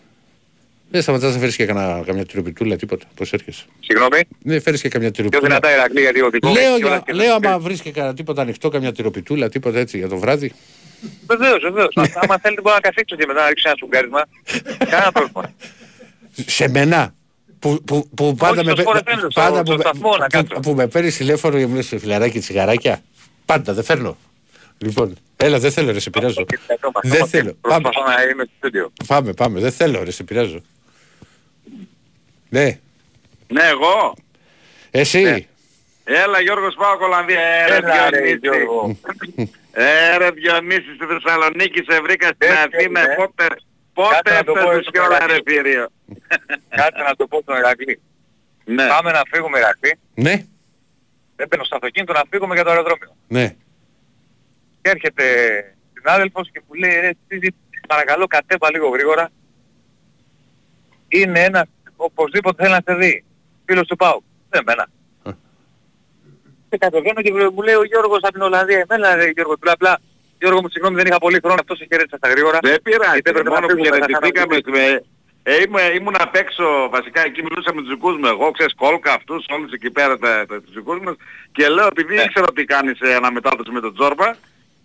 Δεν 0.92 1.02
σταματάς 1.02 1.34
να 1.34 1.40
φέρεις 1.40 1.56
και 1.56 1.66
κανένα, 1.66 2.04
καμιά 2.06 2.26
τυροπιτούλα, 2.26 2.76
τίποτα. 2.76 3.06
Πώς 3.16 3.34
έρχεσαι; 3.34 3.66
Συγγνώμη, 3.80 4.20
Δεν 4.44 4.62
φέρεις 4.62 4.82
και 4.82 4.90
καμιά 4.90 5.12
πιο 5.12 5.24
τυροπιτούλα. 5.24 5.60
δυνατά 5.60 5.74
Ηρακλή 5.80 6.02
γιατί 6.02 6.22
ο 6.22 6.30
δικός 6.30 6.52
Λέω, 6.54 6.70
μου 6.70 6.76
για, 6.78 6.86
κιόλας 6.86 7.04
και 7.06 7.14
λέω 7.14 7.40
το- 7.40 7.48
άμα 7.50 7.60
βρεις 7.60 7.82
και 7.82 7.92
κανένα 7.92 8.14
τίποτα 8.14 8.42
ανοιχτό, 8.42 8.70
καμιά 8.70 8.92
τυροπιτούλα, 8.92 9.50
τίποτα 9.50 9.80
έτσι 9.80 9.98
για 9.98 10.08
το 10.08 10.18
βράδυ. 10.18 10.52
Βεβαίως, 11.28 11.60
βεβαίως. 11.62 11.96
Α- 11.98 12.20
Άμα 12.22 12.38
θέλετε 12.38 12.62
μπορώ 12.62 12.76
να 12.76 12.82
καθίξω 12.82 13.16
και 13.16 13.26
μετά 13.28 13.42
να 13.42 13.48
ρίξω 13.48 13.68
ένα 13.70 13.78
σουγκάρισμα. 13.80 14.26
Κανένα 14.90 15.12
πρόβλημα. 15.12 15.54
Σε 16.46 16.70
μένα. 16.70 17.14
Που, 17.60 17.84
που, 17.86 18.10
που 18.16 18.36
πάντα 18.36 18.62
στο 18.62 18.64
με, 18.64 18.72
Sport 18.84 18.94
παι- 19.06 19.14
FM, 19.16 19.18
στο- 19.18 19.28
πάντα 19.42 19.62
στο 19.66 19.76
που, 19.76 19.82
σταθμό 19.82 20.10
να 20.10 20.18
που, 20.26 20.26
κάτσω. 20.30 20.60
που 20.60 20.74
με 20.74 20.88
παίρνεις 20.88 21.18
τηλέφωνο 21.18 21.58
και 21.58 21.66
μου 21.68 21.76
λες 21.76 21.88
φιλαράκι 21.88 22.40
τσιγαράκια. 22.40 23.02
Πάντα, 23.46 23.74
δεν 23.74 23.84
φέρνω. 23.84 24.18
Λοιπόν, 24.78 25.16
έλα, 25.38 25.60
δεν 25.60 25.72
θέλω, 25.72 25.92
ρε, 25.92 26.00
σε 26.00 26.10
πειράζω. 26.10 26.46
Δεν 27.02 27.28
θέλω. 27.28 27.54
Πάμε, 27.62 27.82
Προσπαθώ 27.82 28.10
να 28.12 28.22
είμαι 28.24 28.44
στο 28.44 28.52
στούντιο. 28.58 28.92
πάμε, 29.08 29.34
πάμε, 29.34 29.60
δεν 29.60 29.72
θέλω, 29.72 30.04
ρε, 30.04 30.12
σε 30.12 30.24
πειράζω. 30.24 30.62
Ναι, 32.50 32.80
Ναι, 33.48 33.62
εγώ. 33.64 34.14
εσύ. 34.92 35.48
Έλα 36.04 36.42
Γιώργος 36.42 36.76
Πάο 36.76 36.98
Κολανδία. 36.98 37.40
Ε, 37.42 37.68
ρε 37.68 37.76
Έλα, 37.76 38.10
ρε, 38.10 38.18
Διονύση. 38.20 38.40
Γιώργο. 38.42 38.98
Ε, 39.80 40.18
ρε 40.18 40.30
Διονύση 40.32 40.92
στη 40.96 41.06
Θεσσαλονίκη 41.06 41.84
σε 41.90 42.02
βρήκα 42.02 42.28
στην 42.28 42.48
Έτσι, 42.50 42.62
Αθήνα. 42.78 43.02
ε. 43.12 43.16
Πότε, 43.16 43.48
Κάτσε 43.48 43.64
πότε 43.94 44.34
να 44.34 44.44
το 44.44 44.52
πω 44.54 44.60
έφτασες 44.60 44.82
στο 44.84 44.92
και 44.92 45.00
όλα 45.00 45.18
ρε 45.20 45.34
Ηρακλή. 45.34 45.54
Θηρίο. 45.54 45.88
Κάτσε 46.70 47.04
να 47.04 47.16
το 47.16 47.28
πω 47.28 47.40
στον 47.42 47.58
Ηρακλή. 47.58 48.00
Ναι. 48.66 48.88
Πάμε 48.88 49.12
να 49.12 49.22
φύγουμε 49.32 49.58
Ηρακλή. 49.58 49.94
Ναι, 50.14 50.36
Δεν 51.36 51.48
μπαίνω 51.48 51.64
στο 51.64 51.76
αυτοκίνητο 51.76 52.14
να 52.14 52.24
φύγουμε 52.30 52.54
για 52.54 52.64
το 52.64 52.70
αεροδρόμιο. 52.70 53.16
ναι. 53.28 53.56
Και 54.82 54.90
έρχεται 54.90 55.24
συνάδελφος 55.94 56.50
και 56.52 56.62
μου 56.68 56.74
λέει 56.74 57.00
ρε 57.00 57.12
Στίζη, 57.26 57.56
παρακαλώ 57.88 58.28
κατέβα 58.28 58.72
λίγο 58.72 58.88
γρήγορα. 58.90 59.30
Είναι 61.08 61.44
ένας 61.44 61.66
οπωσδήποτε 61.96 62.64
θέλει 62.64 62.76
να 62.86 62.94
σε 62.94 63.00
δει. 63.00 63.24
Φίλος 63.66 63.88
του 63.88 63.96
Πάου. 63.96 64.24
Δεν 64.50 64.62
εμένα. 64.68 64.88
Α. 66.68 66.70
Και 66.70 66.78
κατεβαίνω 66.78 67.22
και 67.26 67.32
μου 67.56 67.62
λέει 67.68 67.76
ο 67.76 67.84
Γιώργος 67.84 68.20
από 68.22 68.34
την 68.34 68.42
Ολλανδία. 68.42 68.86
Εμένα 68.90 69.16
ρε 69.16 69.28
Γιώργο, 69.36 69.54
του 69.54 69.64
λέω 69.64 69.74
απλά 69.74 69.94
Γιώργο 70.40 70.60
μου 70.62 70.70
συγγνώμη 70.70 70.96
δεν 70.96 71.06
είχα 71.06 71.18
πολύ 71.26 71.40
χρόνο. 71.44 71.60
Αυτό 71.64 71.76
σε 71.76 71.86
χαιρέτησα 71.90 72.18
στα 72.18 72.28
γρήγορα. 72.30 72.58
Δεν 72.62 72.82
πειράζει. 72.82 73.12
Γιατί 73.18 73.30
έπρεπε 73.30 73.50
να 73.50 73.56
Μόνο 73.56 73.66
που 73.68 73.74
φύγουμε, 73.76 73.90
θα 73.90 74.06
χαιρετηθήκαμε. 74.06 74.54
χαρακτηρίσουμε. 74.54 74.94
με- 74.94 75.04
Ε, 75.50 75.56
ήμουν, 75.66 75.80
ήμουν 76.00 76.16
απ' 76.26 76.36
έξω, 76.36 76.66
βασικά 76.96 77.20
εκεί 77.26 77.42
μιλούσα 77.44 77.74
με 77.74 77.82
τους 77.82 77.90
δικούς 77.90 78.16
μου, 78.20 78.28
εγώ 78.34 78.52
ξέρεις 78.52 78.74
κόλκα 78.76 79.12
αυτούς, 79.14 79.46
όλους 79.56 79.72
εκεί 79.72 79.90
πέρα 79.92 80.18
τα, 80.18 80.46
τα, 80.50 80.56
τους 80.62 80.74
δικούς 80.74 81.00
μας 81.00 81.16
και 81.52 81.68
λέω 81.76 81.88
επειδή 81.94 82.16
Ναι. 82.16 82.22
ήξερα 82.22 82.46
ότι 82.50 82.66
κάνεις 82.66 83.00
ε, 83.02 83.16
αναμετάδοση 83.16 83.72
με 83.72 83.80
τον 83.80 83.94
Τζόρμπα, 83.94 84.26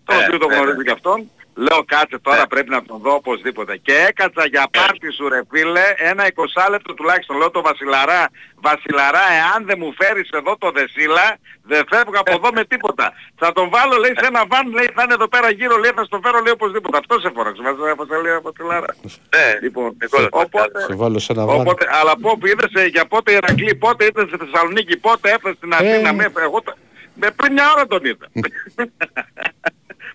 τον 0.05 0.17
Ναι, 0.17 0.23
οποίο 0.25 0.39
τον 0.39 0.49
ναι, 0.49 0.55
γνωρίζει 0.57 0.77
ναι. 0.77 0.83
και 0.85 0.91
αυτόν, 0.91 1.31
λέω 1.55 1.85
κάτσε 1.87 2.19
τώρα 2.19 2.37
Ναι. 2.39 2.47
πρέπει 2.47 2.71
να 2.71 2.83
τον 2.85 2.99
δω 3.05 3.13
οπωσδήποτε. 3.15 3.77
Και 3.77 3.95
έκατσα 4.09 4.45
για 4.47 4.65
πάρτι 4.77 5.13
σου 5.13 5.29
ρε 5.29 5.41
φίλε 5.51 5.83
ένα 5.97 6.25
20 6.35 6.67
λεπτό 6.71 6.95
τουλάχιστον, 6.95 7.37
λέω 7.37 7.51
το 7.51 7.61
Βασιλαρά, 7.63 8.31
Βασιλαρά 8.69 9.25
εάν 9.41 9.67
δεν 9.67 9.77
μου 9.81 9.95
φέρεις 10.01 10.29
εδώ 10.31 10.57
το 10.59 10.71
Δεσίλα, 10.71 11.27
δεν 11.71 11.83
φεύγω 11.91 12.19
από 12.25 12.33
εδώ 12.39 12.49
με 12.53 12.65
τίποτα. 12.65 13.13
Θα 13.37 13.53
τον 13.53 13.69
βάλω 13.75 13.97
λέει 13.97 14.15
σε 14.21 14.27
ένα 14.27 14.43
βαν, 14.51 14.67
λέει 14.73 14.89
θα 14.95 15.03
είναι 15.03 15.15
εδώ 15.19 15.29
πέρα 15.29 15.51
γύρω, 15.51 15.77
λέει 15.77 15.91
θα 15.95 16.05
στο 16.05 16.21
φέρω 16.25 16.39
λέει 16.45 16.53
οπωσδήποτε. 16.53 16.97
Αυτό 17.03 17.21
σε 17.21 17.31
φόραξε, 17.35 17.63
Βασιλαρά, 17.97 18.41
Βασιλαρά. 18.49 18.91
Ναι, 19.37 19.47
Λοιπόν, 19.63 19.97
Νικόλας, 20.03 20.29
οπότε, 20.31 20.81
Σε 20.89 20.95
βάλω 20.95 21.19
σε 21.19 21.33
ένα 21.33 21.45
βάρο. 21.47 21.61
Οπότε, 21.61 21.85
αλλά 22.01 22.13
πω 22.23 22.37
που 22.39 22.47
είδες 22.47 22.71
ε, 22.83 22.87
για 22.87 23.05
πότε 23.07 23.33
Ηρακλή, 23.33 23.75
πότε 23.75 24.05
ήρθες 24.05 24.27
στη 24.29 24.37
Θεσσαλονίκη, 24.45 24.97
πότε 24.97 25.31
έφτασε 25.31 25.55
στην 25.57 25.73
Αθήνα, 25.75 26.09
Ε. 26.09 26.13
με, 26.13 26.33
εγώ, 26.49 26.63
το- 26.63 26.75
με 26.77 26.92
πριν 27.31 27.53
μια 27.53 27.73
ώρα 27.75 27.87
τον 27.87 28.05
είδα. 28.05 28.29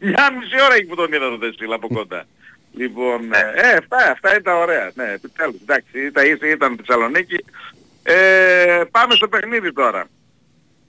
μια 0.01 0.31
μισή 0.39 0.55
ώρα 0.65 0.73
έχει 0.73 0.85
που 0.85 0.95
τον 0.95 1.13
είδα 1.13 1.29
τον 1.29 1.39
Δεσίλα 1.39 1.75
από 1.75 1.87
κοντά. 1.87 2.25
Λοιπόν, 2.73 3.33
ε, 3.33 3.51
ε, 3.55 3.71
αυτά, 3.71 4.11
αυτά 4.11 4.29
είναι 4.31 4.41
τα 4.41 4.55
ωραία. 4.57 4.91
Ναι, 4.95 5.03
επιτέλους. 5.13 5.61
Εντάξει, 5.61 6.05
ήταν, 6.05 6.25
ήταν 6.51 6.77
Θεσσαλονίκη. 6.77 7.45
Ε, 8.03 8.81
πάμε 8.91 9.15
στο 9.15 9.27
παιχνίδι 9.27 9.73
τώρα. 9.73 10.07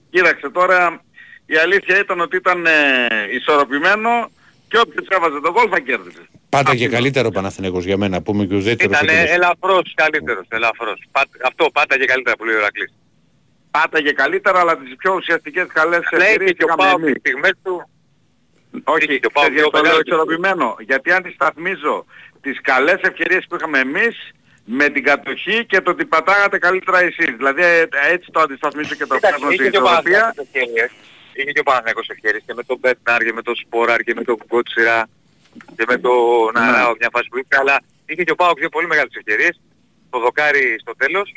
Κοίταξε 0.09 0.49
τώρα, 0.49 1.01
η 1.45 1.55
αλήθεια 1.57 1.99
ήταν 1.99 2.19
ότι 2.19 2.35
ήταν 2.35 2.65
ε, 2.65 2.71
ισορροπημένο 3.31 4.31
και 4.67 4.77
όποιος 4.77 5.07
έβαζε 5.09 5.39
τον 5.41 5.51
γκολ 5.51 5.67
θα 5.71 5.79
κέρδισε. 5.79 6.21
Πάτα 6.49 6.75
και 6.75 6.87
καλύτερο 6.87 7.29
Παναθηναίκος 7.29 7.85
για 7.85 7.97
μένα, 7.97 8.21
πούμε 8.21 8.45
και 8.45 8.55
ουδέτερο. 8.55 8.89
Ήταν 8.91 9.07
ελαφρώς 9.09 9.91
καλύτερος, 9.95 10.45
ελαφρώς. 10.49 11.03
Πά- 11.11 11.27
Αυτό 11.45 11.69
πάτα 11.73 11.97
και 11.97 12.05
καλύτερα 12.05 12.35
που 12.35 12.45
λέει 12.45 12.55
ο 12.55 12.57
Ηρακλής. 12.57 12.93
Πάταγε 13.71 14.11
καλύτερα, 14.11 14.59
αλλά 14.59 14.77
τις 14.77 14.95
πιο 14.95 15.13
ουσιαστικές 15.15 15.67
καλές 15.73 15.99
Λέει 16.11 16.21
ευκαιρίες 16.27 16.51
και 16.57 16.63
ο 16.63 16.67
είχαμε 16.67 16.83
Πάοκ 16.83 16.99
εμείς. 16.99 17.09
στις 17.09 17.21
στιγμές 17.21 17.53
του 17.63 17.89
Όχι, 18.83 19.19
και 19.19 19.25
ο 19.25 19.31
Πάοκ 19.31 19.49
ξέρεις 19.49 19.61
δύο 19.61 19.61
γιατί 19.61 19.71
το 19.71 19.81
λέω 19.81 19.81
μεγάλες 19.81 20.01
ισορροπημένο. 20.05 20.75
Γιατί 20.79 21.11
αντισταθμίζω 21.11 22.05
τις 22.41 22.61
καλές 22.61 22.99
ευκαιρίες 23.01 23.45
που 23.49 23.55
είχαμε 23.55 23.79
εμείς 23.79 24.15
με 24.65 24.89
την 24.89 25.03
κατοχή 25.03 25.65
και 25.65 25.81
το 25.81 25.91
ότι 25.91 26.05
πατάγατε 26.05 26.57
καλύτερα 26.57 26.99
εσείς. 26.99 27.31
Δηλαδή 27.37 27.61
ε, 27.61 27.87
έτσι 28.13 28.27
το 28.31 28.39
αντισταθμίζω 28.39 28.95
και 28.95 29.05
το 29.05 29.15
Κοίταξε, 29.15 29.35
φέρνω 29.37 29.51
στην 29.51 29.61
είχε 29.61 29.69
και 29.69 29.77
ο 29.77 29.81
ισορροπία. 29.83 30.19
Παναθηναϊκός 30.19 30.45
ευκαιρίες. 30.45 30.91
Είχε 31.33 31.51
και 31.51 31.59
ο 31.59 31.63
Παναθηναϊκός 31.63 32.07
ευκαιρίες 32.09 32.43
και 32.45 32.53
με 32.53 32.63
τον 32.63 32.77
Μπέτναρ 32.79 33.19
και 33.23 33.33
με 33.33 33.41
τον 33.41 33.55
Σποράρ 33.55 33.99
και 34.07 34.13
με 34.15 34.23
τον 34.23 34.37
Κότσιρα 34.47 35.07
και 35.77 35.83
με 35.87 35.97
τον 35.97 36.13
Ναι. 36.53 36.59
Ναράο 36.59 36.91
μια 36.99 37.09
φάση 37.11 37.27
που 37.31 37.37
είπε, 37.37 37.55
αλλά 37.61 37.75
είχε 38.05 38.23
και 38.23 38.31
ο 38.31 38.35
Πάοκ 38.35 38.57
δύο 38.59 38.69
πολύ 38.69 38.87
μεγάλες 38.87 39.13
ευκαιρίες. 39.15 39.61
Το 40.09 40.19
δοκάρι 40.19 40.75
στο 40.81 40.93
τέλος. 40.95 41.27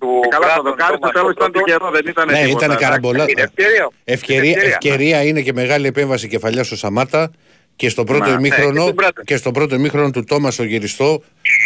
Του 0.00 0.20
Ε, 0.24 0.28
Καλά, 0.28 0.46
το 0.46 0.62
Μπράντον 0.62 0.64
δοκάρι 0.70 0.96
στο 0.96 0.98
Τόμας 0.98 1.12
τέλος 1.12 1.32
στο 1.32 1.40
ήταν 1.40 1.50
πρώτο. 1.50 1.64
τυχερό, 1.64 1.90
δεν 1.90 2.04
ήταν 2.12 2.26
Ναι, 2.26 2.32
τίποτα. 2.32 2.50
ήταν 2.50 2.62
εντάξει. 2.70 2.84
καραμπολά. 2.84 3.24
Είναι 3.30 3.42
ευκαιρία. 3.42 3.88
Ευκαιρία, 4.04 4.50
Ευκαιρία. 4.50 4.68
ευκαιρία 4.74 5.18
είναι 5.28 5.40
και 5.46 5.52
μεγάλη 5.52 5.86
επέμβαση 5.86 6.28
κεφαλιά 6.28 6.64
στο 6.64 6.76
Σαμάτα 6.76 7.30
και 7.76 7.88
στο 7.88 8.04
πρώτο 8.04 8.28
Ναι, 8.30 8.36
ημίχρονο 8.38 8.70
ναι, 8.72 8.78
και 8.78 8.82
στον 8.82 8.94
Μπράτον. 8.94 9.24
και 9.24 9.36
στο 9.36 9.50
πρώτο 9.50 9.74
ημίχρονο 9.74 10.10
του 10.10 10.24
Τόμας 10.24 10.54
στο 10.54 10.62
γυριστό 10.64 11.22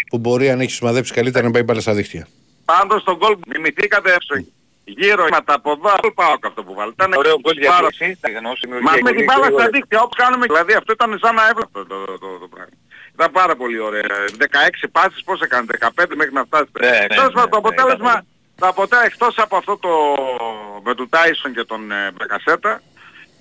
που 0.09 0.19
μπορεί 0.19 0.51
αν 0.51 0.61
έχεις 0.61 0.75
σημαδέψει 0.75 1.13
καλύτερα 1.13 1.45
να 1.47 1.51
πάει 1.51 1.63
μπάλα 1.63 1.81
στα 1.81 1.95
δίχτυα. 1.95 2.27
Πάντως 2.65 3.01
στον 3.01 3.17
γκολ 3.17 3.35
μιμηθήκατε 3.53 4.17
γύρω 4.85 5.25
με 5.31 5.39
τα 5.45 5.61
ποδά. 5.61 5.95
Γκολ 6.03 6.13
πάω 6.21 6.35
αυτό 6.51 6.63
που 6.67 6.75
βάλετε. 6.75 6.95
Ήταν 6.99 7.13
Ωραίο 7.23 7.37
γκολ 7.41 7.57
για 7.59 7.71
πάρα- 7.71 7.89
κλεισί. 7.97 8.19
Εννοώ 8.39 8.53
Μα 8.53 8.59
δημιουργία 8.63 9.03
με 9.07 9.11
και 9.11 9.17
την 9.17 9.25
μπάλα 9.29 9.45
στα 9.45 9.45
γρήγορα. 9.47 9.69
δίκτυα, 9.75 9.99
όπως 10.07 10.17
κάνουμε. 10.23 10.45
Δηλαδή 10.51 10.73
αυτό 10.81 10.91
ήταν 10.99 11.11
σαν 11.23 11.35
να 11.39 11.45
έβλεπε 11.51 11.71
το, 11.79 11.83
το, 11.93 11.99
το, 12.23 12.29
το 12.43 12.49
πράγμα. 12.55 12.75
Ήταν 13.15 13.31
πάρα 13.33 13.57
πολύ 13.57 13.79
ωραία. 13.79 14.03
16 14.39 14.89
πάσεις, 14.93 15.23
πώς 15.25 15.41
έκανε, 15.41 15.65
15 15.69 16.15
μέχρι 16.17 16.33
να 16.33 16.45
φτάσεις. 16.45 16.69
Ναι, 16.81 16.89
ναι, 16.91 17.07
Τέλος 17.07 17.33
πάντων, 17.33 17.43
ναι, 17.45 17.49
το 17.51 17.61
ναι, 17.61 17.69
αποτέλεσμα, 17.69 18.11
ήταν 18.11 18.27
το 18.59 18.67
αποτέλεσμα 18.67 19.07
εκτός 19.13 19.39
από 19.39 19.57
αυτό 19.57 19.77
το 19.79 19.89
με 20.85 20.95
του 20.95 21.09
Τάισον 21.09 21.53
και 21.55 21.65
τον 21.65 21.91
ε, 21.93 22.11
Μπακασέτα, 22.17 22.83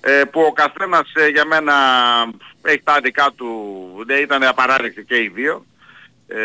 ε, 0.00 0.22
που 0.24 0.40
ο 0.40 0.52
καθένας 0.52 1.12
ε, 1.14 1.28
για 1.28 1.44
μένα 1.46 1.74
έχει 2.62 2.80
τα 2.84 3.00
δικά 3.02 3.32
του, 3.36 3.48
δεν 4.06 4.22
ήταν 4.22 4.42
απαράδεκτοι 4.42 5.04
και 5.04 5.16
οι 5.16 5.28
δύο. 5.34 5.64
Ε, 6.26 6.36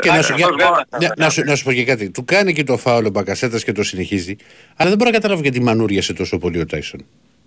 Και 0.00 0.10
να 0.10 0.22
σου, 0.22 0.34
αυτός 0.34 0.36
για- 0.36 0.46
μόνο- 0.68 0.84
να, 0.98 1.12
να 1.16 1.30
σου, 1.30 1.42
να 1.44 1.54
σου 1.54 1.64
πω 1.64 1.72
και 1.72 1.84
κάτι. 1.84 2.10
Του 2.10 2.24
κάνει 2.24 2.52
και 2.52 2.64
το 2.64 2.76
φάουλο 2.76 3.06
ο 3.08 3.10
Μπακασέτα 3.10 3.58
και 3.58 3.72
το 3.72 3.82
συνεχίζει. 3.82 4.36
Αλλά 4.76 4.88
δεν 4.88 4.98
μπορώ 4.98 5.10
να 5.10 5.16
καταλάβω 5.16 5.42
γιατί 5.42 5.60
μανούριασε 5.60 6.12
τόσο 6.12 6.38
πολύ 6.38 6.60
ο 6.60 6.66
Τάισον. 6.66 7.04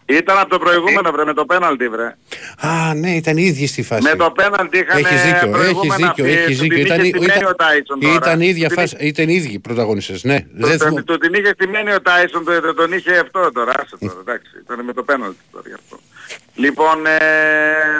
Ήταν 0.07 0.37
από 0.37 0.49
το 0.49 0.59
προηγούμενο 0.59 1.11
βρε, 1.11 1.25
με 1.25 1.33
το 1.33 1.45
πέναλτι 1.45 1.87
βρε. 1.89 2.15
Α, 2.59 2.93
ναι, 2.93 3.15
ήταν 3.15 3.37
οι 3.37 3.43
ίδιοι 3.43 3.67
στη 3.67 3.83
φάση. 3.83 4.01
Με 4.03 4.15
το 4.15 4.31
πέναλτι 4.31 4.77
είχαν 4.77 4.97
Έχεις 4.97 5.21
δίκιο, 5.23 5.37
έχεις 5.37 5.49
προηγούμενα 5.49 5.95
δίκιο, 5.95 6.25
αυτή, 6.25 6.37
έχεις 6.37 6.57
του 6.57 6.63
δίκιο. 6.63 6.77
την 6.77 6.85
Ήταν, 6.85 6.99
είχε 6.99 7.09
στημένη 7.17 7.33
ήταν, 7.39 7.51
ο 7.51 7.55
Τάισον 7.55 7.99
τώρα. 7.99 8.13
ήταν 8.15 8.41
η 8.41 8.47
ίδια 8.47 8.67
Την 8.67 8.77
φάση, 8.77 8.95
ήταν 8.99 9.29
οι 9.29 9.33
ίδιοι 9.33 9.59
πρωταγωνιστές, 9.59 10.23
ναι. 10.23 10.33
είχε- 10.33 10.47
Δεν 10.53 10.77
τον- 10.77 10.87
θυμώ- 10.87 11.03
Του 11.05 11.17
την 11.17 11.33
είχε 11.33 11.47
στημένη 11.53 11.93
ο 11.93 12.01
Τάισον, 12.01 12.43
το- 12.45 12.61
το- 12.61 12.73
τον 12.73 12.91
είχε 12.93 13.17
αυτό 13.17 13.51
τώρα, 13.51 13.71
άσε 13.81 13.97
τώρα, 13.99 14.19
εντάξει, 14.19 14.51
ήταν 14.63 14.83
με 14.85 14.93
το 14.93 15.03
πέναλτι 15.03 15.37
τώρα 15.51 15.63
γι' 15.67 15.73
αυτό. 15.73 15.99
Λοιπόν, 16.55 17.05
ε, 17.05 17.19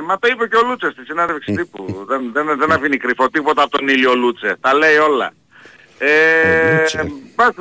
μα 0.08 0.20
το 0.20 0.28
είπε 0.32 0.48
και 0.48 0.56
ο 0.56 0.64
Λούτσες 0.68 0.92
στη 0.92 1.04
συνάδευξη 1.06 1.52
τύπου. 1.54 2.06
δεν, 2.08 2.22
δεν, 2.34 2.46
δεν 2.60 2.72
αφήνει 2.72 2.98
κρυφό 2.98 3.30
τίποτα 3.30 3.62
από 3.62 3.78
τον 3.78 3.88
ήλιο 3.88 4.14
Λούτσε. 4.16 4.56
Τα 4.62 4.74
λέει 4.74 4.96
όλα. 4.98 5.34
Ε, 5.98 6.78
Λούτσε. 6.80 7.12
πας- 7.36 7.56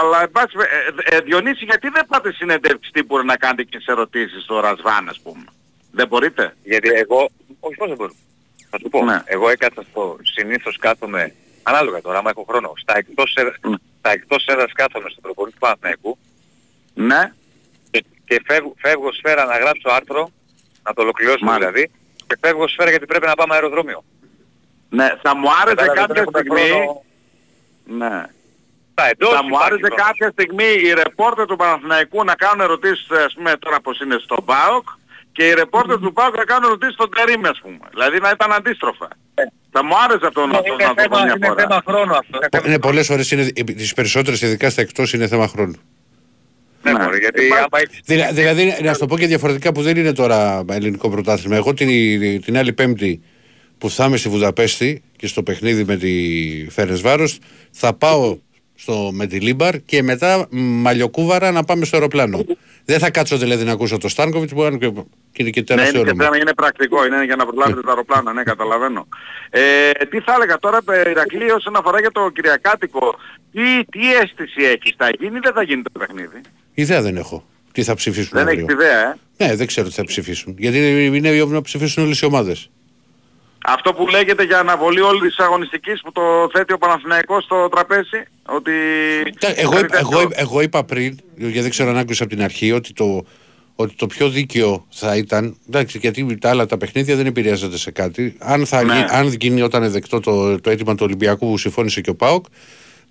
αλλά 0.00 0.22
εν 0.22 0.30
πάση 0.30 0.56
πε- 0.56 0.68
ε, 1.10 1.16
ε, 1.16 1.20
Διονύση, 1.20 1.64
γιατί 1.64 1.88
δεν 1.88 2.06
πάτε 2.06 2.32
συνέντευξη 2.32 2.90
τύπου 2.92 3.18
να 3.24 3.36
κάνετε 3.36 3.62
και 3.62 3.78
σε 3.80 3.90
ερωτήσεις 3.90 4.42
στο 4.42 4.60
Ρασβάν, 4.60 5.08
ας 5.08 5.18
πούμε. 5.20 5.44
Δεν 5.92 6.06
μπορείτε; 6.08 6.56
Γιατί 6.64 6.88
εγώ, 6.88 7.28
όχι 7.60 7.74
πώς 7.76 7.88
δεν 7.88 7.96
μπορώ. 7.96 8.12
Θα 8.70 8.78
σου 8.78 8.88
πω, 8.88 9.04
Ναι. 9.04 9.22
εγώ 9.24 9.48
έκατσα 9.50 9.82
στο, 9.90 10.16
συνήθως 10.22 10.76
κάθομαι, 10.78 11.34
ανάλογα 11.62 12.00
τώρα, 12.00 12.18
άμα 12.18 12.30
έχω 12.30 12.44
χρόνο, 12.48 12.72
στα 12.76 12.96
εκτός, 12.98 13.34
έδρα- 13.36 13.54
Ναι. 13.68 13.76
στα 13.98 14.10
εκτός 14.10 14.46
έδρας 14.46 14.72
κάθομαι 14.72 15.10
στο 15.10 15.20
προπονητή 15.20 15.54
του 15.54 15.60
Παναθηναϊκού 15.60 16.18
Ναι. 16.94 17.32
και, 17.90 18.04
και 18.26 18.42
φεύγω, 18.46 18.74
φεύγω 18.78 19.12
σφαίρα 19.12 19.44
να 19.44 19.58
γράψω 19.58 19.88
άρθρο, 19.90 20.30
να 20.82 20.94
το 20.94 21.02
ολοκληρώσω 21.02 21.44
Μάλιστα. 21.44 21.70
δηλαδή, 21.72 21.90
και 22.26 22.36
φεύγω 22.40 22.68
σφαίρα 22.68 22.90
γιατί 22.90 23.06
πρέπει 23.06 23.26
να 23.26 23.34
πάμε 23.34 23.54
αεροδρόμιο. 23.54 24.04
Ναι, 24.90 25.08
θα 25.22 25.36
μου 25.36 25.48
άρεσε 25.60 25.74
Κατάλαβες, 25.74 25.98
κάποια 26.06 26.14
δεν 26.14 26.22
έχουμε 26.22 26.58
στιγμή... 26.60 26.70
χρόνο. 26.82 27.02
Ναι. 28.00 28.22
Τα 28.94 29.04
εντός 29.12 29.30
Θα 29.34 29.42
μου 29.42 29.48
υπάρχει 29.48 29.66
άρεσε 29.66 29.86
χρόνος. 29.86 30.04
κάποια 30.06 30.28
στιγμή 30.36 30.70
οι 30.84 30.90
ρεπόρτερ 31.02 31.44
του 31.46 31.56
Παναθηναϊκού 31.56 32.24
να 32.24 32.34
κάνουν 32.34 32.60
ερωτήσεις, 32.60 33.06
ας 33.26 33.32
πούμε 33.36 33.52
τώρα 33.58 33.80
πως 33.80 34.00
είναι 34.00 34.16
στον 34.26 34.40
ΠΑΟΚ 34.44 34.86
και 35.32 35.42
οι 35.48 35.52
ρεπόρτερ 35.54 35.98
του 35.98 36.12
ΠΑΟΚ 36.12 36.36
να 36.36 36.44
κάνουν 36.44 36.64
ερωτήσεις 36.70 36.94
στον 36.94 37.10
Τερίμ, 37.16 37.46
ας 37.46 37.58
πούμε. 37.62 37.84
Δηλαδή 37.94 38.18
να 38.24 38.30
ήταν 38.36 38.52
αντίστροφα. 38.52 39.08
Θα 39.70 39.84
μου 39.84 39.94
άρεσε 40.04 40.26
αυτό 40.26 40.46
να, 40.46 40.52
το- 40.62 40.72
Είναι 40.72 40.84
να 40.84 40.88
το 40.88 40.94
πω 40.94 41.02
θέμα, 41.02 41.24
μια 41.24 41.34
είναι 41.36 41.46
φορά. 41.46 41.60
θέμα 41.62 41.82
χρόνου 41.86 42.12
αυτό. 42.16 42.36
Είναι 42.36 42.48
θέμα- 42.50 42.66
Είναι 42.68 42.78
πολλές 42.78 43.10
ώρες, 43.10 43.30
είναι, 43.30 43.44
τις 43.82 43.94
περισσότερες 43.94 44.42
ειδικά 44.42 44.70
στα 44.70 44.80
εκτός 44.80 45.12
είναι 45.12 45.26
θέμα 45.28 45.48
χρόνου. 45.48 45.76
Ναι, 46.82 46.92
Ναι. 46.92 47.02
μωρέ, 47.04 47.18
γιατί 47.18 47.44
Υπάρχει- 47.44 47.66
άμα 47.72 47.78
έχεις- 47.84 48.00
Δηλα- 48.04 48.32
Δηλαδή, 48.32 48.76
να 48.82 48.92
σου 48.92 48.98
το 48.98 49.06
πω 49.06 49.18
και 49.18 49.26
διαφορετικά 49.26 49.72
που 49.72 49.82
δεν 49.82 49.96
είναι 49.96 50.12
τώρα 50.12 50.64
ελληνικό 50.70 51.10
πρωτάθλημα. 51.10 51.56
Εγώ 51.56 51.74
την, 51.74 51.88
την 52.42 52.56
άλλη 52.58 52.72
Πέμπτη 52.72 53.22
που 53.78 53.90
θα 53.90 54.04
είμαι 54.04 54.16
στη 54.16 54.28
Βουδαπέστη 54.28 55.02
και 55.16 55.26
στο 55.26 55.42
παιχνίδι 55.42 55.84
με 55.84 55.96
τη 55.96 56.12
Φερεντσβάρος, 56.70 57.38
θα 57.70 57.94
πάω 57.94 58.38
στο, 58.74 59.10
με 59.12 59.26
τη 59.26 59.40
Λίμπαρ 59.40 59.80
και 59.84 60.02
μετά 60.02 60.46
μαλλιοκούβαρα 60.50 61.50
να 61.50 61.64
πάμε 61.64 61.84
στο 61.84 61.96
αεροπλάνο. 61.96 62.44
Δεν 62.84 62.98
θα 62.98 63.10
κάτσω 63.10 63.36
δηλαδή 63.36 63.64
να 63.64 63.72
ακούσω 63.72 63.98
το 63.98 64.08
Στάνκοβιτς 64.08 64.52
που 64.52 64.62
είναι 64.62 64.76
και, 64.76 64.90
και 65.32 65.42
είναι 65.42 65.50
και 65.50 65.60
Ναι, 65.60 65.66
τεράστιο 65.66 66.00
είναι, 66.00 66.08
και 66.08 66.14
όνομα. 66.14 66.24
θέμα, 66.24 66.36
είναι 66.36 66.54
πρακτικό, 66.54 67.06
είναι 67.06 67.24
για 67.24 67.36
να 67.36 67.46
προλάβετε 67.46 67.80
τα 67.80 67.88
αεροπλάνα, 67.88 68.32
ναι, 68.32 68.42
καταλαβαίνω. 68.42 69.08
Ε, 69.50 69.60
τι 70.10 70.20
θα 70.20 70.32
έλεγα 70.34 70.58
τώρα, 70.58 70.78
ε, 70.90 71.10
Ηρακλή, 71.10 71.50
όσον 71.50 71.76
αφορά 71.76 72.00
για 72.00 72.10
το 72.10 72.30
Κυριακάτικο, 72.34 73.14
τι, 73.52 73.84
τι 73.84 74.14
αίσθηση 74.14 74.62
έχεις, 74.62 74.94
θα 74.96 75.10
γίνει 75.18 75.36
ή 75.36 75.40
δεν 75.42 75.52
θα 75.52 75.62
γίνει 75.62 75.82
το 75.82 75.98
παιχνίδι; 75.98 76.40
Ιδέα 76.74 77.02
δεν 77.02 77.16
έχω. 77.16 77.44
Τι 77.72 77.82
θα 77.82 77.94
ψηφίσουν 77.94 78.30
Δεν 78.32 78.42
αύριο. 78.48 78.60
έχεις 78.60 78.74
ιδέα, 78.74 79.10
ε; 79.10 79.16
Ναι, 79.46 79.54
δεν 79.56 79.66
ξέρω 79.66 79.88
τι 79.88 79.94
θα 79.94 80.04
ψηφίσουν. 80.04 80.54
Γιατί 80.58 81.04
είναι 81.14 81.28
η 81.28 81.46
να 81.46 81.62
ψηφίσουν 81.62 82.04
όλες 82.04 82.20
οι 82.20 82.24
ομάδες. 82.24 82.70
Αυτό 83.74 83.94
που 83.94 84.06
λέγεται 84.08 84.44
για 84.44 84.58
αναβολή 84.58 85.00
όλης 85.00 85.20
της 85.36 85.44
αγωνιστικής 85.44 86.00
που 86.00 86.12
το 86.12 86.22
θέτει 86.52 86.72
ο 86.72 86.78
Παναθηναϊκός 86.78 87.44
στο 87.44 87.68
τραπέζι, 87.68 88.22
ότι... 88.46 88.72
Εγώ, 89.54 89.70
κάτι 89.70 89.84
είπα- 89.84 89.98
εγώ, 89.98 90.10
τέτοιο. 90.10 90.28
εγώ 90.36 90.60
είπα 90.60 90.84
πριν, 90.84 91.18
γιατί 91.36 91.60
δεν 91.60 91.70
ξέρω 91.70 91.90
αν 91.90 91.96
άκουσα 91.96 92.22
από 92.24 92.34
την 92.34 92.42
αρχή, 92.44 92.72
ότι 92.72 92.92
το, 92.92 93.24
ότι 93.74 93.94
το 93.94 94.06
πιο 94.06 94.28
δίκαιο 94.28 94.86
θα 94.90 95.16
ήταν. 95.16 95.56
Εντάξει, 95.68 95.98
γιατί 95.98 96.36
τα 96.38 96.50
άλλα 96.50 96.66
τα 96.66 96.76
παιχνίδια 96.76 97.16
δεν 97.16 97.26
επηρεάζονται 97.26 97.78
σε 97.78 97.90
κάτι. 97.90 98.36
Αν, 98.38 98.66
θα 98.66 98.82
Ναι. 98.84 98.94
γι- 98.94 99.04
αν 99.08 99.26
γίνει 99.40 99.62
όταν 99.62 99.90
δεκτό 99.90 100.20
το, 100.20 100.60
το 100.60 100.70
αίτημα 100.70 100.94
του 100.94 101.02
Ολυμπιακού 101.06 101.48
που 101.50 101.58
συμφώνησε 101.58 102.00
και 102.00 102.10
ο 102.10 102.14
ΠΑΟΚ, 102.14 102.44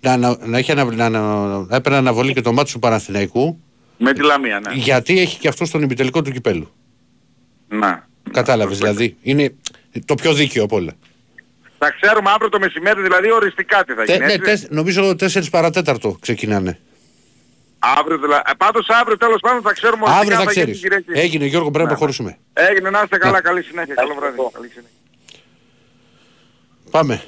να, 0.00 0.16
να, 0.16 0.36
να, 0.46 0.58
έχει 0.58 0.72
ανα, 0.72 0.84
να, 0.84 1.08
να, 1.08 1.20
να 1.58 1.76
έπαιρνε 1.76 1.98
αναβολή 1.98 2.32
και 2.32 2.40
το 2.40 2.52
μάτι 2.52 2.72
του 2.72 2.78
Παναθηναϊκού, 2.78 3.60
Με 3.98 4.12
τη 4.12 4.22
Λαμία, 4.22 4.60
ναι. 4.60 4.72
γιατί 4.74 5.20
έχει 5.20 5.38
και 5.38 5.48
αυτό 5.48 5.64
στον 5.64 5.82
επιτελικό 5.82 6.22
του 6.22 6.30
κυπέλου. 6.30 6.68
Να. 7.68 8.06
Κατάλαβες 8.32 8.78
δηλαδή. 8.78 9.16
Είναι 9.22 9.54
το 10.04 10.14
πιο 10.14 10.32
δίκαιο 10.32 10.64
από 10.64 10.76
όλα. 10.76 10.92
Θα 11.78 11.90
ξέρουμε 12.00 12.30
αύριο 12.30 12.48
το 12.48 12.58
μεσημέρι 12.58 13.02
δηλαδή 13.02 13.30
οριστικά 13.32 13.84
τι 13.84 13.92
θα 13.94 14.04
Τε, 14.04 14.12
γίνει. 14.12 14.26
ναι, 14.26 14.32
έτσι. 14.32 14.44
τεσ- 14.44 14.70
νομίζω 14.70 15.08
4 15.10 15.50
παρατέταρτο 15.50 16.16
ξεκινάνε. 16.20 16.78
Αύριο 17.78 18.18
δηλαδή. 18.18 18.42
Ε, 18.46 18.52
πάντως 18.56 18.88
αύριο 18.88 19.16
τέλος 19.16 19.40
πάντων 19.40 19.62
θα 19.62 19.72
ξέρουμε 19.72 20.02
οριστικά 20.02 20.20
Αύριο 20.20 20.36
θα 20.36 20.42
αν 20.42 20.48
γίνει 20.52 20.72
ξέρεις. 20.74 20.80
την 20.80 20.90
Κυριακή. 21.04 21.24
Έγινε 21.26 21.44
Γιώργο, 21.44 21.70
πρέπει 21.70 21.76
να 21.88 21.94
Ναι, 21.94 21.98
ναι. 21.98 22.06
προχωρήσουμε. 22.08 22.38
Έγινε 22.52 22.90
να 22.90 23.00
είστε 23.02 23.16
καλά, 23.18 23.32
Ναι. 23.32 23.40
καλή 23.40 23.62
συνέχεια. 23.62 23.94
Καλό 23.94 24.14
βράδυ. 24.14 24.36
Καλή 24.52 24.68
συνέχεια. 24.68 24.90
Πάμε. 26.90 27.22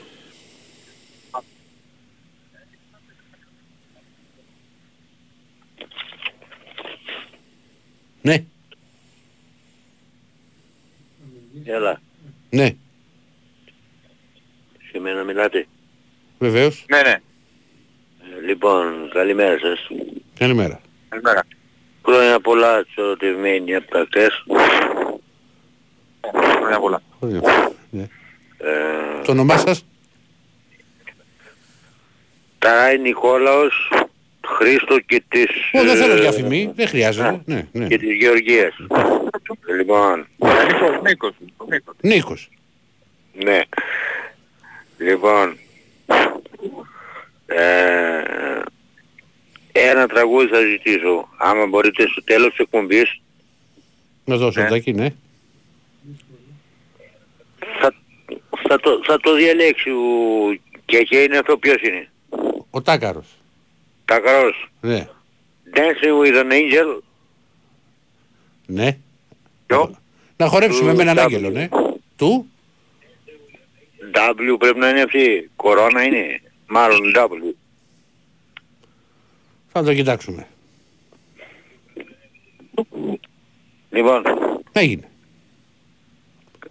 Ναι, 8.22 8.44
Έλα, 11.72 12.00
ναι, 12.50 12.74
σε 14.92 14.98
μένα 15.00 15.22
μιλάτε. 15.24 15.66
βεβαίως. 16.38 16.84
Ναι, 16.88 17.00
ναι. 17.02 17.10
Ε, 17.10 18.40
Λοιπόν, 18.46 19.10
καλημέρα 19.12 19.58
σας. 19.58 19.86
Καλημέρα. 20.38 20.80
Καλημέρα. 21.08 21.42
Χρόνια 22.04 22.40
πολλά 22.40 22.82
τους 22.84 22.94
ερωτευμένοι 22.96 23.74
από 23.74 23.90
τα 23.90 24.04
χτες. 24.08 24.44
Χρόνια 26.60 26.78
πολλά. 26.80 27.02
Ναι. 27.90 28.02
Ε, 28.58 29.22
Το 29.24 29.30
όνομά 29.32 29.56
σας; 29.58 29.84
Ταράι 32.58 32.98
Νικόλαος, 32.98 33.92
Χρήστο 34.46 34.98
και 35.00 35.22
της... 35.28 35.48
Ω, 35.72 35.82
δεν 35.84 35.96
θέλω 35.96 36.12
ε, 36.16 36.20
διαφημή, 36.20 36.72
δεν 36.74 36.88
χρειάζεται. 36.88 37.40
Ναι, 37.44 37.66
ναι. 37.72 37.86
Και 37.86 37.98
της 37.98 38.14
Γεωργίας. 38.16 38.74
Λοιπόν, 39.76 40.26
Νίκος, 41.02 41.34
Νίκος, 41.40 41.66
Νίκος. 41.68 41.94
Νίκος. 42.00 42.48
Ναι. 43.32 43.60
Λοιπόν, 44.98 45.58
ε, 47.46 48.22
ένα 49.72 50.06
τραγούδι 50.06 50.46
θα 50.46 50.60
ζητήσω. 50.60 51.28
Άμα 51.36 51.66
μπορείτε 51.66 52.06
στο 52.08 52.24
τέλος 52.24 52.50
της 52.50 52.58
εκπομπής 52.58 53.20
Να 54.24 54.36
δώσω 54.36 54.60
τάκι, 54.60 54.92
ναι. 54.92 55.08
θα, 57.80 57.94
θα, 58.68 58.80
το, 58.80 59.00
θα 59.04 59.20
το 59.20 59.34
διαλέξει 59.34 59.90
ο... 59.90 60.00
και 60.84 61.02
και 61.02 61.22
είναι 61.22 61.38
αυτό 61.38 61.58
ποιος 61.58 61.82
είναι; 61.82 62.08
Ο 62.70 62.82
Τάκαρος. 62.82 63.26
Τακαρός. 64.04 64.70
Ναι. 64.80 65.08
Dancing 65.74 66.24
with 66.24 66.36
an 66.40 66.52
Angel. 66.52 66.98
Ναι. 68.66 68.98
Ποιο; 69.70 69.94
Να 70.36 70.46
χορέψουμε 70.46 70.90
Του 70.90 70.96
με 70.96 71.02
έναν 71.02 71.16
W. 71.16 71.20
άγγελο, 71.20 71.50
ναι. 71.50 71.68
Του; 72.16 72.46
W 74.12 74.58
πρέπει 74.58 74.78
να 74.78 74.88
είναι 74.88 75.02
αυτή. 75.02 75.50
Κορώνα 75.56 76.02
είναι. 76.04 76.40
Μάλλον 76.66 77.12
W. 77.16 77.54
Θα 79.72 79.82
το 79.82 79.94
κοιτάξουμε. 79.94 80.46
Λοιπόν, 83.90 84.22
Έγινε. 84.72 85.08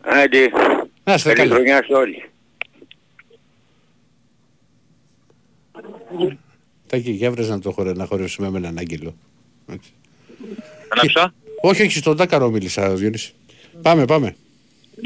άντε. 0.02 0.50
Να 1.04 1.14
είστε 1.14 1.34
Καλή 1.34 1.50
καλά. 1.50 1.54
χρονιά 1.56 1.84
σε 1.84 1.94
όλοι. 1.94 2.24
Τάκι, 6.88 7.12
για 7.12 7.32
βρες 7.32 7.50
να 7.50 7.60
το 7.60 7.72
χορε, 7.72 7.94
να 7.94 8.06
χορέψουμε 8.06 8.50
με 8.50 8.58
έναν 8.58 8.78
άγγελο. 8.78 9.16
Έτσι. 9.68 9.92
Ανάψα. 10.90 11.34
Όχι, 11.62 11.82
όχι, 11.82 11.98
στον 11.98 12.18
Τάκαρο 12.18 12.50
μίλησα, 12.50 12.96
Διονύση. 12.96 13.34
Πάμε, 13.82 14.06
πάμε. 14.06 14.36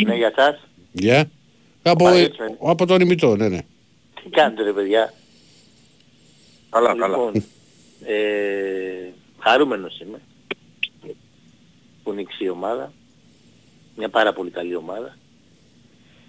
Ναι, 0.05 0.15
για 0.15 0.31
σας. 0.35 0.67
Γεια. 0.91 1.29
Από, 1.83 2.03
Παρέτσο. 2.03 2.43
από 2.61 2.85
τον 2.85 3.01
ημιτό, 3.01 3.35
ναι, 3.35 3.47
ναι. 3.49 3.59
Τι 4.23 4.29
κάνετε 4.29 4.63
ρε 4.63 4.71
παιδιά; 4.73 5.13
Καλά, 6.69 6.93
λοιπόν, 6.93 7.33
Ε, 8.05 9.09
χαρούμενος 9.39 9.99
είμαι. 9.99 10.21
Που 12.03 12.13
νίξει 12.13 12.43
η 12.43 12.49
ομάδα. 12.49 12.93
Μια 13.97 14.09
πάρα 14.09 14.33
πολύ 14.33 14.49
καλή 14.49 14.75
ομάδα. 14.75 15.17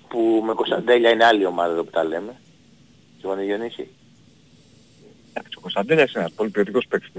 Που 0.08 0.42
με 0.46 0.54
Κωνσταντέλια 0.54 1.10
είναι 1.10 1.24
άλλη 1.24 1.44
ομάδα 1.46 1.72
εδώ 1.72 1.84
που 1.84 1.90
τα 1.90 2.04
λέμε. 2.04 2.36
Συμφωνείς 3.20 3.46
Διονύση; 3.46 3.88
Ο 5.56 5.60
Κωνσταντέλιας 5.60 6.10
είναι 6.12 6.20
ένας 6.20 6.32
πολύ 6.32 6.50
ποιοτικός 6.50 6.86
παίκτης. 6.88 7.10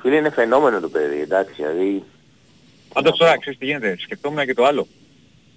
Φίλε 0.00 0.16
είναι 0.16 0.30
φαινόμενο 0.30 0.80
το 0.80 0.88
παιδί, 0.88 1.20
εντάξει, 1.20 1.52
δηλαδή 1.56 2.04
Πάντως 2.92 3.18
τώρα 3.18 3.38
ξέρεις 3.38 3.58
τι 3.58 3.64
γίνεται. 3.64 3.96
Σκεφτόμουν 3.98 4.44
και 4.46 4.54
το 4.54 4.64
άλλο. 4.64 4.86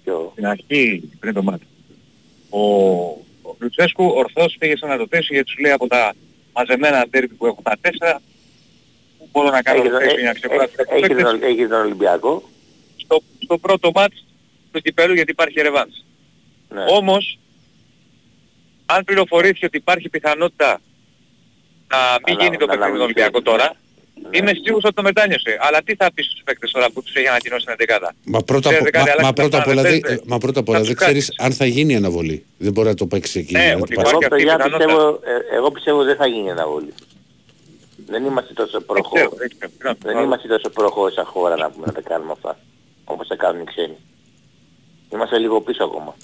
Ποιο; 0.04 0.28
Στην 0.32 0.46
αρχή 0.46 1.10
πριν 1.20 1.34
το 1.34 1.42
μάτι. 1.42 1.66
Ο, 2.48 2.60
ο 3.42 3.56
Λουτσέσκου 3.58 4.04
ορθώς 4.06 4.56
πήγε 4.58 4.76
σε 4.76 4.84
αναρωτήσεις 4.86 5.28
γιατί 5.28 5.50
σου 5.50 5.60
λέει 5.60 5.72
από 5.72 5.86
τα 5.86 6.14
μαζεμένα 6.52 7.06
τέρπι 7.10 7.34
που 7.34 7.46
έχω 7.46 7.60
τα 7.62 7.76
τέσσερα 7.80 8.20
που 9.18 9.28
μπορώ 9.32 9.50
να 9.50 9.62
κάνω 9.62 9.78
Έχεις 9.78 9.90
τον- 9.90 9.98
ρωτήσεις 9.98 10.20
για 10.20 10.28
να 10.32 10.34
ξεπεράσω 10.38 10.64
έχει- 10.68 10.76
κάποιους 10.76 10.96
έχεις 11.02 11.08
παίκτες. 11.08 11.30
τον- 11.30 11.42
έχεις 11.42 11.68
τον 11.68 11.80
Ολυμπιακό; 11.80 12.42
στο, 12.96 13.22
στο 13.42 13.58
πρώτο 13.58 13.90
μάτς 13.94 14.24
του 14.72 14.80
κυπέλου 14.80 15.14
γιατί 15.14 15.30
υπάρχει 15.30 15.60
ρεβάνς. 15.60 16.04
Ναι. 16.68 16.84
Όμως, 16.88 17.38
αν 18.86 19.04
πληροφορήθηκε 19.04 19.66
ότι 19.66 19.76
υπάρχει 19.76 20.08
πιθανότητα 20.08 20.80
να 21.88 21.98
μην 22.26 22.36
Αλλά- 22.36 22.44
γίνει 22.44 22.56
το 22.56 22.66
να 22.66 22.72
παιχνίδι 22.72 22.76
του 22.76 22.84
αναβληθεί. 22.84 23.02
Ολυμπιακού 23.02 23.42
τώρα, 23.42 23.64
Ναι. 23.64 23.78
Είμαι 24.30 24.50
σίγουρος 24.62 24.84
ότι 24.84 24.94
το 24.94 25.02
μετάνιωσε. 25.02 25.56
Αλλά 25.60 25.82
τι 25.82 25.94
θα 25.94 26.12
πεις 26.14 26.26
στους 26.26 26.40
παίκτες 26.44 26.70
τώρα 26.70 26.90
που 26.90 27.02
τους 27.02 27.14
έχει 27.14 27.26
ανακοινώσει 27.28 27.64
την 27.64 27.74
11 27.78 28.10
Μα 28.24 28.40
πρώτα, 28.42 28.68
Ξέρετε 28.70 28.98
απο- 28.98 28.98
κάτι, 28.98 29.04
μα, 29.06 29.12
αλλάξει 29.12 29.22
μα 29.24 29.32
τα 29.32 29.32
πρώτα 29.42 29.58
απ' 29.58 29.66
όλα, 29.66 29.82
πράγματα, 29.82 30.08
δεν- 30.08 30.16
πες, 30.18 30.26
μα 30.26 30.38
πρώτα 30.38 30.60
απ' 30.60 30.68
όλα 30.68 30.78
Θα 30.78 30.84
δεν 30.84 30.94
τους 30.94 31.04
ξέρεις 31.04 31.32
αν 31.38 31.52
θα 31.52 31.66
γίνει 31.66 31.92
η 31.92 31.96
αναβολή. 31.96 32.44
Δεν 32.58 32.72
μπορεί 32.72 32.88
να 32.88 32.94
το 32.94 33.06
παίξει 33.06 33.38
εκεί. 33.38 33.52
Ναι, 33.52 33.66
να 33.74 33.76
ότι 33.80 33.94
το 33.94 34.00
πάρει. 34.02 34.08
Εγώ 34.08 34.18
αυτή 34.18 34.26
η 34.26 34.28
παιδιά 34.28 34.56
πιθανότητα. 34.56 34.76
πιστεύω, 34.86 35.08
ε, 35.52 35.56
εγώ 35.56 35.70
πιστεύω 35.70 36.04
δεν 36.04 36.16
θα 36.16 36.26
γίνει 36.26 36.50
αναβολή. 36.50 36.92
Δεν 38.06 38.24
είμαστε 38.24 38.52
τόσο 38.52 38.80
προχώ. 38.80 39.14
ξέρω, 39.14 39.30
δεν 39.36 39.48
ξέρω. 39.48 39.70
Συγγνώμη. 39.72 39.98
Δεν 40.02 40.18
είμαστε 40.24 40.48
τόσο 40.48 40.68
προχώ 40.70 41.10
σαν 41.10 41.24
χώρα 41.24 41.56
να, 41.56 41.70
πούμε, 41.70 41.86
να 41.86 41.92
τα 41.92 42.00
κάνουμε 42.00 42.32
αυτά. 42.32 42.58
Όπως 43.04 43.26
τα 43.28 43.36
κάνουν 43.36 43.60
οι 43.62 43.64
ξένοι. 43.64 43.96
Είμαστε 45.12 45.38
λίγο 45.38 45.60
πίσω 45.60 45.84
ακόμα. 45.84 46.14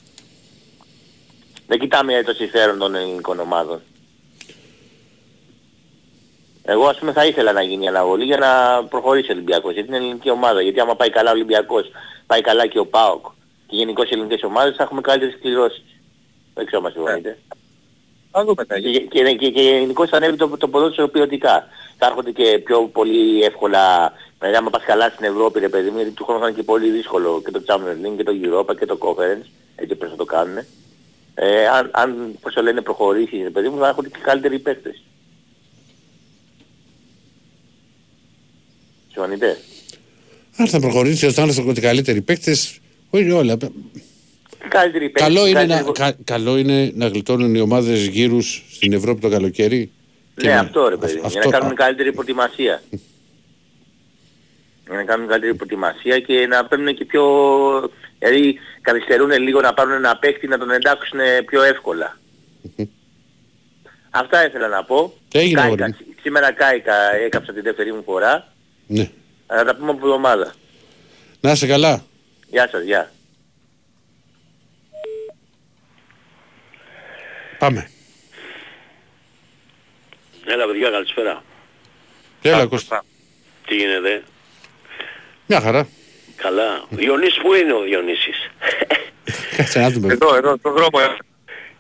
Δεν 1.67 1.79
κοιτάμε 1.79 2.23
το 2.23 2.33
συμφέρον 2.33 2.79
των 2.79 2.95
ελληνικών 2.95 3.41
ομάδων. 3.41 3.81
Εγώ 6.73 6.87
ας 6.87 6.99
πούμε 6.99 7.13
θα 7.13 7.27
ήθελα 7.27 7.53
να 7.53 7.63
γίνει 7.63 7.85
η 7.85 7.89
αναβολή 7.89 8.25
για 8.25 8.37
να 8.37 8.85
προχωρήσει 8.85 9.31
ο 9.31 9.35
Ολυμπιακός. 9.35 9.73
Γιατί 9.73 9.89
είναι 9.89 9.97
ελληνική 9.97 10.31
ομάδα. 10.31 10.61
Γιατί 10.63 10.81
άμα 10.81 10.97
πάει 10.97 11.11
καλά 11.11 11.31
ο 11.31 11.33
Ολυμπιακός, 11.33 11.91
πάει 12.27 12.41
καλά 12.41 12.67
και 12.67 12.79
ο 12.79 12.87
ΠΑΟΚ 12.87 13.25
και 13.67 13.77
γενικώς 13.77 14.11
οι 14.11 14.15
ελληνικές 14.15 14.43
ομάδες 14.43 14.77
θα 14.77 14.83
έχουμε 14.83 15.01
καλύτερες 15.01 15.39
κληρώσεις. 15.41 15.83
Δεν 16.55 16.67
ξέρω 16.67 16.83
αν 16.85 16.93
συμφωνείτε. 16.93 17.39
Θα 18.31 18.45
δούμε 18.45 18.65
τα 18.65 18.79
Και, 18.79 18.91
και, 18.99 19.35
και, 19.35 19.51
και 19.51 19.61
γενικώς 19.61 20.09
θα 20.09 20.17
ανέβει 20.17 20.37
το, 20.37 20.49
το 20.49 20.69
ποδόσφαιρο 20.69 21.09
ποιοτικά. 21.09 21.67
Θα 21.99 22.07
έρχονται 22.07 22.31
και 22.31 22.61
πιο 22.65 22.81
πολύ 22.93 23.43
εύκολα, 23.43 24.13
δηλαδή 24.39 24.57
άμα 24.57 24.71
πας 24.71 24.85
καλά 24.85 25.09
στην 25.09 25.25
Ευρώπη 25.25 25.61
ρε 25.61 25.69
παιδί 25.69 25.91
μου, 25.91 25.97
γιατί 25.97 26.11
του 26.11 26.25
χρόνου 26.25 26.41
θα 26.41 26.47
είναι 26.47 26.57
και 26.57 26.63
πολύ 26.63 26.91
δύσκολο 26.91 27.43
και 27.45 27.51
το 27.51 27.63
Champions 27.67 28.07
League 28.07 28.17
και 28.17 28.23
το 28.23 28.33
Europa 28.43 28.77
και 28.79 28.87
το 28.87 28.99
Conference, 29.01 29.47
έτσι 29.77 29.95
πώς 29.95 30.11
θα 30.11 30.17
το 30.17 30.25
κάνουν. 30.25 30.57
Ε, 31.35 31.69
αν, 31.69 31.91
αν 31.93 32.39
πώς 32.41 32.55
το 32.55 32.63
λένε 32.63 32.81
προχωρήσεις 32.81 33.43
ρε 33.43 33.51
παιδί 33.51 33.69
μου, 33.69 33.79
θα 33.79 33.89
έρχονται 33.89 34.09
και 34.09 34.19
καλύτεροι 34.23 34.59
παίκτες. 34.59 35.03
Συμφωνείτε. 39.21 39.59
Αν 40.57 40.67
θα 40.69 40.81
προχωρήσει 40.81 41.27
ο 41.27 41.33
Θάνος 41.33 41.59
ότι 41.59 41.81
καλύτεροι 41.81 42.21
παίκτες, 42.21 42.79
όχι 43.11 43.31
όλα. 43.31 43.57
Καλύτεροι 44.69 45.09
παίκτες. 45.09 45.23
Καλό 45.35 45.47
είναι, 45.47 45.53
καλύτεροι- 45.59 45.87
να, 45.87 45.93
κα- 45.93 46.17
καλό 46.25 46.57
είναι 46.59 46.93
να 46.95 47.07
γλιτώνουν 47.09 47.55
οι 47.55 47.61
ομάδες 47.61 48.07
γύρους 48.07 48.65
στην 48.73 48.93
Ευρώπη 48.93 49.21
το 49.21 49.29
καλοκαίρι. 49.29 49.91
Και 50.37 50.47
Ναι, 50.47 50.55
να- 50.55 50.61
αυτό 50.61 50.89
ρε 50.89 50.97
παιδί. 50.97 51.15
μου, 51.15 51.27
αυτό- 51.27 51.39
για 51.41 51.51
να 51.51 51.59
κάνουν 51.59 51.77
καλύτερη 51.77 52.13
προετοιμασία. 52.13 52.83
για 54.87 54.99
να 54.99 55.05
κάνουν 55.05 55.29
καλύτερη 55.29 55.55
προετοιμασία 55.55 56.19
και 56.21 56.47
να 56.47 56.65
παίρνουν 56.67 56.95
και 56.95 57.05
πιο... 57.05 57.25
Δηλαδή 58.19 58.59
καθυστερούν 58.81 59.31
λίγο 59.31 59.61
να 59.61 59.75
πάρουν 59.75 59.93
ένα 59.93 60.17
παίκτη 60.17 60.47
να 60.47 60.59
τον 60.59 60.71
εντάξουν 60.71 61.19
πιο 61.47 61.63
εύκολα. 61.63 62.19
Αυτά 64.11 64.47
ήθελα 64.47 64.69
να 64.69 64.85
πω. 64.85 65.13
Έγινε, 65.33 65.61
Κάηκα. 65.61 65.85
αγόρι 65.85 65.97
Σήμερα 66.23 66.53
κάηκα, 66.53 67.15
έκαψα 67.15 67.53
τη 67.53 67.61
δεύτερη 67.61 67.93
μου 67.93 68.03
φορά. 68.03 68.50
Ναι. 68.93 69.11
Θα 69.47 69.65
τα 69.65 69.77
πούμε 69.77 69.91
από 69.91 70.07
εβδομάδα. 70.07 70.55
Να 71.41 71.51
είσαι 71.51 71.67
καλά. 71.67 72.05
Γεια 72.49 72.69
σας, 72.69 72.83
γεια. 72.83 73.13
Πάμε. 77.59 77.91
Έλα 80.47 80.67
παιδιά 80.67 80.91
καλησπέρα. 80.91 81.43
Έλα 82.43 82.67
Κώστα. 82.67 83.05
Τι 83.67 83.75
γίνεται; 83.75 84.23
Μια 85.47 85.61
χαρά. 85.61 85.89
Καλά. 86.37 86.85
Διονύσης 86.91 87.39
που 87.43 87.55
είναι 87.55 87.73
ο 87.73 87.81
Διονύσης. 87.81 88.51
Κάτσε 89.57 89.81
να 89.81 89.91
δούμε. 89.91 90.13
Εδώ, 90.13 90.35
εδώ, 90.37 90.57
στον 90.57 90.73
δρόμο. 90.73 90.99
ε. 91.01 91.17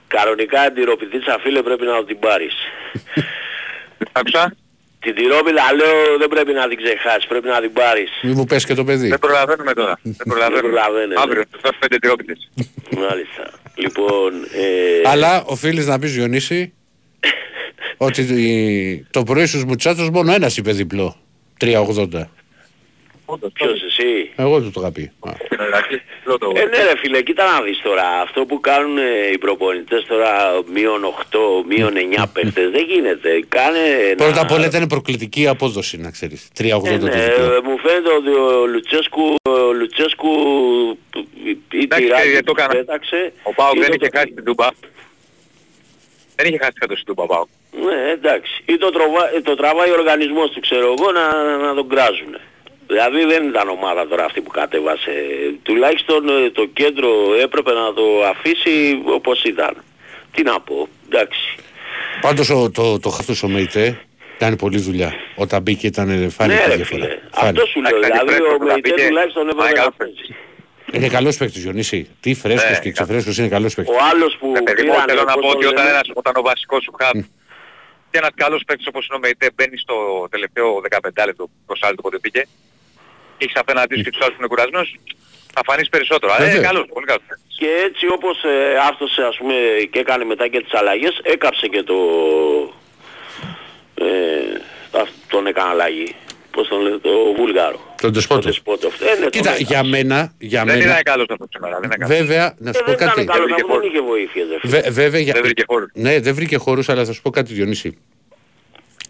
Κανονικά 0.07 0.65
την 0.65 0.75
τυροπιτήτσα 0.75 1.39
φίλε 1.41 1.63
πρέπει 1.63 1.85
να 1.85 2.05
την 2.05 2.19
πάρεις. 2.19 2.55
Άκουσα. 4.13 4.55
Την 5.01 5.15
τυρόπιτα 5.15 5.63
λέω 5.75 6.19
δεν 6.19 6.29
πρέπει 6.29 6.53
να 6.53 6.69
την 6.69 6.77
ξεχάσεις, 6.83 7.27
πρέπει 7.27 7.47
να 7.49 7.61
την 7.61 7.73
πάρεις. 7.73 8.11
Μη 8.23 8.33
μου 8.33 8.45
πες 8.45 8.65
και 8.65 8.75
το 8.75 8.85
παιδί. 8.85 9.09
Δεν 9.09 9.19
προλαβαίνουμε 9.19 9.73
τώρα. 9.73 9.99
Δεν 10.21 10.27
προλαβαίνουμε. 10.29 10.61
προλαβαίνετε. 10.69 11.21
Αύριο, 11.21 11.43
θα 11.51 11.59
φέρω 11.63 11.77
πέντε 11.81 11.99
τριόπιτες. 11.99 12.51
Μάλιστα. 12.91 13.51
Λοιπόν, 13.75 14.33
ε, 15.05 15.09
Αλλά 15.09 15.43
οφείλεις 15.45 15.87
να 15.87 15.99
πεις 15.99 16.13
Διονύση 16.13 16.73
ότι 18.07 18.23
η- 18.23 19.07
το 19.11 19.23
πρωί 19.23 19.47
στους 19.47 19.65
Μουτσάτσος 19.65 20.11
μόνο 20.11 20.33
ένας 20.33 20.57
είπε 20.57 20.73
διπλό. 20.73 21.17
3,80. 21.61 22.29
ποιος 23.53 23.83
εσύ; 24.01 24.31
Εγώ 24.37 24.61
του 24.61 24.71
το 24.71 24.81
είχα 24.81 24.93
πει. 24.93 25.13
Α. 25.21 25.31
Ε, 26.55 26.65
ναι 26.65 26.83
ρε 26.85 26.99
φίλε, 26.99 27.23
κοίτα 27.23 27.45
να 27.53 27.63
δεις 27.63 27.81
τώρα. 27.83 28.03
Αυτό 28.23 28.45
που 28.47 28.61
κάνουν 28.61 28.99
ε, 28.99 29.03
οι 29.33 29.39
προπονητές 29.39 30.05
τώρα 30.09 30.31
μείον 30.73 31.01
8, 31.05 31.65
μείον 31.69 31.93
9 32.19 32.25
παίχτες 32.35 32.71
δεν 32.71 32.85
γίνεται. 32.89 33.45
Κάνε 33.49 33.79
ένα... 34.07 34.15
Πρώτα 34.25 34.41
απ' 34.41 34.51
όλα 34.51 34.67
ήταν 34.67 34.87
προκλητική 34.87 35.47
απόδοση 35.47 35.97
να 35.99 36.11
ξέρεις. 36.11 36.49
3,80 36.59 36.65
Ε, 36.65 36.99
το 36.99 37.07
ναι, 37.07 37.11
διπλό. 37.11 37.53
ε, 37.55 37.61
μου 37.65 37.79
φαίνεται 37.79 38.13
ότι 38.19 38.31
ο 38.31 38.67
Λουτσέσκου, 38.67 39.35
ο 39.49 39.73
Λουτσέσκου 39.73 40.31
ή 41.45 41.57
τη 41.69 41.79
Εντάξει, 41.79 42.07
ράγη 42.09 42.41
το 42.41 42.53
που 42.53 42.61
έκανα. 42.61 42.75
πέταξε. 42.75 43.33
Ο 43.43 43.55
Πάοκ 43.55 43.75
ή 43.77 43.79
δεν 43.79 43.89
το- 43.89 43.95
είχε 44.01 44.09
χάσει 44.17 44.33
την 44.35 44.45
Τούμπα. 44.45 44.67
Δεν 46.37 46.47
είχε 46.49 46.59
χάσει 46.59 46.73
κάτω 46.81 46.95
στην 46.95 47.07
Τούμπα 47.07 47.27
Πάοκ. 47.27 47.49
Ναι, 47.85 48.11
εντάξει. 48.11 48.63
Ή 48.67 48.77
το, 48.79 48.91
τροβά, 48.91 49.35
ε, 49.35 49.41
το 49.41 49.55
τραβάει 49.57 49.91
ο 49.91 49.93
οργανισμός 49.93 50.51
του, 50.51 50.61
ξέρω 50.61 50.95
εγώ, 50.99 51.13
να, 51.13 51.25
να 51.67 51.75
τον 51.75 51.89
κράζουν. 51.89 52.37
Δηλαδή 52.93 53.25
δεν 53.25 53.49
ήταν 53.49 53.69
ομάδα 53.69 54.07
τώρα 54.09 54.25
αυτή 54.25 54.41
που 54.41 54.51
κατέβασε. 54.51 55.13
Τουλάχιστον 55.63 56.29
ε, 56.29 56.51
το 56.51 56.67
κέντρο 56.73 57.11
έπρεπε 57.43 57.73
να 57.73 57.93
το 57.93 58.25
αφήσει 58.33 59.03
όπως 59.07 59.43
ήταν. 59.45 59.75
Τι 60.35 60.43
να 60.43 60.61
πω, 60.61 60.89
εντάξει. 61.09 61.55
Πάντως 62.21 62.51
ο, 62.51 62.71
το, 62.71 62.99
το 63.01 63.09
χαφτός 63.09 63.43
ο 63.43 63.49
Μεϊτέ 63.49 64.01
κάνει 64.39 64.57
πολλή 64.57 64.79
δουλειά. 64.79 65.13
Όταν 65.35 65.63
μπήκε 65.63 65.87
ήταν 65.87 66.31
φάνηκε 66.31 66.59
ναι 66.61 66.65
η 66.67 66.69
ρε 66.69 66.75
διαφορά. 66.77 67.05
φίλε. 67.05 67.19
Φάνηκε. 67.31 67.61
Αυτό 67.61 67.67
σου 67.71 67.81
λέω. 67.81 67.97
Εντάξει, 67.97 68.11
Δηλαδή 68.11 68.27
πρέπει, 68.27 68.43
ο 68.43 68.47
πρέπει 68.49 68.65
να 68.65 68.73
Μεϊτέ 68.73 68.91
πήγε. 68.91 69.07
τουλάχιστον 69.09 69.43
έπρεπε 69.43 69.63
Πάει 69.63 69.73
να 69.73 69.79
καλά. 69.79 69.93
παίζει. 69.97 70.35
Είναι 70.93 71.09
καλός 71.09 71.37
παίκτης 71.37 71.63
Διονύση. 71.63 72.09
Τι 72.21 72.35
φρέσκος 72.35 72.71
Ναι, 72.71 72.79
και 72.85 72.91
ξεφρέσκος 72.91 73.39
είναι 73.39 73.49
καλός 73.49 73.75
παίκτης. 73.75 73.95
Ο 73.95 73.99
άλλος 74.13 74.37
που 74.41 74.53
Ε, 74.57 74.61
παιδί 74.61 74.83
μου, 74.83 74.91
πήραν, 74.93 75.09
θέλω 75.09 75.23
να 75.23 75.33
πώς 75.33 75.43
πω 75.45 75.51
το 75.53 75.57
ότι 75.57 75.67
όταν, 75.67 75.85
λένε, 75.85 75.91
ένας, 75.97 76.09
όταν 76.15 76.33
ο 76.37 76.43
βασικός 76.43 76.83
σου 76.83 76.93
χαμ 77.01 77.19
και 78.11 78.19
ένας 78.23 78.31
καλός 78.35 78.63
παίκτης 78.67 78.87
όπως 78.87 79.03
είναι 79.07 79.17
ο 79.17 79.21
Μεϊτέ 79.25 79.47
μπαίνει 79.55 79.77
στο 79.85 79.95
τελευταίο 80.31 80.69
15 80.91 81.27
λεπτό 81.27 81.45
προς 81.67 81.81
άλλο 81.83 81.95
πότε 82.03 82.19
πήγε 82.19 82.43
και 82.43 82.70
έχεις 83.45 83.57
απέναντί 83.57 83.95
σου 83.97 84.03
και 84.03 84.11
τους 84.11 84.21
άλλους 84.23 84.35
που 84.37 84.41
είναι 84.43 84.49
κουρασμένους 84.53 84.91
θα 85.55 85.61
φανείς 85.67 85.89
περισσότερο. 85.89 86.33
Αλλά 86.33 86.45
είναι 86.45 86.53
Βέβαια. 86.55 86.69
καλός, 86.71 86.85
πολύ 86.95 87.07
καλός. 87.07 87.23
Και 87.59 87.69
έτσι 87.89 88.07
όπως 88.17 88.37
ε, 88.45 88.77
άφτωσε 88.89 89.23
ας 89.31 89.37
πούμε 89.37 89.55
και 89.91 89.99
έκανε 89.99 90.25
μετά 90.25 90.49
και 90.49 90.61
τις 90.63 90.75
αλλαγές, 90.75 91.21
έκαψε 91.23 91.67
και 91.67 91.83
το... 91.83 91.95
Ε, 93.95 94.61
αυ- 95.01 95.11
τον 95.29 95.47
έκανε 95.47 95.69
αλλαγή. 95.71 96.15
Πώς 96.51 96.69
τον 96.69 96.81
λέει, 96.81 96.99
το 97.03 97.11
Βούλγαρο. 97.37 97.95
Τον 98.01 98.13
Τεσπότο. 98.13 98.41
Τεσπότοφ. 98.41 99.01
Ε, 99.01 99.05
ναι, 99.05 99.21
τον 99.21 99.31
Κοίτα, 99.31 99.49
έκαψε. 99.51 99.63
για 99.75 99.83
μένα, 99.85 100.33
για 100.39 100.65
Δεν 100.65 100.79
μένα, 100.79 100.91
είναι 100.93 101.03
καλός 101.03 101.27
αυτός 101.31 101.49
σήμερα, 101.53 101.75
δεν 101.81 101.85
είναι 101.85 101.97
καλός. 102.07 102.17
βέβαια, 102.19 102.55
να 102.59 102.73
σου 102.73 102.79
Ε, 102.87 102.91
πω 102.91 102.97
δεν 102.97 103.09
ήταν 103.09 103.09
κάτι. 103.15 103.27
καλό, 103.27 103.45
Δεν 103.47 103.55
βρήκε 103.55 103.63
αφού 103.71 103.81
δεν 103.81 103.89
είχε 103.91 104.01
βοήθεια. 104.01 104.45
δε 104.47 104.59
φίλε. 104.59 104.73
Βε- 104.81 104.91
βέβαια, 104.91 105.21
για... 105.21 105.33
Δεν 105.33 105.43
βρήκε 105.43 105.65
χώρους. 105.67 105.89
Ναι, 105.95 106.21
δεν 106.21 106.35
βρήκε 106.35 106.57
χώρους, 106.57 106.89
αλλά 106.89 107.05
θα 107.05 107.13
σου 107.13 107.23
πω 107.23 107.31
κάτι 107.31 107.53
Διονύση. 107.55 107.99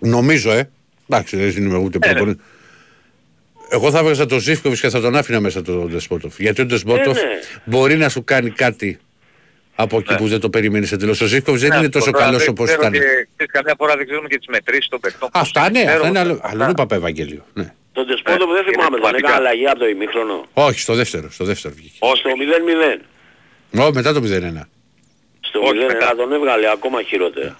Νομίζω, 0.00 0.50
ε. 0.52 0.70
Εντάξει, 1.10 1.36
δεν 1.36 1.64
είμαι 1.66 1.76
ούτε 1.78 1.98
ναι. 1.98 2.06
προπονητής. 2.10 2.44
Εγώ 3.70 3.90
θα 3.90 3.98
έβγαζα 3.98 4.26
τον 4.26 4.38
Ζήφκοβιτς 4.40 4.80
και 4.80 4.88
θα 4.88 5.00
τον 5.00 5.16
άφηνα 5.16 5.40
μέσα 5.40 5.62
τον 5.62 5.88
Ντεσπότοφ. 5.90 6.38
Γιατί 6.38 6.60
ο 6.60 6.64
Ντεσπότοφ 6.64 7.18
Ε, 7.18 7.24
ναι. 7.24 7.32
μπορεί 7.64 7.96
να 7.96 8.08
σου 8.08 8.24
κάνει 8.24 8.50
κάτι 8.50 8.98
από 9.74 9.98
εκεί 9.98 10.14
που 10.14 10.28
δεν 10.28 10.40
το 10.40 10.50
περιμένεις 10.50 10.92
εντελώ. 10.92 11.10
Ο 11.22 11.24
Ζήφκοβιτς 11.24 11.62
δεν 11.62 11.70
Ναι, 11.72 11.76
είναι 11.78 11.88
τόσο 11.88 12.10
τώρα 12.10 12.24
καλός 12.24 12.40
δεν 12.40 12.48
όπως 12.50 12.66
ξέρω 12.66 12.80
ήταν. 12.80 12.92
και- 12.92 12.98
ξέρεις, 12.98 13.52
Καμιά 13.52 13.74
φορά 13.78 13.96
δεν 13.96 14.06
ξέρουμε 14.06 14.28
και 14.28 14.38
τις 14.38 14.46
μετρήσεις 14.46 14.88
των 14.88 15.00
παιχτών. 15.00 15.28
Αυτά 15.32 15.70
ναι, 15.70 15.78
Ξέρω, 15.84 15.94
αυτά 15.96 16.08
είναι 16.08 16.18
άλλο, 16.18 16.32
αυτά. 16.32 16.48
άλλο 16.48 16.64
είναι 16.64 16.74
Παπαευαγγέλιο. 16.74 17.44
Ναι. 17.54 17.72
Τον 17.92 18.06
Τεσπότοφ 18.06 18.50
δεν 18.50 18.62
είναι 18.62 18.70
θυμάμαι, 18.70 18.90
δεν 18.90 18.98
σημαντικά. 19.06 19.28
έκανε 19.28 19.34
αλλαγή 19.46 19.66
από 19.66 19.78
το 19.78 19.86
ημίχρονο. 19.88 20.46
Όχι, 20.54 20.80
στο 20.80 20.94
δεύτερο, 20.94 21.30
στο 21.30 21.44
δεύτερο 21.44 21.74
βγήκε. 21.76 21.96
Στο 21.96 22.30
0-0. 22.40 23.00
Ω, 23.86 23.92
μετά 23.92 24.12
το 24.12 24.20
0-1. 24.20 24.68
Στο 25.40 25.60
Όχι, 25.60 25.72
0-1 25.78 25.86
μετά. 25.92 26.14
τον 26.16 26.32
έβγαλε 26.32 26.70
ακόμα 26.70 27.02
χειρότερα. 27.02 27.58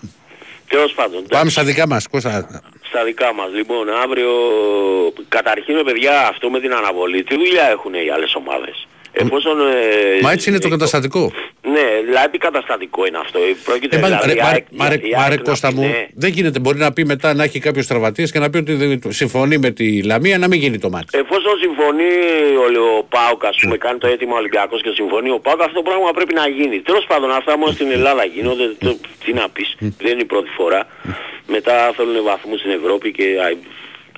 Τέλος 0.71 0.93
πάντων, 0.93 1.27
Πάμε 1.29 1.51
στα 1.51 1.65
δικά 1.65 1.87
μας. 1.89 2.07
Κώστα. 2.09 2.63
στα 2.89 3.05
δικά 3.05 3.35
μας. 3.35 3.49
Λοιπόν, 3.53 3.91
αύριο, 4.05 4.31
καταρχήν 5.29 5.77
ρε 5.77 5.83
παιδιά, 5.83 6.29
αυτό 6.29 6.51
με 6.51 6.61
την 6.61 6.73
αναβολή, 6.73 7.23
τι 7.25 7.35
δουλειά 7.35 7.67
έχουν 7.69 7.95
οι 7.95 8.11
άλλες 8.11 8.35
ομάδες; 8.35 8.89
Εφόσον... 9.13 9.61
ε, 9.61 10.21
Μα 10.23 10.33
έτσι 10.33 10.51
είναι 10.51 10.59
το 10.59 10.67
ε, 10.67 10.71
καταστατικό. 10.71 11.33
Ναι, 11.63 11.87
δηλαδή 12.05 12.39
καταστατικό 12.39 13.07
είναι 13.07 13.19
αυτό. 13.19 13.39
Πρόκειται 13.65 13.97
Ε, 13.97 14.01
μα- 14.01 14.07
δηλαδή 14.07 14.27
ρε, 14.27 14.33
η 14.39 14.43
μα- 14.43 14.49
ΑΕΚ- 14.49 14.67
μα- 14.71 14.89
ρε- 14.89 14.95
η 14.95 15.11
μα- 15.11 15.19
ΑΕΚ 15.23 15.31
ρε, 15.31 15.37
να 15.37 15.43
Κώστα 15.43 15.69
πει 15.69 15.75
μου, 15.75 15.83
ναι. 15.83 16.07
δεν 16.15 16.31
γίνεται. 16.31 16.59
Μπορεί 16.59 16.79
να 16.79 16.93
πει 16.93 17.05
μετά 17.05 17.35
να 17.35 17.43
έχει 17.45 17.59
κάποιος 17.59 17.87
τραυματίε 17.87 18.27
και 18.27 18.39
να 18.39 18.51
πει 18.51 18.59
ότι 18.59 18.73
δεν- 18.75 19.01
συμφωνεί 19.09 19.59
με 19.59 19.71
τη 19.71 20.03
Λαμία 20.03 20.39
να 20.39 20.49
μην 20.49 20.61
γίνει 20.61 20.79
το 20.79 20.91
μάτι. 20.91 21.19
Εφόσον 21.19 21.59
συμφωνεί 21.61 22.05
ο, 22.79 22.97
ο 22.99 23.03
Πάουκ, 23.03 23.45
ας 23.45 23.57
πούμε, 23.61 23.77
κάνει 23.77 23.99
το 23.99 24.07
αίτημα 24.07 24.35
ο 24.35 24.37
Ολυμπιακός 24.39 24.83
και 24.83 24.91
συμφωνεί 24.95 25.31
ο 25.31 25.39
Πάουκ, 25.39 25.61
αυτό 25.63 25.75
το 25.75 25.83
πράγμα 25.83 26.11
πρέπει 26.11 26.35
να 26.35 26.49
γίνει. 26.49 26.81
Τέλος 26.81 27.05
πάντων, 27.09 27.31
αυτά 27.31 27.59
μόνο 27.59 27.73
στην 27.73 27.91
Ελλάδα 27.91 28.25
γίνονται, 28.25 28.75
το, 28.79 28.97
τι 29.25 29.33
να 29.33 29.49
πεις, 29.49 29.77
δεν 29.79 30.13
είναι 30.13 30.21
η 30.23 30.25
πρώτη 30.25 30.49
φορά. 30.57 30.87
Μετά 31.47 31.93
θέλουν 31.97 32.23
βαθμούς 32.23 32.59
στην 32.59 32.71
Ευρώπη 32.71 33.13
και 33.13 33.25
α, 33.25 33.57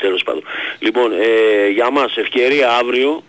τέλος 0.01 0.23
πάντων. 0.23 0.43
Λοιπόν, 0.79 1.13
ε, 1.13 1.69
για 1.69 1.91
μας 1.91 2.17
ευκαιρία 2.17 2.71
αύριο 2.71 3.23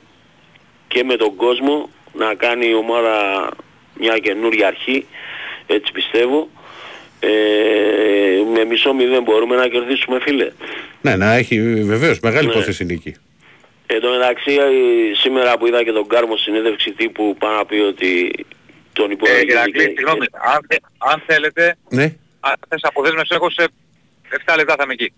και 0.94 1.03
με 1.03 1.15
τον 1.15 1.36
κόσμο 1.36 1.90
να 2.14 2.34
κάνει 2.34 2.68
η 2.70 2.74
ομάδα 2.74 3.49
μια 3.99 4.18
καινούργια 4.18 4.68
αρχή, 4.68 5.06
έτσι 5.68 5.91
πιστεύω. 5.91 6.49
Ε, 7.20 7.30
με 8.53 8.65
μισό 8.65 8.94
μηδέν 8.94 9.24
μπορούμε 9.24 9.56
να 9.56 9.68
κερδίσουμε 9.68 10.20
φίλε. 10.20 10.52
Ναι, 11.02 11.15
να 11.15 11.34
έχει 11.34 11.84
βεβαίως 11.84 12.20
μεγάλη 12.20 12.45
Ναι. 12.48 12.52
υπόθεση 12.53 12.86
νίκη. 12.86 13.15
Εν 13.86 13.99
τω 14.02 14.10
μεταξύ 14.10 14.52
ε, 14.53 15.15
σήμερα 15.15 15.57
που 15.57 15.68
είδα 15.68 15.84
και 15.84 15.91
τον 15.91 16.07
Κάρμο 16.07 16.38
συνέντευξη 16.38 16.91
τύπου 16.91 17.36
πάνω 17.40 17.56
να 17.57 17.65
πει 17.65 17.76
ότι 17.76 18.34
τον 18.94 19.10
Ε, 19.10 19.14
υπολογίζει 19.14 19.45
Ηρακλή, 19.52 19.72
και- 19.72 19.80
συγγνώμη, 19.80 20.26
αν, 20.53 20.65
θε- 20.70 20.84
αν 20.98 21.24
θέλετε, 21.28 21.76
Ναι. 21.90 22.03
αν 22.40 22.53
θες 22.70 22.80
αποδέσμευση 22.84 23.34
έχω 23.36 23.49
σε 23.49 23.68
7 24.45 24.53
λεπτά 24.57 24.76
θα 24.78 24.84
είμαι 24.84 24.94
εκεί. 24.94 25.14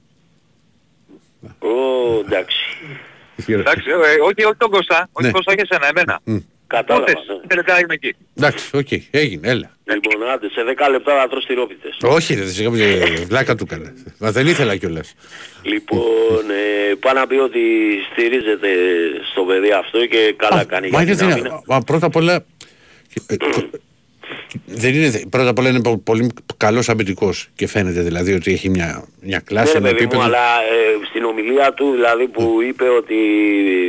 Ω, 1.59 2.19
εντάξει. 2.27 2.57
Εντάξει, 3.47 3.89
ε, 3.89 3.93
ε, 3.93 4.19
όχι, 4.21 4.43
όχι 4.49 4.55
τον 4.57 4.69
Κώστα, 4.69 5.09
όχι 5.11 5.25
Ναι. 5.25 5.31
τον 5.31 5.43
Κώστα 5.43 5.55
και 5.55 5.67
εσένα, 5.69 5.87
εμένα. 5.87 6.43
Κατάλαβα. 6.67 7.05
Πότε, 7.05 7.17
5 7.47 7.55
λεπτά 7.55 7.79
είμαι 7.79 7.93
εκεί; 7.93 8.15
Εντάξει, 8.37 8.77
οκ, 8.77 8.87
έγινε, 9.11 9.47
έλα. 9.49 9.71
Λοιπόν, 9.85 10.29
άντε, 10.29 10.49
σε 10.49 10.63
10 10.63 10.89
λεπτά 10.91 11.19
θα 11.21 11.27
τρως 11.27 11.45
τυρόπιτες. 11.45 11.97
Όχι, 12.01 12.35
δεν 12.35 12.47
σιγά 12.49 12.69
μην- 12.69 13.25
βλάκα 13.27 13.55
του 13.55 13.65
έκανε. 13.69 13.93
Μα 14.19 14.31
δεν 14.31 14.47
ήθελα 14.47 14.75
κιόλας. 14.75 15.13
Λοιπόν, 15.61 16.49
ε, 16.89 16.95
πάνω 16.95 17.19
να 17.19 17.27
πει 17.27 17.35
ότι 17.35 17.59
στηρίζεται 18.11 18.67
στο 19.31 19.43
παιδί 19.43 19.71
αυτό 19.71 20.05
και 20.05 20.33
καλά 20.37 20.63
κάνει 20.63 20.89
Μα 20.89 21.01
για 21.03 21.11
είναι 21.13 21.17
την 21.19 21.27
δυνα- 21.27 21.39
άμυνα. 21.39 21.61
μα 21.67 21.79
πρώτα 21.81 22.05
απ' 22.05 22.15
όλα. 22.15 22.45
Ε, 24.29 24.71
το- 24.71 24.77
Δεν 24.81 24.93
είναι, 24.93 25.21
πρώτα 25.29 25.49
απ' 25.49 25.59
όλα 25.59 25.69
είναι 25.69 25.81
πο- 25.81 25.97
πολύ 25.97 26.29
καλός 26.57 26.89
αμυντικός 26.89 27.49
και 27.55 27.67
φαίνεται 27.67 28.01
δηλαδή 28.01 28.33
ότι 28.33 28.51
έχει 28.53 28.69
μια, 28.69 29.05
μια 29.21 29.37
Ναι, 29.37 29.43
κλάση, 29.43 29.71
ρε 29.71 29.77
ένα 29.77 29.87
παιδί 29.87 29.93
μου, 30.03 30.07
επίπεδο. 30.09 30.23
αλλά 30.23 30.37
ε, 30.37 31.05
στην 31.09 31.23
ομιλία 31.23 31.73
του 31.73 31.91
δηλαδή 31.91 32.27
που 32.27 32.57
είπε 32.67 32.83
ότι 32.89 33.15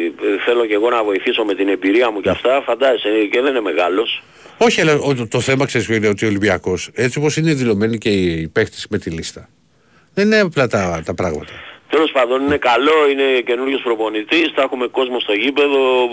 ε, 0.07 0.45
θέλω 0.45 0.67
και 0.67 0.75
εγώ 0.75 0.91
να 0.91 1.05
βοηθήσω 1.05 1.45
με 1.45 1.55
την 1.55 1.69
εμπειρία 1.69 2.11
μου 2.11 2.21
και 2.21 2.31
αυτά, 2.31 2.63
φαντάζεσαι 2.67 3.09
και 3.31 3.41
δεν 3.41 3.51
είναι 3.51 3.61
μεγάλος. 3.61 4.23
Όχι, 4.59 4.81
αλλά 4.81 4.95
ο- 4.95 5.15
το, 5.15 5.29
το 5.29 5.41
θέμα 5.41 5.67
ξέρεις 5.67 5.87
ποιο 5.87 5.97
είναι 5.97 6.09
ότι 6.09 6.25
ο 6.25 6.29
Ολυμπιακός, 6.29 6.91
έτσι 6.95 7.19
όπως 7.19 7.37
είναι 7.37 7.55
δηλωμένοι 7.55 7.99
και 7.99 8.09
οι 8.11 8.49
παίχτες 8.49 8.87
με 8.91 8.99
τη 8.99 9.11
λίστα, 9.11 9.49
δεν 10.15 10.27
είναι 10.27 10.39
απλά 10.41 10.67
τα, 10.67 11.03
τα 11.05 11.15
πράγματα. 11.15 11.53
Τέλος 11.91 12.11
πάντων 12.13 12.43
είναι 12.43 12.57
καλό, 12.57 13.09
είναι 13.11 13.41
καινούριος 13.41 13.83
προπονητής, 13.83 14.53
θα 14.55 14.63
έχουμε 14.63 14.87
κόσμο 14.87 15.21
στο 15.21 15.33
γήπεδο, 15.33 16.09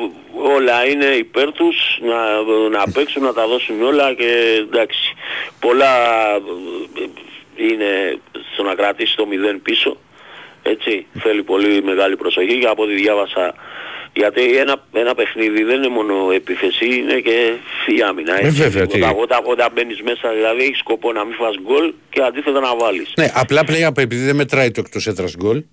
όλα 0.55 0.87
είναι 0.87 1.05
υπέρ 1.05 1.51
τους, 1.51 1.99
να, 2.01 2.41
να 2.69 2.83
παίξουν, 2.93 3.23
να 3.23 3.33
τα 3.33 3.47
δώσουν 3.47 3.83
όλα 3.83 4.13
και 4.13 4.57
εντάξει, 4.59 5.13
πολλά 5.59 5.95
ε, 6.35 7.05
είναι 7.55 8.19
στο 8.53 8.63
να 8.63 8.75
κρατήσει 8.75 9.15
το 9.15 9.27
0 9.53 9.59
πίσω, 9.63 9.97
έτσι, 10.63 11.05
θέλει 11.19 11.43
πολύ 11.43 11.83
μεγάλη 11.83 12.15
προσοχή 12.15 12.59
και 12.59 12.67
από 12.67 12.83
ό,τι 12.83 12.93
διάβασα, 12.93 13.55
γιατί 14.13 14.57
ένα, 14.57 14.75
ένα 14.93 15.15
παιχνίδι 15.15 15.63
δεν 15.63 15.75
είναι 15.77 15.87
μόνο 15.87 16.31
επίθεση, 16.31 16.85
είναι 16.85 17.19
και 17.19 17.53
η 17.97 18.01
άμυνα, 18.01 18.33
Ε, 18.39 18.45
έτσι. 18.47 18.61
βέβαια, 18.61 18.87
τι. 18.87 18.97
όταν, 18.97 19.15
όταν, 19.19 19.39
όταν 19.45 19.69
μπαίνεις 19.73 20.01
μέσα 20.01 20.29
δηλαδή 20.33 20.63
έχεις 20.63 20.77
σκοπό 20.77 21.11
να 21.11 21.25
μην 21.25 21.35
φας 21.35 21.55
γκολ 21.61 21.93
και 22.09 22.21
αντίθετα 22.21 22.59
να 22.59 22.75
βάλεις. 22.75 23.13
Ναι, 23.15 23.31
απλά 23.33 23.63
πλέον 23.63 23.93
επειδή 23.97 24.25
δεν 24.25 24.35
μετράει 24.35 24.71
το 24.71 24.81
εκτός 24.85 25.07
έδρας 25.07 25.35
γκολ, 25.37 25.63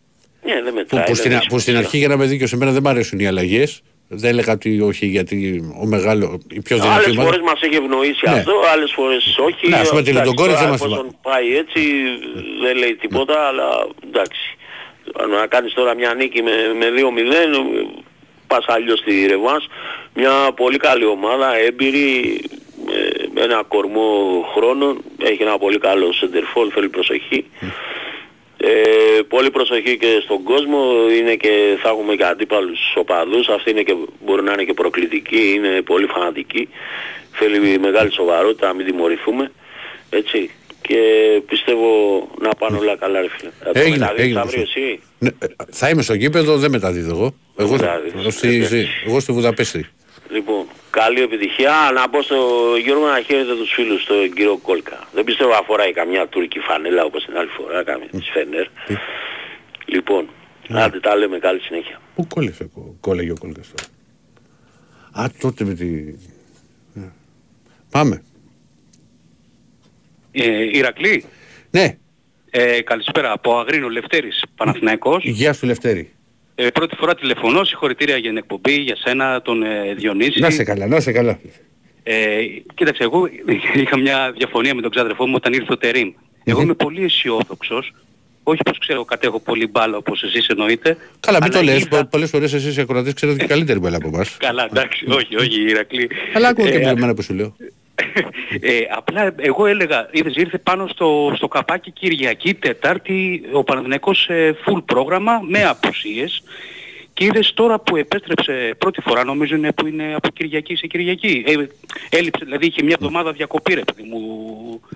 Ναι, 0.44 0.52
δεν 0.62 0.64
που, 0.64 0.74
μετράει. 0.74 1.00
που, 1.02 1.06
δεν 1.06 1.16
στην, 1.16 1.32
έχει 1.32 1.46
που 1.46 1.58
στην 1.58 1.76
αρχή 1.76 1.98
για 1.98 2.08
να 2.08 2.16
με 2.16 2.24
δίκιο 2.26 2.46
σε 2.46 2.56
μένα 2.56 2.70
δεν 2.72 2.80
μου 2.84 2.90
αρέσουν 2.90 3.18
οι 3.18 3.26
αλλαγές, 3.26 3.82
δεν 4.08 4.30
έλεγα 4.30 4.52
ότι 4.52 4.80
όχι 4.80 5.06
γιατί 5.06 5.36
ο 5.82 5.86
μεγάλο, 5.86 6.40
η 6.50 6.60
πιο 6.60 6.76
δυνατή 6.76 6.94
Άλλες 6.94 7.06
ομάδα- 7.10 7.22
φορές 7.30 7.40
μας 7.46 7.60
έχει 7.62 7.74
ευνοήσει 7.76 8.20
Ναι. 8.28 8.32
αυτό, 8.38 8.52
άλλες 8.72 8.92
φορές 8.92 9.36
όχι. 9.38 9.68
Ναι, 9.68 9.76
ας 9.76 9.88
πούμε, 9.88 10.02
τη 10.02 10.10
Εντάξει, 10.10 10.28
Λουντογκόρετς 10.28 10.58
τώρα 10.60 10.70
δεν 10.70 10.70
μας 10.70 10.80
εφόσον 10.92 11.16
πάει 11.22 11.56
έτσι 11.56 11.80
δεν 12.62 12.76
λέει 12.76 12.94
τίποτα, 12.96 13.46
αλλά 13.48 13.68
εντάξει. 14.06 14.54
Να 15.40 15.46
κάνεις 15.46 15.72
τώρα 15.72 15.94
μια 15.94 16.14
νίκη 16.14 16.42
με, 16.42 16.50
με 16.78 16.86
2-0, 16.90 17.56
πας 18.50 18.64
αλλιώς 18.68 18.98
στη 18.98 19.26
Ρεβάς. 19.26 19.62
Μια 20.14 20.32
πολύ 20.56 20.76
καλή 20.76 21.04
ομάδα, 21.04 21.56
έμπειρη, 21.56 22.40
ε, 22.90 23.24
με 23.34 23.40
ένα 23.40 23.62
κορμό 23.68 24.08
χρόνων, 24.54 25.02
έχει 25.22 25.42
ένα 25.42 25.58
πολύ 25.58 25.78
καλό 25.78 26.12
σεντερφόρ, 26.12 26.68
θέλει 26.74 26.88
προσοχή. 26.88 27.44
Ε, 28.56 28.72
πολύ 29.28 29.50
προσοχή 29.50 29.96
και 29.96 30.20
στον 30.24 30.42
κόσμο, 30.42 30.80
είναι 31.18 31.34
και, 31.34 31.52
θα 31.82 31.88
έχουμε 31.88 32.14
και 32.14 32.24
αντίπαλους 32.24 32.80
οπαδούς, 32.96 33.48
αυτοί 33.48 33.70
είναι 33.70 33.82
και, 33.82 33.94
μπορεί 34.24 34.42
να 34.42 34.52
είναι 34.52 34.64
και 34.64 34.74
προκλητικοί, 34.74 35.52
είναι 35.54 35.82
πολύ 35.82 36.06
φανατικοί, 36.06 36.68
θέλει 37.32 37.78
μεγάλη 37.78 38.12
σοβαρότητα, 38.12 38.66
να 38.66 38.74
μην 38.74 38.86
τιμωρηθούμε, 38.86 39.52
έτσι. 40.10 40.50
Και 40.82 41.00
πιστεύω 41.46 41.88
να 42.40 42.50
πάνε 42.58 42.78
όλα 42.78 42.96
καλά 42.96 43.20
ρε 43.20 43.28
φίλε. 43.28 43.50
Θα 43.64 43.72
το 43.72 43.78
Έγινε, 43.78 43.96
μεταδείξεις 43.98 44.24
έγινε. 44.24 44.40
αύριο 44.40 44.62
εσύ. 44.62 45.00
Ναι, 45.18 45.28
ε, 45.38 45.46
θα 45.70 45.88
είμαι 45.88 46.02
στο 46.02 46.14
γήπεδο, 46.14 46.56
δεν 46.56 46.70
μεταδίδω 46.70 47.10
εγώ. 47.10 47.34
Εγώ, 47.60 47.70
μεταδίδεις, 47.72 48.12
εγώ, 48.20 48.30
στη, 48.30 48.48
εντάξει. 48.48 48.66
στη- 48.66 48.88
εγώ 49.06 49.20
στη 49.20 49.32
Βουδαπέστη. 49.32 49.86
Λοιπόν, 50.30 50.66
καλή 50.90 51.20
επιτυχία. 51.22 51.90
Να 51.94 52.08
πω 52.08 52.22
στο 52.22 52.36
Γιώργο 52.84 53.06
να 53.06 53.20
χαίρετε 53.20 53.54
τους 53.56 53.72
φίλους, 53.72 54.04
τον 54.04 54.32
κύριο 54.34 54.56
Κόλκα. 54.56 55.08
Δεν 55.12 55.24
πιστεύω 55.24 55.52
αφοράει 55.52 55.92
καμιά 55.92 56.26
τουρκική 56.28 56.58
φανέλα 56.58 57.04
όπως 57.04 57.24
την 57.24 57.36
άλλη 57.36 57.48
φορά, 57.48 57.84
καμία 57.84 58.08
της 58.08 58.28
Φενέρ. 58.32 58.66
Λοιπόν, 59.84 60.28
άντε 60.68 61.00
τα 61.00 61.16
λέμε, 61.16 61.38
καλή 61.38 61.60
συνέχεια. 61.60 62.00
Πού 62.14 62.26
κόλλησε, 62.26 62.64
κο- 62.74 62.96
κόλλαγε 63.00 63.30
ο 63.30 63.34
κόλληκας 63.38 63.68
τώρα; 63.76 63.88
Α, 65.24 65.30
τότε 65.40 65.64
με 65.64 65.74
τη... 65.74 65.84
Ναι. 66.92 67.08
Πάμε. 67.90 68.22
Ε, 70.32 70.76
Ηρακλή. 70.78 71.24
Ναι. 71.70 71.96
Ε, 72.50 72.80
καλησπέρα. 72.82 73.32
Από 73.32 73.58
Αγρίνο 73.58 73.88
Λευτέρης, 73.88 74.42
Παναθηναϊκός. 74.56 75.24
Γεια 75.24 75.52
σου 75.52 75.66
Λευτέρη. 75.66 76.12
Ε, 76.62 76.70
πρώτη 76.70 76.96
φορά 76.96 77.14
τηλεφωνώ, 77.14 77.64
συγχωρητήρια 77.64 78.16
για 78.16 78.28
την 78.28 78.36
εκπομπή, 78.38 78.72
για 78.72 78.96
σένα, 78.96 79.42
τον 79.42 79.62
ε, 79.62 79.94
Διονύση. 79.96 80.40
Να 80.40 80.50
σε 80.50 80.64
καλά, 80.64 80.86
να 80.86 81.00
σε 81.00 81.12
καλά. 81.12 81.38
Ε, 82.02 82.14
κοίταξε, 82.74 83.02
εγώ 83.02 83.28
είχα 83.74 83.96
μια 83.98 84.32
διαφωνία 84.36 84.74
με 84.74 84.80
τον 84.82 84.90
ξάδερφό 84.90 85.26
μου 85.26 85.32
όταν 85.36 85.52
ήρθε 85.52 85.72
ο 85.72 85.76
Τερίμ. 85.78 86.12
Εγώ 86.44 86.62
είμαι 86.62 86.74
πολύ 86.74 87.04
αισιόδοξος 87.04 87.92
όχι 88.42 88.62
πως 88.64 88.78
ξέρω 88.78 89.04
κατέχω 89.04 89.40
πολύ 89.40 89.66
μπάλα 89.66 89.96
όπως 89.96 90.22
εσείς 90.22 90.46
εννοείτε. 90.46 90.96
Καλά, 91.20 91.38
μην 91.42 91.50
αλλά 91.52 91.60
το 91.60 91.64
λες. 91.72 91.80
είδα- 91.82 91.88
Πο- 92.02 92.08
Πολλές 92.10 92.30
φορές 92.30 92.52
εσείς 92.52 92.76
οι 92.76 92.80
ακροατές 92.80 93.12
ξέρετε 93.12 93.38
και 93.38 93.46
καλύτερη 93.46 93.78
μπέλα 93.78 93.96
από 93.96 94.08
εμάς. 94.08 94.36
Καλά, 94.38 94.64
εντάξει, 94.70 95.04
όχι, 95.08 95.36
όχι, 95.36 95.60
Ηρακλή. 95.60 96.10
Αλλά 96.34 96.48
ακούω 96.48 96.64
και 96.66 96.76
Ε, 96.78 96.88
εμένα 96.88 97.14
που 97.14 97.22
σου 97.22 97.34
λέω. 97.34 97.56
Ε, 98.60 98.80
απλά 98.96 99.34
εγώ 99.36 99.66
έλεγα, 99.66 100.08
είδες, 100.12 100.34
ήρθε 100.34 100.58
πάνω 100.58 100.86
στο, 100.86 101.32
στο 101.36 101.48
καπάκι 101.48 101.90
Κυριακή, 101.90 102.54
Τετάρτη, 102.54 103.42
ο 103.52 103.64
Παναθηναϊκός 103.64 104.28
ε, 104.28 104.56
full 104.66 104.82
πρόγραμμα 104.84 105.40
με 105.48 105.64
απουσίες 105.64 106.42
και 107.20 107.24
είδες 107.24 107.52
τώρα 107.54 107.80
που 107.80 107.96
επέστρεψε 107.96 108.74
πρώτη 108.78 109.00
φορά, 109.00 109.24
νομίζω 109.24 109.56
είναι 109.56 109.72
που 109.72 109.86
είναι 109.86 110.14
από 110.14 110.28
Κυριακή 110.28 110.76
σε 110.76 110.86
Κυριακή. 110.86 111.44
Ε, 111.46 111.52
έλειψε, 112.16 112.44
δηλαδή 112.44 112.66
είχε 112.66 112.82
μια 112.82 112.96
εβδομάδα 113.00 113.32
διακοπή 113.32 113.74
ρε 113.74 113.82
παιδί 113.84 114.08
μου. 114.08 114.20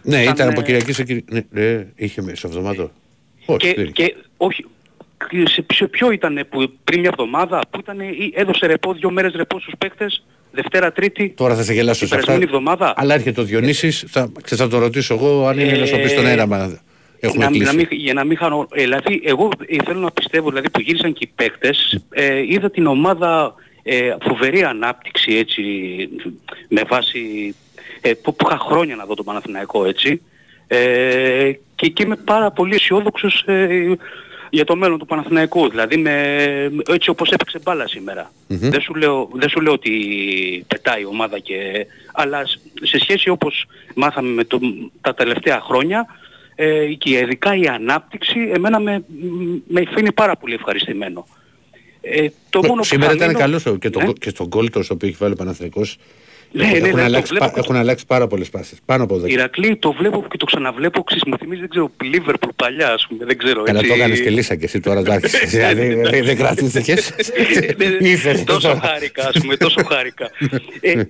Ναι, 0.02 0.22
Σαν, 0.22 0.34
ήταν 0.34 0.48
από 0.48 0.60
ε, 0.60 0.62
Κυριακή 0.62 0.92
σε 0.92 1.04
Κυριακή. 1.04 1.34
Ναι, 1.34 1.42
ναι, 1.50 1.86
είχε 1.96 2.22
μέσα 2.22 2.48
εβδομάδα. 2.48 2.90
Όχι, 3.46 3.58
και, 3.58 3.74
δεν 3.74 3.84
είχε. 3.84 3.92
και 3.92 4.14
όχι, 4.36 4.62
και 4.62 4.68
σε, 5.44 5.66
σε 5.74 5.86
ποιο 5.86 6.10
ήταν 6.10 6.46
που 6.50 6.72
πριν 6.84 7.00
μια 7.00 7.10
εβδομάδα, 7.12 7.60
που 7.70 7.78
ήταν, 7.80 8.00
ή 8.00 8.32
έδωσε 8.34 8.66
ρεπό, 8.66 8.92
δύο 8.92 9.10
μέρες 9.10 9.32
ρεπό 9.34 9.60
στους 9.60 9.74
παίκτες, 9.78 10.24
Δευτέρα, 10.52 10.92
Τρίτη, 10.92 11.28
Τώρα 11.36 11.54
θα 11.54 11.62
σε 11.62 11.72
γελάσω 11.72 11.98
την 11.98 12.08
σε 12.08 12.14
αυτά. 12.14 12.26
περασμένη 12.26 12.52
εβδομάδα. 12.52 12.94
Αλλά 12.96 13.14
έρχεται 13.14 13.40
ο 13.40 13.44
Διονύσης, 13.44 14.04
θα, 14.08 14.32
ξέρεις, 14.42 14.64
θα 14.64 14.70
το 14.70 14.78
ρωτήσω 14.78 15.14
εγώ 15.14 15.46
αν 15.46 15.58
είναι 15.58 15.72
Ε, 15.72 15.78
να 15.78 15.86
σου 15.86 16.00
πει 16.00 16.08
στον 16.08 16.26
αέρα 16.26 16.46
μα 16.46 16.78
έχουμε 17.20 17.44
να, 17.44 17.50
κλείσει. 17.50 17.64
να 17.64 17.72
μην, 17.72 17.86
για 17.90 18.14
να 18.14 18.24
μην 18.24 18.36
χάνω, 18.36 18.68
ε, 18.72 18.82
δηλαδή 18.82 19.20
εγώ 19.24 19.48
ε, 19.66 19.76
θέλω 19.84 20.00
να 20.00 20.10
πιστεύω 20.10 20.48
δηλαδή 20.48 20.70
που 20.70 20.80
γύρισαν 20.80 21.12
και 21.12 21.24
οι 21.28 21.32
παίκτες, 21.34 22.04
ε, 22.10 22.40
είδα 22.40 22.70
την 22.70 22.86
ομάδα 22.86 23.54
ε, 23.82 24.14
φοβερή 24.22 24.62
ανάπτυξη 24.62 25.34
έτσι 25.34 25.62
με 26.68 26.82
βάση 26.88 27.54
ε, 28.00 28.12
που, 28.14 28.34
που 28.34 28.46
είχα 28.48 28.58
χρόνια 28.58 28.96
να 28.96 29.04
δω 29.04 29.14
τον 29.14 29.24
Παναθηναϊκό 29.24 29.84
έτσι 29.84 30.20
ε, 30.66 31.52
και, 31.74 31.88
και 31.88 32.02
είμαι 32.02 32.16
πάρα 32.16 32.50
πολύ 32.50 32.74
αισιόδοξος 32.74 33.42
ε, 33.46 33.96
για 34.54 34.64
το 34.64 34.76
μέλλον 34.76 34.98
του 34.98 35.06
Παναθηναϊκού 35.06 35.68
δηλαδή 35.70 35.96
με, 35.96 36.12
έτσι 36.88 37.10
όπως 37.10 37.30
έπαιξε 37.30 37.58
μπάλα 37.62 37.88
σήμερα. 37.88 38.32
Μμμ. 38.46 38.58
Δεν, 38.70 38.80
σου 38.80 38.94
λέω, 38.94 39.28
δεν 39.34 39.48
σου 39.48 39.60
λέω 39.60 39.72
ότι 39.72 39.90
πετάει 40.68 41.00
η 41.00 41.04
ομάδα 41.04 41.38
και... 41.38 41.86
Αλλά 42.12 42.46
σ- 42.46 42.58
σε 42.82 42.98
σχέση 42.98 43.28
όπως 43.28 43.66
μάθαμε 43.94 44.28
με 44.28 44.44
το, 44.44 44.58
τα 45.00 45.14
τελευταία 45.14 45.60
χρόνια 45.60 46.06
ε, 46.54 46.86
και 46.98 47.18
ειδικά 47.18 47.56
η 47.56 47.66
ανάπτυξη 47.66 48.50
εμένα 48.54 48.80
με, 48.80 49.04
με 49.68 49.84
αφήνει 49.90 50.12
πάρα 50.12 50.36
πολύ 50.36 50.54
ευχαριστημένο. 50.54 51.26
Ε, 52.00 52.26
το 52.50 52.60
μόνο 52.62 52.74
που 52.74 52.84
Σήμερα 52.84 53.10
θα 53.10 53.16
ήταν 53.16 53.26
μείνω- 53.28 53.40
καλός 53.40 53.62
και, 53.78 53.90
το, 53.90 54.00
Ναι. 54.00 54.12
και 54.12 54.28
στον 54.28 54.46
γκολ 54.46 54.70
το 54.70 54.82
οποίο 54.90 55.08
έχει 55.08 55.16
βάλει 55.20 55.32
ο 55.32 55.36
Παναθηναϊκός 55.36 55.96
Ναι, 56.56 56.64
έχουν, 56.64 56.80
ναι, 56.80 56.86
ναι, 56.86 56.92
το 56.92 57.02
αλλάξει, 57.02 57.28
βλέπω 57.30 57.44
πα- 57.44 57.52
και- 57.52 57.60
έχουν 57.60 57.76
αλλάξει 57.76 58.06
πάρα 58.06 58.26
πολλές 58.26 58.48
πάσες. 58.50 58.78
Πάνω 58.84 59.04
από 59.04 59.16
10. 59.20 59.28
Ηρακλή 59.28 59.76
το 59.76 59.92
βλέπω 59.92 60.24
και 60.30 60.36
το 60.36 60.44
ξαναβλέπω, 60.44 61.02
ξέρεις, 61.02 61.22
μου 61.26 61.36
θυμίζει 61.38 61.60
δεν 61.60 61.68
ξέρω, 61.70 61.90
Λίβερπουλ 62.02 62.50
παλιά 62.56 62.92
ας 62.92 63.06
πούμε, 63.08 63.24
δεν 63.24 63.38
ξέρω. 63.38 63.62
Καλά 63.62 63.78
έτσι. 63.78 63.90
το 63.90 63.96
έκανες 63.96 64.20
και 64.20 64.30
λύσα 64.30 64.54
και 64.54 64.64
εσύ 64.64 64.80
τώρα 64.80 65.00
εντάξει. 65.04 65.46
Δηλαδή 65.46 65.94
δεν- 65.94 66.24
δεν 66.24 66.36
κρατήθηκες. 66.36 67.12
Ήθελες 67.98 68.44
τόσο 68.44 68.68
τώρα. 68.68 68.80
χάρηκα, 68.80 69.28
ας 69.28 69.38
πούμε, 69.40 69.56
τόσο 69.56 69.84
χάρηκα. 69.84 70.30
ε, 70.80 70.90
ε, 70.90 71.04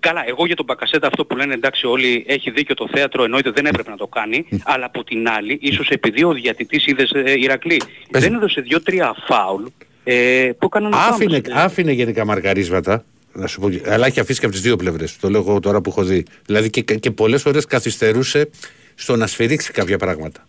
καλά, 0.00 0.24
εγώ 0.28 0.46
για 0.46 0.56
τον 0.56 0.64
Μπακασέτα 0.64 1.06
αυτό 1.06 1.24
που 1.24 1.36
λένε 1.36 1.54
εντάξει 1.54 1.86
όλοι 1.86 2.24
έχει 2.28 2.50
δίκιο 2.50 2.74
το 2.74 2.88
θέατρο, 2.92 3.24
εννοείται 3.24 3.50
δεν 3.50 3.66
έπρεπε 3.66 3.90
να 3.90 3.96
το 3.96 4.06
κάνει, 4.06 4.46
αλλά 4.64 4.84
από 4.84 5.04
την 5.04 5.28
άλλη, 5.28 5.58
ίσως 5.62 5.88
επειδή 5.88 6.24
ο 6.24 6.32
διατητής 6.32 6.86
είδες 6.86 7.10
ε, 7.10 7.32
Ηρακλή, 7.38 7.80
δεν 8.10 8.34
έδωσε 8.34 8.60
δύο-τρία 8.60 9.14
φάουλ 9.26 9.62
ε, 10.04 10.50
που 10.58 10.66
έκαναν 10.66 10.92
Άφηνε, 10.94 11.40
φάουλ. 11.46 11.58
άφηνε 11.64 11.92
γενικά 11.92 12.24
μαρκαρίσματα. 12.24 13.04
Να 13.32 13.46
σου 13.46 13.60
πω, 13.60 13.68
αλλά 13.86 14.06
έχει 14.06 14.20
αφήσει 14.20 14.38
και 14.40 14.44
από 14.46 14.54
τις 14.54 14.64
δύο 14.64 14.76
πλευρές. 14.76 15.16
Το 15.16 15.30
λέω 15.30 15.40
εγώ 15.40 15.60
τώρα 15.60 15.80
που 15.80 15.90
έχω 15.90 16.02
δει. 16.04 16.24
Δηλαδή 16.46 16.70
και, 16.70 16.80
και 16.82 17.10
πολλές 17.10 17.42
φορές 17.42 17.64
καθυστερούσε 17.64 18.50
στο 18.94 19.16
να 19.16 19.26
σφυρίξει 19.26 19.72
κάποια 19.72 19.98
πράγματα. 19.98 20.46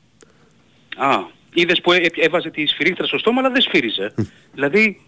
Α, 0.98 1.10
είδες 1.54 1.82
που 1.82 1.92
έ- 1.94 2.18
έβαζε 2.18 2.50
τη 2.50 2.66
σφυρίχτρα 2.68 3.06
στο 3.06 3.18
στόμα 3.18 3.40
αλλά 3.40 3.50
δεν 3.52 3.62
σφύριζε. 3.62 4.14
δηλαδή... 4.54 5.02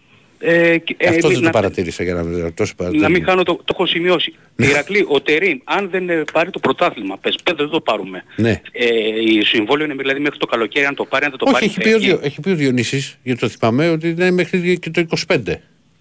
Ε, 0.44 0.78
και- 0.78 0.96
ε, 0.98 1.08
Αυτό 1.10 1.28
δεν 1.28 1.38
το 1.38 1.44
να- 1.44 1.50
παρατήρησα 1.50 2.04
για 2.04 2.14
να 2.14 2.24
μην 2.24 2.54
τόσο 2.54 2.72
Να 2.72 2.84
παρατήρησα. 2.84 3.10
μην 3.10 3.24
χάνω 3.24 3.44
το, 3.44 3.56
το 3.56 3.64
έχω 3.74 3.86
σημειώσει. 3.86 4.34
Ηρακλή, 4.56 5.06
ο 5.10 5.22
Τερίμ, 5.22 5.58
αν 5.64 5.90
δεν 5.90 6.10
ε, 6.10 6.24
πάρει 6.34 6.50
το 6.50 6.60
πρωτάθλημα, 6.60 7.18
πες 7.18 7.36
πέντε 7.44 7.64
δεν 7.64 7.72
το 7.72 7.82
πάρουμε. 7.82 8.24
Ναι. 8.36 8.62
Ε, 8.72 8.86
η 9.22 9.42
συμβόλαιο 9.44 9.86
είναι 9.86 9.96
δηλαδή 9.96 10.20
μέχρι 10.20 10.38
το 10.40 10.46
καλοκαίρι, 10.46 10.86
αν 10.86 10.96
το 10.96 11.06
πάρει, 11.06 11.26
αν 11.26 11.30
δεν 11.32 11.40
το 11.40 11.46
Όχι, 11.46 11.54
πάρει. 11.54 11.66
έχει 11.66 11.80
πει, 11.80 11.88
ο, 11.88 11.92
φεύγει. 11.92 12.06
Διο- 12.08 12.20
έχει 12.24 12.40
πει 12.42 12.50
ο 12.50 12.56
Διονύσης, 12.56 13.18
γιατί 13.24 13.40
το 13.40 13.50
θυμάμαι, 13.50 13.90
ότι 13.90 14.10
είναι 14.10 14.32
μέχρι 14.32 14.80
και 14.80 14.90
το 14.90 15.06
25 15.28 15.38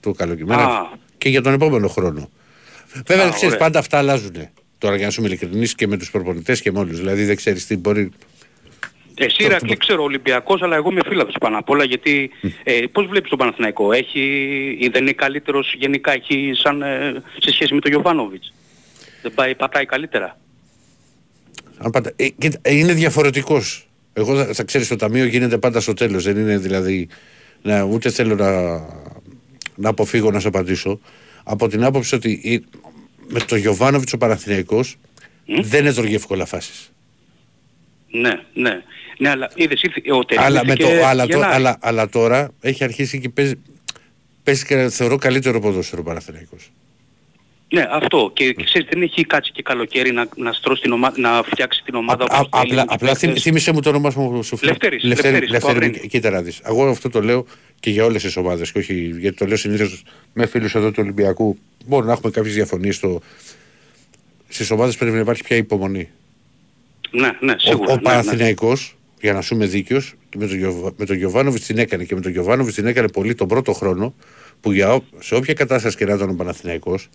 του 0.00 0.14
καλοκαίρι. 0.14 0.50
Α. 0.52 0.88
Και 1.20 1.28
για 1.28 1.42
τον 1.42 1.52
επόμενο 1.52 1.88
χρόνο. 1.88 2.30
Βέβαια, 3.06 3.26
Α, 3.26 3.30
ξέρεις, 3.30 3.54
ωραία. 3.54 3.58
πάντα 3.58 3.78
αυτά 3.78 3.98
αλλάζουν. 3.98 4.48
Τώρα 4.78 4.96
για 4.96 5.04
να 5.04 5.12
σου 5.12 5.20
είμαι 5.20 5.28
ειλικρινής 5.28 5.74
και 5.74 5.86
με 5.86 5.96
τους 5.96 6.10
προπονητές 6.10 6.60
και 6.60 6.72
με 6.72 6.78
όλους. 6.78 6.98
Δηλαδή 6.98 7.24
δεν 7.24 7.36
ξέρεις 7.36 7.66
τι 7.66 7.76
μπορεί... 7.76 8.10
Εσύ 9.14 9.42
Ηρακλή 9.44 9.76
ξέρω 9.76 10.02
Ολυμπιακός, 10.02 10.62
αλλά 10.62 10.76
εγώ 10.76 10.90
είμαι 10.90 11.00
φίλαθος 11.06 11.34
πάνω 11.40 11.58
απ' 11.58 11.70
όλα, 11.70 11.84
γιατί 11.84 12.30
ε, 12.62 12.80
πώς 12.92 13.06
βλέπεις 13.06 13.28
τον 13.28 13.38
Παναθηναϊκό, 13.38 13.92
έχει, 13.92 14.20
ή 14.80 14.88
δεν 14.88 15.02
είναι 15.02 15.12
καλύτερος 15.12 15.74
γενικά, 15.78 16.12
έχει 16.12 16.52
σαν, 16.54 16.82
ε, 16.82 17.22
σε 17.40 17.52
σχέση 17.52 17.74
με 17.74 17.80
τον 17.80 17.90
Γιωβάνοβιτς; 17.90 18.52
Δεν 19.22 19.34
πάει, 19.34 19.54
πατάει 19.54 19.86
καλύτερα; 19.86 20.38
Αν 21.78 21.90
πάντα, 21.90 22.12
ε, 22.16 22.28
κοίτα, 22.28 22.58
ε, 22.62 22.74
είναι 22.74 22.92
διαφορετικός. 22.92 23.88
Εγώ 24.12 24.36
θα, 24.36 24.54
θα 24.54 24.64
ξέρεις 24.64 24.88
το 24.88 24.96
ταμείο 24.96 25.24
γίνεται 25.24 25.58
πάντα 25.58 25.80
στο 25.80 25.94
τέλος. 25.94 26.24
Δεν 26.24 26.36
είναι 26.36 26.58
δηλαδή... 26.58 27.08
Να, 27.62 27.82
ούτε 27.82 28.10
θέλω 28.10 28.34
να, 28.34 28.50
να 29.80 29.88
αποφύγω 29.88 30.30
να 30.30 30.40
σε 30.40 30.48
απαντήσω. 30.48 31.00
Από 31.44 31.68
την 31.68 31.84
άποψη 31.84 32.14
ότι 32.14 32.30
η- 32.42 32.64
με 33.28 33.40
τον 33.40 33.58
Γιωβάνοβιτς 33.58 34.12
ο 34.12 34.18
Παναθηναϊκός 34.18 34.96
δεν 35.62 35.86
έτρωγε 35.86 36.14
εύκολα 36.14 36.44
φάσεις. 36.46 36.92
Ναι, 38.10 38.30
ναι. 38.54 38.82
Ναι, 39.18 39.28
αλλά 39.28 39.50
είδες, 39.54 39.82
ήρθε, 39.82 40.12
ο 40.12 40.24
Τερίμ 40.24 40.44
Αλλά, 40.44 40.60
ήρθε 40.60 40.66
με 40.72 40.76
το, 40.76 40.86
και 40.86 41.04
αλλά, 41.04 41.26
το, 41.26 41.36
Γενάρη. 41.36 41.54
αλλά, 41.54 41.76
αλλά 41.80 42.08
τώρα 42.08 42.50
έχει 42.60 42.84
αρχίσει 42.84 43.20
και 43.20 43.28
παίζει, 43.28 43.54
παίζει 44.42 44.64
και 44.64 44.88
θεωρώ 44.88 45.16
καλύτερο 45.16 45.60
ποδόσφαιρο 45.60 46.00
ο 46.00 46.04
Παναθηναϊκός. 46.04 46.70
Ναι, 47.72 47.86
αυτό. 47.90 48.30
Και 48.34 48.54
ξέρεις, 48.64 48.88
δεν 48.92 49.02
έχει 49.02 49.24
κάτσει 49.24 49.52
και 49.52 49.62
καλοκαίρι 49.62 50.12
να, 50.12 50.28
να, 50.36 50.52
στρώσει 50.52 50.82
την 50.82 50.92
ομάδα, 50.92 51.14
να 51.20 51.42
φτιάξει 51.42 51.82
την 51.84 51.94
ομάδα 51.94 52.24
Α, 52.30 52.38
όπως 52.38 52.60
θέλει. 52.60 52.70
απλά 52.72 52.84
τους 52.84 52.94
απλά 52.94 53.08
παίκτες. 53.08 53.18
θύμι- 53.18 53.38
θύμισε 53.38 53.72
μου 53.72 53.80
το 53.80 53.88
όνομα 53.88 54.10
σου. 54.10 54.40
σου 54.42 54.58
Λευτέρης, 54.62 55.02
Λευτέρη, 55.04 55.32
Λευτέρης, 55.34 55.50
Λευτέρη, 55.50 55.76
από 55.76 55.84
Αγρίνη. 55.86 56.08
κοίτα 56.08 56.30
να 56.30 56.42
δεις. 56.42 56.60
Εγώ 56.64 56.88
αυτό 56.88 57.10
το 57.10 57.22
λέω 57.22 57.46
και 57.80 57.90
για 57.90 58.04
όλες 58.04 58.22
τις 58.22 58.36
ομάδες 58.36 58.72
και 58.72 58.78
όχι 58.78 58.94
γιατί 59.18 59.36
το 59.36 59.46
λέω 59.46 59.56
συνήθως 59.56 60.02
με 60.32 60.46
φίλους 60.46 60.74
εδώ 60.74 60.88
του 60.90 60.98
Ολυμπιακού. 61.02 61.58
Μπορεί 61.86 62.06
να 62.06 62.12
έχουμε 62.12 62.30
κάποιες 62.30 62.54
διαφωνίες 62.54 62.96
στο... 62.96 63.20
Στις 64.48 64.70
ομάδες 64.70 64.96
πρέπει 64.96 65.14
να 65.14 65.20
υπάρχει 65.20 65.42
πια 65.42 65.56
υπομονή. 65.56 66.08
Ναι, 67.10 67.30
ναι, 67.40 67.52
Ο, 67.52 67.58
σίγουρα. 67.58 67.92
ο 67.92 67.94
ναι, 67.94 68.00
Παναθηναϊκός, 68.02 68.96
για 69.20 69.32
να 69.32 69.40
σου 69.40 69.54
είμαι 69.54 69.66
δίκαιος, 69.66 70.14
και 70.28 70.38
με 70.38 70.46
τον, 70.46 70.56
Γιωβα- 70.56 70.92
με 70.96 71.04
τον 71.06 71.16
Γιωβάνοβιτς 71.16 71.66
την 71.66 71.78
έκανε 71.78 72.04
και 72.04 72.14
με 72.14 72.20
τον 72.20 72.32
Γιωβάνοβιτς 72.32 72.74
την 72.76 72.86
έκανε 72.86 73.08
πολύ 73.08 73.34
τον 73.34 73.48
πρώτο 73.48 73.72
χρόνο 73.72 74.14
που 74.60 74.72
για, 74.72 74.92
ό- 74.94 75.02
σε 75.18 75.34
όποια 75.34 75.54
κατάσταση 75.54 75.96
και 75.96 76.04
να 76.04 76.14
ήταν 76.14 76.28
ο 76.30 76.34
Παναθηναϊκός 76.34 77.08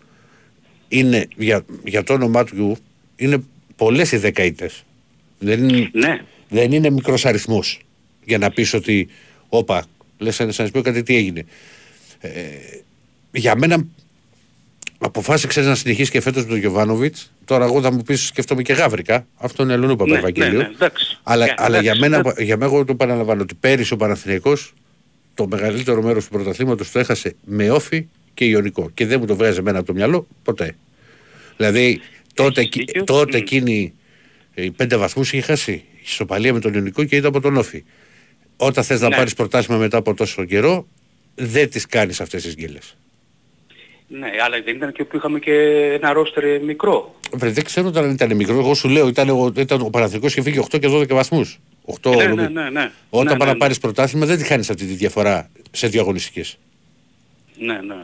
είναι 0.88 1.28
για, 1.36 1.66
για 1.84 2.04
το 2.04 2.14
όνομά 2.14 2.44
του 2.44 2.78
είναι 3.16 3.44
πολλές 3.76 4.12
οι 4.12 4.18
δεκαετές. 4.18 4.84
Δεν, 5.40 5.70
είναι- 5.70 5.90
Ναι. 5.94 6.22
δεν 6.50 6.72
είναι 6.72 6.90
μικρός 6.90 7.26
αριθμός 7.26 7.80
για 8.26 8.38
να 8.38 8.50
πεις 8.52 8.74
ότι 8.74 9.08
όπα, 9.50 9.86
λες 10.18 10.40
να 10.40 10.52
σας 10.52 10.72
πω 10.72 10.82
κάτι 10.82 11.04
τι 11.04 11.16
έγινε. 11.16 11.46
Ε, 12.20 12.32
για 13.32 13.56
μένα 13.58 13.86
αποφάσισε 14.98 15.48
ξέρεις, 15.48 15.70
να 15.70 15.76
συνεχίσεις 15.76 16.10
και 16.10 16.22
φέτος 16.22 16.44
με 16.44 16.50
τον 16.50 16.58
Γιωβάνοβιτς. 16.60 17.32
Τώρα 17.46 17.66
εγώ 17.66 17.82
θα 17.82 17.92
μου 17.92 18.02
πεις 18.02 18.26
σκέφτομαι 18.26 18.62
και 18.62 18.74
γάβρικα. 18.74 19.28
Αυτό 19.36 19.64
είναι 19.64 19.74
αλλού 19.74 19.88
Ναι, 19.88 19.96
Παπαευαγγέλιο. 19.96 20.52
ναι, 20.58 20.64
ναι, 20.64 20.70
εντάξει. 20.74 21.20
Αλλά, 21.24 21.46
Ναι, 21.46 21.54
αλλά 21.58 21.82
για, 21.82 21.92
εντάξει, 21.92 22.10
μένα, 22.10 22.34
ναι. 22.38 22.44
για 22.44 22.58
μένα 22.58 22.72
εγώ 22.72 22.86
το 22.86 22.96
παραλαμβάνω 22.96 23.42
ότι 23.42 23.56
πέρυσι 23.56 23.94
ο 23.94 23.98
Παναθηναϊκός 23.98 24.74
το 25.34 25.48
μεγαλύτερο 25.48 26.02
μέρος 26.02 26.24
του 26.26 26.30
πρωταθλήματος 26.32 26.92
το 26.92 27.00
έχασε 27.00 27.36
με 27.46 27.72
όφη 27.72 28.06
και 28.36 28.46
ιονικό. 28.46 28.90
Και 28.94 29.06
δεν 29.06 29.20
μου 29.20 29.26
το 29.26 29.36
βγάζει 29.36 29.60
εμένα 29.60 29.78
από 29.78 29.88
το 29.88 29.94
μυαλό 29.94 30.28
ποτέ. 30.44 30.76
Δηλαδή 31.58 32.02
τότε, 32.34 32.62
εκει- 32.62 33.04
τότε 33.04 33.38
εκείνη 33.38 33.94
οι 34.54 34.72
πέντε 34.72 34.96
βαθμούς 34.96 35.34
είχε 35.34 35.42
χάσει 35.42 35.72
η 35.72 35.84
ισοπαλία 36.04 36.54
με 36.54 36.60
τον 36.60 36.74
ιονικό 36.74 37.04
και 37.04 37.16
ήταν 37.16 37.30
από 37.30 37.42
τον 37.42 37.58
όφη. 37.58 37.84
Όταν 38.58 38.84
θες 38.84 39.02
να 39.02 39.08
Ναι. 39.10 39.16
πάρεις 39.16 39.34
προτάσμα 39.34 39.78
μετά 39.78 39.98
από 39.98 40.14
τόσο 40.14 40.46
καιρό 40.46 40.88
δεν 41.36 41.70
τις 41.70 41.86
κάνεις 41.86 42.22
αυτές 42.22 42.44
τις 42.44 42.54
γκέλες. 42.56 42.96
Ναι, 44.08 44.28
αλλά 44.46 44.62
δεν 44.66 44.76
ήταν 44.76 44.92
και 44.92 45.04
που 45.04 45.16
είχαμε 45.18 45.40
και 45.40 45.52
ένα 46.02 46.14
ρόστερ 46.14 46.62
μικρό. 46.64 47.16
Βρε, 47.34 47.50
δεν 47.50 47.64
ξέρω 47.64 47.92
αν 47.96 48.10
ήταν 48.10 48.36
μικρό. 48.36 48.60
Εγώ 48.60 48.74
σου 48.74 48.88
λέω 48.90 49.08
ήταν, 49.08 49.30
ο- 49.30 49.54
ήταν 49.58 49.82
ο 49.82 49.90
Παναθηναϊκός 49.90 50.34
και 50.34 50.42
φύγει 50.42 50.60
8 50.60 50.80
και 50.80 50.88
12 50.88 51.14
βαθμούς. 51.14 51.60
8 51.86 52.10
ναι, 52.16 52.24
νομίζω. 52.26 52.50
ναι, 52.50 52.62
ναι, 52.64 52.70
ναι. 52.70 52.92
Όταν 53.10 53.32
ναι, 53.34 53.38
πάει 53.38 53.48
ναι, 53.48 53.54
να 53.54 53.60
πάρεις 53.60 53.78
πρωτάθλημα 53.80 54.26
δεν 54.26 54.38
τη 54.38 54.44
χάνεις 54.44 54.70
αυτή 54.70 54.86
τη 54.86 54.94
διαφορά 54.94 55.50
σε 55.72 55.88
δύο 55.88 56.02
αγωνιστικές. 56.02 56.58
Ναι, 57.60 57.74
ναι. 57.74 57.96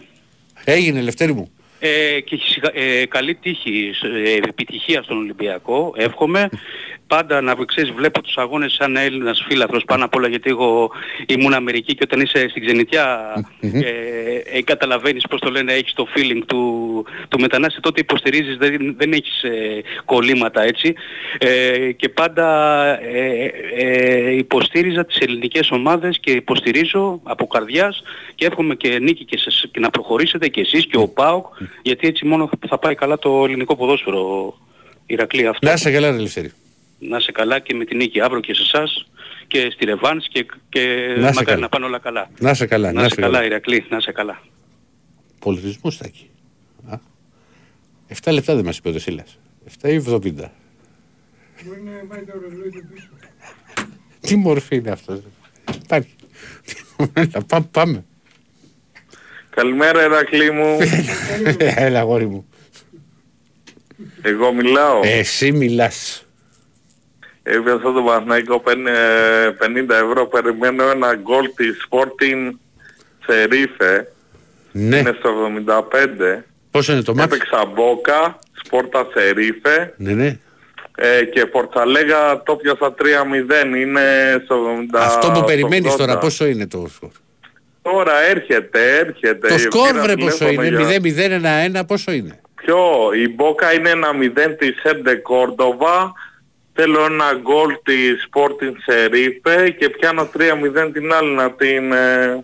Έγινε, 0.64 1.02
Λευτέρη 1.02 1.34
μου. 1.34 1.52
Ε, 1.84 2.20
και 2.20 2.40
σιγα- 2.44 2.72
ε, 2.74 3.06
καλή 3.06 3.36
τύχη, 3.36 3.92
ε, 4.26 4.32
επιτυχία 4.34 5.02
στον 5.02 5.18
Ολυμπιακό, 5.18 5.94
εύχομαι. 5.98 6.50
Πάντα 7.16 7.42
να 7.42 7.56
ξέρεις 7.66 7.92
βλέπω 7.92 8.22
τους 8.22 8.38
αγώνες 8.38 8.74
σαν 8.74 8.96
Έλληνας 8.96 9.44
φίλαθρος 9.48 9.84
πάνω 9.84 10.06
απ' 10.06 10.16
όλα 10.16 10.28
γιατί 10.28 10.50
εγώ 10.50 10.92
ήμουν 11.26 11.54
Αμερική 11.54 11.94
και 11.94 12.04
όταν 12.04 12.22
είσαι 12.22 12.48
στην 12.50 12.66
ξενιτιά 12.66 13.34
ε, 13.62 14.58
ε, 14.58 14.62
καταλαβαίνεις 14.62 15.28
πώς 15.30 15.40
το 15.40 15.50
λένε 15.50 15.74
έχεις 15.74 15.94
το 15.94 16.08
feeling 16.16 16.42
του, 16.46 16.62
του 17.28 17.40
μετανάστε 17.40 17.80
τότε 17.80 18.00
υποστηρίζεις 18.00 18.58
δεν, 18.58 18.96
δεν 18.98 19.12
έχεις 19.12 19.44
ε, 19.44 19.82
κολλήματα 20.06 20.62
έτσι 20.62 20.94
ε, 21.38 21.92
και 21.92 22.10
πάντα 22.10 22.48
ε, 23.02 23.52
ε, 23.76 24.36
υποστήριζα 24.36 25.06
τις 25.06 25.18
ελληνικές 25.18 25.72
ομάδες 25.72 26.20
και 26.20 26.32
υποστηρίζω 26.32 27.20
από 27.24 27.48
καρδιάς 27.48 28.04
και 28.36 28.46
εύχομαι 28.46 28.76
και 28.76 29.00
νίκη 29.00 29.26
και, 29.26 29.38
σε, 29.38 29.68
και 29.72 29.80
να 29.80 29.90
προχωρήσετε 29.90 30.48
και 30.48 30.62
εσείς 30.62 30.88
και 30.88 30.98
ο 30.98 31.08
ΠΑΟΚ 31.08 31.46
γιατί 31.82 32.08
έτσι 32.08 32.26
μόνο 32.26 32.50
θα 32.68 32.78
πάει 32.78 32.96
καλά 32.96 33.18
το 33.18 33.44
ελληνικό 33.46 33.76
ποδόσφαιρο 33.76 34.54
Ηρακλή 35.06 35.48
αυτό. 35.48 35.68
Να 35.68 35.74
είσαι 35.74 35.92
καλά, 35.92 36.10
ρε 36.10 36.16
Ελευθερή. 36.16 36.52
Να 37.10 37.18
είσαι 37.18 37.32
καλά 37.32 37.60
και 37.60 37.74
με 37.74 37.86
την 37.86 37.98
νίκη 37.98 38.22
αύριο 38.22 38.40
και 38.40 38.54
σε 38.54 38.62
εσάς 38.62 39.08
και 39.48 39.70
στη 39.74 39.86
Ρεβάνς 39.86 40.28
και, 40.28 40.46
και 40.70 40.80
Να 41.08 41.14
είσαι 41.14 41.20
μακάρι 41.22 41.46
καλά. 41.46 41.60
να 41.60 41.70
πάνε 41.70 41.86
όλα 41.86 42.00
καλά. 42.00 42.30
Να 42.40 42.50
είσαι 42.50 42.66
καλά, 42.66 42.92
Να 42.92 43.06
είσαι 43.06 43.16
καλά 43.16 43.46
Ηρακλή, 43.46 43.86
να 43.90 43.98
είσαι 43.98 44.12
καλά. 44.12 44.42
Πολιτισμός 45.40 45.98
θα 45.98 46.06
έχει. 46.08 46.30
Α. 46.90 46.98
7 48.24 48.32
λεπτά 48.34 48.56
δεν 48.56 48.66
μας 48.66 48.78
είπε 48.78 48.90
ο 48.90 48.92
Δεσίλας. 48.92 49.38
7 49.82 49.90
ή 49.90 49.96
70. 49.96 50.52
Μπορεί 51.66 51.82
να 51.82 52.06
πάει 52.08 52.22
το 52.24 52.34
ρολόι 52.42 52.70
του 52.70 52.86
πίσω. 52.94 53.08
Τι 54.20 54.36
μορφή 54.36 54.76
είναι 54.76 54.92
αυτός. 54.92 55.20
Υπάρχει. 55.84 56.16
Έλα, 57.14 57.42
πά- 57.48 57.68
πάμε. 57.72 58.06
Καλημέρα 59.50 60.02
Ερακλή 60.02 60.52
μου. 60.52 60.78
Έλα, 61.58 62.00
αγόρι 62.00 62.26
μου. 62.28 62.46
Εγώ 64.22 64.54
μιλάω. 64.54 65.00
Εσύ 65.04 65.52
μιλάς. 65.52 66.26
Έπιασα 67.44 67.82
το 67.94 68.02
Παναθηναϊκό 68.06 68.60
παίρνει, 68.60 68.90
ε, 68.90 69.50
50 69.52 69.96
ευρώ. 69.96 70.26
Περιμένω 70.28 70.84
ένα 70.90 71.16
γκολ 71.16 71.50
της 71.56 71.88
Sporting 71.90 72.50
Σερίφε. 73.28 74.08
Ναι. 74.72 74.98
Είναι 74.98 75.16
στο 75.20 75.30
75. 75.30 76.44
Πόσο 76.72 76.92
είναι 76.94 77.02
το 77.02 77.14
μάτι. 77.16 77.36
Έπαιξα 77.36 77.66
Μπόκα, 77.66 78.40
Σπόρτα 78.64 79.08
Σερίφε. 79.14 79.94
Ναι, 79.98 80.12
ναι. 80.14 80.38
Ε, 80.96 81.24
και 81.26 81.46
Πορταλέγα 81.46 82.44
το 82.44 82.56
πιάσα 82.56 82.94
3-0. 82.94 83.76
Είναι 83.78 84.02
στο 84.44 84.56
70. 84.56 85.00
Αυτό 85.00 85.28
που 85.28 85.36
στο 85.36 85.44
περιμένεις 85.46 85.92
80. 85.94 85.98
τώρα 85.98 86.18
πόσο 86.18 86.46
είναι 86.46 86.68
το 86.68 86.88
σκορ; 86.96 87.10
Τώρα 87.82 88.22
έρχεται, 88.30 88.98
έρχεται. 88.98 89.48
Το 89.48 89.58
σκορ 89.58 89.90
Πήρα 89.90 90.02
βρε 90.02 90.16
πόσο 90.16 90.38
τηλέφωνο 90.46 90.68
για- 90.68 90.80
είναι. 90.80 91.80
0-0-1-1 91.80 91.86
πόσο 91.86 92.12
είναι; 92.12 92.40
Ποιο, 92.56 92.78
η 93.24 93.34
Μπόκα 93.34 93.74
είναι 93.74 93.90
ένα 93.90 94.14
0 94.14 94.56
της 94.58 94.80
Σέντε 94.82 95.16
Κόρντοβα. 95.16 96.12
Θέλω 96.74 97.06
ένα 97.06 97.34
γκολ 97.42 97.78
της 97.84 98.30
Sporting 98.32 98.74
Σερίφε 98.86 99.70
και 99.70 99.90
πιάνω 99.90 100.30
3-0 100.38 100.90
την 100.94 101.14
άλλη 101.14 101.34
να 101.36 101.52
την... 101.52 101.92
Ε, 101.92 102.44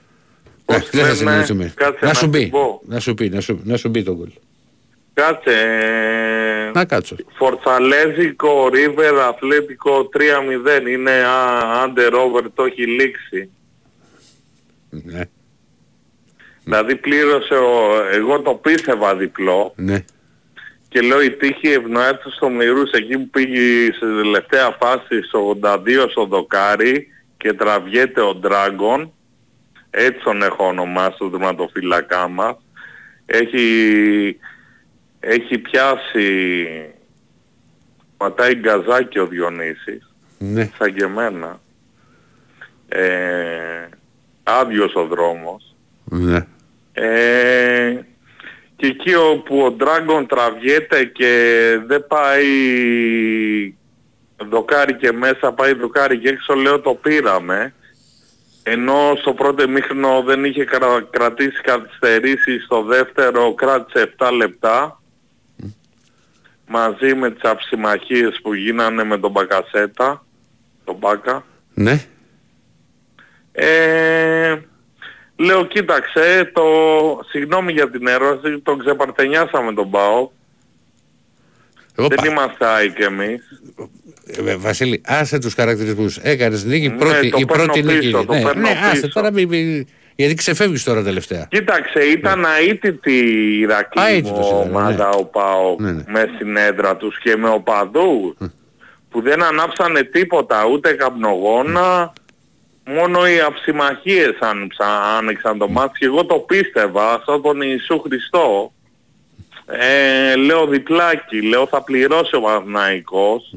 πώς 0.66 0.90
Δεν 0.90 1.02
θα 1.02 1.02
λένε, 1.02 1.14
συνεννοηθούμε. 1.16 1.74
κάτσε 1.76 2.06
Να 2.06 2.14
σου 2.14 2.30
την 2.30 2.32
πει. 2.32 2.48
πω. 2.48 2.82
Να 2.86 3.00
σου 3.00 3.14
πει, 3.14 3.30
να 3.30 3.42
σου, 3.42 3.62
να 3.64 3.78
σου 3.78 3.92
πει 3.92 4.04
τον 4.04 4.16
γκολ. 4.16 4.30
Κάτσε. 5.14 5.52
ε, 6.68 6.72
Να 6.74 6.86
κάτσω. 6.86 7.16
Φορτσαλέζικο, 7.38 8.68
Ρίβερ, 8.70 9.20
Αθλέτικο 9.20 10.10
3-0 10.84 10.88
είναι 10.88 11.12
α, 11.12 11.86
under 11.86 12.12
over, 12.14 12.44
το 12.56 12.64
έχει 12.64 12.86
λήξει. 12.88 13.50
Ναι. 14.90 15.22
Δηλαδή 16.64 16.96
πλήρωσε, 16.96 17.54
ο, 17.54 18.04
εγώ 18.14 18.42
το 18.42 18.54
πίστευα 18.54 19.16
διπλό 19.16 19.74
Ναι. 19.76 20.06
Και 21.00 21.04
λέω 21.08 21.22
η 21.22 21.32
τύχη 21.32 21.68
ευνοιά 21.72 22.18
του 22.18 22.32
στο 22.32 22.50
Μυρούς 22.50 22.92
εκεί 22.92 23.18
που 23.18 23.30
πήγε 23.30 23.92
σε 23.94 24.00
τελευταία 24.00 24.78
φάση 24.82 25.22
στο 25.28 25.58
82 25.62 25.78
στο 26.10 26.26
δοκάρι 26.26 27.08
και 27.38 27.54
τραβιέται 27.54 28.22
ο 28.22 28.40
Dragon 28.44 29.10
έτσι 29.90 30.20
τον 30.24 30.42
έχω 30.42 30.68
ονομάσει 30.68 31.18
τον 31.18 31.32
τερματοφύλακά 31.32 32.28
μας 32.28 32.56
έχει, 33.26 34.40
έχει 35.20 35.58
πιάσει 35.58 36.68
πατάει 38.18 38.56
γκαζάκι 38.56 39.20
ο 39.20 39.26
Διονύσης 39.28 40.14
Ναι. 40.38 40.70
σαν 40.78 40.94
και 40.94 41.04
εμένα 41.04 41.60
ε, 42.88 43.88
άδειος 44.44 44.94
ο 44.96 45.06
δρόμος 45.06 45.76
Ναι. 46.04 46.46
ε, 46.94 48.00
και 48.78 48.88
εκεί 48.88 49.16
όπου 49.16 49.60
ο 49.60 49.76
Dragon 49.80 50.26
τραβιέται 50.28 51.04
και 51.04 51.32
δεν 51.86 52.08
πάει 52.08 52.46
δοκάρι 54.50 54.96
και 54.96 55.12
μέσα, 55.12 55.52
πάει 55.54 55.74
δοκάρι 55.74 56.18
και 56.20 56.30
έξω, 56.30 56.54
λέω 56.54 56.80
το 56.80 56.94
πήραμε. 56.94 57.74
Ενώ 58.64 59.14
στο 59.20 59.34
πρώτο 59.34 59.64
εμίχρονο 59.64 60.24
δεν 60.26 60.46
είχε 60.46 60.64
κρα- 60.66 61.08
κρατήσει 61.10 61.62
καθυστερήσει, 61.62 62.60
στο 62.60 62.84
δεύτερο 62.84 63.54
κράτησε 63.54 64.14
7 64.18 64.32
λεπτά. 64.32 65.02
Μαζί 66.68 67.14
με 67.16 67.32
τις 67.32 67.44
αψημαχίες 67.44 68.40
που 68.42 68.54
γίνανε 68.54 69.04
με 69.04 69.18
τον 69.18 69.32
Μπακασέτα, 69.32 70.26
τον 70.84 70.96
Μπάκα. 70.96 71.46
Ναι. 71.74 72.06
Ε, 73.52 74.56
λέω 75.38 75.66
κοίταξε, 75.66 76.52
το, 76.54 76.64
συγγνώμη 77.30 77.72
για 77.72 77.90
την 77.90 78.08
ερώτηση, 78.08 78.60
τον 78.60 78.80
ξεπαρτενιάσαμε 78.80 79.74
τον 79.74 79.90
ΠΑΟ. 79.90 80.30
Εγώ 81.96 82.08
Δεν 82.08 82.18
πα- 82.18 82.28
είμαστε 82.28 82.66
άι 82.66 82.90
κι 82.90 83.02
εμείς. 83.04 83.42
Ε, 84.48 84.56
Βασίλη, 84.56 85.02
άσε 85.06 85.40
τους 85.40 85.54
χαρακτηρισμούς. 85.54 86.18
Έκανες 86.18 86.64
νίκη, 86.64 86.88
Ναι, 86.90 86.96
πρώτη, 86.98 87.30
το 87.30 87.38
η 87.40 87.46
παίρνω 87.46 87.64
πρώτη 87.64 87.82
πίσω, 87.82 87.94
νίκη. 87.96 88.12
το 88.12 88.34
ναι, 88.34 88.42
παίρνω 88.42 88.62
ναι, 88.62 88.70
άσε 88.84 88.92
πίσω. 88.92 89.10
τώρα 89.14 89.32
μη, 89.32 89.46
μη- 89.46 89.88
γιατί 90.16 90.34
ξεφεύγεις 90.34 90.84
τώρα 90.84 91.04
τελευταία. 91.04 91.48
Κοίταξε, 91.50 92.00
ήταν 92.00 92.46
αίτητη 92.70 93.12
η 93.16 93.60
Ηρακλή 93.60 94.02
Αίτητος 94.10 94.52
μου 94.52 94.62
ήταν, 94.62 94.76
ομάδα 94.76 95.10
ο 95.10 95.26
ΠΑΟ 95.26 95.76
Ναι, 95.80 95.92
ναι. 95.92 96.04
μέσα 96.08 96.30
στην 96.36 96.58
έδρα 96.58 96.96
τους 96.98 97.20
και 97.20 97.36
με 97.38 97.50
οπαδούς 97.50 98.36
που 99.10 99.22
δεν 99.22 99.44
ανάψανε 99.44 100.04
τίποτα, 100.04 100.66
ούτε 100.66 100.94
καπνογόνα, 100.94 102.14
μόνο 102.88 103.28
οι 103.28 103.40
αψημαχίες 103.40 104.38
άνοιξαν, 104.40 104.88
άνοιξαν 105.18 105.58
το 105.58 105.68
μάτι 105.68 105.98
και 106.00 106.06
εγώ 106.06 106.26
το 106.26 106.36
πίστευα 106.36 107.24
σαν 107.26 107.42
τον 107.42 107.62
Ιησού 107.62 108.00
Χριστό. 108.00 108.72
Ε, 109.66 110.36
λέω 110.36 110.68
διπλάκι, 110.68 111.42
λέω 111.42 111.68
θα 111.68 111.84
πληρώσει 111.84 112.36
ο 112.36 112.42
Παναθηναϊκός. 112.42 113.56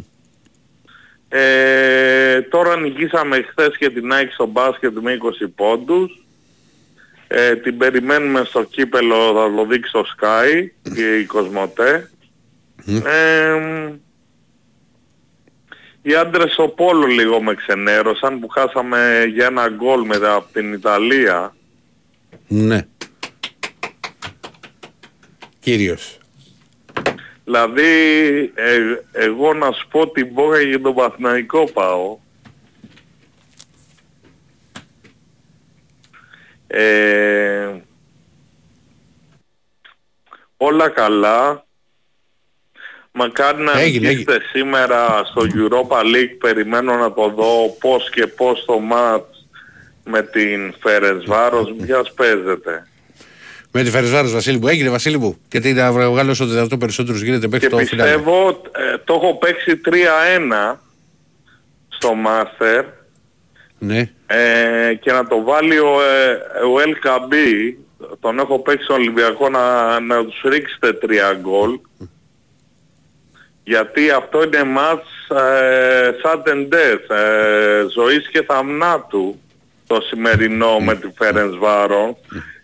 Ε, 1.29 2.43
τώρα 2.43 2.77
νικήσαμε 2.77 3.43
χθες 3.43 3.77
και 3.77 3.91
την 3.91 4.13
ΑΕΚ 4.13 4.33
στο 4.33 4.47
μπάσκετ 4.47 4.97
με 4.99 5.19
20 5.43 5.47
πόντους. 5.55 6.25
Ε, 7.27 7.57
την 7.57 7.77
περιμένουμε 7.77 8.45
στο 8.45 8.63
κύπελο, 8.63 9.33
θα 9.35 9.55
το 9.57 9.65
δείξει 9.65 9.89
στο 9.89 10.05
Sky 10.17 10.67
και 10.95 11.17
η 11.17 11.25
Κοσμοτέ. 11.25 12.11
Ε, 12.87 13.61
οι 16.03 16.15
άντρες 16.15 16.53
στο 16.53 16.69
Πόλο 16.69 17.07
λίγο 17.07 17.43
με 17.43 17.55
ξενέρωσαν 17.55 18.41
που 18.41 18.49
χάσαμε 18.49 19.25
για 19.33 19.47
ένα 19.47 19.69
γκολ 19.69 20.07
μετά 20.07 20.35
από 20.35 20.53
την 20.53 20.73
Ιταλία. 20.73 21.55
Ναι. 22.49 22.87
Κύριος. 25.61 26.19
Δηλαδή 27.45 27.83
ε, 28.55 28.79
εγώ 29.13 29.55
να 29.55 29.73
σου 29.73 29.89
πω 29.89 30.11
την 30.11 30.35
πόγα 30.35 30.61
για 30.61 30.81
τον 30.81 30.95
Παθηναϊκό 30.95 31.65
πάω. 31.65 32.19
Ε, 36.67 37.81
όλα 40.57 40.89
καλά. 40.89 41.65
Μακάρι 43.13 43.63
να 43.63 43.81
Έγινε, 43.81 44.09
νικήσετε 44.09 44.41
σήμερα 44.53 45.23
στο 45.25 45.43
Europa 45.55 45.97
League. 46.01 46.37
Περιμένω 46.41 46.95
να 46.97 47.13
το 47.13 47.29
δω 47.29 47.77
πώς 47.81 48.11
και 48.11 48.27
πώς 48.27 48.65
το 48.65 48.79
μάτς 48.79 49.47
με 50.05 50.23
την 50.23 50.75
Φερεσβάρος. 50.81 51.75
Μιας 51.79 52.13
παίζεται. 52.13 52.87
Με 53.73 53.83
τη 53.83 53.91
Φερεσβάρος 53.91 54.33
Βασίλη 54.33 54.59
μου. 54.59 54.69
Έγινε 54.69 54.89
Βασίλη 54.91 55.19
μου. 55.19 55.39
Και 55.49 55.61
τι 55.61 55.73
να 55.73 55.93
βγάλω 55.93 56.31
όσο 56.31 56.47
δυνατό 56.47 56.77
περισσότερους 56.79 57.23
γίνεται 57.23 57.49
μέχρι 57.49 57.69
Και 57.69 57.75
το 57.77 57.79
φινάλε. 57.87 58.11
πιστεύω 58.11 58.49
ε, 58.73 58.99
το 59.05 59.15
έχω 59.15 59.35
παίξει 59.39 59.81
3-1 60.73 60.77
στο 61.89 62.11
Master 62.27 62.85
Ναι. 63.79 64.11
ε, 64.27 64.95
και 64.95 65.13
να 65.13 65.27
το 65.27 65.43
βάλει 65.43 65.79
ο, 65.79 65.99
ε, 66.03 66.33
ο 66.67 66.75
LKB 66.95 67.35
τον 68.21 68.39
έχω 68.39 68.59
παίξει 68.59 68.85
στον 68.85 68.97
Ολυμπιακό 68.97 69.49
να, 69.49 70.01
να 70.01 70.25
τους 70.25 70.41
ρίξετε 70.45 70.99
3 71.03 71.07
γκολ 71.41 71.79
γιατί 73.71 74.11
αυτό 74.11 74.43
είναι 74.43 74.65
μάτς 74.65 75.09
ε, 75.29 76.11
sudden 76.23 76.75
death, 76.75 77.17
ε, 77.17 77.85
ζωής 77.95 78.29
και 78.29 78.43
θαμνάτου 78.43 79.41
το 79.87 80.01
σημερινό 80.01 80.79
με 80.79 80.95
τη 80.97 81.09
Φέρενς 81.17 81.55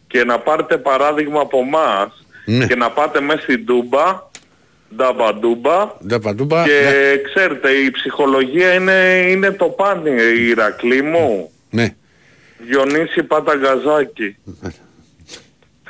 και 0.06 0.24
να 0.24 0.38
πάρετε 0.38 0.76
παράδειγμα 0.78 1.40
από 1.40 1.62
μας 1.62 2.24
Ναι. 2.44 2.66
και 2.66 2.74
να 2.74 2.90
πάτε 2.90 3.20
μέσα 3.20 3.40
στην 3.40 3.66
Τούμπα 3.66 4.22
Νταμπαντούμπα. 4.96 5.90
Νταμπαντούμπα. 6.06 6.64
Και 6.64 6.80
ναι. 6.84 7.16
ξέρετε, 7.16 7.70
η 7.70 7.90
ψυχολογία 7.90 8.74
είναι, 8.74 9.26
είναι 9.28 9.50
το 9.50 9.64
πάνι, 9.64 10.10
η 10.10 10.48
Ηρακλή 10.48 11.02
μου. 11.02 11.50
Ναι. 11.70 11.94
Διονύση 12.58 13.22
Παταγκαζάκη. 13.22 14.36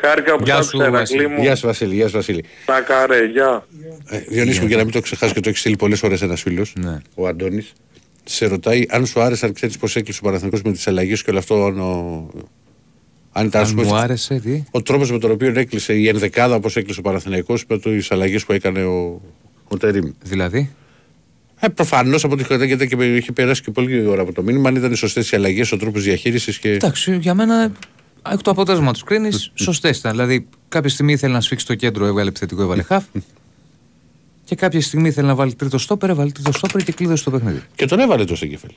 Χάρηκα 0.00 0.36
που 0.36 0.44
γεια 0.44 0.62
σου, 0.62 0.78
Βασίλη. 0.90 1.28
Μου. 1.28 1.42
Γεια 1.42 1.56
σου, 1.56 1.66
Βασίλη. 1.66 1.94
Γεια 1.94 2.08
σου, 2.08 2.14
Βασίλη. 2.14 2.44
Τα 2.64 2.80
καρέ, 2.80 3.24
γεια. 3.24 3.66
Ε, 4.08 4.18
Διονύση 4.18 4.60
μου, 4.60 4.66
για 4.66 4.76
να 4.76 4.84
μην 4.84 4.92
το 4.92 5.00
ξεχάσει 5.00 5.32
και 5.32 5.40
το 5.40 5.48
έχεις 5.48 5.60
στείλει 5.60 5.76
πολλές 5.76 5.98
φορές 5.98 6.22
ένας 6.22 6.42
φίλος, 6.42 6.72
ναι. 6.76 6.98
ο 7.14 7.26
Αντώνης, 7.26 7.72
σε 8.24 8.46
ρωτάει 8.46 8.86
αν 8.88 9.06
σου 9.06 9.20
άρεσε, 9.20 9.46
αν 9.46 9.52
ξέρεις 9.52 9.78
πώς 9.78 9.96
έκλεισε 9.96 10.20
ο 10.22 10.26
Παναθηνικό 10.26 10.58
με 10.64 10.72
τις 10.72 10.86
αλλαγές 10.86 11.22
και 11.22 11.30
όλο 11.30 11.38
αυτό. 11.38 11.54
Ο... 11.54 12.30
Αν, 13.32 13.46
ήταν, 13.46 13.64
αν 13.64 13.72
μου 13.76 13.94
άρεσε, 13.94 14.40
τι; 14.40 14.64
Ο 14.70 14.82
τρόπος 14.82 15.10
με 15.10 15.18
τον 15.18 15.30
οποίο 15.30 15.52
έκλεισε 15.56 15.94
η 15.94 16.08
ενδεκάδα 16.08 16.54
όπως 16.54 16.76
έκλεισε 16.76 17.00
ο 17.00 17.02
Παναθηναϊκός 17.02 17.64
με 17.68 17.78
τις 17.78 18.10
αλλαγές 18.10 18.44
που 18.44 18.52
έκανε 18.52 18.84
ο, 18.84 19.20
ο 19.68 19.76
Τερήμ. 19.76 20.10
Δηλαδή; 20.22 20.70
Ε, 21.60 21.68
Προφανώς 21.68 22.24
από 22.24 22.34
ό,τι 22.34 22.44
κρατάει 22.44 22.76
και 22.76 22.96
έχει 23.00 23.32
περάσει 23.32 23.62
και 23.62 23.70
πολύ 23.70 24.06
ώρα 24.06 24.22
από 24.22 24.32
το 24.32 24.42
μήνυμα. 24.42 24.68
Αν 24.68 24.74
ήταν 24.74 24.94
σωστές 24.94 25.30
οι 25.30 25.36
αλλαγές, 25.36 25.72
ο 25.72 25.76
τρόπος 25.76 26.02
διαχείρισης 26.02 26.58
και. 26.58 26.70
Εντάξει, 26.70 27.16
για 27.20 27.34
μένα 27.34 27.72
εκ 28.32 28.42
του 28.42 28.50
αποτέλεσμα 28.50 28.92
τους 28.92 29.02
κρίνεις, 29.02 29.50
σωστές 29.54 29.98
ήταν. 29.98 30.10
Δηλαδή, 30.12 30.48
κάποια 30.68 30.90
στιγμή 30.90 31.12
ήθελε 31.12 31.32
να 31.32 31.40
σφίξει 31.40 31.66
το 31.66 31.74
κέντρο, 31.74 32.06
έβγαλε 32.06 32.28
επιθετικό, 32.28 32.62
έβαλε 32.62 32.82
χαφ. 32.82 33.04
και 34.44 34.54
κάποια 34.54 34.80
στιγμή 34.80 35.08
ήθελε 35.08 35.26
να 35.26 35.34
βάλει 35.34 35.54
τρίτο 35.54 35.78
στόπερ, 35.78 36.10
έβαλε 36.10 36.30
τρίτο 36.30 36.52
στόπερ 36.52 36.82
και 36.82 36.92
κλείδωσε 36.92 37.24
το 37.24 37.30
παιχνίδι. 37.30 37.62
Και 37.74 37.86
τον 37.86 38.00
έβαλε 38.00 38.24
το 38.24 38.36
Σέγκεφελ. 38.36 38.70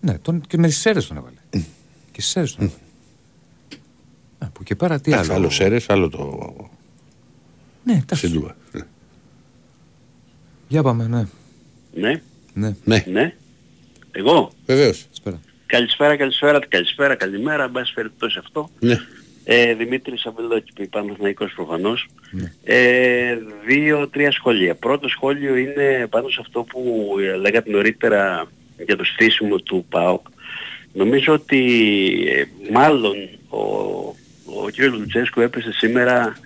Ναι, 0.00 0.18
τον, 0.18 0.40
και 0.40 0.58
με 0.58 0.68
τι 0.68 0.80
αίρε 0.84 1.00
τον 1.00 1.16
έβαλε. 1.16 1.66
και 2.12 2.22
στι 2.22 2.40
αίρε 2.40 2.48
τον 2.48 2.64
έβαλε. 2.64 2.80
Ε, 4.38 4.44
από 4.46 4.58
εκεί 4.60 4.74
πέρα 4.74 5.00
τι 5.00 5.12
άλλο; 5.12 5.32
Άλλο 5.32 5.50
Σέρες, 5.50 5.88
άλλο 5.88 6.08
το. 6.08 6.54
Ναι, 7.84 7.92
εντάξει. 7.92 8.26
Σιντούα. 8.26 8.56
Για 10.68 10.82
πάμε, 10.82 11.06
ναι. 11.06 11.26
Ναι. 11.94 12.22
Ναι. 12.54 12.76
ναι. 12.84 13.04
ναι. 13.06 13.34
Εγώ; 14.10 14.50
Βεβαίως. 14.66 15.06
Καλησπέρα, 15.68 16.16
καλησπέρα, 16.16 16.58
καλησπέρα, 16.68 17.14
καλημέρα, 17.14 17.64
εν 17.64 17.70
πάση 17.70 17.94
περιπτώσει 17.94 18.38
αυτό. 18.38 18.70
Ναι. 18.80 19.00
Ε, 19.44 19.74
Δημήτρης 19.74 20.26
Αβελόκηπη, 20.26 20.86
Παναθηναϊκός 20.86 21.52
προφανώς. 21.52 22.08
Ε, 22.64 23.36
δύο-τρία 23.66 24.30
σχόλια. 24.30 24.74
Πρώτο 24.74 25.08
σχόλιο 25.08 25.56
είναι 25.56 26.06
πάνω 26.10 26.28
σε 26.28 26.38
αυτό 26.40 26.62
που 26.62 27.14
ε, 27.20 27.36
λέγατε 27.36 27.70
νωρίτερα 27.70 28.46
για 28.84 28.96
το 28.96 29.04
στήσιμο 29.04 29.56
του 29.56 29.86
ΠΑΟΚ. 29.88 30.26
Νομίζω 30.92 31.32
ότι 31.32 31.62
ε, 32.28 32.44
μάλλον 32.72 33.16
ο, 33.48 33.58
ο 34.44 34.66
κ. 34.76 34.78
Λουτσέσκου 34.78 35.40
έπεσε 35.40 35.72
σήμερα 35.72 36.38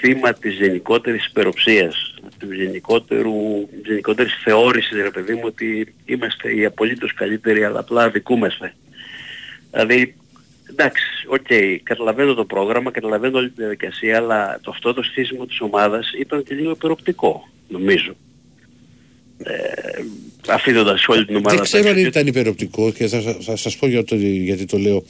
θύμα 0.00 0.32
της 0.32 0.54
γενικότερης 0.54 1.26
υπεροψίας, 1.26 2.14
του 2.38 2.52
γενικότερου, 2.52 3.68
της 3.82 3.86
γενικότερης 3.90 4.32
θεώρησης, 4.44 5.02
ρε 5.02 5.10
παιδί 5.10 5.34
μου, 5.34 5.42
ότι 5.44 5.94
είμαστε 6.04 6.54
οι 6.54 6.64
απολύτως 6.64 7.14
καλύτεροι, 7.14 7.64
αλλά 7.64 7.78
απλά 7.78 8.02
αδικούμαστε. 8.02 8.74
Δηλαδή, 9.70 10.14
εντάξει, 10.70 11.02
οκ, 11.26 11.46
καταλαβαίνω 11.82 12.34
το 12.34 12.44
πρόγραμμα, 12.44 12.90
καταλαβαίνω 12.90 13.38
όλη 13.38 13.48
τη 13.48 13.54
διαδικασία, 13.56 14.16
αλλά 14.16 14.60
το 14.62 14.70
αυτό 14.70 14.94
το 14.94 15.02
στήσιμο 15.02 15.46
της 15.46 15.60
ομάδας 15.60 16.12
ήταν 16.20 16.42
και 16.42 16.54
λίγο 16.54 16.70
υπεροπτικό, 16.70 17.48
νομίζω. 17.68 18.16
Ε, 19.38 20.02
αφήνοντας 20.48 21.08
όλη 21.08 21.24
την 21.26 21.36
ομάδα 21.36 21.54
Δεν 21.56 21.64
ξέρω 21.64 21.82
αν 21.82 21.90
απ' 21.90 21.96
έξω. 21.96 22.08
ήταν 22.08 22.26
υπεροπτικό 22.26 22.92
και 22.92 23.06
θα, 23.06 23.20
θα, 23.20 23.36
θα 23.40 23.56
σας 23.56 23.76
πω 23.76 23.86
για 23.86 24.04
το, 24.04 24.16
γιατί 24.16 24.64
το 24.64 24.78
λέω. 24.78 25.04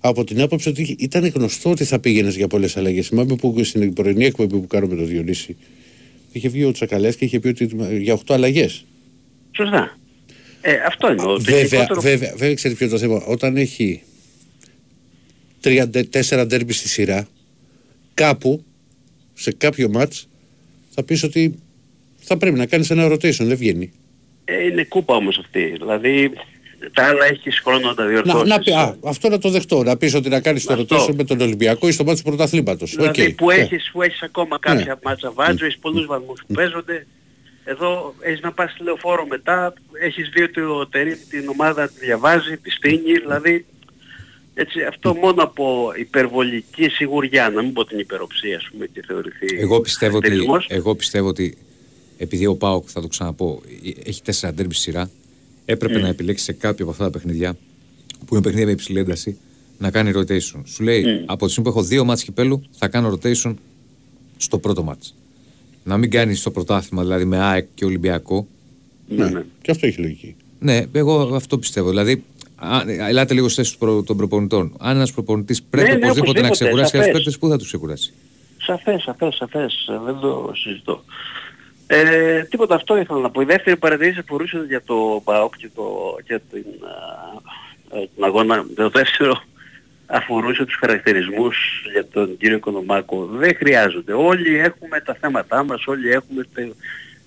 Από 0.00 0.24
την 0.24 0.40
άποψη 0.40 0.68
ότι 0.68 0.96
ήταν 0.98 1.26
γνωστό 1.26 1.70
ότι 1.70 1.84
θα 1.84 1.98
πήγαινες 1.98 2.36
για 2.36 2.46
πολλές 2.46 2.76
αλλαγές. 2.76 3.06
Θυμάμαι 3.08 3.36
που 3.36 3.64
στην 3.64 3.92
πρωινή 3.92 4.24
εκπομπή 4.24 4.58
που 4.58 4.66
κάνουμε 4.66 4.96
το 4.96 5.04
Διονύση 5.04 5.56
είχε 6.32 6.48
βγει 6.48 6.64
ο 6.64 6.72
Τσακαλέα 6.72 7.10
και 7.10 7.24
είχε 7.24 7.40
πει 7.40 7.48
ότι 7.48 7.70
για 7.98 8.14
8 8.14 8.34
αλλαγές. 8.34 8.84
Σωστά. 9.56 9.98
Ε, 10.60 10.72
αυτό 10.86 11.06
εννοώ. 11.06 11.24
Το 11.36 11.40
Βέβαια, 11.40 11.60
γενικότερο- 11.62 12.00
βέβαια, 12.00 12.30
βέβαια, 12.36 12.54
ξέρεις 12.54 12.76
ποιο 12.76 12.86
είναι 12.86 12.94
το 12.94 13.00
θέμα. 13.00 13.22
Όταν 13.24 13.56
έχει 13.56 14.02
3-4 15.60 16.44
ντέρμπι 16.46 16.72
στη 16.72 16.88
σειρά, 16.88 17.28
κάπου 18.14 18.64
σε 19.34 19.52
κάποιο 19.52 19.88
μάτς 19.88 20.28
θα 20.90 21.02
πεις 21.02 21.22
ότι 21.22 21.54
θα 22.16 22.36
πρέπει 22.36 22.56
να 22.58 22.66
κάνεις 22.66 22.90
ένα 22.90 23.08
rotation. 23.12 23.44
Δεν 23.44 23.56
βγαίνει. 23.56 23.90
Ε, 24.44 24.64
είναι 24.64 24.84
κούπα 24.84 25.14
όμως 25.14 25.38
αυτή. 25.38 25.64
Δηλαδή 25.78 26.30
τα 26.92 27.04
άλλα 27.04 27.24
έχεις 27.24 27.58
χρόνο 27.64 27.86
να 27.88 27.94
τα 27.94 28.02
Να, 28.02 28.08
διορθώσεις. 28.08 28.48
να 28.48 28.58
πει, 28.58 28.72
α, 28.72 28.96
αυτό 29.04 29.28
να 29.28 29.38
το 29.38 29.50
δεχτώ. 29.50 29.82
Να 29.82 29.96
πεις 29.96 30.14
ότι 30.14 30.28
να 30.28 30.40
κάνεις 30.40 30.64
το 30.64 30.72
Αυτό. 30.72 30.96
rotation 30.96 31.14
με 31.14 31.24
τον 31.24 31.40
Ολυμπιακό 31.40 31.88
ή 31.88 31.92
στο 31.92 32.04
μάτι 32.04 32.18
του 32.22 32.28
πρωταθλήματος. 32.28 32.94
Δηλαδή 32.94 33.32
που, 33.32 33.46
Ναι. 33.46 33.54
έχεις, 33.54 33.90
που 33.92 34.02
έχεις 34.02 34.22
ακόμα 34.22 34.58
κάποια 34.58 34.98
μάτσα 35.04 35.30
βάζω, 35.32 35.64
έχεις 35.64 35.78
πολλούς 35.78 36.06
βαθμούς 36.06 36.42
που 36.46 36.54
παίζονται. 36.54 37.06
Εδώ 37.64 38.14
έχεις 38.20 38.40
να 38.40 38.52
πας 38.52 38.70
στη 38.70 38.82
λεωφόρο 38.82 39.26
μετά, 39.26 39.72
έχεις 40.02 40.28
δει 40.28 40.42
ότι 40.42 40.60
ο 40.60 40.86
Τερίμ 40.90 41.18
την 41.30 41.48
ομάδα 41.48 41.88
τη 41.88 41.94
διαβάζει, 42.04 42.56
τη 42.56 42.70
στείνει, 42.70 43.12
δηλαδή 43.18 43.66
έτσι, 44.54 44.82
αυτό 44.82 45.14
μόνο 45.14 45.42
από 45.42 45.92
υπερβολική 45.98 46.88
σιγουριά, 46.88 47.48
να 47.50 47.62
μην 47.62 47.72
πω 47.72 47.84
την 47.84 47.98
υπεροψία 47.98 48.56
ας 48.56 48.68
πούμε 48.72 48.86
και 48.86 49.02
θεωρηθεί 49.06 49.46
Εγώ 49.58 49.80
πιστεύω, 49.80 50.16
ότι, 50.16 50.26
χαρακτηρισμός. 50.26 50.66
εγώ 50.68 50.94
πιστεύω 50.94 51.28
ότι 51.28 51.56
επειδή 52.18 52.46
ο 52.46 52.54
Πάοκ, 52.56 52.84
θα 52.92 53.00
το 53.00 53.06
ξαναπώ, 53.06 53.62
έχει 54.04 54.22
τέσσερα 54.22 54.52
ντέρμπι 54.54 54.74
στη 54.74 54.82
σειρά, 54.82 55.10
έπρεπε 55.70 55.98
Mm. 55.98 56.02
να 56.02 56.08
επιλέξει 56.08 56.44
σε 56.44 56.52
κάποιο 56.52 56.84
από 56.84 56.92
αυτά 56.92 57.04
τα 57.04 57.10
παιχνίδια 57.10 57.56
που 58.26 58.34
είναι 58.34 58.42
παιχνίδια 58.42 58.66
με 58.66 58.72
υψηλή 58.72 58.98
ένταση 58.98 59.38
να 59.78 59.90
κάνει 59.90 60.12
rotation. 60.14 60.60
Σου 60.64 60.82
λέει 60.82 61.04
Mm. 61.06 61.22
από 61.26 61.44
τη 61.46 61.50
στιγμή 61.52 61.70
που 61.70 61.78
έχω 61.78 61.86
δύο 61.86 62.04
μάτς 62.04 62.24
κυπέλου 62.24 62.62
θα 62.70 62.88
κάνω 62.88 63.18
rotation 63.22 63.54
στο 64.36 64.58
πρώτο 64.58 64.82
μάτς. 64.82 65.14
Να 65.84 65.96
μην 65.96 66.10
κάνει 66.10 66.34
στο 66.34 66.50
πρωτάθλημα 66.50 67.02
δηλαδή 67.02 67.24
με 67.24 67.38
ΑΕΚ 67.38 67.66
και 67.74 67.84
Ολυμπιακό. 67.84 68.46
Ναι, 69.08 69.28
ναι. 69.28 69.44
Και 69.62 69.70
αυτό 69.70 69.86
έχει 69.86 70.00
λογική. 70.00 70.36
Ναι, 70.58 70.84
εγώ 70.92 71.34
αυτό 71.34 71.58
πιστεύω. 71.58 71.88
Δηλαδή, 71.88 72.24
α, 72.56 72.82
ελάτε 73.08 73.34
λίγο 73.34 73.48
στις 73.48 73.68
θέσει 73.70 74.02
των 74.04 74.16
προπονητών. 74.16 74.72
Αν 74.78 74.96
ένας 74.96 75.12
προπονητής 75.12 75.62
πρέπει 75.62 75.88
ναι, 75.88 75.94
οπωσδήποτε 75.94 76.40
να 76.40 76.46
οπωσδήποτε, 76.46 76.52
ξεκουράσει 76.64 76.90
σαφές. 76.90 77.00
κάποιου 77.06 77.12
παίκτες, 77.12 77.38
πού 77.38 77.48
θα 77.48 77.56
τους 77.58 77.66
ξεκουράσει; 77.66 78.12
Σαφές, 78.62 79.02
σαφές, 79.02 79.34
σαφές. 79.34 79.86
Ε, 79.88 80.00
Δεν 80.04 80.18
το 80.20 80.52
συζητώ. 80.54 81.04
Ε, 81.90 82.42
τίποτα 82.42 82.74
αυτό 82.74 82.96
ήθελα 82.98 83.18
να 83.20 83.30
πω. 83.30 83.40
Η 83.40 83.44
δεύτερη 83.44 83.76
παρατηρήση 83.76 84.18
αφορούσε 84.18 84.64
για 84.68 84.82
το 84.82 85.20
ΠΑΟΚ 85.24 85.56
και, 85.56 85.68
το, 85.74 86.16
και 86.26 86.40
την, 86.50 86.64
α, 87.92 87.98
ε, 87.98 88.08
τον 88.14 88.24
αγώνα. 88.24 88.66
Το 88.74 88.88
δεύτερο 88.88 89.42
αφορούσε 90.06 90.64
τους 90.64 90.76
χαρακτηρισμούς 90.76 91.56
για 91.92 92.06
τον 92.06 92.36
κύριο 92.36 92.56
Οικονομάκο. 92.56 93.24
Δεν 93.26 93.56
χρειάζονται. 93.56 94.12
Όλοι 94.12 94.58
έχουμε 94.58 95.00
τα 95.00 95.14
θέματά 95.20 95.64
μας, 95.64 95.86
όλοι 95.86 96.10
έχουμε 96.10 96.44
τε- 96.54 96.72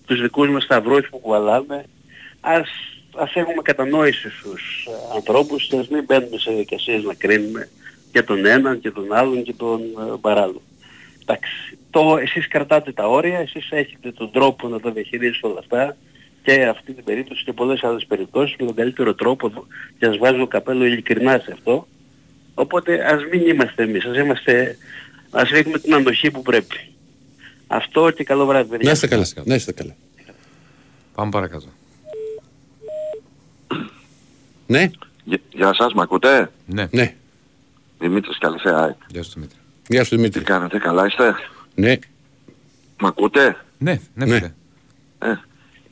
τους 0.06 0.22
δικούς 0.22 0.50
μας 0.50 0.64
σταυρούς 0.64 1.10
που 1.10 1.18
κουβαλάμε. 1.18 1.86
Ας, 2.40 2.70
ας 3.16 3.36
έχουμε 3.36 3.62
κατανόηση 3.62 4.30
στους 4.30 4.88
ε, 4.90 5.16
ανθρώπους 5.16 5.68
και 5.68 5.78
ας 5.78 5.88
μην 5.88 6.04
μπαίνουμε 6.04 6.38
σε 6.38 6.50
διαδικασίες 6.52 7.04
να 7.04 7.14
κρίνουμε 7.14 7.70
και 8.12 8.22
τον 8.22 8.46
έναν 8.46 8.80
και 8.82 8.92
τον 8.92 9.14
άλλον 9.14 9.44
και 9.44 9.54
τον 9.58 9.80
ε, 9.82 10.18
παράλληλο. 10.22 10.62
Εντάξει, 11.22 11.78
το, 11.92 12.18
εσείς 12.22 12.48
κρατάτε 12.48 12.92
τα 12.92 13.08
όρια, 13.08 13.40
εσείς 13.40 13.72
έχετε 13.72 14.12
τον 14.12 14.32
τρόπο 14.32 14.68
να 14.68 14.80
τα 14.80 14.92
διαχειρίζετε 14.92 15.48
όλα 15.48 15.60
αυτά 15.60 15.98
και 16.44 16.66
αυτή 16.66 16.94
την 16.94 17.04
περίπτωση 17.04 17.44
και 17.44 17.54
πολλές 17.54 17.84
άλλες 17.84 18.06
περιπτώσεις 18.06 18.56
με 18.60 18.66
τον 18.66 18.76
καλύτερο 18.76 19.14
τρόπο 19.14 19.52
και 20.00 20.06
ας 20.06 20.18
βάζω 20.18 20.48
καπέλο 20.48 20.86
ειλικρινά 20.86 21.38
σε 21.38 21.52
αυτό. 21.52 21.88
Οπότε 22.54 23.14
ας 23.14 23.22
μην 23.32 23.48
είμαστε 23.48 23.84
εμείς, 23.84 24.06
ας 24.06 24.18
είμαστε, 24.18 24.78
ας 25.32 25.50
ρίχνουμε 25.50 25.80
την 25.80 25.94
αντοχή 25.94 26.32
που 26.32 26.42
πρέπει. 26.42 26.92
Αυτό 27.68 28.12
και 28.12 28.24
καλό 28.24 28.46
βράδυ 28.46 28.70
παιδιά. 28.70 28.86
Να 28.86 28.92
είστε 28.92 29.08
καλά. 29.08 29.26
Να 29.44 29.56
είστε 29.56 29.72
καλά. 29.72 29.96
Πάμε 31.16 31.32
παρακάτω. 31.32 31.66
Ναι. 34.68 34.90
Γεια 35.52 35.74
σας, 35.74 35.94
μ' 35.94 36.02
ακούτε; 36.02 36.52
Ναι. 36.66 36.88
ναι. 36.92 37.16
Δημήτρης 38.00 38.38
Καλυθέα. 38.38 38.98
Γεια 39.08 39.24
σου 39.24 39.32
Δημήτρη. 39.34 39.58
Γεια 39.88 40.04
σου 40.04 40.16
Δημήτρη. 40.16 40.40
Τι 40.40 40.46
κάνετε, 40.46 40.78
καλά 40.78 41.06
είστε; 41.06 41.36
Ναι. 41.76 41.95
Μ' 42.99 43.06
ακούτε; 43.06 43.57
Ναι, 43.77 43.99
ναι, 44.14 44.26
ναι. 44.26 44.53
Ε, 45.19 45.35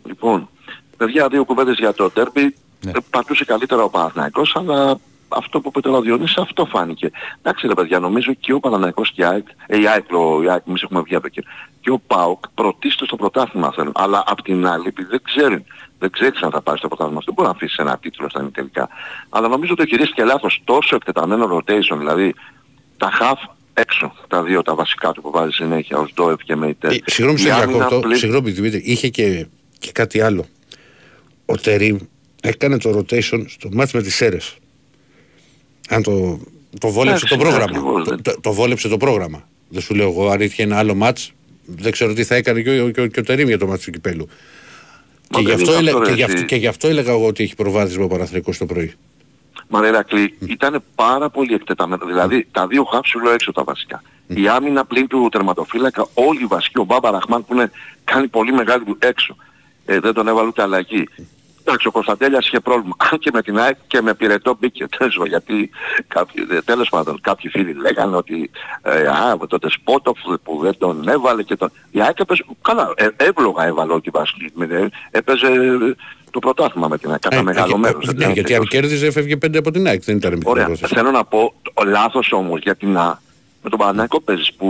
λοιπόν, 0.06 0.50
παιδιά, 0.98 1.28
δύο 1.28 1.46
κουβέντες 1.46 1.78
για 1.78 1.94
το 1.94 2.10
τέρπι. 2.10 2.56
Ναι. 2.86 2.92
Ε, 2.92 3.00
πατούσε 3.10 3.46
καλύτερα 3.46 3.84
ο 3.84 3.90
Παναθηναϊκός, 3.90 4.56
αλλά 4.56 5.00
αυτό 5.30 5.62
που 5.62 5.68
είπε 5.70 5.80
τώρα 5.80 5.98
ο 5.98 6.02
Διονύσης, 6.02 6.38
αυτό 6.38 6.66
φάνηκε. 6.66 7.12
Εντάξει 7.42 7.68
ρε 7.68 7.74
παιδιά, 7.74 8.00
νομίζω 8.00 8.34
και 8.34 8.54
ο 8.54 8.60
Παναθηναϊκός 8.60 9.12
και 9.12 9.22
η 9.22 9.26
ΑΕΚ, 9.26 9.48
ε, 9.68 9.80
η 9.80 9.88
ΑΕΚ, 9.88 10.06
ο, 10.12 10.44
η 10.44 10.50
ΑΕΚ 10.50 10.64
εμείς 10.68 10.82
έχουμε 10.82 11.02
βγει 11.02 11.16
από 11.16 11.28
εκεί, 11.28 11.44
και 11.82 11.92
ο 11.92 12.00
ΠΑΟΚ 12.08 12.44
πρωτίστως 12.54 13.08
στο 13.08 13.16
πρωτάθλημα 13.16 13.72
θέλουν. 13.72 13.92
Αλλά 13.96 14.24
απ' 14.26 14.42
την 14.42 14.68
άλλη, 14.68 14.88
επειδή 14.88 15.10
δεν 15.10 15.22
ξέρουν, 15.24 15.64
δεν 16.00 16.10
ξέρεις 16.10 16.42
αν 16.42 16.52
θα 16.52 16.62
πάρει 16.62 16.78
στο 16.78 16.88
πρωτάθλημα, 16.88 17.22
δεν 17.26 17.34
μπορεί 17.34 17.48
να 17.48 17.54
αφήσεις 17.54 17.78
ένα 17.78 17.98
τίτλο 17.98 18.30
στα 18.30 18.50
τελικά. 18.52 18.90
Αλλά 19.30 19.48
νομίζω 19.48 19.74
ότι 19.78 19.88
χειρίστηκε 19.88 20.24
λάθος 20.24 20.62
τόσο 20.64 20.96
εκτεταμένο 20.96 21.58
rotation, 21.58 21.98
δηλαδή 21.98 22.36
τα 22.98 23.12
half 23.20 23.50
έξω, 23.80 24.14
τα 24.28 24.44
δύο 24.44 24.62
τα 24.62 24.76
βασικά 24.76 25.12
του 25.12 25.22
που 25.22 25.32
βάζει 25.32 25.52
συνέχεια 25.52 25.98
ως 25.98 26.14
Ντόεφ 26.14 26.42
και 26.44 26.56
Μέιτερ. 26.56 26.92
Ε, 26.92 26.98
Συγγνώμη, 27.06 27.40
σε 27.40 27.48
Η 27.48 27.52
άμυνα 27.52 27.68
διακόπτω. 27.78 28.00
πλην- 28.00 28.18
Συγγνώμη, 28.18 28.52
Δημήτρη. 28.52 28.82
Είχε 28.86 29.08
και, 29.10 29.46
και 29.80 29.92
κάτι 29.92 30.22
άλλο. 30.22 30.46
Ο 31.46 31.56
Τερίμ 31.58 31.98
έκανε 32.42 32.78
το 32.78 32.90
rotation 32.98 33.44
στο 33.48 33.70
μάτς 33.72 33.94
με 33.94 34.02
τις 34.02 34.16
Σέρες. 34.16 34.56
Αν 35.90 36.04
το, 36.04 36.40
το 36.80 36.88
βόλεψε 36.90 37.26
Εντάξει, 37.26 37.28
το 37.28 37.38
πρόγραμμα. 37.38 37.64
ακριβώς, 37.64 38.08
το, 38.08 38.22
το, 38.22 38.40
το 38.42 38.54
βόλεψε 38.54 38.88
το 38.88 38.98
πρόγραμμα. 38.98 39.48
Δεν 39.70 39.82
σου 39.82 39.96
λέω 39.96 40.10
εγώ 40.10 40.30
αν 40.30 40.42
είχε 40.42 40.64
ένα 40.64 40.78
άλλο 40.78 40.96
μάτς 40.96 41.32
δεν 41.66 41.92
ξέρω 41.92 42.14
τι 42.14 42.24
θα 42.24 42.36
έκανε 42.36 42.62
και 42.62 42.82
ο, 42.82 42.90
και 42.90 43.02
ο, 43.02 43.08
και 43.08 43.20
ο 43.20 43.24
Τερίμ 43.24 43.48
για 43.48 43.58
το 43.58 43.68
μάτι 43.68 43.84
του 43.84 43.92
κυπέλου. 43.92 44.26
Και 44.26 44.32
Μα 45.32 45.40
γι, 45.40 45.46
δεν 45.46 45.56
αυτό 45.56 45.70
είναι 45.72 45.80
έλε- 45.80 45.94
αυτό, 45.94 46.04
και, 46.04 46.10
ρε, 46.10 46.16
γι 46.16 46.24
αυτό, 46.24 46.36
εσύ. 46.38 46.46
και 46.46 46.56
γι' 46.56 46.68
αυτό 46.68 46.88
έλεγα 46.88 47.12
εγώ 47.12 47.26
ότι 47.26 47.44
έχει 47.44 47.56
προβάδισμα 47.56 48.04
ο 48.04 48.08
Παναθηναϊκός 48.08 48.58
το 48.58 48.66
πρωί. 48.66 48.94
Μα 49.72 49.82
ρε 49.82 49.88
Ηρακλή, 49.88 50.38
ήταν 50.40 50.84
πάρα 50.96 51.30
πολύ 51.30 51.54
εκτεταμένο. 51.54 52.06
Δηλαδή 52.06 52.48
τα 52.52 52.68
δύο 52.68 52.84
χαφ 52.84 53.08
σου 53.08 53.20
λέω 53.20 53.34
έξω 53.34 53.52
τα 53.52 53.64
βασικά. 53.64 54.02
Η 54.28 54.48
άμυνα 54.48 54.86
πλην 54.86 55.08
του 55.08 55.30
τερματοφύλακα, 55.32 56.08
όλοι 56.14 56.42
οι 56.42 56.46
βασικοί, 56.46 56.80
ο 56.80 56.84
Μπάμπα 56.84 57.12
Ραχμάν 57.12 57.46
που 57.46 57.54
είναι, 57.54 57.72
κάνει 58.04 58.28
πολύ 58.28 58.52
μεγάλη 58.54 58.84
δουλειά 58.84 59.08
έξω. 59.08 59.36
Ε, 59.86 60.00
δεν 60.00 60.14
τον 60.14 60.28
έβαλε 60.28 60.48
ούτε 60.48 60.62
αλλαγή. 60.62 61.08
Εντάξει, 61.60 61.88
ο 61.88 61.92
Κωνσταντέλιας 61.92 62.48
είχε 62.48 62.60
πρόβλημα. 62.60 62.96
Αν 63.12 63.20
και 63.20 63.30
με 63.34 63.42
την 63.42 63.60
ΑΕΚ 63.60 63.76
και 63.88 64.02
με 64.02 64.14
πυρετό 64.14 64.58
μπήκε 64.60 64.88
τέλος, 64.98 65.28
γιατί 65.28 65.70
κάποιοι, 66.08 66.48
ε, 66.52 66.62
τέλος 66.62 66.90
πάντων 66.90 67.22
κάποιοι 67.22 67.50
φίλοι 67.50 67.74
λέγανε 67.74 68.16
ότι 68.16 68.52
ε, 68.82 69.08
α, 69.08 69.38
με 69.40 69.48
τον 69.48 69.60
Τεσπότοφ 69.60 70.20
που 70.44 70.60
δεν 70.62 70.78
τον 70.78 71.08
έβαλε 71.08 71.44
και 71.44 71.56
τον... 71.56 71.72
Η 71.92 72.02
ΑΕΚ 72.02 72.20
έπαιζε, 72.20 72.46
καλά, 72.62 72.94
ε, 72.96 73.08
εύλογα 73.16 73.66
έβαλε 73.66 73.94
ό,τι 73.94 74.10
βασική. 74.10 74.52
Ε, 74.70 74.88
έπαιζε 75.12 75.48
ε, 76.30 76.32
το 76.32 76.40
πρωτάθλημα 76.40 76.88
με 76.88 76.98
την 76.98 77.10
ΑΕΚ, 77.10 77.20
κατά 77.20 77.36
Ε, 77.36 77.42
μεγάλο 77.42 77.74
ε, 77.76 77.80
μέρος. 77.80 78.08
ε, 78.08 78.12
δηλαδή, 78.12 78.34
γιατί 78.34 78.56
αν 78.56 78.64
κέρδιζε 78.68 79.08
έφευγε 79.08 79.38
πέντε 79.38 79.58
από 79.58 79.72
την 79.72 79.88
ΑΕΚ, 79.88 80.04
δεν 80.04 80.16
ήταν 80.18 80.32
μικρή 80.34 80.50
Ωραία. 80.50 80.66
υπόθεση. 80.66 80.94
Θέλω 80.96 81.12
να 81.12 81.24
πω, 81.26 81.54
ο 81.74 81.84
λάθος 81.84 82.32
όμως 82.32 82.60
για 82.62 82.76
την 82.76 82.98
Α, 82.98 83.20
με 83.64 83.70
τον 83.70 83.80
Παναθηναϊκό 83.80 84.22
παίζεις 84.22 84.54
που 84.54 84.68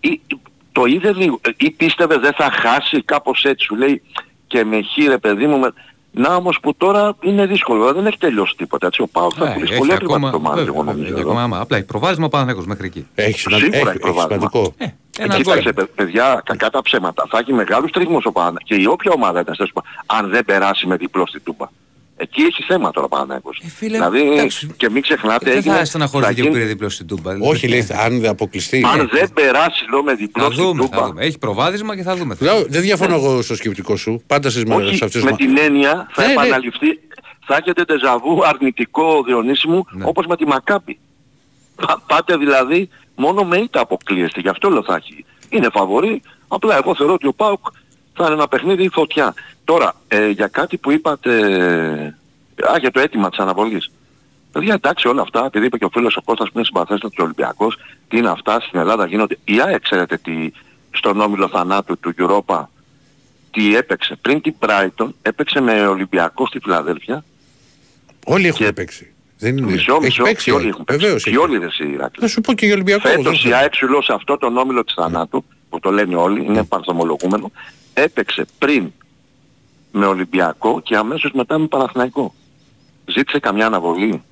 ή, 0.00 0.08
ή- 0.08 0.36
το 0.72 0.84
είδε 0.84 1.12
λίγο, 1.12 1.38
ε, 1.42 1.50
ή 1.56 1.70
πίστευε 1.70 2.18
δεν 2.18 2.32
θα 2.32 2.50
χάσει 2.52 3.02
κάπως 3.02 3.44
έτσι, 3.44 3.64
σου 3.64 3.74
λέει 3.74 4.02
και 4.46 4.64
με 4.64 4.80
χ 4.82 5.08
ρε 5.08 5.18
παιδί 5.18 5.46
μου, 5.46 5.58
με... 5.58 5.72
να 6.12 6.34
όμως 6.34 6.58
που 6.62 6.74
τώρα 6.76 7.16
είναι 7.20 7.46
δύσκολο, 7.46 7.92
δεν 7.92 8.06
έχει 8.06 8.18
τελειώσει 8.18 8.54
τίποτα, 8.56 8.86
έτσι, 8.86 9.02
ο 9.02 9.06
Πάος 9.12 9.34
θα 9.34 9.48
Ε, 9.48 9.52
πουλήσει 9.52 9.72
έχει 9.72 9.78
πολύ 9.80 9.92
άκρημα 9.92 10.14
ακόμα- 10.14 10.30
το 10.30 10.38
μάτι, 10.40 10.54
βέβαια, 10.56 10.72
εγώ 10.74 10.78
βέβαια, 10.78 10.92
νομίζω. 10.92 11.12
έχει 11.12 11.20
εδώ. 11.20 11.28
ακόμα 11.30 11.42
άμα. 11.44 11.60
Απλά 11.60 11.76
έχει 11.76 11.86
προβάδισμα 11.86 12.24
ο 12.24 12.28
Παναθηναϊκός 12.28 12.66
μέχρι 12.66 12.86
εκεί. 12.86 13.06
Έχει, 13.14 13.38
Σίγουρα 13.38 13.90
έχει 13.90 13.98
προβάδισμα. 13.98 14.50
Σημαντικό. 15.16 15.22
ένα 15.22 15.36
Κοίταξε, 15.36 15.62
γκολ. 15.62 15.72
παι- 15.72 15.94
παιδιά, 15.94 16.42
κακά 16.44 16.70
τα 16.70 16.82
ψέματα. 16.82 17.26
Θα 17.30 17.38
έχει 17.38 17.52
μεγάλους 17.52 17.90
τρίγμους 17.90 18.24
ο 18.24 18.32
Παναθηναϊκός 18.32 18.68
και 18.76 18.82
η 18.82 18.86
όποια 18.86 19.12
ομάδα 19.14 19.40
ήταν, 19.40 19.56
τέλος 19.56 19.72
πάντων, 19.72 19.90
αν 20.06 20.30
δεν 20.30 20.44
περάσει 20.44 20.86
με 20.86 20.96
διπλό 20.96 21.26
στην 21.26 21.42
Τούμπα. 21.44 21.66
Εκεί 22.16 22.42
έχει 22.42 22.62
θέμα 22.62 22.90
τώρα 22.90 23.06
ο 23.06 23.08
Παναθηναϊκός. 23.08 23.62
φίλε, 23.76 23.96
δηλαδή, 23.96 24.32
εντάξει. 24.32 24.70
και 24.76 24.90
μην 24.90 25.02
ξεχνάτε, 25.02 25.44
Δεν 25.48 25.56
έγινε- 25.58 25.76
θα 25.76 25.84
στεναχωρηθεί 25.84 26.34
και 26.34 26.40
που 26.40 26.46
γίνει- 26.46 26.58
πήρε 26.58 26.68
διπλό 26.72 26.88
στην 26.88 27.06
Τούμπα. 27.06 27.32
Όχι, 27.40 27.68
λέει, 27.68 27.86
αν 28.04 28.20
δεν 28.20 28.30
αποκλειστεί. 28.30 28.86
αν 28.92 29.08
δεν 29.12 29.32
περάσει 29.32 29.84
λέω 29.90 30.02
με 30.02 30.14
διπλό 30.14 30.42
Θα 30.44 30.50
στην 30.50 30.64
δούμε, 30.64 30.82
Τούμπα. 30.82 30.96
θα 30.96 31.06
δούμε. 31.06 31.24
Έχει 31.24 31.38
προβάδισμα 31.38 31.96
και 31.96 32.02
θα 32.02 32.16
δούμε. 32.16 32.36
Λέω, 32.40 32.62
δεν 32.68 32.80
διαφωνώ 32.82 33.14
εγώ 33.14 33.42
στο 33.42 33.54
σκεπτικό 33.54 33.96
σου. 33.96 34.22
Πάντα 34.26 34.50
στις 34.50 34.64
μα- 34.64 34.76
Όχι, 34.76 34.96
σε 34.96 35.04
αυτές 35.04 35.22
με 35.22 35.30
μα- 35.30 35.36
την 35.36 35.58
έννοια 35.58 36.08
θα 36.12 36.20
Ναι, 36.22 36.26
ναι. 36.26 36.32
επαναληφθεί, 36.32 36.86
θα 37.46 37.56
έχετε 37.56 37.84
τεζαβού 37.84 38.46
αρνητικό 38.46 39.22
Διονύση 39.22 39.68
μου, 39.68 39.84
Ναι. 39.90 40.04
όπως 40.06 40.26
με 40.26 40.36
τη 40.36 40.46
Μακάπη. 40.46 40.98
Πα- 41.86 42.02
Πάτε 42.06 42.36
δηλαδή 42.36 42.88
μόνο 43.16 43.44
με 43.44 43.56
ήττα 43.56 43.80
αποκλείεστε, 43.80 44.40
γι' 44.40 44.48
αυτό 44.48 44.70
λέω 44.70 44.82
θα 44.82 44.94
έχει. 44.94 45.24
Είναι 45.48 45.68
φαβορή, 45.72 46.22
απλά 46.48 46.76
εγώ 46.76 46.94
θεωρώ 46.94 47.12
ότι 47.12 47.26
ο 47.26 47.32
ΠΑΟΚ 47.32 47.66
θα 48.14 48.24
είναι 48.24 48.34
ένα 48.34 48.48
παιχνίδι 48.48 48.88
φωτιά. 48.88 49.34
Τώρα, 49.64 49.94
ε, 50.08 50.28
για 50.28 50.46
κάτι 50.46 50.76
που 50.76 50.90
είπατε, 50.90 51.34
α, 52.70 52.78
για 52.80 52.90
το 52.90 53.00
αίτημα 53.00 53.28
της 53.28 53.38
αναβολής. 53.38 53.90
Παιδιά, 54.52 54.74
εντάξει 54.74 55.08
όλα 55.08 55.22
αυτά, 55.22 55.44
επειδή 55.44 55.66
είπε 55.66 55.78
και 55.78 55.84
ο 55.84 55.88
φίλος 55.92 56.16
ο 56.16 56.22
Κώστας 56.22 56.46
που 56.46 56.52
είναι 56.56 56.64
συμπαθέστατος 56.66 57.16
και 57.16 57.22
Ολυμπιακός, 57.22 57.78
τι 58.08 58.16
είναι 58.16 58.30
αυτά 58.30 58.60
στην 58.60 58.78
Ελλάδα 58.78 59.06
γίνονται. 59.06 59.38
Η 59.44 59.60
ΑΕΚ 59.60 59.80
ξέρετε 59.80 60.16
τι, 60.16 60.50
στον 60.90 61.20
όμιλο 61.20 61.48
θανάτου 61.48 61.98
του 61.98 62.14
Europa 62.18 62.64
τι 63.50 63.76
έπαιξε. 63.76 64.16
Πριν 64.20 64.40
την 64.40 64.54
Brighton 64.58 65.08
έπαιξε 65.22 65.60
με 65.60 65.86
Ολυμπιακό 65.86 66.46
στη 66.46 66.58
Φιλαδέλφια. 66.58 67.24
Όλοι 68.24 68.46
έχουν 68.46 68.74
παίξει. 68.74 69.11
Δεν 69.42 69.56
είναι. 69.56 69.70
Μισό, 69.70 69.92
έχει 69.94 70.02
μισό, 70.04 70.22
παίξει. 70.22 70.44
και 70.44 70.52
όλοι 70.52 70.68
έχουν 70.68 70.84
παίξει. 70.84 71.00
Βεβαίως 71.02 71.22
Και 71.22 71.28
έχει. 71.30 71.38
όλοι 71.38 71.58
δεν 71.58 71.70
σε 71.70 71.84
Ηράκλειο; 71.84 72.10
Θα 72.20 72.28
σου 72.28 72.40
πω 72.40 72.52
και 72.52 72.64
για 72.66 72.74
Ολυμπιακό. 72.74 73.08
Φέτος 73.08 73.24
δεν 73.24 73.32
η 73.32 73.36
ξέρω. 73.36 73.56
ΑΕΚ 73.56 73.74
σου 73.74 73.88
λέω 73.88 74.02
σε 74.02 74.12
αυτό 74.12 74.36
τον 74.38 74.56
όμιλο 74.56 74.84
της 74.84 74.94
θανάτου, 74.94 75.44
που 75.68 75.80
το 75.80 75.90
λένε 75.90 76.16
όλοι, 76.16 76.44
είναι 76.44 76.64
παρθομολογούμενο, 76.64 77.50
έπαιξε 77.94 78.44
πριν 78.58 78.92
με 79.92 80.06
Ολυμπιακό 80.06 80.80
και 80.80 80.96
αμέσως 80.96 81.30
μετά 81.34 81.58
με 81.58 81.66
Παναθηναϊκό. 81.66 82.34
Ζήτησε 83.06 83.38
καμιά 83.38 83.66
αναβολή. 83.66 84.22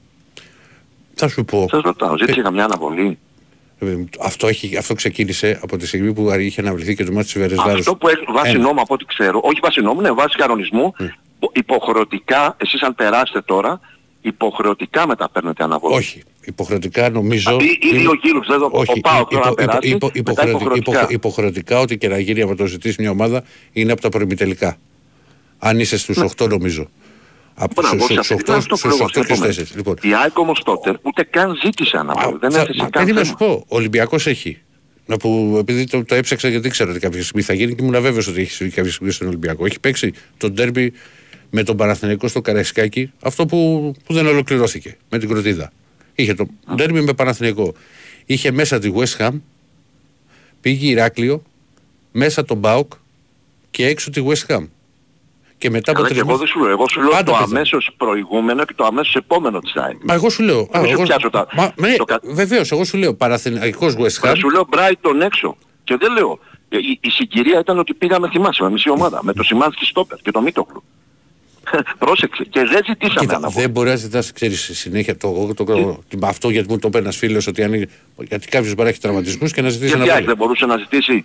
Θα 1.15 1.29
σου 1.29 1.45
πω. 1.45 1.67
Σας 1.71 1.83
ρωτάω, 1.83 2.17
ζήτησε 2.19 2.41
καμιά 2.41 2.65
αναβολή. 2.65 3.19
Ε, 3.79 3.95
Αυτό, 4.21 4.47
έχει, 4.47 4.77
αυτό 4.77 4.95
ξεκίνησε 4.95 5.59
από 5.63 5.77
τη 5.77 5.87
στιγμή 5.87 6.13
που 6.13 6.31
είχε 6.39 6.61
αναβληθεί 6.61 6.95
και 6.95 7.05
το 7.05 7.13
μάτι 7.13 7.25
της 7.25 7.39
Βερεσβάρους. 7.39 7.79
Αυτό 7.79 7.97
που 7.97 8.09
έχει 8.09 8.25
βάσει 8.29 8.51
Ένα. 8.51 8.59
νόμου 8.59 8.81
από 8.81 8.95
ό,τι 8.95 9.05
ξέρω, 9.05 9.41
όχι 9.43 9.59
βάσει 9.63 9.81
νόμου, 9.81 10.01
ναι, 10.01 10.11
βάσει 10.13 10.37
κανονισμού, 10.37 10.95
υποχρεωτικά, 11.53 12.57
εσείς 12.59 12.83
αν 12.83 12.95
περάσετε 12.95 13.41
τώρα, 13.41 13.81
υποχρεωτικά 14.21 15.07
μεταπαίρνετε 15.07 15.65
αναβολή. 15.65 15.95
Όχι. 15.95 16.23
Υποχρεωτικά 16.45 17.11
νομίζω. 17.11 17.57
Ή- 17.61 17.79
ή 17.93 17.97
δύο 17.99 18.13
γύρους, 18.23 18.47
δεν 18.47 18.59
το- 18.59 18.69
Όχι, 18.73 18.91
ο 18.93 19.01
ΠΑΟΚ 19.01 19.31
τώρα 19.31 19.45
υπο- 19.47 19.55
περάσει, 19.55 19.89
υπο- 19.89 20.07
μετά 20.15 20.19
υποχρεωτικά, 20.19 20.59
υποχρεωτικά. 20.59 21.01
υπο- 21.01 21.13
υποχρεωτικά 21.13 21.79
ό,τι 21.81 21.99
και 21.99 22.09
να 22.09 22.19
γίνει 22.19 22.41
από 22.41 22.55
το 22.57 22.67
ζητήσει 22.67 22.97
μια 23.01 23.11
ομάδα 23.11 23.45
είναι 23.73 23.93
από 23.93 24.01
τα 24.01 24.09
προημιτελικά. 24.09 24.77
Αν 25.59 25.79
είσαι 25.79 25.99
στους 25.99 26.17
8 26.19 26.47
νομίζω. 26.49 26.89
Από 27.55 27.83
Ναι. 27.83 27.89
Μπράβο, 27.89 28.05
στους- 28.05 28.17
σε 28.17 28.23
στους 28.23 28.31
αυτή- 28.37 28.51
8 28.51 28.57
αυτό 28.59 28.69
που 28.75 28.77
στους 28.77 28.97
λέω, 28.99 29.07
8 29.07 29.21
και 29.21 29.25
στους 29.25 29.31
επομένως. 29.37 29.57
4. 29.57 29.77
Λοιπόν, 29.77 29.95
Η 30.03 30.15
ΑΕΚ 30.15 30.39
όμως 30.39 30.63
τότε 30.63 30.99
ούτε 31.03 31.23
καν 31.23 31.57
ζήτησε 31.65 31.97
αναβολή. 31.97 32.37
Δεν 32.41 32.51
θα- 32.51 32.61
έθεσε 32.61 32.83
μα, 32.83 32.89
καν 32.89 33.05
παιδί 33.05 33.13
να 33.17 33.23
θέμα. 33.25 33.39
σου 33.39 33.45
πω, 33.47 33.65
ο 33.69 33.77
Ολυμπιακός 33.77 34.27
έχει. 34.27 34.59
Να 35.07 35.17
που, 35.17 35.57
επειδή 35.61 35.85
το, 35.87 36.05
το 36.05 36.15
έψαξα 36.15 36.49
γιατί 36.49 36.67
ήξερα 36.67 36.91
ότι 36.91 37.01
κάποια 37.01 37.23
στιγμή 37.23 37.43
θα 37.43 37.55
γίνει 37.55 37.75
και 37.75 37.83
ήμουν 37.85 38.03
βέβαιος 38.03 38.27
ότι 38.27 38.41
έχει 38.41 38.51
συμβεί 38.51 38.73
κάποια 38.73 38.93
στιγμή 38.93 39.13
στον 39.13 39.27
Ολυμπιακό. 39.29 39.65
Έχει 39.67 39.81
παίξει 39.81 40.13
το 40.37 40.51
ντέρμπι 40.51 40.93
με 41.51 41.63
τον 41.63 41.77
Παναθηναϊκό 41.77 42.29
στο 42.29 42.41
Καραϊσκάκι, 42.41 43.13
αυτό 43.23 43.47
που, 43.47 43.93
που 44.05 44.13
δεν 44.15 44.27
ολοκληρώθηκε 44.27 44.97
με 45.11 45.19
την 45.19 45.29
Κροτίδα. 45.29 45.73
Είχε 46.15 46.35
το 46.35 46.47
ντέρμπι 46.75 47.01
με 47.01 47.13
Παναθηναϊκό. 47.15 47.75
Είχε 48.27 48.51
μέσα 48.51 48.79
τη 48.79 48.93
West 48.97 49.17
Ham, 49.27 49.41
πήγε 50.61 50.91
Ηράκλειο, 50.91 51.43
μέσα 52.13 52.45
τον 52.45 52.57
Μπάουκ 52.57 52.93
και 53.71 53.87
έξω 53.87 54.11
τη 54.11 54.25
West 54.29 54.55
Ham. 54.55 54.69
Και 55.59 55.71
μετά 55.71 55.91
από 55.91 56.01
Καλά, 56.03 56.09
και 56.15 56.15
τρεις 56.15 56.29
εγώ 56.29 56.37
μήνες- 56.37 56.39
δεν 56.39 56.47
σου 56.49 56.59
λέω. 56.61 56.71
Εγώ 56.71 56.89
σου 56.89 57.01
λέω 57.01 57.11
Πάντα 57.11 57.25
το 57.25 57.31
πεθαίνει. 57.33 57.57
αμέσως 57.57 57.91
προηγούμενο 57.97 58.65
και 58.65 58.75
το 58.77 58.85
αμέσως 58.85 59.15
επόμενο 59.15 59.59
της 59.61 59.75
ΑΕΚ. 59.77 59.97
Μα 60.05 60.15
εγώ 60.15 60.31
σου 60.31 60.43
λέω. 60.43 60.69
Μην 60.75 60.85
σου 60.87 60.91
εγώ, 60.93 61.03
πιάσω 61.03 61.31
τα- 61.31 61.47
μα, 61.53 61.73
ναι, 61.77 61.97
το 61.97 62.05
κα- 62.05 62.21
Βεβαίως, 62.23 62.73
εγώ 62.73 62.85
σου 62.85 62.97
λέω 62.97 63.15
Παναθηναϊκός 63.15 63.93
West 63.95 64.19
Μα 64.25 64.31
Ham. 64.31 64.35
σου 64.39 64.51
λέω 64.51 64.69
Brighton 64.73 65.21
έξω. 65.23 65.57
Και 65.85 65.97
δεν 65.97 66.13
λέω. 66.13 66.39
Ε, 66.69 66.77
Η, 66.79 66.99
η 67.03 67.11
συγκυρία 67.11 67.59
ήταν 67.61 67.79
ότι 67.79 67.95
πήγαμε, 67.95 68.29
θυμάσαι, 68.29 68.63
με 68.63 68.71
μισή 68.71 68.91
ομάδα. 68.91 69.21
Με 69.25 69.33
το 69.33 69.43
Σιμάνσκι 69.43 69.85
Στόπερ 69.85 70.19
και 70.19 70.31
το 70.31 70.41
Μίτοκλου. 70.41 70.83
Πρόσεξε. 71.99 72.45
Και 72.45 72.61
δεν 72.65 72.83
ζητήσαμε 72.87 73.21
Κοίτα, 73.21 73.37
αναβολή. 73.37 73.63
δεν 73.63 73.71
μπορεί 73.71 73.89
να 73.89 73.97
ζητάς, 73.97 74.33
ξέρεις 74.33 74.71
συνέχεια 74.73 75.17
το, 75.17 75.53
το, 75.57 75.65
το, 75.65 75.99
αυτό 76.23 76.51
γιατί 76.51 76.71
μου 76.71 76.79
το 76.79 76.89
είπε 76.89 76.99
ένας 76.99 77.17
φίλος 77.17 77.47
ότι 77.47 77.63
αν, 77.63 77.73
γιατί 78.29 78.49
κάποιος 78.49 78.71
μπορεί 78.75 78.83
να 78.83 78.89
έχει 78.89 79.01
τραυματισμούς 79.01 79.53
και 79.53 79.63
να 79.63 79.69
ζητήσει 79.69 79.89
Γιατί 79.95 80.05
ένα 80.05 80.15
ΑΕΚ 80.15 80.25
δεν 80.27 80.37
μπορούσε 80.37 80.67
να 80.67 80.77
ζητήσει; 80.77 81.25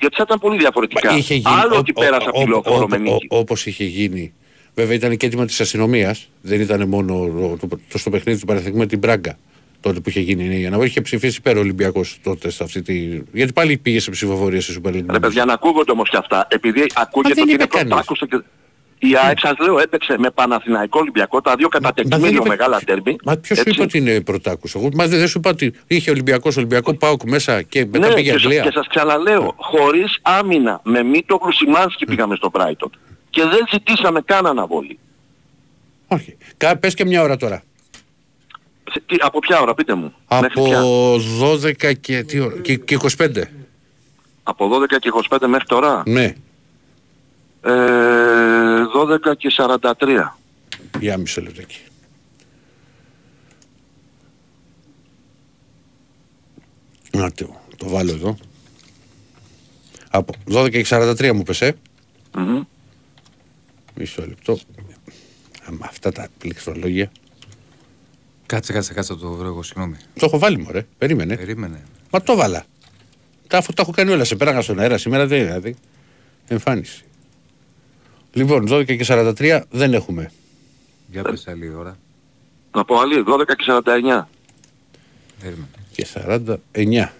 Γιατί 0.00 0.14
θα 0.16 0.22
ήταν 0.26 0.38
πολύ 0.38 0.58
διαφορετικά. 0.58 1.16
Είχε 1.16 1.34
γίνει, 1.34 1.54
Άλλο 1.62 1.74
ο- 1.74 1.78
ότι 1.78 1.92
ο- 1.94 2.00
πέρασε 2.00 2.28
από 2.28 2.40
ο- 2.40 2.44
τη 2.44 2.48
λεωφόρο 2.50 2.86
με 2.88 2.96
ο- 2.96 2.98
νίκη. 2.98 3.26
ο- 3.30 3.38
Όπως 3.38 3.66
είχε 3.66 3.84
γίνει. 3.84 4.32
Βέβαια 4.74 4.94
ήταν 4.94 5.16
και 5.16 5.26
έτοιμα 5.26 5.44
της 5.46 5.60
αστυνομίας. 5.60 6.28
Δεν 6.40 6.60
ήταν 6.60 6.88
μόνο 6.88 7.14
το, 7.60 7.66
το, 7.68 7.78
το 7.88 7.98
στο 7.98 8.10
παιχνίδι 8.10 8.40
του 8.40 8.46
Παναθηναϊκού 8.46 8.78
με 8.78 8.86
την 8.86 8.98
Μπράγκα. 8.98 9.38
Τότε 9.80 10.00
που 10.00 10.08
είχε 10.08 10.20
γίνει 10.20 10.60
η 10.60 10.66
αναβολή 10.66 10.88
είχε 10.88 11.00
ψηφίσει 11.00 11.36
υπέρ 11.38 11.56
ο 11.56 11.60
Ολυμπιακός 11.60 12.18
τότε 12.22 12.50
σε 12.50 12.62
αυτή 12.62 12.82
τη... 12.82 13.20
Γιατί 13.32 13.52
πάλι 13.52 13.76
πήγε 13.76 14.00
σε 14.00 14.10
ψηφοφορία 14.10 14.60
στη 14.60 14.80
Super 14.84 14.88
League. 14.88 15.04
Ρε 15.10 15.18
παιδιά 15.18 15.44
να 15.44 15.52
ακούγονται 15.52 15.90
όμως 15.90 16.10
και 16.10 16.16
αυτά. 16.16 16.46
Επειδή 16.50 16.86
ακούγεται 16.94 17.34
δεν 17.34 17.42
ότι 17.42 17.52
είπε 17.52 17.62
είναι 17.62 17.70
κανείς. 17.72 17.88
πρωτάκουστο 17.88 18.26
και... 18.26 18.40
Η 19.04 19.16
ΑΕΚ 19.24 19.38
σας 19.38 19.52
λέω 19.58 19.78
έπαιξε 19.78 20.14
με 20.18 20.30
Παναθηναϊκό 20.30 20.98
Ολυμπιακό 21.00 21.40
τα 21.40 21.54
δύο 21.56 21.68
κατά 21.68 21.92
δεν 21.94 22.08
τεκμήριο 22.08 22.36
είπε- 22.36 22.48
μεγάλα 22.48 22.80
τέρμπι. 22.86 23.16
Μα 23.24 23.36
ποιος 23.36 23.58
σου 23.58 23.64
Έτσι. 23.68 23.72
είπε 23.74 23.82
ότι 23.82 23.98
είναι 23.98 24.20
πρωτάκουσα; 24.20 24.78
Εγώ 24.78 24.88
μα 24.94 25.06
δεν 25.06 25.18
δεν 25.18 25.28
σου 25.28 25.38
είπα 25.38 25.50
ότι 25.50 25.72
είχε 25.86 26.10
Ολυμπιακός, 26.10 26.56
Ολυμπιακό 26.56 26.94
Πάοκ 26.94 27.22
μέσα 27.24 27.62
και 27.62 27.86
μετά 27.90 28.08
Ναι, 28.08 28.14
πήγε 28.14 28.30
και, 28.32 28.38
σα- 28.38 28.44
Αγγλία. 28.44 28.62
και 28.62 28.70
σας 28.74 28.86
ξαναλέω, 28.88 29.54
χωρίς 29.56 30.18
άμυνα, 30.22 30.80
με 30.84 31.02
μήτο 31.02 31.40
Σιμάνσκι 31.50 32.04
πήγαμε 32.04 32.34
στο 32.36 32.50
Brighton. 32.52 32.90
Και 33.30 33.42
δεν 33.42 33.66
ζητήσαμε 33.72 34.20
καν 34.24 34.46
αναβολή. 34.46 34.98
Όχι. 36.06 36.36
Κα, 36.56 36.76
πες 36.76 36.94
και 36.94 37.04
μια 37.04 37.22
ώρα 37.22 37.36
τώρα. 37.36 37.62
Σε- 38.90 39.02
τι- 39.06 39.16
από 39.20 39.38
ποια 39.38 39.60
ώρα, 39.60 39.74
πείτε 39.74 39.94
μου. 39.94 40.14
Μέχρι 40.40 40.46
Από 40.60 40.64
ποια; 40.64 40.82
12 41.40 41.92
και, 42.00 42.22
τι 42.22 42.40
ώρα, 42.40 42.54
και, 42.62 42.76
και 42.76 42.94
25. 42.94 43.42
Από 44.42 44.68
12 44.68 44.98
και 44.98 45.10
25 45.30 45.46
μέχρι 45.46 45.66
τώρα; 45.66 46.02
Ναι. 46.06 46.34
Ε, 47.62 47.70
12 48.94 49.36
και 49.36 49.48
43. 49.56 50.38
Για 51.00 51.16
μισό 51.16 51.40
λεπτάκι. 51.42 51.78
Να 57.12 57.32
το, 57.32 57.60
το 57.76 57.88
βάλω 57.88 58.10
εδώ. 58.10 58.36
Από 60.10 60.34
12 60.52 60.70
και 60.70 60.86
43 60.88 61.32
μου 61.32 61.42
πες, 61.42 61.60
ε. 61.60 61.76
Μμμ. 62.34 62.62
Μισό 63.94 64.26
λεπτό. 64.26 64.58
Αμα 65.64 65.86
αυτά 65.88 66.12
τα 66.12 66.28
πληκτρολόγια. 66.38 67.12
Κάτσε, 68.46 68.72
κάτσε, 68.72 68.92
κάτσε 68.92 69.12
να 69.12 69.18
το 69.18 69.30
βρω 69.30 69.46
εγώ, 69.46 69.62
συγγνώμη. 69.62 69.96
Το 70.18 70.26
έχω 70.26 70.38
βάλει 70.38 70.58
μωρέ. 70.58 70.86
Περίμενε. 70.98 71.36
Περίμενε. 71.36 71.82
Μα 72.10 72.22
το 72.22 72.36
βάλα. 72.36 72.64
Τα, 73.46 73.58
αφού 73.58 73.72
τα 73.72 73.82
έχω 73.82 73.90
κάνει 73.90 74.10
όλα. 74.10 74.24
Σε 74.24 74.36
πέραγα 74.36 74.60
στον 74.60 74.78
αέρα 74.78 74.98
σήμερα 74.98 75.26
δεν 75.26 75.38
είναι 75.38 75.46
δηλαδή. 75.46 75.76
Εμφάνιση. 76.46 77.04
Λοιπόν, 78.32 78.66
12 78.68 78.84
και 78.96 79.04
43 79.08 79.60
δεν 79.70 79.94
έχουμε. 79.94 80.32
Για 81.10 81.22
πες 81.22 81.48
άλλη 81.48 81.74
ώρα. 81.74 81.98
Να 82.74 82.84
πω 82.84 82.98
άλλη, 83.00 83.24
12 83.26 83.54
και 83.56 83.64
49. 83.66 84.28
Περίμενε. 85.40 85.68
Και 85.92 86.06
49. 86.14 87.12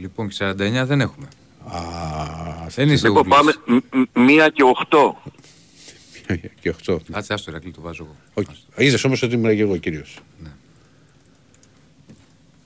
Λοιπόν, 0.00 0.28
και 0.28 0.34
49 0.38 0.84
δεν 0.86 1.00
έχουμε. 1.00 1.28
Α, 1.64 1.80
δεν 2.68 2.88
είσαι 2.90 3.06
Λοιπόν, 3.08 3.22
Uglis. 3.24 3.28
πάμε 3.28 3.52
μ- 3.66 3.94
μ- 3.94 4.18
μία 4.18 4.48
και 4.48 4.62
οχτώ. 4.62 5.22
και 6.60 6.74
8. 6.86 6.98
Κάτσε, 7.12 7.32
άστο 7.32 7.50
Ηρακλή, 7.50 7.70
το 7.70 7.80
βάζω 7.80 8.02
εγώ. 8.04 8.16
Όχι. 8.34 8.62
Είδες 8.76 9.04
όμως 9.04 9.22
ότι 9.22 9.34
ήμουν 9.34 9.54
και 9.56 9.62
εγώ 9.62 9.76
κύριος. 9.76 10.18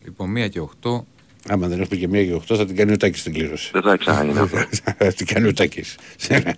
Λοιπόν, 0.05 0.31
1 0.37 0.49
και 0.49 0.61
8. 0.61 1.05
Άμα 1.49 1.66
δεν 1.69 1.81
έχουμε 1.81 1.99
και 1.99 2.09
μία 2.09 2.25
και 2.25 2.35
8 2.35 2.57
θα 2.57 2.66
την 2.66 2.77
κάνει 2.77 2.93
ο 2.93 2.97
Τάκης 2.97 3.23
την 3.23 3.33
κλήρωση. 3.33 3.71
Δεν 3.73 3.83
θα 3.83 3.97
ξαναγίνει 3.97 4.39
αυτό. 4.39 4.57
Θα 4.99 5.12
την 5.12 5.27
κάνει 5.27 5.49
ο 5.49 5.53
Τάκης. 5.53 5.99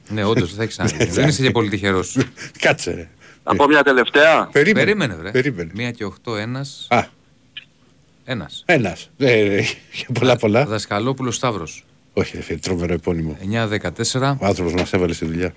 Ναι, 0.08 0.24
όντως 0.24 0.48
δεν 0.48 0.56
θα 0.56 0.62
έχεις 0.62 0.78
άδικο. 0.78 1.12
Δεν 1.12 1.28
είσαι 1.28 1.42
και 1.42 1.50
πολύ 1.50 1.68
τυχερός. 1.68 2.18
Κάτσε 2.58 2.90
ρε. 2.90 3.08
Να 3.44 3.54
πω 3.56 3.66
μια 3.66 3.82
τελευταία. 3.82 4.48
Περίμενε. 4.52 4.84
Περίμενε, 4.84 5.14
βρε. 5.14 5.30
Περίμενε. 5.30 5.70
1 5.76 5.92
και 5.92 6.04
8, 6.04 6.36
ένας. 6.36 6.86
Α. 6.90 7.04
Ένας. 8.24 8.62
Ένας. 8.66 9.10
Ε, 9.16 9.56
ε, 9.56 9.60
για 9.92 10.08
πολλά 10.12 10.36
πολλά. 10.36 10.66
Δασκαλόπουλος 10.66 11.34
Σταύρος. 11.34 11.84
Όχι, 12.12 12.36
ρε 12.36 12.42
φίλε, 12.42 12.58
τρομερό 12.58 12.92
επώνυμο. 12.92 13.36
9-14. 13.40 14.36
Ο 14.40 14.46
άνθρωπος 14.46 14.72
μας 14.72 14.92
έβαλε 14.92 15.12
στη 15.12 15.24
δουλειά. 15.24 15.54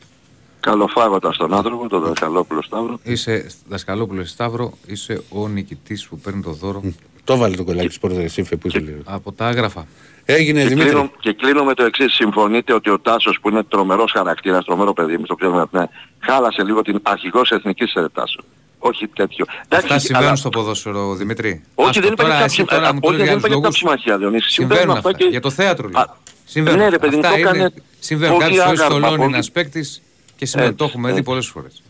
Καλοφάγοντα 0.59 1.33
στον 1.33 1.53
άνθρωπο, 1.53 1.87
τον 1.87 2.01
Δασκαλόπουλο 2.01 2.61
Σταύρο. 2.61 2.99
Είσαι 3.03 3.45
Δασκαλόπουλος 3.67 4.29
Σταύρο, 4.29 4.77
είσαι 4.85 5.21
ο 5.29 5.47
νικητής 5.47 6.07
που 6.07 6.17
παίρνει 6.19 6.41
το 6.41 6.51
δώρο 6.51 6.83
Το 7.29 7.37
βάλε 7.37 7.55
το 7.55 7.63
κολλάκι 7.63 7.93
σπορ 7.93 8.13
Ρεσίφε 8.15 8.55
που 8.55 8.67
ήθελε. 8.67 8.91
από 9.05 9.31
τα 9.31 9.45
άγραφα. 9.47 9.87
Έγινε 10.25 10.61
Και 10.61 10.67
Δημήτρη. 10.67 10.89
κλείνω, 10.89 11.11
και 11.19 11.33
κλείνω 11.33 11.63
με 11.63 11.73
το 11.73 11.83
εξής. 11.83 12.13
Συμφωνείτε 12.13 12.73
ότι 12.73 12.89
ο 12.89 12.99
Τάσος 12.99 13.37
που 13.41 13.49
είναι 13.49 13.63
τρομερός 13.63 14.11
χαρακτήρας, 14.11 14.65
τρομερό 14.65 14.93
παιδί, 14.93 15.13
εμείς 15.13 15.27
το 15.27 15.35
ξέρουμε 15.35 15.65
ναι, 15.71 15.83
χάλασε 16.19 16.63
λίγο 16.63 16.81
την 16.81 16.99
αρχηγός 17.03 17.51
εθνικής 17.51 17.93
ε, 17.93 18.05
Τάσο. 18.13 18.39
Όχι 18.79 19.07
τέτοιο. 19.07 19.45
Αυτά 19.49 19.77
Εντάξει, 19.77 19.99
συμβαίνουν 19.99 20.27
αλλά- 20.27 20.35
στο 20.35 20.49
ποδόσφαιρο, 20.49 21.15
Δημήτρη. 21.15 21.61
Όχι, 21.75 21.89
Άστο, 21.89 22.01
δεν 22.01 22.11
υπάρχει 22.13 22.31
τώρα, 22.33 22.41
κάποια 22.45 22.45
εσύ 22.45 22.65
τώρα 22.65 22.93
μου 22.93 22.99
το 22.99 23.07
όχι, 23.07 23.17
λες 23.17 23.27
δεν 23.27 23.27
για 23.27 23.31
άλλους 23.31 23.45
υπάρχει 23.47 23.61
κάποια 23.61 23.61
λόγους. 23.61 23.75
ψημαχία, 23.75 24.17
Διονύση. 24.17 24.49
Συμβαίνουν 24.49 24.97
αυτά. 24.97 25.13
και- 25.13 25.25
Για 25.31 25.41
το 25.41 25.49
θέατρο 25.49 25.87
λέω. 25.89 26.17
Συμβαίνουν. 26.45 26.79
ναι, 26.79 26.89
ρε 26.89 26.97
παιδί 26.97 27.15
μου, 27.15 27.21
αυτά 27.21 27.31
το 27.33 27.39
είναι, 27.39 27.49
έκανε 27.49 27.73
συμβαίνουν. 27.99 28.33
πολύ 28.37 28.45
Κάποιες 28.49 28.63
φορές 28.63 28.79
άγαρμα, 28.79 28.97
στολώνει 28.97 29.21
πολύ- 29.21 29.33
ένας 29.33 29.51
παίκτης 29.51 30.01
και 30.37 30.45
συμβαίνει. 30.45 30.73
Το 30.73 30.83
Έτσι, 30.83 30.95
έχουμε 30.97 31.07
δει 31.11 31.17
έτσι. 31.17 31.29
πολλές 31.29 31.47
φορές. 31.47 31.81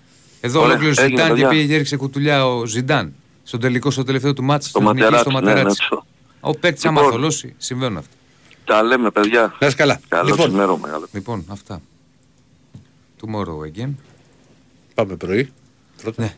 Εδώ 0.42 0.60
Ωραία, 0.60 0.72
ολόκληρο 0.72 0.94
έγινε, 1.02 1.08
Ζιντάν 1.08 1.26
και 1.28 1.32
παιδιά. 1.34 1.48
πήγε 1.50 1.66
και 1.68 1.74
έριξε 1.74 1.96
κουτουλιά 1.98 2.48
ο 2.48 2.66
Ζιντάν. 2.66 3.14
Στον 3.50 3.60
τελικό, 3.62 3.92
στο 3.92 4.04
τελευταίο 4.04 4.34
του 4.34 4.44
μάτς, 4.44 4.72
Το 4.72 4.80
στην 4.80 4.88
εθνική, 4.98 5.18
στο 5.18 5.32
Ματεράτσι, 5.32 5.34
ναι, 5.34 5.40
ναι, 5.40 5.54
Ματεράτσι. 5.56 5.88
το- 5.90 6.06
Ο 6.40 6.52
παίκτης 6.56 6.86
άμα 6.86 6.98
Λοιπόν. 7.02 7.14
θολώσει, 7.16 7.56
συμβαίνουν 7.58 7.98
αυτά. 7.98 8.12
Τα 8.66 8.84
λέμε 8.84 9.12
παιδιά. 9.12 9.56
Να 9.60 9.68
είσαι 9.68 9.76
καλά. 9.76 10.00
Καλό 10.08 10.30
Λοιπόν. 10.30 10.48
ξημέρωμα. 10.48 10.88
καλό. 10.88 11.08
Λοιπόν, 11.12 11.46
αυτά. 11.50 11.82
Tomorrow 13.22 13.80
again. 13.80 13.90
Πάμε 14.94 15.16
πρωί. 15.16 15.52
Πρώτα. 16.02 16.22
Ναι. 16.24 16.36